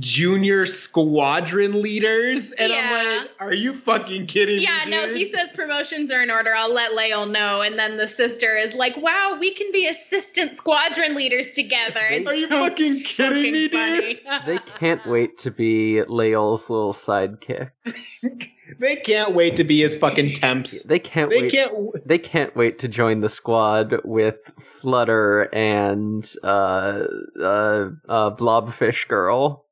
junior 0.01 0.67
squadron 0.67 1.81
leaders, 1.81 2.51
and 2.51 2.73
Yeah. 2.73 2.79
I'm 2.91 3.19
like, 3.21 3.31
"Are 3.39 3.55
you 3.55 3.73
fucking 3.75 4.27
kidding 4.27 4.61
Yeah, 4.61 4.85
me?" 4.85 4.91
Yeah, 4.91 5.07
no, 5.07 5.15
he 5.15 5.25
says 5.25 5.53
promotions 5.53 6.11
are 6.11 6.21
in 6.23 6.31
order. 6.31 6.53
I'll 6.57 6.73
let 6.73 6.91
Leol 6.93 7.27
know. 7.31 7.61
And 7.61 7.79
then 7.79 7.97
the 7.97 8.09
sister 8.09 8.57
is 8.57 8.75
like, 8.75 8.97
wow, 8.97 9.37
we 9.39 9.55
can 9.55 9.71
be 9.71 9.87
assistant 9.87 10.57
squadron 10.57 11.15
leaders 11.15 11.53
together. 11.53 12.05
They- 12.11 12.17
It's 12.17 12.29
Are 12.29 12.35
you 12.35 12.49
so 12.49 12.61
fucking 12.61 13.01
kidding 13.05 13.53
me, 13.53 13.69
dude? 13.69 14.21
They 14.45 14.59
can't 14.59 15.07
wait 15.07 15.39
to 15.39 15.53
be 15.53 16.03
Leol's 16.03 16.69
little 16.69 16.93
sidekicks. 16.93 18.25
They 18.79 18.97
can't 18.97 19.35
wait 19.35 19.57
to 19.57 19.65
be 19.65 19.81
his 19.81 19.97
fucking 19.97 20.35
temps. 20.35 20.83
They 20.83 20.99
can't 20.99 21.31
They 21.31 21.43
wait. 21.43 21.53
can't. 21.53 21.71
w- 21.71 21.93
They 22.05 22.19
can't 22.19 22.55
wait 22.57 22.79
to 22.81 22.89
join 22.89 23.21
the 23.21 23.29
squad 23.29 24.01
with 24.05 24.51
Flutter 24.59 25.43
and 25.55 26.29
uh 26.43 27.05
uh 27.41 27.89
uh 28.09 28.31
Blobfish 28.37 29.07
Girl. 29.09 29.65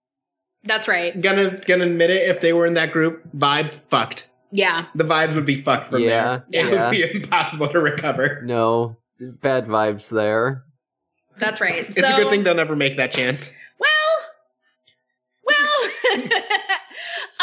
That's 0.65 0.89
right. 0.89 1.21
Gonna 1.21 1.57
gonna 1.67 1.85
admit 1.85 2.11
it. 2.11 2.29
If 2.31 2.41
they 2.41 2.53
were 2.53 2.67
in 2.67 2.75
that 2.75 2.93
group, 2.93 3.23
vibes 3.37 3.77
fucked. 3.91 4.29
Yeah. 4.51 4.87
The 4.95 5.05
vibes 5.05 5.35
would 5.35 5.47
be 5.47 5.61
fucked 5.61 5.91
from 5.91 6.03
Yeah, 6.03 6.43
there. 6.51 6.67
It 6.67 6.73
yeah. 6.73 6.89
would 6.89 6.91
be 6.93 7.11
impossible 7.23 7.69
to 7.69 7.81
recover. 7.81 8.41
No, 8.45 8.97
bad 9.19 9.67
vibes 9.67 10.11
there. 10.11 10.65
That's 11.39 11.61
right. 11.61 11.87
It's 11.89 11.99
a 11.99 12.03
good 12.03 12.29
thing 12.31 12.45
they'll 12.45 12.55
never 12.55 12.77
make 12.77 12.97
that 12.99 13.11
chance. 13.11 13.51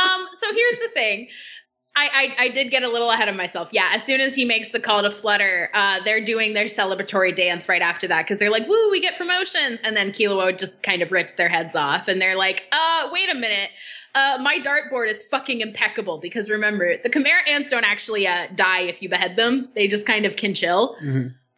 Um. 0.02 0.28
So 0.40 0.54
here's 0.54 0.78
the 0.78 0.90
thing. 0.94 1.28
I, 1.96 2.08
I 2.40 2.44
I 2.46 2.50
did 2.50 2.72
get 2.72 2.84
a 2.84 2.88
little 2.88 3.12
ahead 3.12 3.28
of 3.28 3.36
myself. 3.36 3.70
Yeah. 3.72 3.92
As 3.94 4.04
soon 4.04 4.22
as 4.22 4.34
he 4.34 4.46
makes 4.46 4.70
the 4.70 4.80
call 4.80 5.02
to 5.04 5.12
Flutter, 5.12 5.70
uh, 5.74 6.00
they're 6.06 6.24
doing 6.24 6.54
their 6.54 6.66
celebratory 6.66 7.36
dance 7.36 7.68
right 7.68 7.82
after 7.82 8.08
that 8.08 8.24
because 8.24 8.40
they're 8.40 8.52
like, 8.52 8.68
"Woo, 8.68 8.90
we 8.90 9.02
get 9.02 9.18
promotions!" 9.18 9.82
And 9.84 9.96
then 9.96 10.12
Killua 10.12 10.58
just 10.58 10.82
kind 10.84 11.02
of 11.02 11.12
rips 11.12 11.36
their 11.36 11.50
heads 11.50 11.76
off, 11.76 12.08
and 12.08 12.22
they're 12.22 12.38
like, 12.38 12.64
"Uh, 12.72 13.10
wait 13.12 13.30
a 13.30 13.36
minute." 13.36 13.70
Uh, 14.14 14.38
my 14.42 14.58
dartboard 14.60 15.10
is 15.10 15.24
fucking 15.32 15.62
impeccable 15.62 16.20
because 16.20 16.50
remember 16.50 16.98
the 17.02 17.10
Chimera 17.10 17.48
ants 17.48 17.70
don't 17.70 17.86
actually 17.86 18.28
uh, 18.28 18.48
die 18.56 18.82
if 18.82 19.02
you 19.02 19.10
behead 19.10 19.36
them; 19.36 19.70
they 19.76 19.88
just 19.88 20.06
kind 20.06 20.26
of 20.26 20.36
can 20.36 20.54
chill. 20.54 20.96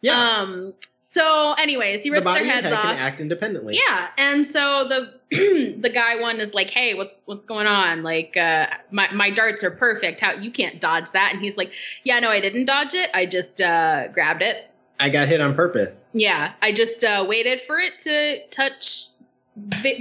Yeah, 0.04 0.38
Um. 0.40 0.74
So, 1.00 1.52
anyways, 1.52 2.02
he 2.02 2.08
the 2.08 2.14
rips 2.14 2.24
their 2.24 2.34
body 2.34 2.44
and 2.44 2.52
heads 2.52 2.66
head 2.66 2.72
off. 2.72 2.82
can 2.82 2.96
act 2.96 3.20
independently. 3.20 3.78
Yeah, 3.86 4.08
and 4.18 4.46
so 4.46 4.88
the 4.88 5.12
the 5.80 5.90
guy 5.90 6.20
one 6.20 6.40
is 6.40 6.54
like, 6.54 6.70
"Hey, 6.70 6.94
what's 6.94 7.14
what's 7.26 7.44
going 7.44 7.66
on? 7.66 8.02
Like, 8.02 8.36
uh, 8.36 8.66
my 8.90 9.12
my 9.12 9.30
darts 9.30 9.62
are 9.62 9.70
perfect. 9.70 10.20
How 10.20 10.32
you 10.32 10.50
can't 10.50 10.80
dodge 10.80 11.10
that?" 11.12 11.30
And 11.32 11.40
he's 11.42 11.56
like, 11.56 11.72
"Yeah, 12.02 12.18
no, 12.20 12.30
I 12.30 12.40
didn't 12.40 12.64
dodge 12.64 12.94
it. 12.94 13.10
I 13.14 13.26
just 13.26 13.60
uh, 13.60 14.08
grabbed 14.08 14.42
it. 14.42 14.56
I 14.98 15.08
got 15.08 15.28
hit 15.28 15.40
on 15.40 15.54
purpose. 15.54 16.06
Yeah, 16.12 16.52
I 16.62 16.72
just 16.72 17.04
uh, 17.04 17.24
waited 17.28 17.60
for 17.66 17.78
it 17.78 17.98
to 18.00 18.46
touch." 18.48 19.08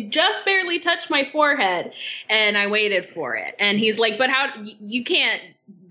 Just 0.09 0.45
barely 0.45 0.79
touch 0.79 1.11
my 1.11 1.29
forehead, 1.31 1.93
and 2.27 2.57
I 2.57 2.65
waited 2.67 3.05
for 3.05 3.35
it. 3.35 3.53
And 3.59 3.77
he's 3.77 3.99
like, 3.99 4.17
"But 4.17 4.31
how? 4.31 4.51
You 4.63 5.03
can't 5.03 5.43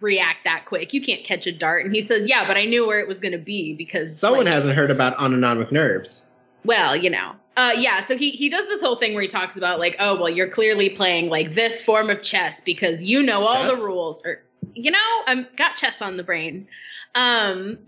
react 0.02 0.44
that 0.44 0.64
quick. 0.66 0.92
You 0.92 1.00
can't 1.00 1.24
catch 1.24 1.46
a 1.46 1.52
dart." 1.52 1.84
And 1.86 1.94
he 1.94 2.02
says, 2.02 2.28
"Yeah, 2.28 2.46
but 2.46 2.56
I 2.56 2.64
knew 2.66 2.86
where 2.86 3.00
it 3.00 3.08
was 3.08 3.20
going 3.20 3.32
to 3.32 3.38
be 3.38 3.74
because 3.74 4.18
Someone 4.18 4.44
like, 4.44 4.54
hasn't 4.54 4.74
heard 4.76 4.90
about 4.90 5.16
autonomic 5.18 5.72
nerves. 5.72 6.26
well, 6.64 6.96
you 6.96 7.08
know. 7.10 7.32
Uh, 7.56 7.72
yeah, 7.76 8.00
so 8.00 8.16
he 8.16 8.30
he 8.30 8.48
does 8.48 8.66
this 8.68 8.80
whole 8.80 8.96
thing 8.96 9.12
where 9.14 9.22
he 9.22 9.28
talks 9.28 9.56
about 9.58 9.78
like, 9.78 9.94
oh 9.98 10.16
well, 10.16 10.28
you're 10.30 10.48
clearly 10.48 10.88
playing 10.90 11.28
like 11.28 11.52
this 11.52 11.82
form 11.82 12.08
of 12.10 12.22
chess 12.22 12.60
because 12.62 13.02
you 13.02 13.22
know 13.22 13.42
all 13.44 13.68
Chess? 13.68 13.78
the 13.78 13.84
rules, 13.84 14.20
or 14.24 14.42
you 14.74 14.90
know, 14.90 14.98
I'm 15.26 15.46
got 15.56 15.76
chess 15.76 16.00
on 16.00 16.16
the 16.16 16.22
brain. 16.22 16.66
Um, 17.14 17.78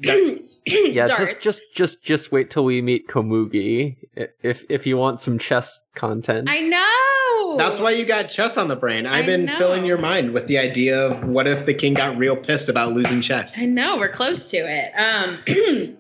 Yeah, 0.67 1.07
darts. 1.09 1.19
just 1.33 1.41
just 1.41 1.63
just 1.75 2.03
just 2.05 2.33
wait 2.33 2.51
till 2.51 2.65
we 2.65 2.83
meet 2.83 3.09
Komugi 3.09 3.97
if 4.43 4.65
if 4.69 4.87
you 4.87 4.97
want 4.97 5.21
some 5.21 5.39
chess 5.39 5.81
content. 5.95 6.49
I 6.51 6.59
know. 6.61 7.57
That's 7.57 7.79
why 7.79 7.91
you 7.93 8.05
got 8.05 8.25
chess 8.31 8.57
on 8.57 8.69
the 8.69 8.77
brain. 8.77 9.07
I've 9.07 9.25
I 9.25 9.27
been 9.27 9.45
know. 9.47 9.57
filling 9.59 9.85
your 9.85 9.99
mind 9.99 10.33
with 10.33 10.47
the 10.47 10.59
idea 10.59 10.99
of 10.99 11.25
what 11.29 11.47
if 11.47 11.67
the 11.67 11.75
king 11.75 11.95
got 11.95 12.17
real 12.19 12.37
pissed 12.37 12.69
about 12.69 12.93
losing 12.93 13.21
chess. 13.21 13.61
I 13.61 13.67
know 13.67 13.97
we're 13.97 14.11
close 14.11 14.51
to 14.51 14.57
it. 14.59 14.93
Um, 14.99 15.97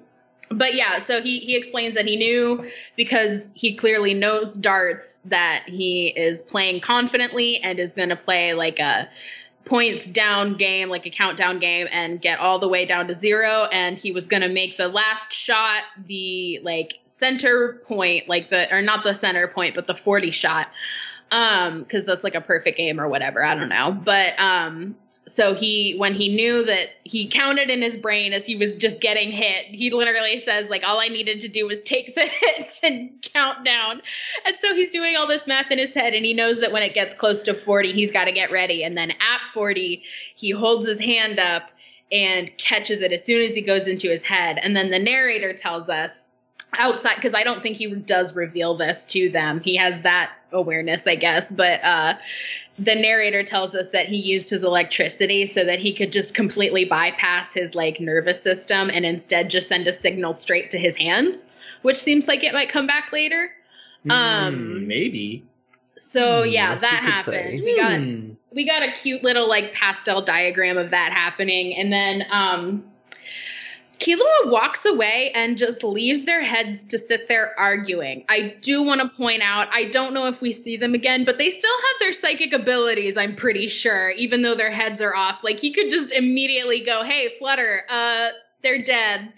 but 0.51 0.75
yeah, 0.75 0.99
so 0.99 1.23
he 1.23 1.39
he 1.41 1.57
explains 1.57 1.95
that 1.95 2.05
he 2.07 2.17
knew 2.17 2.69
because 2.97 3.53
he 3.55 3.75
clearly 3.77 4.15
knows 4.15 4.55
darts 4.57 5.19
that 5.27 5.63
he 5.67 6.09
is 6.17 6.43
playing 6.43 6.81
confidently 6.81 7.59
and 7.63 7.79
is 7.79 7.93
going 7.93 8.11
to 8.11 8.17
play 8.17 8.53
like 8.55 8.79
a 8.79 9.09
points 9.65 10.07
down 10.07 10.57
game, 10.57 10.89
like 10.89 11.07
a 11.07 11.11
countdown 11.11 11.59
game, 11.59 11.87
and 11.91 12.21
get 12.21 12.39
all 12.39 12.59
the 12.59 12.69
way 12.69 12.85
down 12.85 13.09
to 13.09 13.15
zero. 13.15 13.65
And 13.73 13.97
he 13.97 14.13
was 14.13 14.27
to 14.43 14.49
make 14.49 14.77
the 14.77 14.89
last 14.89 15.33
shot 15.33 15.85
the 16.07 16.61
like 16.63 17.01
center 17.07 17.81
point, 17.87 18.29
like 18.29 18.51
the 18.51 18.73
or 18.75 18.83
not 18.83 19.05
the 19.05 19.15
center 19.15 19.49
point, 19.49 19.75
but 19.75 19.87
the 19.87 19.95
forty 19.95 20.31
shot, 20.31 20.69
um, 21.31 21.83
because 21.83 22.05
that's 22.05 22.25
like 22.25 22.35
a 22.35 22.41
perfect 22.41 22.77
game 22.77 23.01
or 23.01 23.09
whatever. 23.09 23.45
I 23.45 23.55
don't 23.55 23.69
know, 23.69 23.93
but 23.93 24.39
um, 24.39 24.97
so 25.27 25.55
he 25.55 25.95
when 25.97 26.15
he 26.15 26.29
knew 26.29 26.65
that 26.65 26.89
he 27.05 27.29
counted 27.29 27.71
in 27.71 27.81
his 27.81 27.97
brain 27.97 28.33
as 28.33 28.45
he 28.47 28.57
was 28.57 28.77
just 28.77 29.01
getting 29.01 29.31
hit 29.31 29.67
he 29.67 29.91
literally 29.91 30.39
says 30.39 30.69
like 30.69 30.83
all 30.85 31.01
i 31.01 31.09
needed 31.09 31.41
to 31.41 31.49
do 31.49 31.67
was 31.67 31.81
take 31.81 32.15
the 32.15 32.29
hits 32.41 32.81
and 32.83 33.11
count 33.23 33.65
down. 33.65 34.03
And 34.47 34.57
so 34.59 34.75
he's 34.75 34.91
doing 34.91 35.17
all 35.17 35.27
this 35.27 35.47
math 35.47 35.71
in 35.71 35.79
his 35.79 35.95
head 35.95 36.15
and 36.15 36.25
he 36.25 36.35
knows 36.35 36.61
that 36.61 36.73
when 36.73 36.83
it 36.83 36.95
gets 36.95 37.15
close 37.15 37.43
to 37.43 37.55
40 37.55 37.93
he's 37.93 38.13
got 38.13 38.25
to 38.25 38.33
get 38.33 38.51
ready. 38.51 38.85
And 38.85 38.97
then 38.97 39.11
at 39.11 39.41
40 39.53 40.03
he 40.37 40.51
holds 40.51 40.87
his 40.87 41.01
hand 41.01 41.39
up 41.39 41.71
and 42.13 42.57
catches 42.59 43.01
it 43.01 43.13
as 43.13 43.25
soon 43.25 43.43
as 43.43 43.55
he 43.55 43.63
goes 43.63 43.89
into 43.89 44.09
his 44.09 44.23
head. 44.23 44.59
And 44.63 44.77
then 44.77 44.91
the 44.91 44.99
narrator 44.99 45.53
tells 45.55 45.89
us 45.89 46.29
outside 46.77 47.15
because 47.15 47.35
i 47.35 47.45
don't 47.45 47.63
think 47.63 47.77
he 47.77 47.95
does 47.95 48.35
reveal 48.35 48.77
this 48.77 49.05
to 49.07 49.31
them. 49.31 49.61
He 49.61 49.77
has 49.77 50.01
that 50.01 50.33
awareness 50.53 51.07
i 51.07 51.15
guess. 51.15 51.51
But 51.51 51.83
uh 51.83 52.15
the 52.79 52.95
narrator 52.95 53.43
tells 53.45 53.75
us 53.75 53.89
that 53.91 54.07
he 54.09 54.17
used 54.17 54.51
his 54.51 54.65
electricity 54.65 55.47
so 55.47 55.65
that 55.65 55.79
he 55.79 55.95
could 55.95 56.11
just 56.11 56.35
completely 56.35 56.85
bypass 56.85 57.53
his 57.55 57.75
like 57.75 58.01
nervous 58.01 58.43
system 58.43 58.91
and 58.93 59.05
instead 59.07 59.49
just 59.49 59.69
send 59.69 59.87
a 59.87 59.93
signal 59.93 60.33
straight 60.33 60.71
to 60.71 60.79
his 60.79 60.97
hands 60.97 61.49
which 61.83 61.97
seems 61.97 62.27
like 62.27 62.43
it 62.43 62.53
might 62.53 62.69
come 62.69 62.87
back 62.87 63.13
later 63.13 63.51
Um, 64.11 64.55
Hmm, 64.55 64.89
maybe. 64.89 65.45
so 65.97 66.43
Hmm, 66.43 66.51
yeah 66.51 66.79
that 66.79 67.01
happened 67.03 67.61
we 67.65 67.77
got 67.77 67.99
Hmm. 68.01 68.31
we 68.53 68.67
got 68.67 68.83
a 68.83 68.93
cute 68.93 69.23
little 69.23 69.49
like 69.49 69.73
pastel 69.73 70.23
diagram 70.23 70.77
of 70.79 70.91
that 70.91 71.13
happening 71.13 71.77
and 71.77 71.93
then 71.93 72.25
um 72.31 72.85
Killua 74.05 74.51
walks 74.51 74.85
away 74.85 75.31
and 75.35 75.57
just 75.57 75.83
leaves 75.83 76.25
their 76.25 76.43
heads 76.43 76.85
to 76.85 76.99
sit 76.99 77.29
there 77.29 77.53
arguing. 77.59 78.25
I 78.29 78.55
do 78.61 78.83
want 78.83 79.01
to 79.01 79.09
point 79.17 79.41
out, 79.43 79.69
I 79.73 79.85
don't 79.85 80.13
know 80.13 80.27
if 80.27 80.41
we 80.41 80.53
see 80.53 80.77
them 80.77 80.93
again, 80.95 81.25
but 81.25 81.39
they 81.39 81.49
still 81.49 81.75
have 81.75 82.01
their 82.01 82.13
psychic 82.13 82.53
abilities, 82.53 83.17
I'm 83.17 83.35
pretty 83.35 83.67
sure, 83.67 84.11
even 84.11 84.43
though 84.43 84.55
their 84.55 84.71
heads 84.73 85.01
are 85.01 85.15
off. 85.15 85.43
Like 85.43 85.59
he 85.59 85.73
could 85.73 85.89
just 85.91 86.13
immediately 86.13 86.81
go, 86.85 87.03
"Hey, 87.03 87.31
Flutter, 87.39 87.85
uh 87.89 88.29
they're 88.63 88.83
dead." 88.83 89.33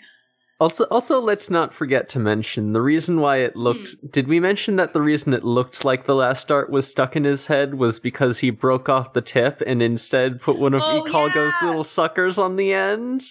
Also, 0.59 0.85
also, 0.85 1.21
let's 1.21 1.51
not 1.51 1.75
forget 1.75 2.09
to 2.09 2.19
mention 2.19 2.73
the 2.73 2.81
reason 2.81 3.21
why 3.21 3.37
it 3.39 3.57
looked. 3.57 3.95
Hmm. 4.01 4.07
Did 4.09 4.27
we 4.27 4.41
mention 4.41 4.77
that 4.77 4.95
the 4.95 5.03
reason 5.03 5.35
it 5.35 5.45
looked 5.45 5.85
like 5.85 6.07
the 6.07 6.15
last 6.15 6.49
dart 6.49 6.71
was 6.71 6.91
stuck 6.91 7.15
in 7.15 7.25
his 7.25 7.49
head 7.49 7.75
was 7.75 8.01
because 8.01 8.39
he 8.39 8.49
broke 8.49 8.89
off 8.89 9.13
the 9.13 9.21
tip 9.21 9.63
and 9.67 9.83
instead 9.83 10.41
put 10.41 10.59
one 10.59 10.73
of 10.73 10.81
Oh, 10.83 11.05
Ikalgo's 11.07 11.53
yeah. 11.61 11.69
little 11.69 11.85
suckers 11.85 12.39
on 12.39 12.57
the 12.57 12.73
end? 12.73 13.23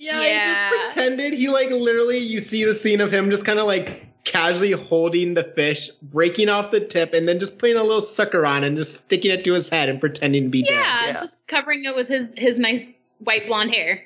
Yeah, 0.00 0.22
Yeah. 0.22 0.70
he 0.70 0.78
just 0.78 0.94
pretended. 0.96 1.34
He 1.34 1.48
like 1.48 1.68
literally, 1.70 2.18
you 2.18 2.40
see 2.40 2.64
the 2.64 2.74
scene 2.74 3.00
of 3.02 3.12
him 3.12 3.28
just 3.30 3.44
kind 3.44 3.58
of 3.58 3.66
like 3.66 4.06
casually 4.24 4.72
holding 4.72 5.34
the 5.34 5.44
fish, 5.44 5.88
breaking 6.02 6.48
off 6.48 6.70
the 6.70 6.80
tip, 6.80 7.12
and 7.12 7.28
then 7.28 7.38
just 7.38 7.58
putting 7.58 7.76
a 7.76 7.82
little 7.82 8.00
sucker 8.00 8.46
on 8.46 8.64
and 8.64 8.76
just 8.78 9.04
sticking 9.04 9.30
it 9.30 9.44
to 9.44 9.52
his 9.52 9.68
head 9.68 9.88
and 9.90 10.00
pretending 10.00 10.44
to 10.44 10.48
be 10.48 10.62
dead. 10.62 10.72
Yeah, 10.72 11.06
Yeah. 11.06 11.12
just 11.20 11.36
covering 11.48 11.84
it 11.84 11.94
with 11.94 12.08
his 12.08 12.32
his 12.36 12.58
nice 12.58 13.06
white 13.18 13.46
blonde 13.46 13.72
hair. 13.74 14.02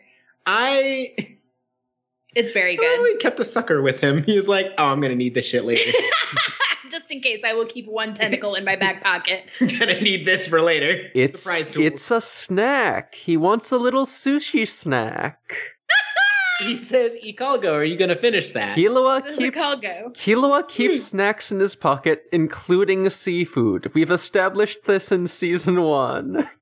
I 0.47 1.15
It's 2.35 2.53
very 2.53 2.77
oh, 2.77 2.83
good. 2.83 3.13
he 3.13 3.17
kept 3.19 3.39
a 3.39 3.45
sucker 3.45 3.81
with 3.81 4.01
him. 4.01 4.25
He 4.25 4.37
was 4.37 4.49
like, 4.49 4.73
"Oh, 4.77 4.87
I'm 4.87 5.01
gonna 5.01 5.15
need 5.15 5.35
this 5.35 5.47
shit 5.47 5.65
later. 5.65 5.93
just 6.91 7.11
in 7.13 7.21
case, 7.21 7.43
I 7.45 7.55
will 7.55 7.67
keep 7.67 7.87
one 7.87 8.15
tentacle 8.15 8.57
in 8.57 8.65
my 8.65 8.75
back 8.75 9.03
pocket. 9.03 9.49
gonna 9.61 10.01
need 10.01 10.27
this 10.27 10.49
for 10.49 10.61
later." 10.61 11.09
It's 11.15 11.43
Surprise 11.45 11.71
it's 11.77 12.11
a 12.11 12.21
snack. 12.21 13.15
He 13.15 13.37
wants 13.37 13.71
a 13.71 13.79
little 13.79 14.07
sushi 14.07 14.69
snack. 14.69 15.53
He 16.61 16.79
says, 16.79 17.13
"Ikalgo, 17.25 17.73
are 17.73 17.85
you 17.85 17.97
gonna 17.97 18.17
finish 18.17 18.51
that?" 18.53 18.77
Killua 18.77 19.23
This 19.23 19.33
is 19.33 19.39
a 19.39 19.43
keeps 19.43 19.59
Kalgo. 19.59 20.15
Killua 20.15 20.69
keeps 20.69 21.05
snacks 21.05 21.51
in 21.51 21.61
his 21.61 21.75
pocket, 21.75 22.25
including 22.33 23.09
seafood. 23.11 23.93
We've 23.95 24.11
established 24.11 24.85
this 24.85 25.11
in 25.11 25.27
season 25.27 25.83
one. 25.83 26.49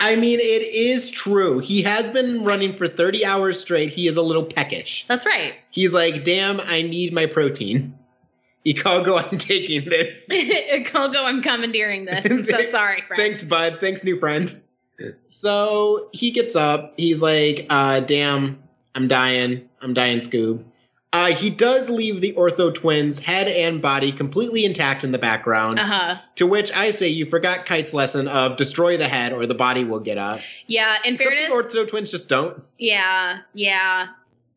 I 0.00 0.14
mean, 0.14 0.38
it 0.38 0.62
is 0.62 1.10
true. 1.10 1.58
He 1.58 1.82
has 1.82 2.08
been 2.08 2.44
running 2.44 2.76
for 2.76 2.86
30 2.86 3.24
hours 3.24 3.60
straight. 3.60 3.90
He 3.90 4.06
is 4.06 4.16
a 4.16 4.22
little 4.22 4.44
peckish. 4.44 5.04
That's 5.08 5.26
right. 5.26 5.54
He's 5.70 5.92
like, 5.92 6.22
damn, 6.22 6.60
I 6.60 6.82
need 6.82 7.12
my 7.12 7.26
protein. 7.26 7.98
Ikalgo, 8.66 9.20
I'm 9.20 9.38
taking 9.38 9.88
this. 9.88 10.26
Ikalgo, 10.30 11.24
I'm 11.24 11.42
commandeering 11.42 12.04
this. 12.04 12.26
I'm 12.26 12.44
so 12.44 12.62
sorry, 12.70 13.02
friend. 13.08 13.20
Thanks, 13.20 13.42
bud. 13.42 13.78
Thanks, 13.80 14.04
new 14.04 14.20
friend. 14.20 14.62
So 15.24 16.10
he 16.12 16.30
gets 16.30 16.54
up. 16.54 16.94
He's 16.96 17.22
like, 17.22 17.66
uh, 17.70 18.00
damn, 18.00 18.62
I'm 18.98 19.06
dying. 19.06 19.68
I'm 19.80 19.94
dying, 19.94 20.18
Scoob. 20.18 20.64
Uh, 21.12 21.26
he 21.26 21.50
does 21.50 21.88
leave 21.88 22.20
the 22.20 22.32
Ortho 22.32 22.74
twins' 22.74 23.20
head 23.20 23.46
and 23.46 23.80
body 23.80 24.10
completely 24.10 24.64
intact 24.64 25.04
in 25.04 25.12
the 25.12 25.18
background. 25.18 25.78
Uh 25.78 25.84
huh. 25.86 26.16
To 26.34 26.48
which 26.48 26.72
I 26.72 26.90
say 26.90 27.06
you 27.06 27.24
forgot 27.26 27.64
Kite's 27.64 27.94
lesson 27.94 28.26
of 28.26 28.56
destroy 28.56 28.96
the 28.96 29.06
head 29.06 29.32
or 29.32 29.46
the 29.46 29.54
body 29.54 29.84
will 29.84 30.00
get 30.00 30.18
up. 30.18 30.40
Yeah, 30.66 30.96
in 31.04 31.16
fairness, 31.16 31.44
Some 31.46 31.52
Ortho 31.62 31.88
twins 31.88 32.10
just 32.10 32.28
don't. 32.28 32.60
Yeah, 32.76 33.38
yeah. 33.54 34.08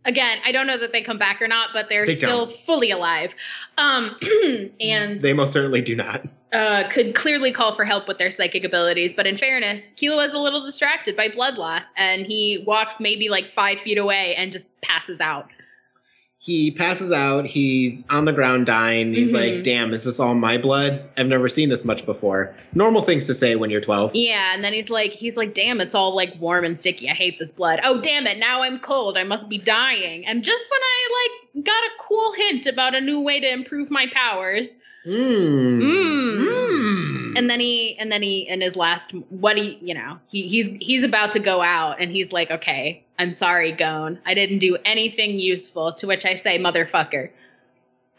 Again, 0.05 0.39
I 0.43 0.51
don't 0.51 0.65
know 0.65 0.79
that 0.79 0.91
they 0.91 1.03
come 1.03 1.19
back 1.19 1.39
or 1.43 1.47
not, 1.47 1.69
but 1.73 1.87
they're 1.87 2.07
They 2.07 2.15
still 2.15 2.47
don't. 2.47 2.57
fully 2.57 2.89
alive. 2.89 3.29
Um, 3.77 4.15
and 4.81 5.21
They 5.21 5.33
most 5.33 5.53
certainly 5.53 5.81
do 5.81 5.95
not. 5.95 6.25
Uh, 6.51 6.89
could 6.89 7.15
clearly 7.15 7.53
call 7.53 7.73
for 7.75 7.85
help 7.85 8.09
with 8.09 8.17
their 8.17 8.29
psychic 8.29 8.65
abilities. 8.65 9.13
But 9.13 9.25
in 9.25 9.37
fairness, 9.37 9.89
Killua 9.95 10.25
is 10.27 10.33
a 10.33 10.37
little 10.39 10.59
distracted 10.61 11.15
by 11.15 11.29
blood 11.29 11.57
loss, 11.57 11.85
and 11.95 12.25
he 12.25 12.63
walks 12.67 12.99
maybe 12.99 13.29
like 13.29 13.53
five 13.55 13.79
feet 13.79 13.97
away 13.97 14.35
and 14.35 14.51
just 14.51 14.67
passes 14.81 15.21
out. 15.21 15.47
He 16.39 16.71
passes 16.71 17.11
out. 17.11 17.45
He's 17.45 18.03
on 18.09 18.25
the 18.25 18.33
ground 18.33 18.65
dying. 18.65 19.13
He's 19.13 19.31
Mhm. 19.31 19.55
like, 19.57 19.63
damn, 19.63 19.93
is 19.93 20.03
this 20.03 20.19
all 20.19 20.33
my 20.33 20.57
blood? 20.57 21.03
I've 21.15 21.27
never 21.27 21.47
seen 21.47 21.69
this 21.69 21.85
much 21.85 22.03
before. 22.03 22.53
Normal 22.73 23.03
things 23.03 23.27
to 23.27 23.33
say 23.35 23.55
when 23.55 23.69
you're 23.69 23.79
12. 23.79 24.15
Yeah, 24.15 24.53
and 24.55 24.63
then 24.63 24.73
he's 24.73 24.89
like, 24.89 25.11
he's 25.11 25.37
like, 25.37 25.53
damn, 25.53 25.79
it's 25.79 25.93
all 25.93 26.15
like 26.15 26.33
warm 26.39 26.65
and 26.65 26.77
sticky. 26.79 27.09
I 27.09 27.13
hate 27.13 27.37
this 27.37 27.51
blood. 27.51 27.79
Oh, 27.83 28.01
damn 28.01 28.25
it, 28.25 28.39
now 28.39 28.63
I'm 28.63 28.79
cold. 28.79 29.17
I 29.19 29.23
must 29.23 29.49
be 29.49 29.59
dying. 29.59 30.25
And 30.25 30.43
just 30.43 30.69
when 30.71 30.81
I 30.81 31.29
like 31.55 31.63
got 31.65 31.83
a 31.83 31.89
cool 32.09 32.33
hint 32.33 32.65
about 32.65 32.95
a 32.95 33.01
new 33.01 33.21
way 33.21 33.39
to 33.39 33.47
improve 33.49 33.91
my 33.91 34.07
powers, 34.11 34.73
Mmm. 35.05 35.81
Mm. 35.81 36.47
Mmm. 36.47 37.37
and 37.37 37.49
then 37.49 37.59
he 37.59 37.97
and 37.97 38.11
then 38.11 38.21
he 38.21 38.47
in 38.47 38.61
his 38.61 38.75
last 38.75 39.11
what 39.29 39.57
he 39.57 39.77
you 39.81 39.93
know 39.93 40.17
he 40.27 40.47
he's 40.47 40.69
he's 40.79 41.03
about 41.03 41.31
to 41.31 41.39
go 41.39 41.61
out 41.61 41.99
and 41.99 42.11
he's 42.11 42.31
like 42.31 42.51
okay 42.51 43.03
i'm 43.17 43.31
sorry 43.31 43.71
Gon 43.71 44.19
i 44.25 44.33
didn't 44.33 44.59
do 44.59 44.77
anything 44.85 45.39
useful 45.39 45.93
to 45.93 46.07
which 46.07 46.25
i 46.25 46.35
say 46.35 46.59
motherfucker 46.59 47.29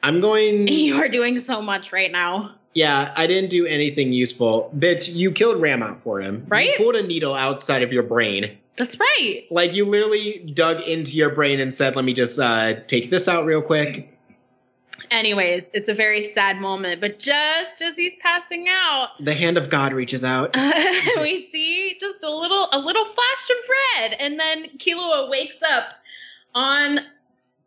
I'm 0.04 0.20
going. 0.20 0.66
you 0.68 0.96
are 0.96 1.08
doing 1.08 1.38
so 1.38 1.62
much 1.62 1.92
right 1.92 2.10
now 2.10 2.56
Yeah, 2.74 3.12
I 3.16 3.28
didn't 3.28 3.50
do 3.50 3.66
anything 3.66 4.12
useful. 4.12 4.72
Bitch, 4.76 5.14
you 5.14 5.30
killed 5.30 5.60
Rammot 5.60 6.02
for 6.02 6.20
him. 6.20 6.44
Right? 6.48 6.70
You 6.70 6.76
pulled 6.78 6.96
a 6.96 7.06
needle 7.06 7.34
outside 7.34 7.82
of 7.84 7.92
your 7.92 8.02
brain. 8.02 8.58
that's 8.76 8.98
right 8.98 9.44
Like, 9.50 9.74
you 9.74 9.84
literally 9.84 10.50
dug 10.54 10.80
into 10.80 11.12
your 11.12 11.30
brain 11.30 11.60
and 11.60 11.72
said, 11.72 11.94
let 11.94 12.04
me 12.04 12.14
just 12.14 12.40
uh, 12.40 12.80
take 12.88 13.10
this 13.10 13.28
out 13.28 13.44
real 13.44 13.62
quick. 13.62 14.11
Anyways 15.12 15.70
it's 15.74 15.88
a 15.88 15.94
very 15.94 16.22
sad 16.22 16.60
moment 16.60 17.00
but 17.00 17.18
just 17.18 17.82
as 17.82 17.96
he's 17.96 18.14
passing 18.20 18.66
out 18.68 19.10
The 19.20 19.34
hand 19.34 19.58
of 19.58 19.68
God 19.70 19.92
reaches 19.92 20.24
out. 20.24 20.50
we 21.20 21.48
see 21.52 21.96
just 22.00 22.24
a 22.24 22.30
little 22.30 22.68
a 22.72 22.78
little 22.78 23.04
flash 23.04 23.50
of 23.50 23.68
red 24.00 24.12
and 24.18 24.40
then 24.40 24.78
Killua 24.78 25.30
wakes 25.30 25.58
up 25.62 25.92
on 26.54 26.98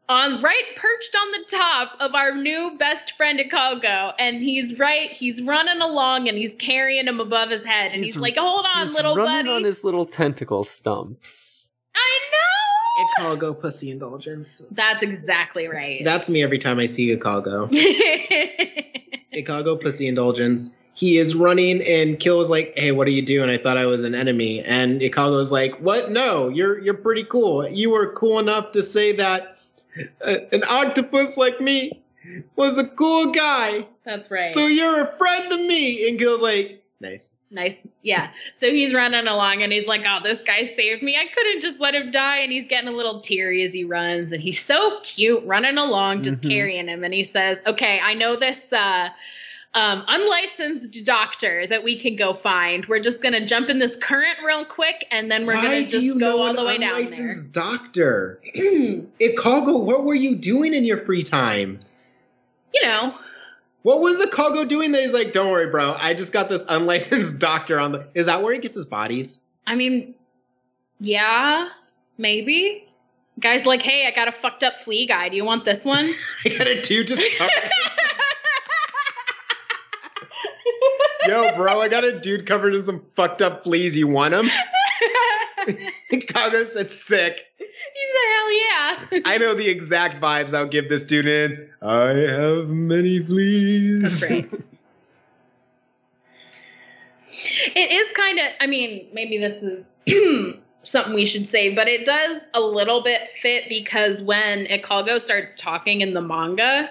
on 0.07 0.41
right 0.43 0.63
perched 0.75 1.15
on 1.15 1.31
the 1.31 1.57
top 1.57 1.97
of 1.99 2.13
our 2.13 2.35
new 2.35 2.75
best 2.77 3.13
friend 3.17 3.39
Ikalgo 3.39 4.13
and 4.19 4.37
he's 4.37 4.77
right 4.77 5.11
he's 5.11 5.41
running 5.41 5.81
along 5.81 6.27
and 6.27 6.37
he's 6.37 6.53
carrying 6.59 7.07
him 7.07 7.19
above 7.19 7.49
his 7.49 7.65
head 7.65 7.91
and 7.93 8.03
he's, 8.03 8.13
He's- 8.13 8.21
like 8.21 8.35
hold 8.37 8.65
on 8.65 8.81
He's 8.83 8.93
little 8.95 9.15
running 9.15 9.45
buddy 9.45 9.49
on 9.55 9.63
his 9.63 9.83
little 9.83 10.05
tentacle 10.05 10.63
stumps. 10.63 11.71
I 11.95 12.19
know 12.31 12.84
Ikalgo 12.97 13.59
pussy 13.59 13.91
indulgence. 13.91 14.61
that's 14.71 15.03
exactly 15.03 15.67
right 15.67 16.03
That's 16.03 16.29
me 16.29 16.43
every 16.43 16.59
time 16.59 16.79
I 16.79 16.85
see 16.85 17.15
Ikalgo. 17.15 17.69
Ikalgo 19.35 19.81
pussy 19.81 20.07
indulgence. 20.07 20.75
He 20.93 21.17
is 21.17 21.35
running, 21.35 21.81
and 21.81 22.17
Kill 22.17 22.39
is 22.39 22.49
like, 22.49 22.73
"Hey, 22.77 22.93
what 22.93 23.05
are 23.07 23.11
you 23.11 23.21
doing? 23.21 23.49
I 23.49 23.57
thought 23.57 23.77
I 23.77 23.85
was 23.85 24.05
an 24.05 24.15
enemy." 24.15 24.61
And 24.61 25.01
Ikalgo's 25.01 25.51
like, 25.51 25.75
"What? 25.81 26.09
No, 26.09 26.47
you're 26.47 26.79
you're 26.79 26.93
pretty 26.93 27.25
cool. 27.25 27.67
You 27.67 27.89
were 27.89 28.13
cool 28.13 28.39
enough 28.39 28.71
to 28.71 28.81
say 28.81 29.11
that 29.17 29.57
uh, 30.23 30.37
an 30.53 30.63
octopus 30.69 31.35
like 31.35 31.59
me 31.59 32.01
was 32.55 32.77
a 32.77 32.87
cool 32.87 33.31
guy. 33.33 33.87
that's 34.05 34.31
right 34.31 34.53
So 34.53 34.67
you're 34.67 35.01
a 35.03 35.17
friend 35.17 35.51
to 35.51 35.57
me." 35.57 36.07
And 36.07 36.17
Kill's 36.17 36.41
like, 36.41 36.81
"Nice." 37.01 37.29
Nice. 37.51 37.87
Yeah. 38.01 38.31
So 38.59 38.69
he's 38.69 38.93
running 38.93 39.27
along 39.27 39.61
and 39.61 39.71
he's 39.71 39.87
like, 39.87 40.01
oh, 40.07 40.19
this 40.23 40.41
guy 40.41 40.63
saved 40.63 41.03
me. 41.03 41.15
I 41.15 41.25
couldn't 41.33 41.61
just 41.61 41.79
let 41.79 41.93
him 41.95 42.11
die. 42.11 42.39
And 42.39 42.51
he's 42.51 42.67
getting 42.67 42.89
a 42.89 42.91
little 42.91 43.21
teary 43.21 43.63
as 43.63 43.71
he 43.71 43.83
runs. 43.85 44.31
And 44.31 44.41
he's 44.41 44.63
so 44.63 44.99
cute 45.03 45.43
running 45.45 45.77
along, 45.77 46.23
just 46.23 46.37
Mhm. 46.41 46.49
carrying 46.49 46.87
him. 46.87 47.03
And 47.03 47.13
he 47.13 47.23
says, 47.23 47.61
okay, 47.65 47.99
I 48.03 48.13
know 48.15 48.35
this 48.35 48.73
uh, 48.73 49.09
um, 49.75 50.03
unlicensed 50.07 51.03
doctor 51.05 51.67
that 51.67 51.83
we 51.83 51.99
can 51.99 52.15
go 52.15 52.33
find. 52.33 52.85
We're 52.87 52.99
just 53.03 53.21
going 53.21 53.33
to 53.33 53.45
jump 53.45 53.69
in 53.69 53.77
this 53.79 53.95
current 53.95 54.37
real 54.45 54.65
quick. 54.65 55.05
And 55.11 55.29
then 55.29 55.45
we're 55.45 55.53
Why 55.55 55.61
going 55.61 55.85
to 55.85 55.91
just 56.01 56.19
go 56.19 56.41
all 56.43 56.53
the 56.53 56.63
way 56.63 56.77
down 56.77 56.93
there. 56.93 57.29
unlicensed 57.29 57.51
Doctor 57.51 58.39
Ikalgo, 58.55 59.81
what 59.81 60.03
were 60.03 60.15
you 60.15 60.35
doing 60.35 60.73
in 60.73 60.83
your 60.83 61.05
free 61.05 61.23
time? 61.23 61.79
you 62.73 62.81
know, 62.85 63.17
What 63.85 64.01
was 64.01 64.17
the 64.17 64.25
Kago 64.25 64.67
doing 64.67 64.93
that 64.93 65.03
he's 65.03 65.13
like, 65.13 65.31
don't 65.31 65.51
worry, 65.51 65.67
bro. 65.67 65.93
I 65.93 66.15
just 66.15 66.33
got 66.33 66.49
this 66.49 66.63
unlicensed 66.67 67.37
doctor 67.39 67.79
on 67.79 67.91
the. 67.91 68.07
Is 68.15 68.25
that 68.25 68.41
where 68.41 68.51
he 68.51 68.59
gets 68.59 68.73
his 68.73 68.85
bodies? 68.85 69.39
I 69.67 69.75
mean, 69.75 70.15
yeah, 70.99 71.69
maybe. 72.17 72.87
Guy's 73.39 73.67
like, 73.67 73.83
hey, 73.83 74.07
I 74.07 74.15
got 74.15 74.27
a 74.27 74.31
fucked 74.31 74.63
up 74.63 74.81
flea 74.81 75.05
guy. 75.05 75.29
Do 75.29 75.35
you 75.35 75.45
want 75.45 75.65
this 75.65 75.85
one? 75.85 76.11
I 76.45 76.49
got 76.49 76.65
a 76.65 76.81
dude 76.81 77.09
just. 77.09 77.21
Covered. 77.37 77.71
Yo, 81.27 81.55
bro, 81.55 81.79
I 81.79 81.87
got 81.87 82.03
a 82.03 82.19
dude 82.19 82.47
covered 82.47 82.73
in 82.73 82.81
some 82.81 83.05
fucked 83.15 83.43
up 83.43 83.65
fleas. 83.65 83.95
You 83.95 84.07
want 84.07 84.33
him? 84.33 84.49
Kago 86.09 86.65
said 86.65 86.89
sick. 86.89 87.41
Hell 88.15 88.51
yeah. 88.53 89.21
I 89.25 89.37
know 89.37 89.53
the 89.53 89.67
exact 89.67 90.21
vibes 90.21 90.53
I'll 90.53 90.67
give 90.67 90.89
this. 90.89 91.03
In. 91.11 91.69
I 91.81 92.09
have 92.09 92.67
many 92.67 93.19
fleas. 93.23 94.19
That's 94.21 94.45
it 97.75 97.91
is 97.91 98.11
kind 98.13 98.39
of, 98.39 98.45
I 98.59 98.67
mean, 98.67 99.07
maybe 99.13 99.37
this 99.37 99.61
is 99.61 99.89
something 100.83 101.13
we 101.13 101.25
should 101.25 101.47
say, 101.49 101.73
but 101.73 101.87
it 101.87 102.05
does 102.05 102.47
a 102.53 102.61
little 102.61 103.03
bit 103.03 103.29
fit 103.41 103.65
because 103.69 104.21
when 104.21 104.65
Ikalgo 104.67 105.19
starts 105.19 105.55
talking 105.55 106.01
in 106.01 106.13
the 106.13 106.21
manga, 106.21 106.89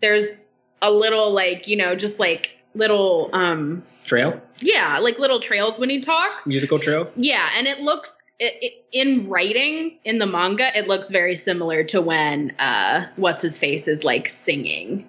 there's 0.00 0.36
a 0.82 0.90
little, 0.90 1.32
like, 1.32 1.66
you 1.68 1.76
know, 1.76 1.94
just 1.94 2.18
like 2.18 2.50
little, 2.74 3.30
um, 3.32 3.82
Trail? 4.04 4.40
yeah, 4.60 4.98
like 4.98 5.18
little 5.18 5.40
trails 5.40 5.78
when 5.78 5.90
he 5.90 6.00
talks. 6.00 6.46
Musical 6.46 6.78
trail? 6.78 7.10
Yeah, 7.16 7.50
and 7.56 7.66
it 7.66 7.80
looks 7.80 8.16
it, 8.38 8.54
it, 8.60 8.72
in 8.92 9.28
writing 9.28 9.98
in 10.04 10.18
the 10.18 10.26
manga, 10.26 10.76
it 10.76 10.88
looks 10.88 11.10
very 11.10 11.36
similar 11.36 11.84
to 11.84 12.00
when 12.00 12.50
uh, 12.58 13.06
what's 13.16 13.42
his 13.42 13.56
face 13.58 13.86
is 13.88 14.02
like 14.04 14.28
singing. 14.28 15.06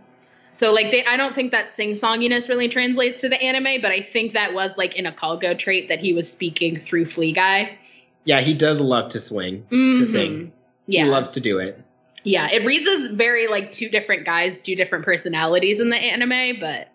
So 0.51 0.71
like 0.71 0.91
they, 0.91 1.03
I 1.05 1.17
don't 1.17 1.35
think 1.35 1.51
that 1.51 1.69
sing 1.69 1.91
songiness 1.95 2.47
really 2.47 2.69
translates 2.69 3.21
to 3.21 3.29
the 3.29 3.41
anime, 3.41 3.81
but 3.81 3.91
I 3.91 4.01
think 4.01 4.33
that 4.33 4.53
was 4.53 4.77
like 4.77 4.95
in 4.95 5.05
a 5.05 5.11
Kalgo 5.11 5.57
trait 5.57 5.89
that 5.89 5.99
he 5.99 6.13
was 6.13 6.31
speaking 6.31 6.77
through 6.77 7.05
Flea 7.07 7.33
Guy. 7.33 7.77
Yeah, 8.23 8.41
he 8.41 8.53
does 8.53 8.79
love 8.79 9.11
to 9.11 9.19
swing. 9.19 9.65
Mhm. 9.69 10.05
sing. 10.05 10.53
Yeah, 10.87 11.03
He 11.05 11.09
loves 11.09 11.31
to 11.31 11.41
do 11.41 11.59
it. 11.59 11.81
yeah. 12.23 12.47
It 12.51 12.65
reads 12.65 12.87
as 12.87 13.07
very 13.09 13.47
like 13.47 13.71
two 13.71 13.89
different 13.89 14.25
guys, 14.25 14.61
two 14.61 14.75
different 14.75 15.03
personalities 15.03 15.79
in 15.79 15.89
the 15.89 15.97
anime, 15.97 16.59
but 16.59 16.89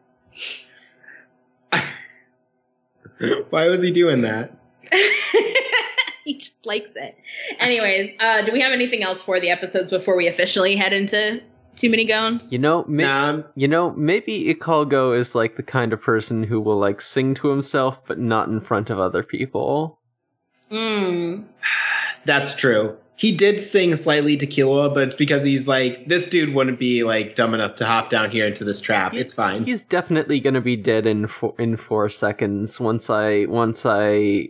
Why 3.51 3.67
was 3.69 3.83
he 3.83 3.91
doing 3.91 4.23
that? 4.23 4.53
he 6.25 6.39
just 6.39 6.67
likes 6.67 6.91
it. 6.95 7.17
Anyways, 7.59 8.17
uh, 8.21 8.43
do 8.45 8.53
we 8.53 8.61
have 8.61 8.73
anything 8.73 9.03
else 9.03 9.23
for 9.23 9.41
the 9.41 9.51
episodes 9.51 9.91
before 9.91 10.17
we 10.17 10.27
officially 10.29 10.77
head 10.77 10.93
into 10.93 11.41
Too 11.77 11.91
Many 11.91 12.07
Gones? 12.07 12.51
You 12.51 12.59
know, 12.59 12.85
ma- 12.89 13.33
Nah, 13.33 13.43
you 13.55 13.69
know, 13.69 13.91
maybe 13.93 14.53
Ikalgo 14.53 15.17
is 15.17 15.35
like 15.35 15.57
the 15.57 15.63
kind 15.63 15.93
of 15.93 16.01
person 16.01 16.45
who 16.45 16.61
will 16.61 16.79
like 16.79 17.01
sing 17.01 17.35
to 17.35 17.49
himself, 17.49 18.05
but 18.07 18.19
not 18.19 18.49
in 18.49 18.61
front 18.61 18.91
of 18.91 18.99
other 18.99 19.23
people. 19.23 19.99
Mm. 20.71 21.45
That's 22.27 22.55
true. 22.55 22.97
He 23.17 23.37
did 23.37 23.61
sing 23.61 23.95
slightly 23.97 24.39
to 24.39 24.47
Killua, 24.47 24.95
but 24.95 25.09
it's 25.09 25.15
because 25.15 25.43
he's 25.43 25.69
like, 25.69 26.09
this 26.09 26.25
dude 26.27 26.55
wouldn't 26.55 26.79
be 26.79 27.05
like 27.05 27.35
dumb 27.35 27.53
enough 27.53 27.75
to 27.75 27.85
hop 27.85 28.09
down 28.09 28.31
here 28.31 28.47
into 28.47 28.65
this 28.65 28.81
trap. 28.81 29.13
It's 29.13 29.35
fine. 29.35 29.65
He's 29.65 29.83
definitely 29.83 30.41
gonna 30.41 30.63
be 30.63 30.75
dead 30.77 31.05
in 31.05 31.27
four, 31.27 31.55
in 31.59 31.77
four 31.77 32.09
seconds 32.09 32.81
once 32.81 33.11
I 33.11 33.45
once 33.45 33.85
I 33.85 34.49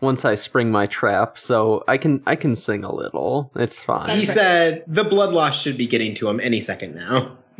once 0.00 0.24
I 0.24 0.34
spring 0.34 0.70
my 0.70 0.86
trap. 0.86 1.38
So 1.38 1.84
I 1.88 1.98
can 1.98 2.22
I 2.26 2.36
can 2.36 2.54
sing 2.54 2.84
a 2.84 2.92
little. 2.92 3.50
It's 3.56 3.82
fine. 3.82 4.18
He 4.18 4.26
said 4.26 4.84
the 4.86 5.04
blood 5.04 5.32
loss 5.32 5.60
should 5.60 5.76
be 5.76 5.86
getting 5.86 6.14
to 6.16 6.28
him 6.28 6.40
any 6.40 6.60
second 6.60 6.94
now. 6.94 7.36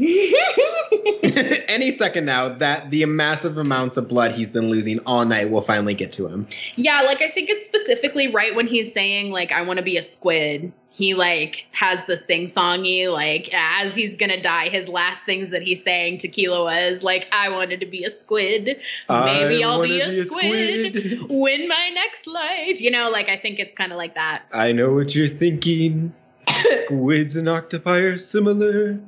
any 1.69 1.91
second 1.91 2.25
now 2.25 2.49
that 2.49 2.91
the 2.91 3.05
massive 3.05 3.59
amounts 3.59 3.99
of 3.99 4.09
blood 4.09 4.33
he's 4.33 4.51
been 4.51 4.71
losing 4.71 4.99
all 5.01 5.27
night 5.27 5.51
will 5.51 5.61
finally 5.61 5.95
get 5.95 6.11
to 6.13 6.27
him. 6.27 6.47
yeah, 6.77 7.03
like 7.03 7.21
I 7.21 7.31
think 7.31 7.51
it's 7.51 7.67
specifically 7.67 8.33
right 8.33 8.55
when 8.55 8.67
he's 8.67 8.93
saying 8.93 9.31
like 9.31 9.53
I 9.53 9.61
want 9.63 9.79
to 9.79 9.85
be 9.85 9.97
a 9.99 10.03
squid. 10.03 10.73
He 10.93 11.15
like 11.15 11.65
has 11.73 12.05
the 12.05 12.17
sing 12.17 12.47
songy 12.49 13.11
like 13.11 13.49
as 13.53 13.95
he's 13.95 14.17
gonna 14.17 14.43
die 14.43 14.69
his 14.69 14.89
last 14.89 15.25
things 15.25 15.51
that 15.51 15.63
he's 15.63 15.83
saying 15.83 16.19
to 16.19 16.29
Killua 16.29 16.91
is 16.91 17.03
like 17.03 17.29
i 17.33 17.49
wanted 17.49 17.81
to 17.81 17.87
be 17.87 18.05
a 18.05 18.11
squid 18.11 18.65
maybe 19.09 19.63
I 19.65 19.69
i'll 19.69 19.83
be 19.83 20.01
a, 20.01 20.25
squid, 20.25 20.95
squid. 20.95 21.21
win 21.31 21.69
my 21.69 21.91
next 21.95 22.27
life 22.27 22.81
you 22.81 22.91
know 22.91 23.09
like 23.11 23.29
i 23.29 23.37
think 23.37 23.59
it's 23.61 23.75
kind 23.75 23.93
of 23.93 23.99
like 23.99 24.15
that 24.17 24.43
I 24.53 24.73
know 24.73 24.93
what 24.93 25.15
you're 25.15 25.29
thinking. 25.29 26.13
Squids 26.85 27.37
and 27.37 27.49
octopi 27.49 27.99
are 27.99 28.19
similar. 28.19 28.99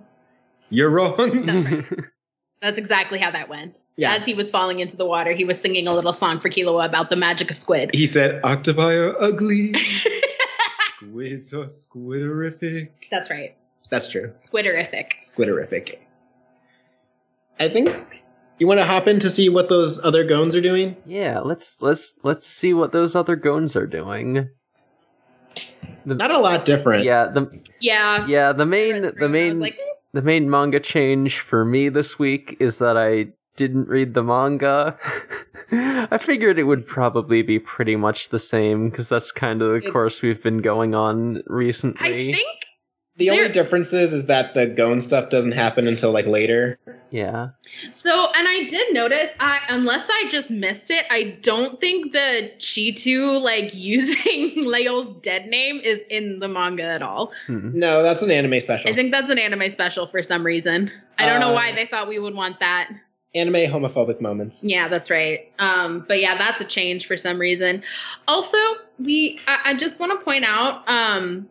You're 0.70 0.90
wrong. 0.90 1.44
That's 1.44 1.64
right. 1.66 1.84
that's 2.62 2.78
exactly 2.78 3.18
how 3.18 3.32
that 3.32 3.48
went 3.48 3.80
Yeah. 3.96 4.14
as 4.14 4.24
he 4.24 4.34
was 4.34 4.50
falling 4.50 4.78
into 4.78 4.96
the 4.96 5.04
water 5.04 5.32
he 5.32 5.44
was 5.44 5.60
singing 5.60 5.88
a 5.88 5.94
little 5.94 6.12
song 6.12 6.38
for 6.38 6.48
Killua 6.48 6.86
about 6.86 7.10
the 7.10 7.16
magic 7.16 7.50
of 7.50 7.56
squid 7.56 7.90
He 7.92 8.06
said 8.06 8.40
octopi 8.44 8.94
are 8.94 9.20
ugly. 9.20 9.74
Squids 11.02 11.52
are 11.52 11.64
squiderific. 11.66 12.90
that's 13.10 13.30
right 13.30 13.56
That's 13.90 14.08
true. 14.08 14.30
squiderific 14.34 15.12
Squiderific. 15.20 15.98
I 17.58 17.68
think 17.68 17.90
you 18.58 18.66
want 18.66 18.78
to 18.80 18.84
hop 18.84 19.06
in 19.08 19.18
to 19.20 19.30
see 19.30 19.48
what 19.48 19.68
those 19.68 20.02
other 20.04 20.24
goons 20.24 20.54
are 20.54 20.60
doing. 20.60 20.96
yeah, 21.06 21.40
let's 21.40 21.80
let's 21.82 22.18
let's 22.22 22.46
see 22.46 22.72
what 22.74 22.92
those 22.92 23.14
other 23.16 23.36
goons 23.36 23.76
are 23.76 23.86
doing. 23.86 24.48
Not 26.04 26.30
a 26.30 26.38
lot 26.38 26.64
different. 26.64 27.04
Yeah, 27.04 27.26
the 27.26 27.60
yeah 27.80 28.26
yeah 28.26 28.52
the 28.52 28.66
main 28.66 29.12
the 29.18 29.28
main 29.28 29.60
like, 29.60 29.74
eh. 29.74 29.92
the 30.12 30.22
main 30.22 30.48
manga 30.50 30.80
change 30.80 31.38
for 31.40 31.64
me 31.64 31.88
this 31.88 32.18
week 32.18 32.56
is 32.60 32.78
that 32.78 32.96
I 32.96 33.32
didn't 33.56 33.88
read 33.88 34.14
the 34.14 34.22
manga. 34.22 34.96
I 35.72 36.18
figured 36.18 36.58
it 36.58 36.64
would 36.64 36.86
probably 36.86 37.42
be 37.42 37.58
pretty 37.58 37.96
much 37.96 38.28
the 38.28 38.38
same 38.38 38.90
because 38.90 39.08
that's 39.08 39.32
kind 39.32 39.62
of 39.62 39.68
the 39.70 39.86
It- 39.88 39.92
course 39.92 40.22
we've 40.22 40.42
been 40.42 40.58
going 40.58 40.94
on 40.94 41.42
recently. 41.46 42.30
I 42.30 42.32
think 42.32 42.48
The 43.16 43.30
only 43.30 43.48
difference 43.50 43.92
is, 43.92 44.12
is 44.12 44.26
that 44.26 44.54
the 44.54 44.66
goon 44.66 45.00
stuff 45.00 45.30
doesn't 45.30 45.52
happen 45.52 45.86
until 45.86 46.12
like 46.12 46.26
later. 46.26 46.78
yeah. 47.10 47.50
so. 47.90 48.26
And 48.34 48.48
I 48.48 48.64
did 48.68 48.92
notice, 48.94 49.30
I 49.40 49.60
unless 49.68 50.06
I 50.10 50.28
just 50.28 50.50
missed 50.50 50.90
it, 50.90 51.04
I 51.10 51.38
don't 51.42 51.78
think 51.80 52.12
the 52.12 52.50
Cheetu 52.58 53.40
like 53.40 53.74
using 53.74 54.64
Leo's 54.66 55.12
dead 55.22 55.46
name 55.46 55.80
is 55.82 56.00
in 56.10 56.38
the 56.38 56.48
manga 56.48 56.84
at 56.84 57.02
all. 57.02 57.32
Hmm. 57.46 57.70
No, 57.78 58.02
that's 58.02 58.20
an 58.22 58.30
anime 58.30 58.60
special. 58.60 58.90
I 58.90 58.92
think 58.92 59.10
that's 59.10 59.30
an 59.30 59.38
anime 59.38 59.70
special 59.70 60.06
for 60.06 60.22
some 60.22 60.44
reason. 60.44 60.90
I 61.18 61.26
don't 61.26 61.40
know 61.40 61.50
Uh, 61.52 61.54
why 61.54 61.72
they 61.72 61.86
thought 61.86 62.08
we 62.08 62.18
would 62.18 62.34
want 62.34 62.60
that. 62.60 62.90
Anime 63.34 63.54
homophobic 63.54 64.20
moments. 64.20 64.62
Yeah, 64.62 64.88
that's 64.88 65.10
right. 65.10 65.50
Um, 65.58 66.04
but 66.06 66.20
yeah, 66.20 66.36
that's 66.36 66.60
a 66.60 66.64
change 66.64 67.06
for 67.06 67.16
some 67.16 67.38
reason. 67.38 67.82
Also, 68.28 68.58
we 68.98 69.38
I, 69.46 69.70
I 69.70 69.74
just 69.74 69.98
want 70.00 70.18
to 70.18 70.24
point 70.24 70.44
out, 70.44 70.88
um, 70.88 71.48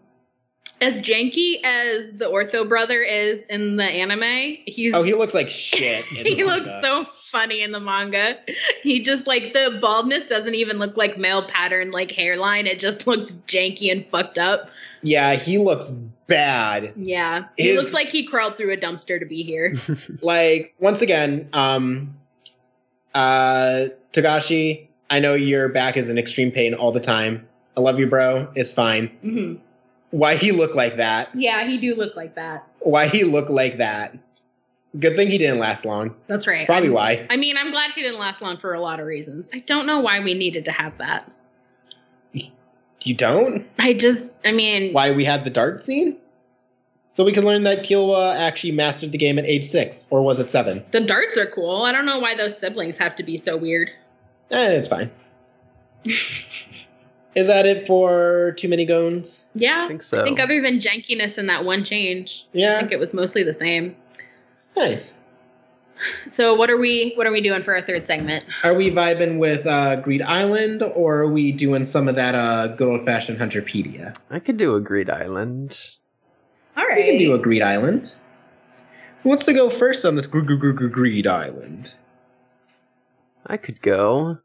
as 0.79 1.01
janky 1.01 1.63
as 1.63 2.11
the 2.11 2.25
Ortho 2.25 2.67
brother 2.67 3.01
is 3.03 3.45
in 3.45 3.77
the 3.77 3.83
anime, 3.83 4.57
he's 4.65 4.95
Oh, 4.95 5.03
he 5.03 5.13
looks 5.13 5.33
like 5.33 5.49
shit. 5.49 6.05
he 6.05 6.43
looks 6.43 6.69
so 6.81 7.05
funny 7.31 7.61
in 7.61 7.71
the 7.71 7.79
manga. 7.79 8.37
He 8.81 9.01
just 9.01 9.27
like 9.27 9.53
the 9.53 9.77
baldness 9.79 10.27
doesn't 10.27 10.55
even 10.55 10.79
look 10.79 10.97
like 10.97 11.17
male 11.17 11.47
pattern 11.47 11.91
like 11.91 12.11
hairline. 12.11 12.67
It 12.67 12.79
just 12.79 13.05
looks 13.07 13.35
janky 13.47 13.91
and 13.91 14.05
fucked 14.07 14.37
up. 14.37 14.69
Yeah, 15.03 15.35
he 15.35 15.57
looks 15.57 15.91
bad. 16.27 16.93
Yeah. 16.95 17.45
He 17.57 17.69
His- 17.69 17.77
looks 17.77 17.93
like 17.93 18.07
he 18.07 18.25
crawled 18.25 18.57
through 18.57 18.71
a 18.73 18.77
dumpster 18.77 19.19
to 19.19 19.25
be 19.25 19.43
here. 19.43 19.75
Like 20.21 20.73
once 20.79 21.01
again, 21.01 21.49
um, 21.53 22.15
uh, 23.13 23.85
Togashi, 24.13 24.87
I 25.09 25.19
know 25.19 25.33
your 25.33 25.69
back 25.69 25.97
is 25.97 26.09
in 26.09 26.17
extreme 26.17 26.51
pain 26.51 26.73
all 26.73 26.91
the 26.91 26.99
time. 26.99 27.47
I 27.75 27.81
love 27.81 27.99
you, 27.99 28.07
bro. 28.07 28.49
It's 28.55 28.73
fine. 28.73 29.07
hmm 29.21 29.55
Why 30.11 30.35
he 30.35 30.51
look 30.51 30.75
like 30.75 30.97
that? 30.97 31.29
Yeah, 31.35 31.65
he 31.67 31.77
do 31.77 31.95
look 31.95 32.15
like 32.15 32.35
that. 32.35 32.67
Why 32.79 33.07
he 33.07 33.23
look 33.23 33.49
like 33.49 33.77
that? 33.77 34.17
Good 34.99 35.15
thing 35.15 35.29
he 35.29 35.37
didn't 35.37 35.59
last 35.59 35.85
long. 35.85 36.13
That's 36.27 36.45
right. 36.47 36.57
That's 36.59 36.65
probably 36.65 36.89
I'm- 36.89 36.93
why. 36.95 37.27
I 37.29 37.37
mean, 37.37 37.55
I'm 37.57 37.71
glad 37.71 37.91
he 37.95 38.01
didn't 38.03 38.19
last 38.19 38.41
long 38.41 38.57
for 38.57 38.73
a 38.73 38.81
lot 38.81 38.99
of 38.99 39.05
reasons. 39.05 39.49
I 39.53 39.59
don't 39.59 39.85
know 39.85 39.99
why 40.01 40.19
we 40.19 40.33
needed 40.33 40.65
to 40.65 40.71
have 40.71 40.97
that. 40.97 41.31
You 43.03 43.15
don't? 43.15 43.67
I 43.79 43.93
just, 43.93 44.35
I 44.45 44.51
mean, 44.51 44.93
Why 44.93 45.11
we 45.11 45.25
had 45.25 45.43
the 45.43 45.49
dart 45.49 45.83
scene? 45.83 46.17
So 47.13 47.25
we 47.25 47.33
can 47.33 47.43
learn 47.43 47.63
that 47.63 47.79
Killua 47.79 48.35
actually 48.37 48.71
mastered 48.71 49.11
the 49.11 49.17
game 49.17 49.37
at 49.37 49.45
age 49.45 49.65
six, 49.65 50.07
or 50.11 50.21
was 50.21 50.39
it 50.39 50.49
seven? 50.49 50.83
the 50.91 51.01
darts 51.01 51.37
are 51.37 51.47
cool. 51.47 51.83
I 51.83 51.91
don't 51.91 52.05
know 52.05 52.19
why 52.19 52.35
those 52.35 52.57
siblings 52.57 52.97
have 52.99 53.15
to 53.15 53.23
be 53.23 53.37
so 53.37 53.57
weird. 53.57 53.89
Eh, 54.49 54.71
it's 54.73 54.87
fine. 54.87 55.11
Is 57.33 57.47
that 57.47 57.65
it 57.65 57.87
for 57.87 58.53
too 58.57 58.67
many 58.67 58.85
goons? 58.85 59.45
Yeah. 59.55 59.85
I 59.85 59.87
think 59.87 60.01
so. 60.01 60.19
I 60.19 60.23
think 60.23 60.39
other 60.39 60.61
than 60.61 60.79
jankiness 60.79 61.37
and 61.37 61.47
that 61.49 61.63
one 61.63 61.83
change, 61.85 62.45
yeah, 62.51 62.75
I 62.75 62.79
think 62.79 62.91
it 62.91 62.99
was 62.99 63.13
mostly 63.13 63.43
the 63.43 63.53
same. 63.53 63.95
nice. 64.75 65.17
So 66.27 66.55
what 66.55 66.69
are 66.69 66.77
we 66.77 67.13
what 67.15 67.27
are 67.27 67.31
we 67.31 67.41
doing 67.41 67.63
for 67.63 67.75
our 67.75 67.81
third 67.81 68.07
segment? 68.07 68.45
Are 68.63 68.73
we 68.73 68.91
vibing 68.91 69.37
with 69.37 69.65
uh, 69.65 69.97
Greed 69.97 70.21
Island, 70.21 70.83
or 70.83 71.19
are 71.19 71.27
we 71.27 71.51
doing 71.51 71.85
some 71.85 72.07
of 72.07 72.15
that 72.15 72.35
uh, 72.35 72.67
good 72.67 72.87
old 72.87 73.05
fashioned 73.05 73.39
Hunterpedia? 73.39 74.15
I 74.29 74.39
could 74.39 74.57
do 74.57 74.75
a 74.75 74.81
Greed 74.81 75.09
Island. 75.09 75.97
All 76.77 76.85
right. 76.85 76.97
We 76.97 77.03
can 77.03 77.19
do 77.19 77.31
right. 77.31 77.39
a 77.39 77.43
Greed 77.43 77.61
Island. 77.61 78.15
Who 79.23 79.29
wants 79.29 79.45
to 79.45 79.53
go 79.53 79.69
first 79.69 80.05
on 80.05 80.15
this 80.15 80.25
gr- 80.25 80.41
gr- 80.41 80.55
gr- 80.55 80.71
gr- 80.71 80.87
Greed 80.87 81.27
Island? 81.27 81.95
I 83.45 83.57
could 83.57 83.81
go. 83.81 84.37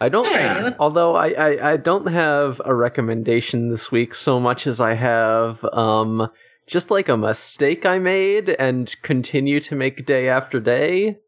I 0.00 0.08
don't. 0.08 0.24
Yeah, 0.24 0.74
although 0.80 1.14
I, 1.14 1.28
I 1.32 1.72
I 1.72 1.76
don't 1.76 2.06
have 2.06 2.60
a 2.64 2.74
recommendation 2.74 3.68
this 3.68 3.92
week 3.92 4.14
so 4.14 4.40
much 4.40 4.66
as 4.66 4.80
I 4.80 4.94
have 4.94 5.64
um 5.72 6.30
just 6.70 6.90
like 6.90 7.08
a 7.08 7.16
mistake 7.16 7.84
I 7.84 7.98
made 7.98 8.48
and 8.50 8.94
continue 9.02 9.60
to 9.60 9.74
make 9.74 10.06
day 10.06 10.28
after 10.28 10.60
day. 10.60 11.18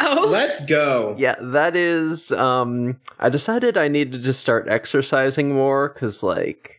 Oh. 0.00 0.26
Let's 0.28 0.64
go. 0.64 1.16
Yeah, 1.18 1.34
that 1.40 1.74
is 1.74 2.30
um 2.32 2.96
I 3.18 3.28
decided 3.28 3.76
I 3.76 3.88
needed 3.88 4.22
to 4.22 4.32
start 4.32 4.68
exercising 4.68 5.52
more 5.52 5.88
cuz 5.90 6.22
like 6.22 6.74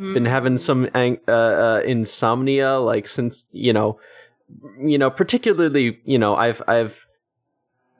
Mm. 0.00 0.14
been 0.14 0.24
having 0.24 0.56
some 0.56 0.88
ang- 0.94 1.20
uh, 1.28 1.54
uh 1.66 1.82
insomnia 1.84 2.78
like 2.80 3.06
since 3.06 3.44
you 3.52 3.74
know 3.74 3.98
you 4.80 4.96
know 4.96 5.10
particularly 5.10 6.00
you 6.04 6.18
know 6.18 6.34
I've 6.34 6.62
I've 6.66 7.04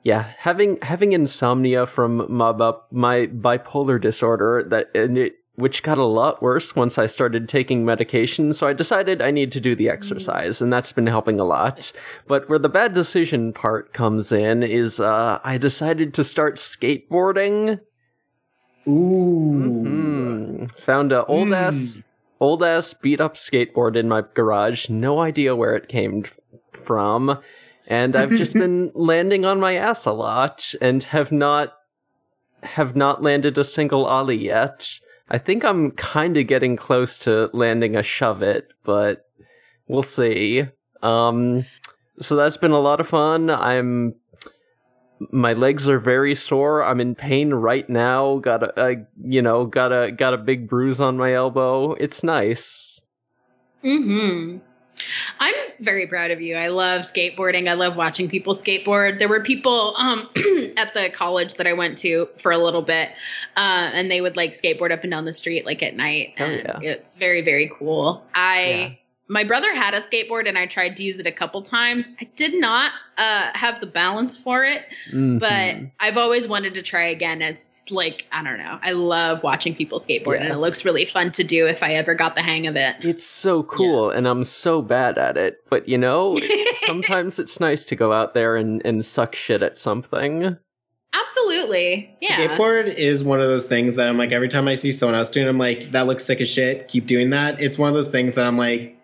yeah 0.01 0.33
having 0.39 0.79
having 0.81 1.11
insomnia 1.13 1.85
from 1.85 2.25
my 2.33 2.51
bi- 2.51 2.81
my 2.89 3.27
bipolar 3.27 4.01
disorder 4.01 4.63
that 4.73 4.89
and 4.95 5.19
it 5.19 5.33
which 5.55 5.83
got 5.83 5.97
a 5.99 6.03
lot 6.05 6.41
worse 6.41 6.75
once 6.75 6.97
I 6.97 7.05
started 7.05 7.47
taking 7.47 7.85
medication 7.85 8.53
so 8.53 8.67
I 8.67 8.73
decided 8.73 9.21
I 9.21 9.29
need 9.31 9.51
to 9.51 9.59
do 9.59 9.75
the 9.75 9.89
exercise 9.89 10.61
and 10.61 10.73
that's 10.73 10.91
been 10.91 11.07
helping 11.07 11.39
a 11.39 11.43
lot 11.43 11.91
but 12.27 12.49
where 12.49 12.57
the 12.59 12.69
bad 12.69 12.93
decision 12.93 13.53
part 13.53 13.93
comes 13.93 14.31
in 14.31 14.63
is 14.63 14.99
uh 14.99 15.39
I 15.43 15.57
decided 15.57 16.13
to 16.15 16.23
start 16.23 16.55
skateboarding 16.55 17.79
Ooh. 18.87 19.83
Mhm. 19.85 20.71
Found 20.79 21.11
a 21.11 21.25
old 21.25 21.47
Mm. 21.49 21.55
ass, 21.55 22.01
old 22.41 22.63
ass 22.63 22.93
beat 22.93 23.21
up 23.21 23.35
skateboard 23.35 23.95
in 23.95 24.09
my 24.09 24.23
garage. 24.33 24.89
No 24.89 25.19
idea 25.19 25.55
where 25.55 25.75
it 25.75 25.87
came 25.87 26.25
from, 26.73 27.39
and 27.87 28.15
I've 28.15 28.31
just 28.43 28.53
been 28.53 28.91
landing 28.93 29.45
on 29.45 29.59
my 29.61 29.75
ass 29.75 30.05
a 30.05 30.11
lot 30.11 30.73
and 30.81 31.01
have 31.05 31.31
not 31.31 31.73
have 32.63 32.95
not 32.95 33.21
landed 33.23 33.57
a 33.57 33.63
single 33.63 34.05
ollie 34.05 34.43
yet. 34.43 34.99
I 35.33 35.39
think 35.39 35.65
I'm 35.65 35.89
kind 35.91 36.37
of 36.37 36.45
getting 36.45 36.75
close 36.75 37.17
to 37.19 37.49
landing 37.53 37.95
a 37.95 38.03
shove 38.03 38.43
it, 38.43 38.67
but 38.83 39.25
we'll 39.87 40.03
see. 40.03 40.67
Um, 41.01 41.65
so 42.19 42.35
that's 42.35 42.55
been 42.55 42.71
a 42.71 42.79
lot 42.79 42.99
of 42.99 43.07
fun. 43.07 43.49
I'm 43.49 44.13
my 45.31 45.53
legs 45.53 45.87
are 45.87 45.99
very 45.99 46.35
sore. 46.35 46.83
I'm 46.83 46.99
in 46.99 47.15
pain 47.15 47.51
right 47.51 47.89
now. 47.89 48.37
Got 48.37 48.77
a, 48.77 49.05
you 49.23 49.41
know, 49.41 49.65
got 49.65 49.91
a 49.91 50.11
got 50.11 50.35
a 50.35 50.37
big 50.37 50.69
bruise 50.69 51.01
on 51.01 51.17
my 51.17 51.33
elbow. 51.33 51.93
It's 51.93 52.23
nice. 52.23 53.01
Hmm. 53.81 54.57
I'm 55.39 55.53
very 55.79 56.07
proud 56.07 56.31
of 56.31 56.41
you. 56.41 56.55
I 56.55 56.67
love 56.67 57.01
skateboarding. 57.01 57.67
I 57.69 57.73
love 57.73 57.95
watching 57.95 58.29
people 58.29 58.53
skateboard. 58.53 59.19
There 59.19 59.29
were 59.29 59.43
people 59.43 59.95
um, 59.97 60.29
at 60.77 60.93
the 60.93 61.09
college 61.13 61.55
that 61.55 61.67
I 61.67 61.73
went 61.73 61.97
to 61.99 62.29
for 62.37 62.51
a 62.51 62.57
little 62.57 62.81
bit, 62.81 63.09
uh, 63.55 63.91
and 63.93 64.09
they 64.09 64.21
would 64.21 64.35
like 64.35 64.53
skateboard 64.53 64.91
up 64.91 65.03
and 65.03 65.11
down 65.11 65.25
the 65.25 65.33
street 65.33 65.65
like 65.65 65.83
at 65.83 65.95
night. 65.95 66.33
Oh, 66.39 66.45
yeah. 66.45 66.79
It's 66.81 67.15
very 67.15 67.41
very 67.41 67.71
cool. 67.77 68.23
I. 68.33 68.63
Yeah. 68.63 68.89
My 69.29 69.45
brother 69.45 69.73
had 69.73 69.93
a 69.93 69.99
skateboard 70.01 70.49
and 70.49 70.57
I 70.57 70.67
tried 70.67 70.97
to 70.97 71.03
use 71.03 71.17
it 71.17 71.25
a 71.25 71.31
couple 71.31 71.61
times. 71.61 72.09
I 72.19 72.27
did 72.35 72.53
not 72.59 72.91
uh, 73.17 73.51
have 73.53 73.79
the 73.79 73.85
balance 73.87 74.35
for 74.37 74.65
it, 74.65 74.81
Mhm. 75.13 75.39
but 75.39 75.75
I've 75.99 76.17
always 76.17 76.45
wanted 76.47 76.73
to 76.73 76.81
try 76.81 77.07
again. 77.07 77.41
It's 77.41 77.89
like, 77.89 78.25
I 78.33 78.43
don't 78.43 78.57
know. 78.57 78.77
I 78.83 78.91
love 78.91 79.41
watching 79.41 79.75
people 79.75 79.99
skateboard 79.99 80.41
and 80.41 80.49
it 80.49 80.57
looks 80.57 80.83
really 80.83 81.05
fun 81.05 81.31
to 81.33 81.43
do 81.43 81.65
if 81.67 81.81
I 81.83 81.93
ever 81.93 82.15
got 82.15 82.35
the 82.35 82.41
hang 82.41 82.67
of 82.67 82.75
it. 82.75 82.97
it's 82.99 83.23
so 83.25 83.63
cool, 83.63 84.09
and 84.09 84.27
I'm 84.27 84.43
so 84.43 84.81
bad 84.81 85.17
at 85.17 85.37
it. 85.37 85.63
But 85.69 85.87
you 85.87 85.97
know, 85.97 86.37
sometimes 86.85 87.39
it's 87.39 87.59
nice 87.61 87.85
to 87.85 87.95
go 87.95 88.11
out 88.11 88.33
there 88.33 88.55
and 88.57 88.81
and 88.85 89.05
suck 89.05 89.35
shit 89.35 89.61
at 89.63 89.77
something. 89.77 90.57
Absolutely. 91.13 92.15
Yeah. 92.21 92.57
Skateboard 92.57 92.87
is 92.93 93.23
one 93.23 93.39
of 93.39 93.47
those 93.47 93.67
things 93.67 93.95
that 93.95 94.07
I'm 94.07 94.17
like, 94.17 94.31
every 94.31 94.49
time 94.49 94.67
I 94.67 94.73
see 94.75 94.91
someone 94.91 95.15
else 95.15 95.29
doing, 95.29 95.45
it, 95.45 95.49
I'm 95.49 95.57
like, 95.57 95.91
that 95.91 96.07
looks 96.07 96.25
sick 96.25 96.41
as 96.41 96.49
shit. 96.49 96.87
Keep 96.87 97.05
doing 97.05 97.29
that. 97.29 97.61
It's 97.61 97.77
one 97.77 97.87
of 97.89 97.95
those 97.95 98.09
things 98.09 98.35
that 98.35 98.45
I'm 98.45 98.57
like, 98.57 98.97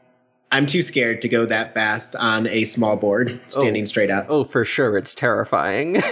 I'm 0.52 0.66
too 0.66 0.82
scared 0.82 1.22
to 1.22 1.30
go 1.30 1.46
that 1.46 1.74
fast 1.74 2.16
on 2.16 2.48
a 2.48 2.66
small 2.66 2.96
board, 2.98 3.40
standing 3.48 3.84
Oh. 3.84 3.86
straight 3.86 4.10
up. 4.10 4.26
Oh, 4.30 4.44
for 4.44 4.66
sure, 4.66 4.98
it's 4.98 5.14
terrifying. 5.16 6.02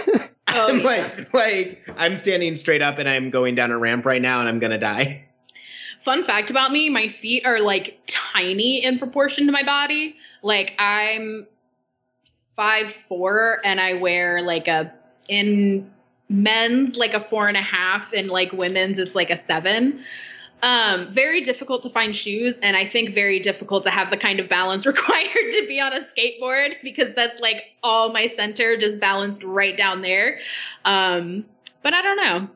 Oh, 0.50 0.68
I'm 0.70 0.78
yeah. 0.78 0.84
like, 0.86 1.34
like 1.34 1.90
I'm 1.98 2.16
standing 2.16 2.56
straight 2.56 2.80
up 2.80 2.96
and 2.98 3.06
I'm 3.06 3.28
going 3.28 3.54
down 3.54 3.70
a 3.70 3.76
ramp 3.76 4.06
right 4.06 4.20
now 4.22 4.40
and 4.40 4.48
I'm 4.48 4.58
gonna 4.58 4.78
die. 4.78 5.26
Fun 6.00 6.24
fact 6.24 6.48
about 6.48 6.72
me, 6.72 6.88
my 6.88 7.08
feet 7.08 7.44
are 7.44 7.60
like 7.60 7.98
tiny 8.06 8.82
in 8.82 8.98
proportion 8.98 9.44
to 9.44 9.52
my 9.52 9.62
body. 9.62 10.16
Like 10.42 10.72
I'm 10.78 11.46
five 12.56 12.94
four 13.08 13.60
and 13.62 13.78
I 13.78 13.94
wear 13.94 14.40
like 14.40 14.68
a 14.68 14.90
in 15.28 15.90
men's 16.30 16.96
like 16.96 17.12
a 17.12 17.20
four 17.22 17.46
and 17.46 17.56
a 17.58 17.60
half 17.62 18.14
and 18.14 18.28
like 18.28 18.50
women's 18.52 18.98
it's 18.98 19.14
like 19.14 19.28
a 19.28 19.36
seven. 19.36 20.02
Um, 20.62 21.12
very 21.14 21.40
difficult 21.42 21.82
to 21.84 21.90
find 21.90 22.14
shoes, 22.14 22.58
and 22.58 22.76
I 22.76 22.86
think 22.86 23.14
very 23.14 23.38
difficult 23.38 23.84
to 23.84 23.90
have 23.90 24.10
the 24.10 24.16
kind 24.16 24.40
of 24.40 24.48
balance 24.48 24.86
required 24.94 25.52
to 25.52 25.66
be 25.68 25.80
on 25.80 25.92
a 25.92 26.00
skateboard 26.00 26.74
because 26.82 27.14
that's 27.14 27.40
like 27.40 27.62
all 27.82 28.12
my 28.12 28.26
center 28.26 28.76
just 28.76 28.98
balanced 28.98 29.42
right 29.44 29.76
down 29.76 30.02
there. 30.02 30.40
Um, 30.84 31.44
but 31.82 31.94
I 31.94 32.02
don't 32.02 32.16
know. 32.16 32.48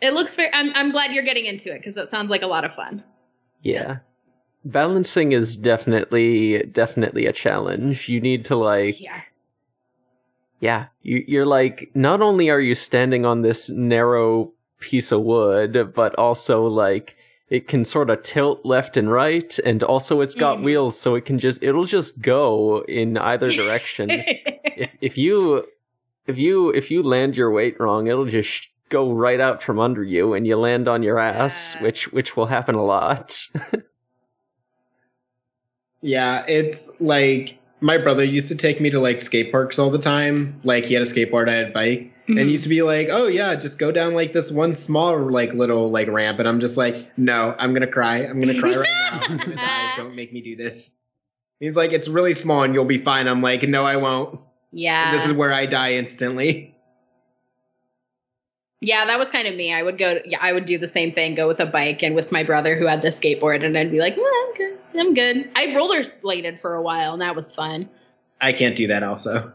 It 0.00 0.14
looks 0.14 0.34
very. 0.34 0.50
I'm 0.52 0.72
I'm 0.74 0.90
glad 0.90 1.12
you're 1.12 1.24
getting 1.24 1.46
into 1.46 1.72
it 1.72 1.78
because 1.78 1.94
that 1.94 2.10
sounds 2.10 2.30
like 2.30 2.42
a 2.42 2.46
lot 2.46 2.64
of 2.64 2.74
fun. 2.74 3.04
yeah. 3.62 3.98
Balancing 4.64 5.32
is 5.32 5.56
definitely 5.56 6.62
definitely 6.62 7.26
a 7.26 7.32
challenge. 7.32 8.08
You 8.08 8.20
need 8.20 8.44
to 8.46 8.56
like 8.56 9.00
Yeah. 9.00 9.20
Yeah, 10.62 10.86
you, 11.02 11.24
you're 11.26 11.44
like, 11.44 11.90
not 11.92 12.22
only 12.22 12.48
are 12.48 12.60
you 12.60 12.76
standing 12.76 13.26
on 13.26 13.42
this 13.42 13.68
narrow 13.68 14.52
piece 14.78 15.10
of 15.10 15.22
wood, 15.22 15.92
but 15.92 16.14
also 16.14 16.64
like 16.68 17.16
it 17.56 17.68
can 17.68 17.84
sort 17.84 18.08
of 18.08 18.22
tilt 18.22 18.58
left 18.64 18.96
and 18.96 19.08
right, 19.12 19.58
and 19.68 19.82
also 19.82 20.22
it's 20.24 20.34
got 20.34 20.56
Mhm. 20.58 20.64
wheels, 20.64 20.94
so 20.98 21.14
it 21.18 21.24
can 21.28 21.38
just 21.38 21.62
it'll 21.62 21.84
just 21.98 22.22
go 22.22 22.82
in 22.88 23.18
either 23.18 23.50
direction. 23.62 24.06
if 24.84 24.90
if 25.00 25.14
you 25.18 25.66
if 26.26 26.38
you 26.38 26.70
if 26.70 26.90
you 26.90 27.02
land 27.02 27.36
your 27.36 27.50
weight 27.50 27.76
wrong, 27.78 28.06
it'll 28.06 28.24
just 28.40 28.68
go 28.88 29.12
right 29.12 29.40
out 29.40 29.62
from 29.62 29.78
under 29.78 30.02
you, 30.02 30.32
and 30.34 30.46
you 30.46 30.56
land 30.56 30.88
on 30.88 31.02
your 31.02 31.18
ass, 31.18 31.74
Yeah. 31.74 31.82
which 31.84 32.12
which 32.12 32.36
will 32.36 32.46
happen 32.56 32.74
a 32.74 32.84
lot. 32.84 33.26
Yeah, 36.04 36.44
it's 36.48 36.90
like 37.00 37.58
my 37.80 37.96
brother 37.98 38.24
used 38.24 38.48
to 38.48 38.56
take 38.56 38.80
me 38.80 38.90
to 38.90 38.98
like 39.00 39.20
skate 39.20 39.52
parks 39.52 39.78
all 39.78 39.90
the 39.90 39.98
time. 40.00 40.60
Like 40.64 40.84
he 40.84 40.94
had 40.94 41.02
a 41.02 41.06
skateboard, 41.06 41.48
I 41.48 41.54
had 41.54 41.68
a 41.68 41.72
bike. 41.72 42.11
Mhm. 42.28 42.40
And 42.40 42.50
used 42.50 42.62
to 42.62 42.68
be 42.68 42.82
like, 42.82 43.08
"Oh 43.10 43.26
yeah, 43.26 43.54
just 43.56 43.78
go 43.78 43.90
down 43.90 44.14
like 44.14 44.32
this 44.32 44.52
one 44.52 44.76
small 44.76 45.18
like 45.30 45.52
little 45.54 45.90
like 45.90 46.08
ramp." 46.08 46.38
And 46.38 46.48
I'm 46.48 46.60
just 46.60 46.76
like, 46.76 47.16
"No, 47.18 47.54
I'm 47.58 47.72
gonna 47.74 47.86
cry. 47.86 48.18
I'm 48.24 48.38
gonna 48.40 48.58
cry 48.58 48.76
right 48.76 48.88
now. 49.28 49.36
Die. 49.56 49.92
Don't 49.96 50.14
make 50.14 50.32
me 50.32 50.40
do 50.40 50.54
this." 50.56 50.92
He's 51.60 51.76
like, 51.76 51.92
"It's 51.92 52.08
really 52.08 52.34
small 52.34 52.62
and 52.62 52.74
you'll 52.74 52.84
be 52.84 52.98
fine." 53.02 53.26
I'm 53.26 53.42
like, 53.42 53.62
"No, 53.64 53.84
I 53.84 53.96
won't. 53.96 54.38
yeah. 54.72 55.10
This 55.12 55.26
is 55.26 55.32
where 55.32 55.52
I 55.52 55.66
die 55.66 55.94
instantly." 55.94 56.74
Yeah, 58.80 59.04
that 59.06 59.18
was 59.18 59.28
kind 59.30 59.46
of 59.46 59.54
me. 59.54 59.72
I 59.72 59.82
would 59.82 59.96
go. 59.96 60.18
Yeah, 60.24 60.38
I 60.40 60.52
would 60.52 60.64
do 60.66 60.76
the 60.76 60.88
same 60.88 61.12
thing. 61.12 61.34
Go 61.36 61.46
with 61.46 61.60
a 61.60 61.66
bike 61.66 62.02
and 62.02 62.14
with 62.16 62.32
my 62.32 62.42
brother 62.42 62.76
who 62.76 62.86
had 62.86 63.00
the 63.02 63.08
skateboard, 63.08 63.64
and 63.64 63.78
I'd 63.78 63.92
be 63.92 64.00
like, 64.00 64.16
"Well, 64.16 64.26
I'm 64.26 64.54
good. 64.56 64.78
I'm 64.98 65.14
good." 65.14 65.48
I 65.54 65.66
rollerbladed 65.66 66.60
for 66.60 66.74
a 66.74 66.82
while, 66.82 67.12
and 67.12 67.22
that 67.22 67.36
was 67.36 67.52
fun. 67.52 67.88
I 68.40 68.52
can't 68.52 68.74
do 68.74 68.88
that. 68.88 69.04
Also, 69.04 69.52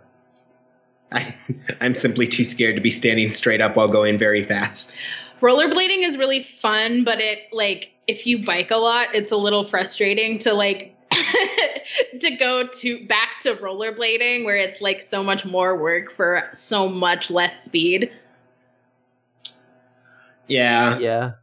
I, 1.12 1.36
I'm 1.82 1.96
simply 1.96 2.28
too 2.28 2.44
scared 2.44 2.76
to 2.76 2.82
be 2.82 2.90
standing 2.90 3.32
straight 3.32 3.62
up 3.62 3.76
while 3.76 3.88
going 3.88 4.18
very 4.18 4.44
fast. 4.44 4.98
Rollerblading 5.42 6.06
is 6.06 6.18
really 6.18 6.44
fun, 6.44 7.04
but 7.04 7.20
it 7.20 7.40
like 7.52 7.92
if 8.08 8.26
you 8.26 8.44
bike 8.44 8.72
a 8.72 8.78
lot, 8.78 9.10
it's 9.14 9.32
a 9.32 9.38
little 9.38 9.68
frustrating 9.68 10.40
to 10.40 10.54
like 10.54 10.96
to 12.20 12.36
go 12.38 12.68
to 12.68 13.06
back 13.08 13.40
to 13.42 13.56
rollerblading 13.56 14.46
where 14.46 14.58
it's 14.58 14.82
like 14.82 15.02
so 15.02 15.24
much 15.24 15.46
more 15.46 15.78
work 15.78 16.12
for 16.12 16.50
so 16.54 16.90
much 16.90 17.30
less 17.30 17.64
speed. 17.64 18.12
Yeah, 20.48 20.98
yeah, 20.98 21.34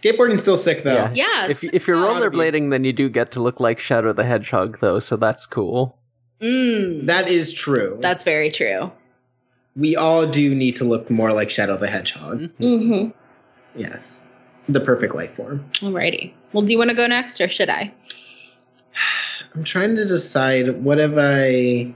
skateboarding's 0.00 0.42
still 0.42 0.56
sick 0.56 0.84
though. 0.84 0.94
Yeah. 0.94 1.12
Yeah, 1.14 1.46
if 1.48 1.62
if 1.62 1.86
you're 1.86 1.98
rollerblading, 1.98 2.70
then 2.70 2.84
you 2.84 2.92
do 2.92 3.08
get 3.08 3.30
to 3.32 3.42
look 3.42 3.60
like 3.60 3.78
Shadow 3.78 4.12
the 4.12 4.24
Hedgehog, 4.24 4.78
though, 4.78 4.98
so 4.98 5.16
that's 5.16 5.46
cool. 5.46 5.96
Mm, 6.40 7.06
That 7.06 7.28
is 7.28 7.52
true. 7.52 7.98
that's 8.00 8.22
very 8.22 8.50
true. 8.50 8.90
we 9.76 9.94
all 9.96 10.26
do 10.26 10.54
need 10.54 10.76
to 10.76 10.84
look 10.84 11.10
more 11.10 11.32
like 11.32 11.48
Shadow 11.50 11.76
the 11.76 11.88
Hedgehog. 11.88 12.40
Mm-hmm. 12.58 13.10
Yes. 13.78 14.18
The 14.68 14.80
perfect 14.80 15.14
life 15.14 15.34
form. 15.36 15.64
Alrighty. 15.74 16.32
Well, 16.52 16.62
do 16.62 16.72
you 16.72 16.78
want 16.78 16.90
to 16.90 16.96
go 16.96 17.06
next, 17.06 17.40
or 17.40 17.48
should 17.48 17.70
I? 17.70 17.92
I'm 19.54 19.64
trying 19.64 19.96
to 19.96 20.06
decide 20.06 20.82
what 20.82 20.98
have 20.98 21.16
I. 21.18 21.94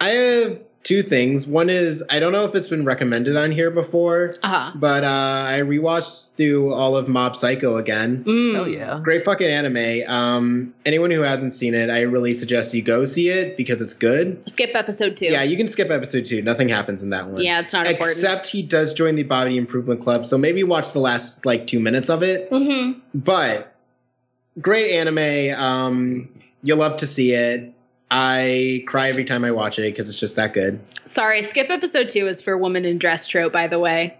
I 0.00 0.08
have 0.08 0.60
two 0.84 1.02
things. 1.02 1.46
One 1.46 1.70
is 1.70 2.02
I 2.10 2.18
don't 2.18 2.32
know 2.32 2.44
if 2.44 2.54
it's 2.54 2.66
been 2.66 2.84
recommended 2.84 3.36
on 3.36 3.50
here 3.50 3.70
before, 3.70 4.34
Uh 4.42 4.48
huh. 4.48 4.72
but 4.74 5.04
uh, 5.04 5.06
I 5.48 5.60
rewatched 5.60 6.28
through 6.36 6.72
all 6.74 6.96
of 6.96 7.08
Mob 7.08 7.36
Psycho 7.36 7.76
again. 7.76 8.24
Mm. 8.24 8.58
Oh 8.58 8.64
yeah. 8.64 9.00
Great 9.02 9.24
fucking 9.24 9.46
anime. 9.46 10.08
Um, 10.10 10.74
anyone 10.84 11.10
who 11.10 11.22
hasn't 11.22 11.54
seen 11.54 11.74
it, 11.74 11.88
I 11.90 12.00
really 12.02 12.34
suggest 12.34 12.74
you 12.74 12.82
go 12.82 13.04
see 13.04 13.28
it 13.28 13.56
because 13.56 13.80
it's 13.80 13.94
good. 13.94 14.42
Skip 14.50 14.70
episode 14.74 15.16
two. 15.16 15.26
Yeah, 15.26 15.42
you 15.42 15.56
can 15.56 15.68
skip 15.68 15.90
episode 15.90 16.26
two. 16.26 16.42
Nothing 16.42 16.68
happens 16.68 17.02
in 17.02 17.10
that 17.10 17.28
one. 17.28 17.40
Yeah, 17.42 17.60
it's 17.60 17.72
not 17.72 17.86
important. 17.86 18.16
Except 18.18 18.46
he 18.46 18.62
does 18.62 18.92
join 18.92 19.14
the 19.14 19.22
Body 19.22 19.56
Improvement 19.56 20.02
Club, 20.02 20.26
so 20.26 20.36
maybe 20.38 20.64
watch 20.64 20.92
the 20.92 21.00
last 21.00 21.46
like 21.46 21.66
two 21.66 21.80
minutes 21.80 22.10
of 22.10 22.22
it. 22.22 22.50
Mm-hmm. 22.50 23.00
But 23.14 23.74
great 24.60 24.92
anime. 24.92 25.58
Um, 25.60 26.28
you'll 26.62 26.78
love 26.78 26.98
to 26.98 27.06
see 27.06 27.32
it. 27.32 27.71
I 28.14 28.84
cry 28.86 29.08
every 29.08 29.24
time 29.24 29.42
I 29.42 29.50
watch 29.52 29.78
it 29.78 29.82
because 29.94 30.10
it's 30.10 30.20
just 30.20 30.36
that 30.36 30.52
good. 30.52 30.78
Sorry, 31.06 31.42
skip 31.42 31.70
episode 31.70 32.10
two 32.10 32.26
is 32.26 32.42
for 32.42 32.58
woman 32.58 32.84
in 32.84 32.98
dress 32.98 33.26
trope, 33.26 33.54
by 33.54 33.68
the 33.68 33.78
way. 33.78 34.18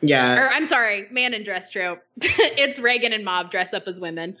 Yeah, 0.00 0.38
Or 0.40 0.50
I'm 0.50 0.66
sorry, 0.66 1.06
man 1.12 1.34
in 1.34 1.44
dress 1.44 1.70
trope. 1.70 2.00
it's 2.20 2.80
Reigen 2.80 3.14
and 3.14 3.24
Mob 3.24 3.50
dress 3.52 3.72
up 3.72 3.84
as 3.86 3.98
women. 4.00 4.36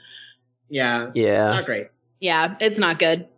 yeah, 0.68 1.10
Yeah. 1.14 1.50
not 1.50 1.64
great. 1.64 1.88
Yeah, 2.20 2.56
it's 2.60 2.78
not 2.80 2.98
good. 2.98 3.28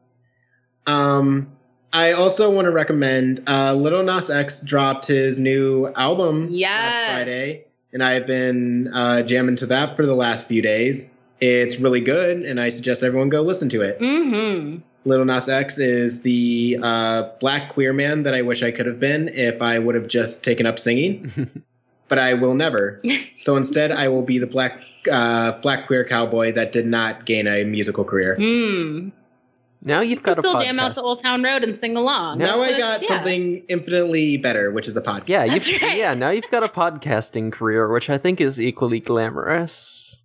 Um, 0.86 1.50
I 1.92 2.12
also 2.12 2.50
want 2.50 2.64
to 2.66 2.70
recommend 2.72 3.42
uh, 3.46 3.74
Little 3.74 4.02
Nas 4.02 4.30
X 4.30 4.62
dropped 4.62 5.06
his 5.06 5.38
new 5.38 5.88
album 5.94 6.48
Yes. 6.50 6.70
last 6.94 7.12
Friday, 7.12 7.58
and 7.92 8.02
I've 8.02 8.26
been 8.26 8.88
uh, 8.94 9.22
jamming 9.22 9.56
to 9.56 9.66
that 9.66 9.96
for 9.96 10.06
the 10.06 10.14
last 10.14 10.46
few 10.46 10.62
days. 10.62 11.04
It's 11.40 11.78
really 11.78 12.00
good, 12.00 12.38
and 12.42 12.58
I 12.60 12.70
suggest 12.70 13.02
everyone 13.02 13.28
go 13.28 13.42
listen 13.42 13.68
to 13.70 13.82
it. 13.82 13.98
Mm-hmm. 13.98 14.78
Little 15.04 15.24
Nas 15.24 15.48
X 15.48 15.78
is 15.78 16.20
the 16.20 16.78
uh, 16.82 17.30
black 17.40 17.70
queer 17.72 17.92
man 17.92 18.24
that 18.24 18.34
I 18.34 18.42
wish 18.42 18.62
I 18.62 18.70
could 18.70 18.86
have 18.86 19.00
been 19.00 19.28
if 19.28 19.62
I 19.62 19.78
would 19.78 19.94
have 19.94 20.08
just 20.08 20.44
taken 20.44 20.66
up 20.66 20.78
singing, 20.78 21.50
but 22.08 22.18
I 22.18 22.34
will 22.34 22.54
never. 22.54 23.00
So 23.36 23.56
instead, 23.56 23.90
I 23.90 24.08
will 24.08 24.20
be 24.20 24.38
the 24.38 24.46
black 24.46 24.82
uh, 25.10 25.52
black 25.62 25.86
queer 25.86 26.04
cowboy 26.04 26.52
that 26.52 26.72
did 26.72 26.84
not 26.84 27.24
gain 27.24 27.46
a 27.46 27.64
musical 27.64 28.04
career. 28.04 28.36
Mm. 28.38 29.12
Now 29.82 30.02
you've 30.02 30.18
You 30.18 30.24
got 30.24 30.36
a 30.36 30.42
still 30.42 30.54
podcast. 30.56 30.60
jam 30.64 30.78
out 30.80 30.94
to 30.96 31.02
Old 31.02 31.22
Town 31.22 31.42
Road 31.42 31.64
and 31.64 31.74
sing 31.74 31.96
along. 31.96 32.36
now 32.36 32.58
That's 32.58 32.74
I 32.74 32.78
got 32.78 33.02
yeah. 33.02 33.08
something 33.08 33.64
infinitely 33.70 34.36
better, 34.36 34.70
which 34.72 34.86
is 34.86 34.94
a 34.98 35.00
podcast. 35.00 35.22
yeah, 35.28 35.46
That's 35.46 35.68
you've, 35.68 35.80
right. 35.82 35.96
yeah. 35.96 36.12
Now 36.12 36.28
you've 36.28 36.50
got 36.50 36.62
a 36.62 36.68
podcasting 36.68 37.50
career, 37.50 37.90
which 37.90 38.10
I 38.10 38.18
think 38.18 38.42
is 38.42 38.60
equally 38.60 39.00
glamorous. 39.00 40.22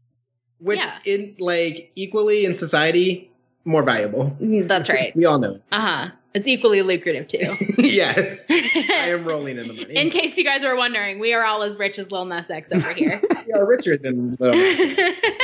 which 0.59 0.79
Yeah. 0.81 0.97
in 1.05 1.35
like 1.39 1.93
equally 1.95 2.43
in 2.43 2.57
society 2.57 3.31
more 3.65 3.83
valuable. 3.83 4.35
That's 4.39 4.89
right. 4.89 5.11
We 5.15 5.25
all 5.25 5.39
know. 5.39 5.57
Uh 5.71 5.81
huh. 5.81 6.11
It's 6.33 6.47
equally 6.47 6.81
lucrative 6.81 7.27
too. 7.27 7.55
yes, 7.81 8.45
I 8.49 9.09
am 9.09 9.23
rolling 9.25 9.57
in 9.57 9.67
the 9.67 9.73
money. 9.73 9.95
In 9.95 10.09
case 10.09 10.37
you 10.37 10.43
guys 10.43 10.63
were 10.63 10.75
wondering, 10.75 11.19
we 11.19 11.33
are 11.33 11.45
all 11.45 11.63
as 11.63 11.77
rich 11.77 11.97
as 11.97 12.11
Lil 12.11 12.25
Nas 12.25 12.49
X 12.49 12.71
over 12.73 12.93
here. 12.93 13.21
we 13.47 13.53
are 13.53 13.65
richer 13.65 13.97
than 13.97 14.35
little, 14.37 14.59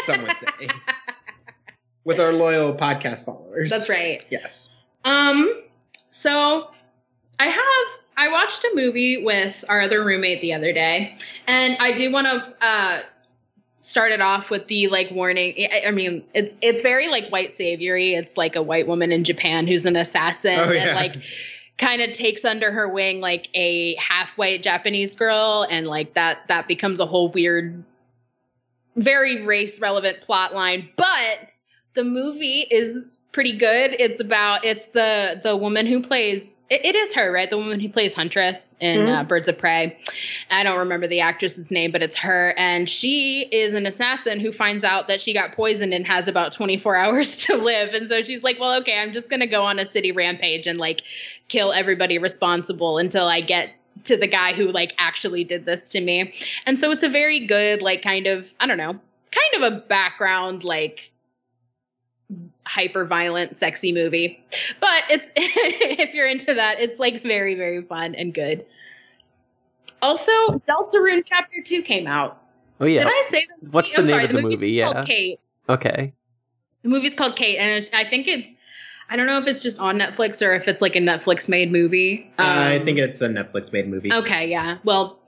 some 0.06 0.24
would 0.24 0.38
say, 0.38 0.68
with 2.04 2.20
our 2.20 2.34
loyal 2.34 2.76
podcast 2.76 3.24
followers. 3.26 3.70
That's 3.70 3.88
right. 3.88 4.26
Yes. 4.30 4.68
Um, 5.06 5.50
so 6.10 6.70
I 7.40 7.46
have 7.46 8.00
I 8.18 8.30
watched 8.30 8.66
a 8.66 8.72
movie 8.76 9.24
with 9.24 9.64
our 9.70 9.82
other 9.82 10.04
roommate 10.04 10.42
the 10.42 10.54
other 10.54 10.74
day, 10.74 11.16
and 11.48 11.78
I 11.80 11.98
do 11.98 12.12
want 12.12 12.28
to 12.28 12.66
uh 12.66 13.02
start 13.82 14.12
it 14.12 14.22
off 14.22 14.50
with 14.50 14.68
the 14.68 14.88
like 14.88 15.12
warning. 15.12 15.68
I, 15.86 15.92
mean, 15.92 16.24
it's 16.34 16.56
it's 16.62 16.82
very 16.82 17.08
like 17.10 17.28
white 17.30 17.54
saviory. 17.54 18.14
It's 18.14 18.38
like 18.38 18.56
a 18.56 18.62
white 18.62 18.88
woman 18.88 19.12
in 19.12 19.24
Japan 19.24 19.68
who's 19.68 19.86
an 19.86 19.96
assassin 19.96 20.60
Oh, 20.60 20.72
and 20.72 20.96
like 20.96 21.22
kind 21.78 22.02
of 22.02 22.12
takes 22.12 22.46
under 22.46 22.72
her 22.72 22.88
wing 22.88 23.20
like 23.20 23.50
a 23.56 23.96
half 23.96 24.30
white 24.38 24.64
Japanese 24.64 25.16
girl, 25.16 25.68
and 25.70 25.88
like 25.88 26.14
that 26.14 26.48
that 26.48 26.68
becomes 26.68 27.00
a 27.00 27.06
whole 27.06 27.30
weird, 27.30 27.84
very 28.96 29.46
race 29.46 29.82
relevant 29.82 30.22
plot 30.22 30.54
line. 30.54 30.90
But 30.96 31.50
the 31.96 32.04
movie 32.04 32.68
is 32.72 33.10
pretty 33.32 33.58
good. 33.58 33.96
It's 33.98 34.20
about 34.20 34.66
it's 34.66 34.88
the 34.88 35.40
the 35.44 35.56
woman 35.56 35.86
who 35.86 36.02
plays 36.02 36.58
it, 36.70 36.86
it 36.86 36.96
is 36.96 37.14
her 37.14 37.32
right, 37.32 37.50
the 37.50 37.58
woman 37.58 37.80
who 37.80 37.90
plays 37.90 38.14
Huntress 38.14 38.76
in 38.80 39.08
uh, 39.08 39.24
Birds 39.24 39.48
of 39.48 39.58
Prey. 39.58 39.98
I 40.50 40.64
don't 40.64 40.80
remember 40.80 41.08
the 41.08 41.22
actress's 41.22 41.72
name, 41.72 41.92
but 41.92 42.02
it's 42.02 42.18
her, 42.18 42.54
and 42.58 42.90
she 42.90 43.42
is 43.52 43.74
an 43.74 43.86
assassin 43.86 44.40
who 44.40 44.52
finds 44.52 44.84
out 44.84 45.08
that 45.08 45.22
she 45.22 45.34
got 45.34 45.54
poisoned 45.54 45.94
and 45.94 46.06
has 46.06 46.28
about 46.28 46.52
24 46.52 46.96
hours 46.98 47.46
to 47.46 47.56
live, 47.56 47.94
and 47.94 48.08
so 48.08 48.24
she's 48.24 48.44
like, 48.44 48.60
well, 48.60 48.80
okay, 48.82 48.98
I'm 48.98 49.14
just 49.14 49.30
gonna 49.30 49.48
go 49.48 49.64
on 49.64 49.80
a 49.80 49.86
city 49.86 50.12
rampage 50.12 50.68
and 50.68 50.78
like 50.78 51.02
kill 51.48 51.72
everybody 51.72 52.18
responsible 52.18 52.98
until 52.98 53.26
I 53.26 53.42
get 53.42 53.72
to 54.06 54.18
the 54.18 54.28
guy 54.28 54.54
who 54.54 54.68
like 54.68 54.96
actually 54.98 55.44
did 55.44 55.66
this 55.66 55.92
to 55.92 56.02
me. 56.02 56.34
And 56.66 56.80
so 56.80 56.92
it's 56.92 57.04
a 57.04 57.10
very 57.10 57.46
good 57.46 57.82
like 57.82 58.02
kind 58.02 58.28
of 58.28 58.46
I 58.60 58.68
don't 58.68 58.78
know, 58.78 59.00
kind 59.32 59.64
of 59.64 59.74
a 59.74 59.80
background 59.88 60.64
like 60.64 61.12
hyper 62.66 63.06
violent 63.06 63.58
sexy 63.58 63.92
movie. 63.92 64.44
But 64.80 65.04
it's 65.10 65.30
if 65.36 66.14
you're 66.14 66.28
into 66.28 66.54
that, 66.54 66.80
it's 66.80 67.00
like 67.00 67.24
very 67.24 67.56
very 67.56 67.82
fun 67.84 68.16
and 68.16 68.34
good. 68.34 68.66
Also, 70.02 70.32
Deltarune 70.68 71.22
Chapter 71.28 71.62
2 71.64 71.84
came 71.84 72.08
out. 72.08 72.42
Oh 72.80 72.86
yeah. 72.86 73.04
Did 73.04 73.14
I 73.14 73.22
say 73.28 73.46
the 73.48 73.66
movie? 73.66 73.74
What's 73.76 73.92
the 73.92 73.98
I'm 74.00 74.06
name 74.06 74.14
sorry, 74.14 74.24
of 74.26 74.32
the 74.32 74.42
movie's 74.42 74.60
movie? 74.62 74.82
called 74.82 74.96
Yeah. 74.96 75.04
Kate. 75.04 75.40
Okay. 75.70 76.14
The 76.84 76.90
movie's 76.90 77.14
called 77.14 77.36
Kate, 77.36 77.58
and 77.58 77.70
it's, 77.70 77.90
I 77.94 78.04
think 78.06 78.28
it's. 78.28 78.56
I 79.12 79.16
don't 79.18 79.28
know 79.28 79.38
if 79.38 79.46
it's 79.46 79.62
just 79.62 79.78
on 79.80 79.98
Netflix 80.00 80.42
or 80.42 80.54
if 80.56 80.68
it's 80.70 80.82
like 80.82 80.96
a 80.96 81.00
Netflix 81.00 81.48
made 81.50 81.70
movie. 81.72 82.32
I 82.40 82.78
Um, 82.78 82.86
think 82.86 82.98
it's 82.98 83.22
a 83.22 83.28
Netflix 83.28 83.72
made 83.74 83.88
movie. 83.90 84.12
Okay, 84.12 84.48
yeah. 84.50 84.78
Well, 84.86 85.20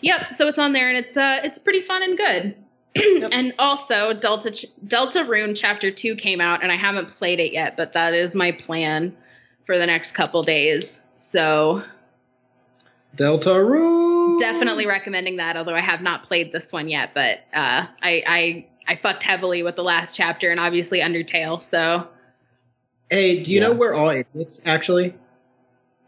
yep. 0.00 0.32
So 0.32 0.46
it's 0.48 0.58
on 0.58 0.72
there, 0.72 0.88
and 0.88 0.96
it's 1.04 1.16
uh, 1.16 1.40
it's 1.42 1.58
pretty 1.58 1.82
fun 1.82 2.02
and 2.02 2.16
good. 2.16 2.54
And 2.94 3.54
also, 3.58 4.12
Delta 4.12 4.50
Deltarune 4.86 5.56
Chapter 5.56 5.90
Two 5.90 6.14
came 6.16 6.40
out, 6.40 6.62
and 6.62 6.70
I 6.70 6.76
haven't 6.76 7.08
played 7.08 7.40
it 7.40 7.52
yet, 7.52 7.76
but 7.76 7.94
that 7.94 8.12
is 8.14 8.34
my 8.34 8.52
plan 8.52 9.16
for 9.64 9.78
the 9.78 9.86
next 9.86 10.12
couple 10.12 10.42
days. 10.42 11.00
So 11.14 11.82
Deltarune. 13.16 14.38
definitely 14.38 14.86
recommending 14.86 15.36
that. 15.36 15.56
Although 15.56 15.74
I 15.74 15.80
have 15.80 16.00
not 16.02 16.24
played 16.24 16.52
this 16.52 16.72
one 16.72 16.88
yet, 16.88 17.10
but 17.14 17.40
uh, 17.54 17.86
I 18.02 18.22
I 18.26 18.66
I 18.86 18.96
fucked 18.96 19.22
heavily 19.22 19.62
with 19.62 19.76
the 19.76 19.84
last 19.84 20.16
chapter, 20.16 20.50
and 20.50 20.58
obviously 20.60 21.00
Undertale. 21.00 21.62
So 21.62 22.08
Hey, 23.10 23.42
do 23.42 23.52
you 23.52 23.60
Yeah. 23.60 23.68
know 23.68 23.74
we're 23.74 23.94
all 23.94 24.10
idiots? 24.10 24.66
Actually, 24.66 25.14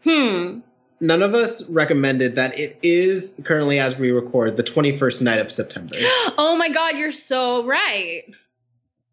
hmm. 0.03 0.59
None 0.99 1.21
of 1.23 1.33
us 1.33 1.67
recommended 1.69 2.35
that 2.35 2.57
it 2.59 2.77
is 2.83 3.35
currently, 3.43 3.79
as 3.79 3.97
we 3.97 4.11
record, 4.11 4.57
the 4.57 4.63
21st 4.63 5.21
night 5.21 5.39
of 5.39 5.51
September. 5.51 5.95
Oh 6.37 6.55
my 6.57 6.69
God, 6.69 6.97
you're 6.97 7.11
so 7.11 7.65
right. 7.65 8.23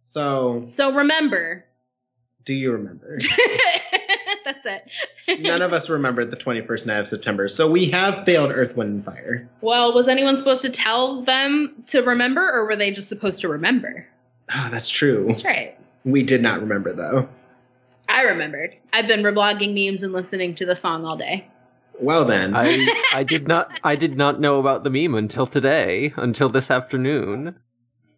So, 0.05 0.63
So 0.65 0.93
remember. 0.95 1.65
do 2.45 2.55
you 2.55 2.73
remember? 2.73 3.19
That's 4.45 4.67
it. 4.67 5.41
None 5.43 5.63
of 5.63 5.73
us 5.73 5.89
remembered 5.89 6.31
the 6.31 6.37
21st 6.37 6.87
night 6.87 6.99
of 6.99 7.07
September. 7.09 7.47
So 7.49 7.71
we 7.71 7.87
have 7.91 8.25
failed 8.25 8.51
Earth, 8.53 8.77
Wind, 8.77 8.91
and 8.95 9.05
Fire. 9.05 9.49
Well, 9.61 9.95
was 9.95 10.09
anyone 10.09 10.37
supposed 10.37 10.63
to 10.63 10.71
tell 10.71 11.23
them 11.23 11.85
to 11.89 12.01
remember, 12.03 12.49
or 12.51 12.67
were 12.67 12.77
they 12.77 12.91
just 12.91 13.09
supposed 13.09 13.41
to 13.43 13.49
remember? 13.49 14.07
Ah, 14.51 14.69
that's 14.73 14.91
true. 14.91 15.27
That's 15.29 15.45
right. 15.45 15.79
We 16.05 16.25
did 16.25 16.43
not 16.43 16.61
remember 16.61 16.93
though. 16.93 17.29
I 18.09 18.23
remembered. 18.23 18.75
I've 18.93 19.07
been 19.07 19.23
reblogging 19.23 19.73
memes 19.75 20.03
and 20.03 20.13
listening 20.13 20.57
to 20.57 20.67
the 20.67 20.75
song 20.77 21.05
all 21.07 21.17
day. 21.17 21.47
Well 22.01 22.25
then, 22.25 22.55
I 22.57 22.87
I 23.13 23.23
did 23.23 23.47
not 23.49 23.69
I 23.85 23.97
did 23.97 24.17
not 24.17 24.41
know 24.41 24.59
about 24.59 24.85
the 24.85 24.91
meme 24.91 25.15
until 25.15 25.47
today, 25.47 26.13
until 26.17 26.49
this 26.49 26.71
afternoon. 26.71 27.57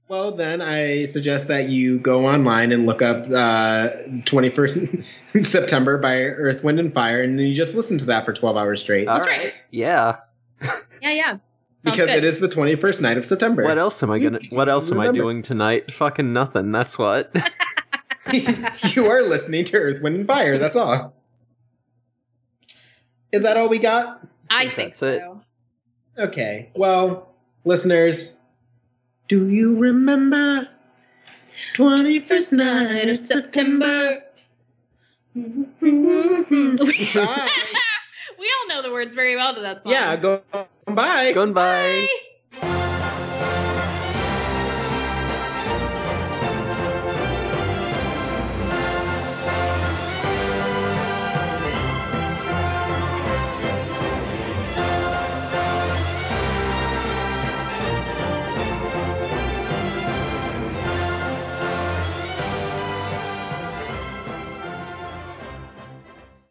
well 0.08 0.32
then, 0.32 0.62
I 0.62 1.04
suggest 1.06 1.48
that 1.48 1.68
you 1.68 1.98
go 1.98 2.26
online 2.26 2.72
and 2.72 2.86
look 2.86 3.02
up 3.02 3.26
uh, 3.26 3.88
21st 4.24 5.04
September 5.42 5.98
by 5.98 6.16
Earth, 6.22 6.62
Wind, 6.64 6.78
and 6.80 6.92
Fire, 6.94 7.22
and 7.22 7.38
then 7.38 7.46
you 7.46 7.54
just 7.54 7.74
listen 7.74 7.98
to 7.98 8.06
that 8.06 8.24
for 8.24 8.32
12 8.32 8.56
hours 8.56 8.80
straight 8.80 9.06
All 9.08 9.16
That's 9.16 9.26
right. 9.26 9.38
right. 9.44 9.54
Yeah. 9.70 10.16
Yeah, 11.02 11.10
yeah. 11.10 11.30
Sounds 11.30 11.40
because 11.82 12.06
good. 12.08 12.16
it 12.16 12.24
is 12.24 12.40
the 12.40 12.48
21st 12.48 13.00
night 13.02 13.18
of 13.18 13.26
September. 13.26 13.64
What 13.64 13.76
else 13.76 14.02
am 14.02 14.10
I 14.10 14.18
gonna 14.18 14.38
what 14.52 14.70
else 14.70 14.90
am 14.90 14.98
I 14.98 15.06
Remember. 15.06 15.20
doing 15.22 15.42
tonight? 15.42 15.90
Fucking 15.92 16.32
nothing, 16.32 16.70
that's 16.70 16.98
what. 16.98 17.34
you 18.32 19.06
are 19.06 19.20
listening 19.22 19.64
to 19.66 19.76
Earth, 19.76 20.00
Wind, 20.02 20.16
and 20.16 20.26
Fire. 20.26 20.56
That's 20.56 20.76
all. 20.76 21.14
Is 23.34 23.42
that 23.42 23.56
all 23.56 23.68
we 23.68 23.80
got? 23.80 24.24
I 24.48 24.66
think 24.66 24.74
think 24.76 24.88
that's 24.90 25.02
it. 25.02 25.20
so. 25.20 25.42
Okay. 26.16 26.70
Well, 26.76 27.34
listeners, 27.64 28.36
do 29.26 29.48
you 29.48 29.76
remember 29.76 30.68
21st 31.74 32.52
night 32.52 33.08
of 33.08 33.18
September? 33.18 34.22
we 35.34 35.50
Bye. 35.50 37.48
all 38.38 38.68
know 38.68 38.82
the 38.82 38.92
words 38.92 39.16
very 39.16 39.34
well 39.34 39.52
to 39.56 39.60
that 39.62 39.82
song. 39.82 39.90
yeah, 39.90 40.14
go 40.14 40.42
bye. 40.86 41.32
Goodbye. 41.34 42.06
Bye. 42.06 42.08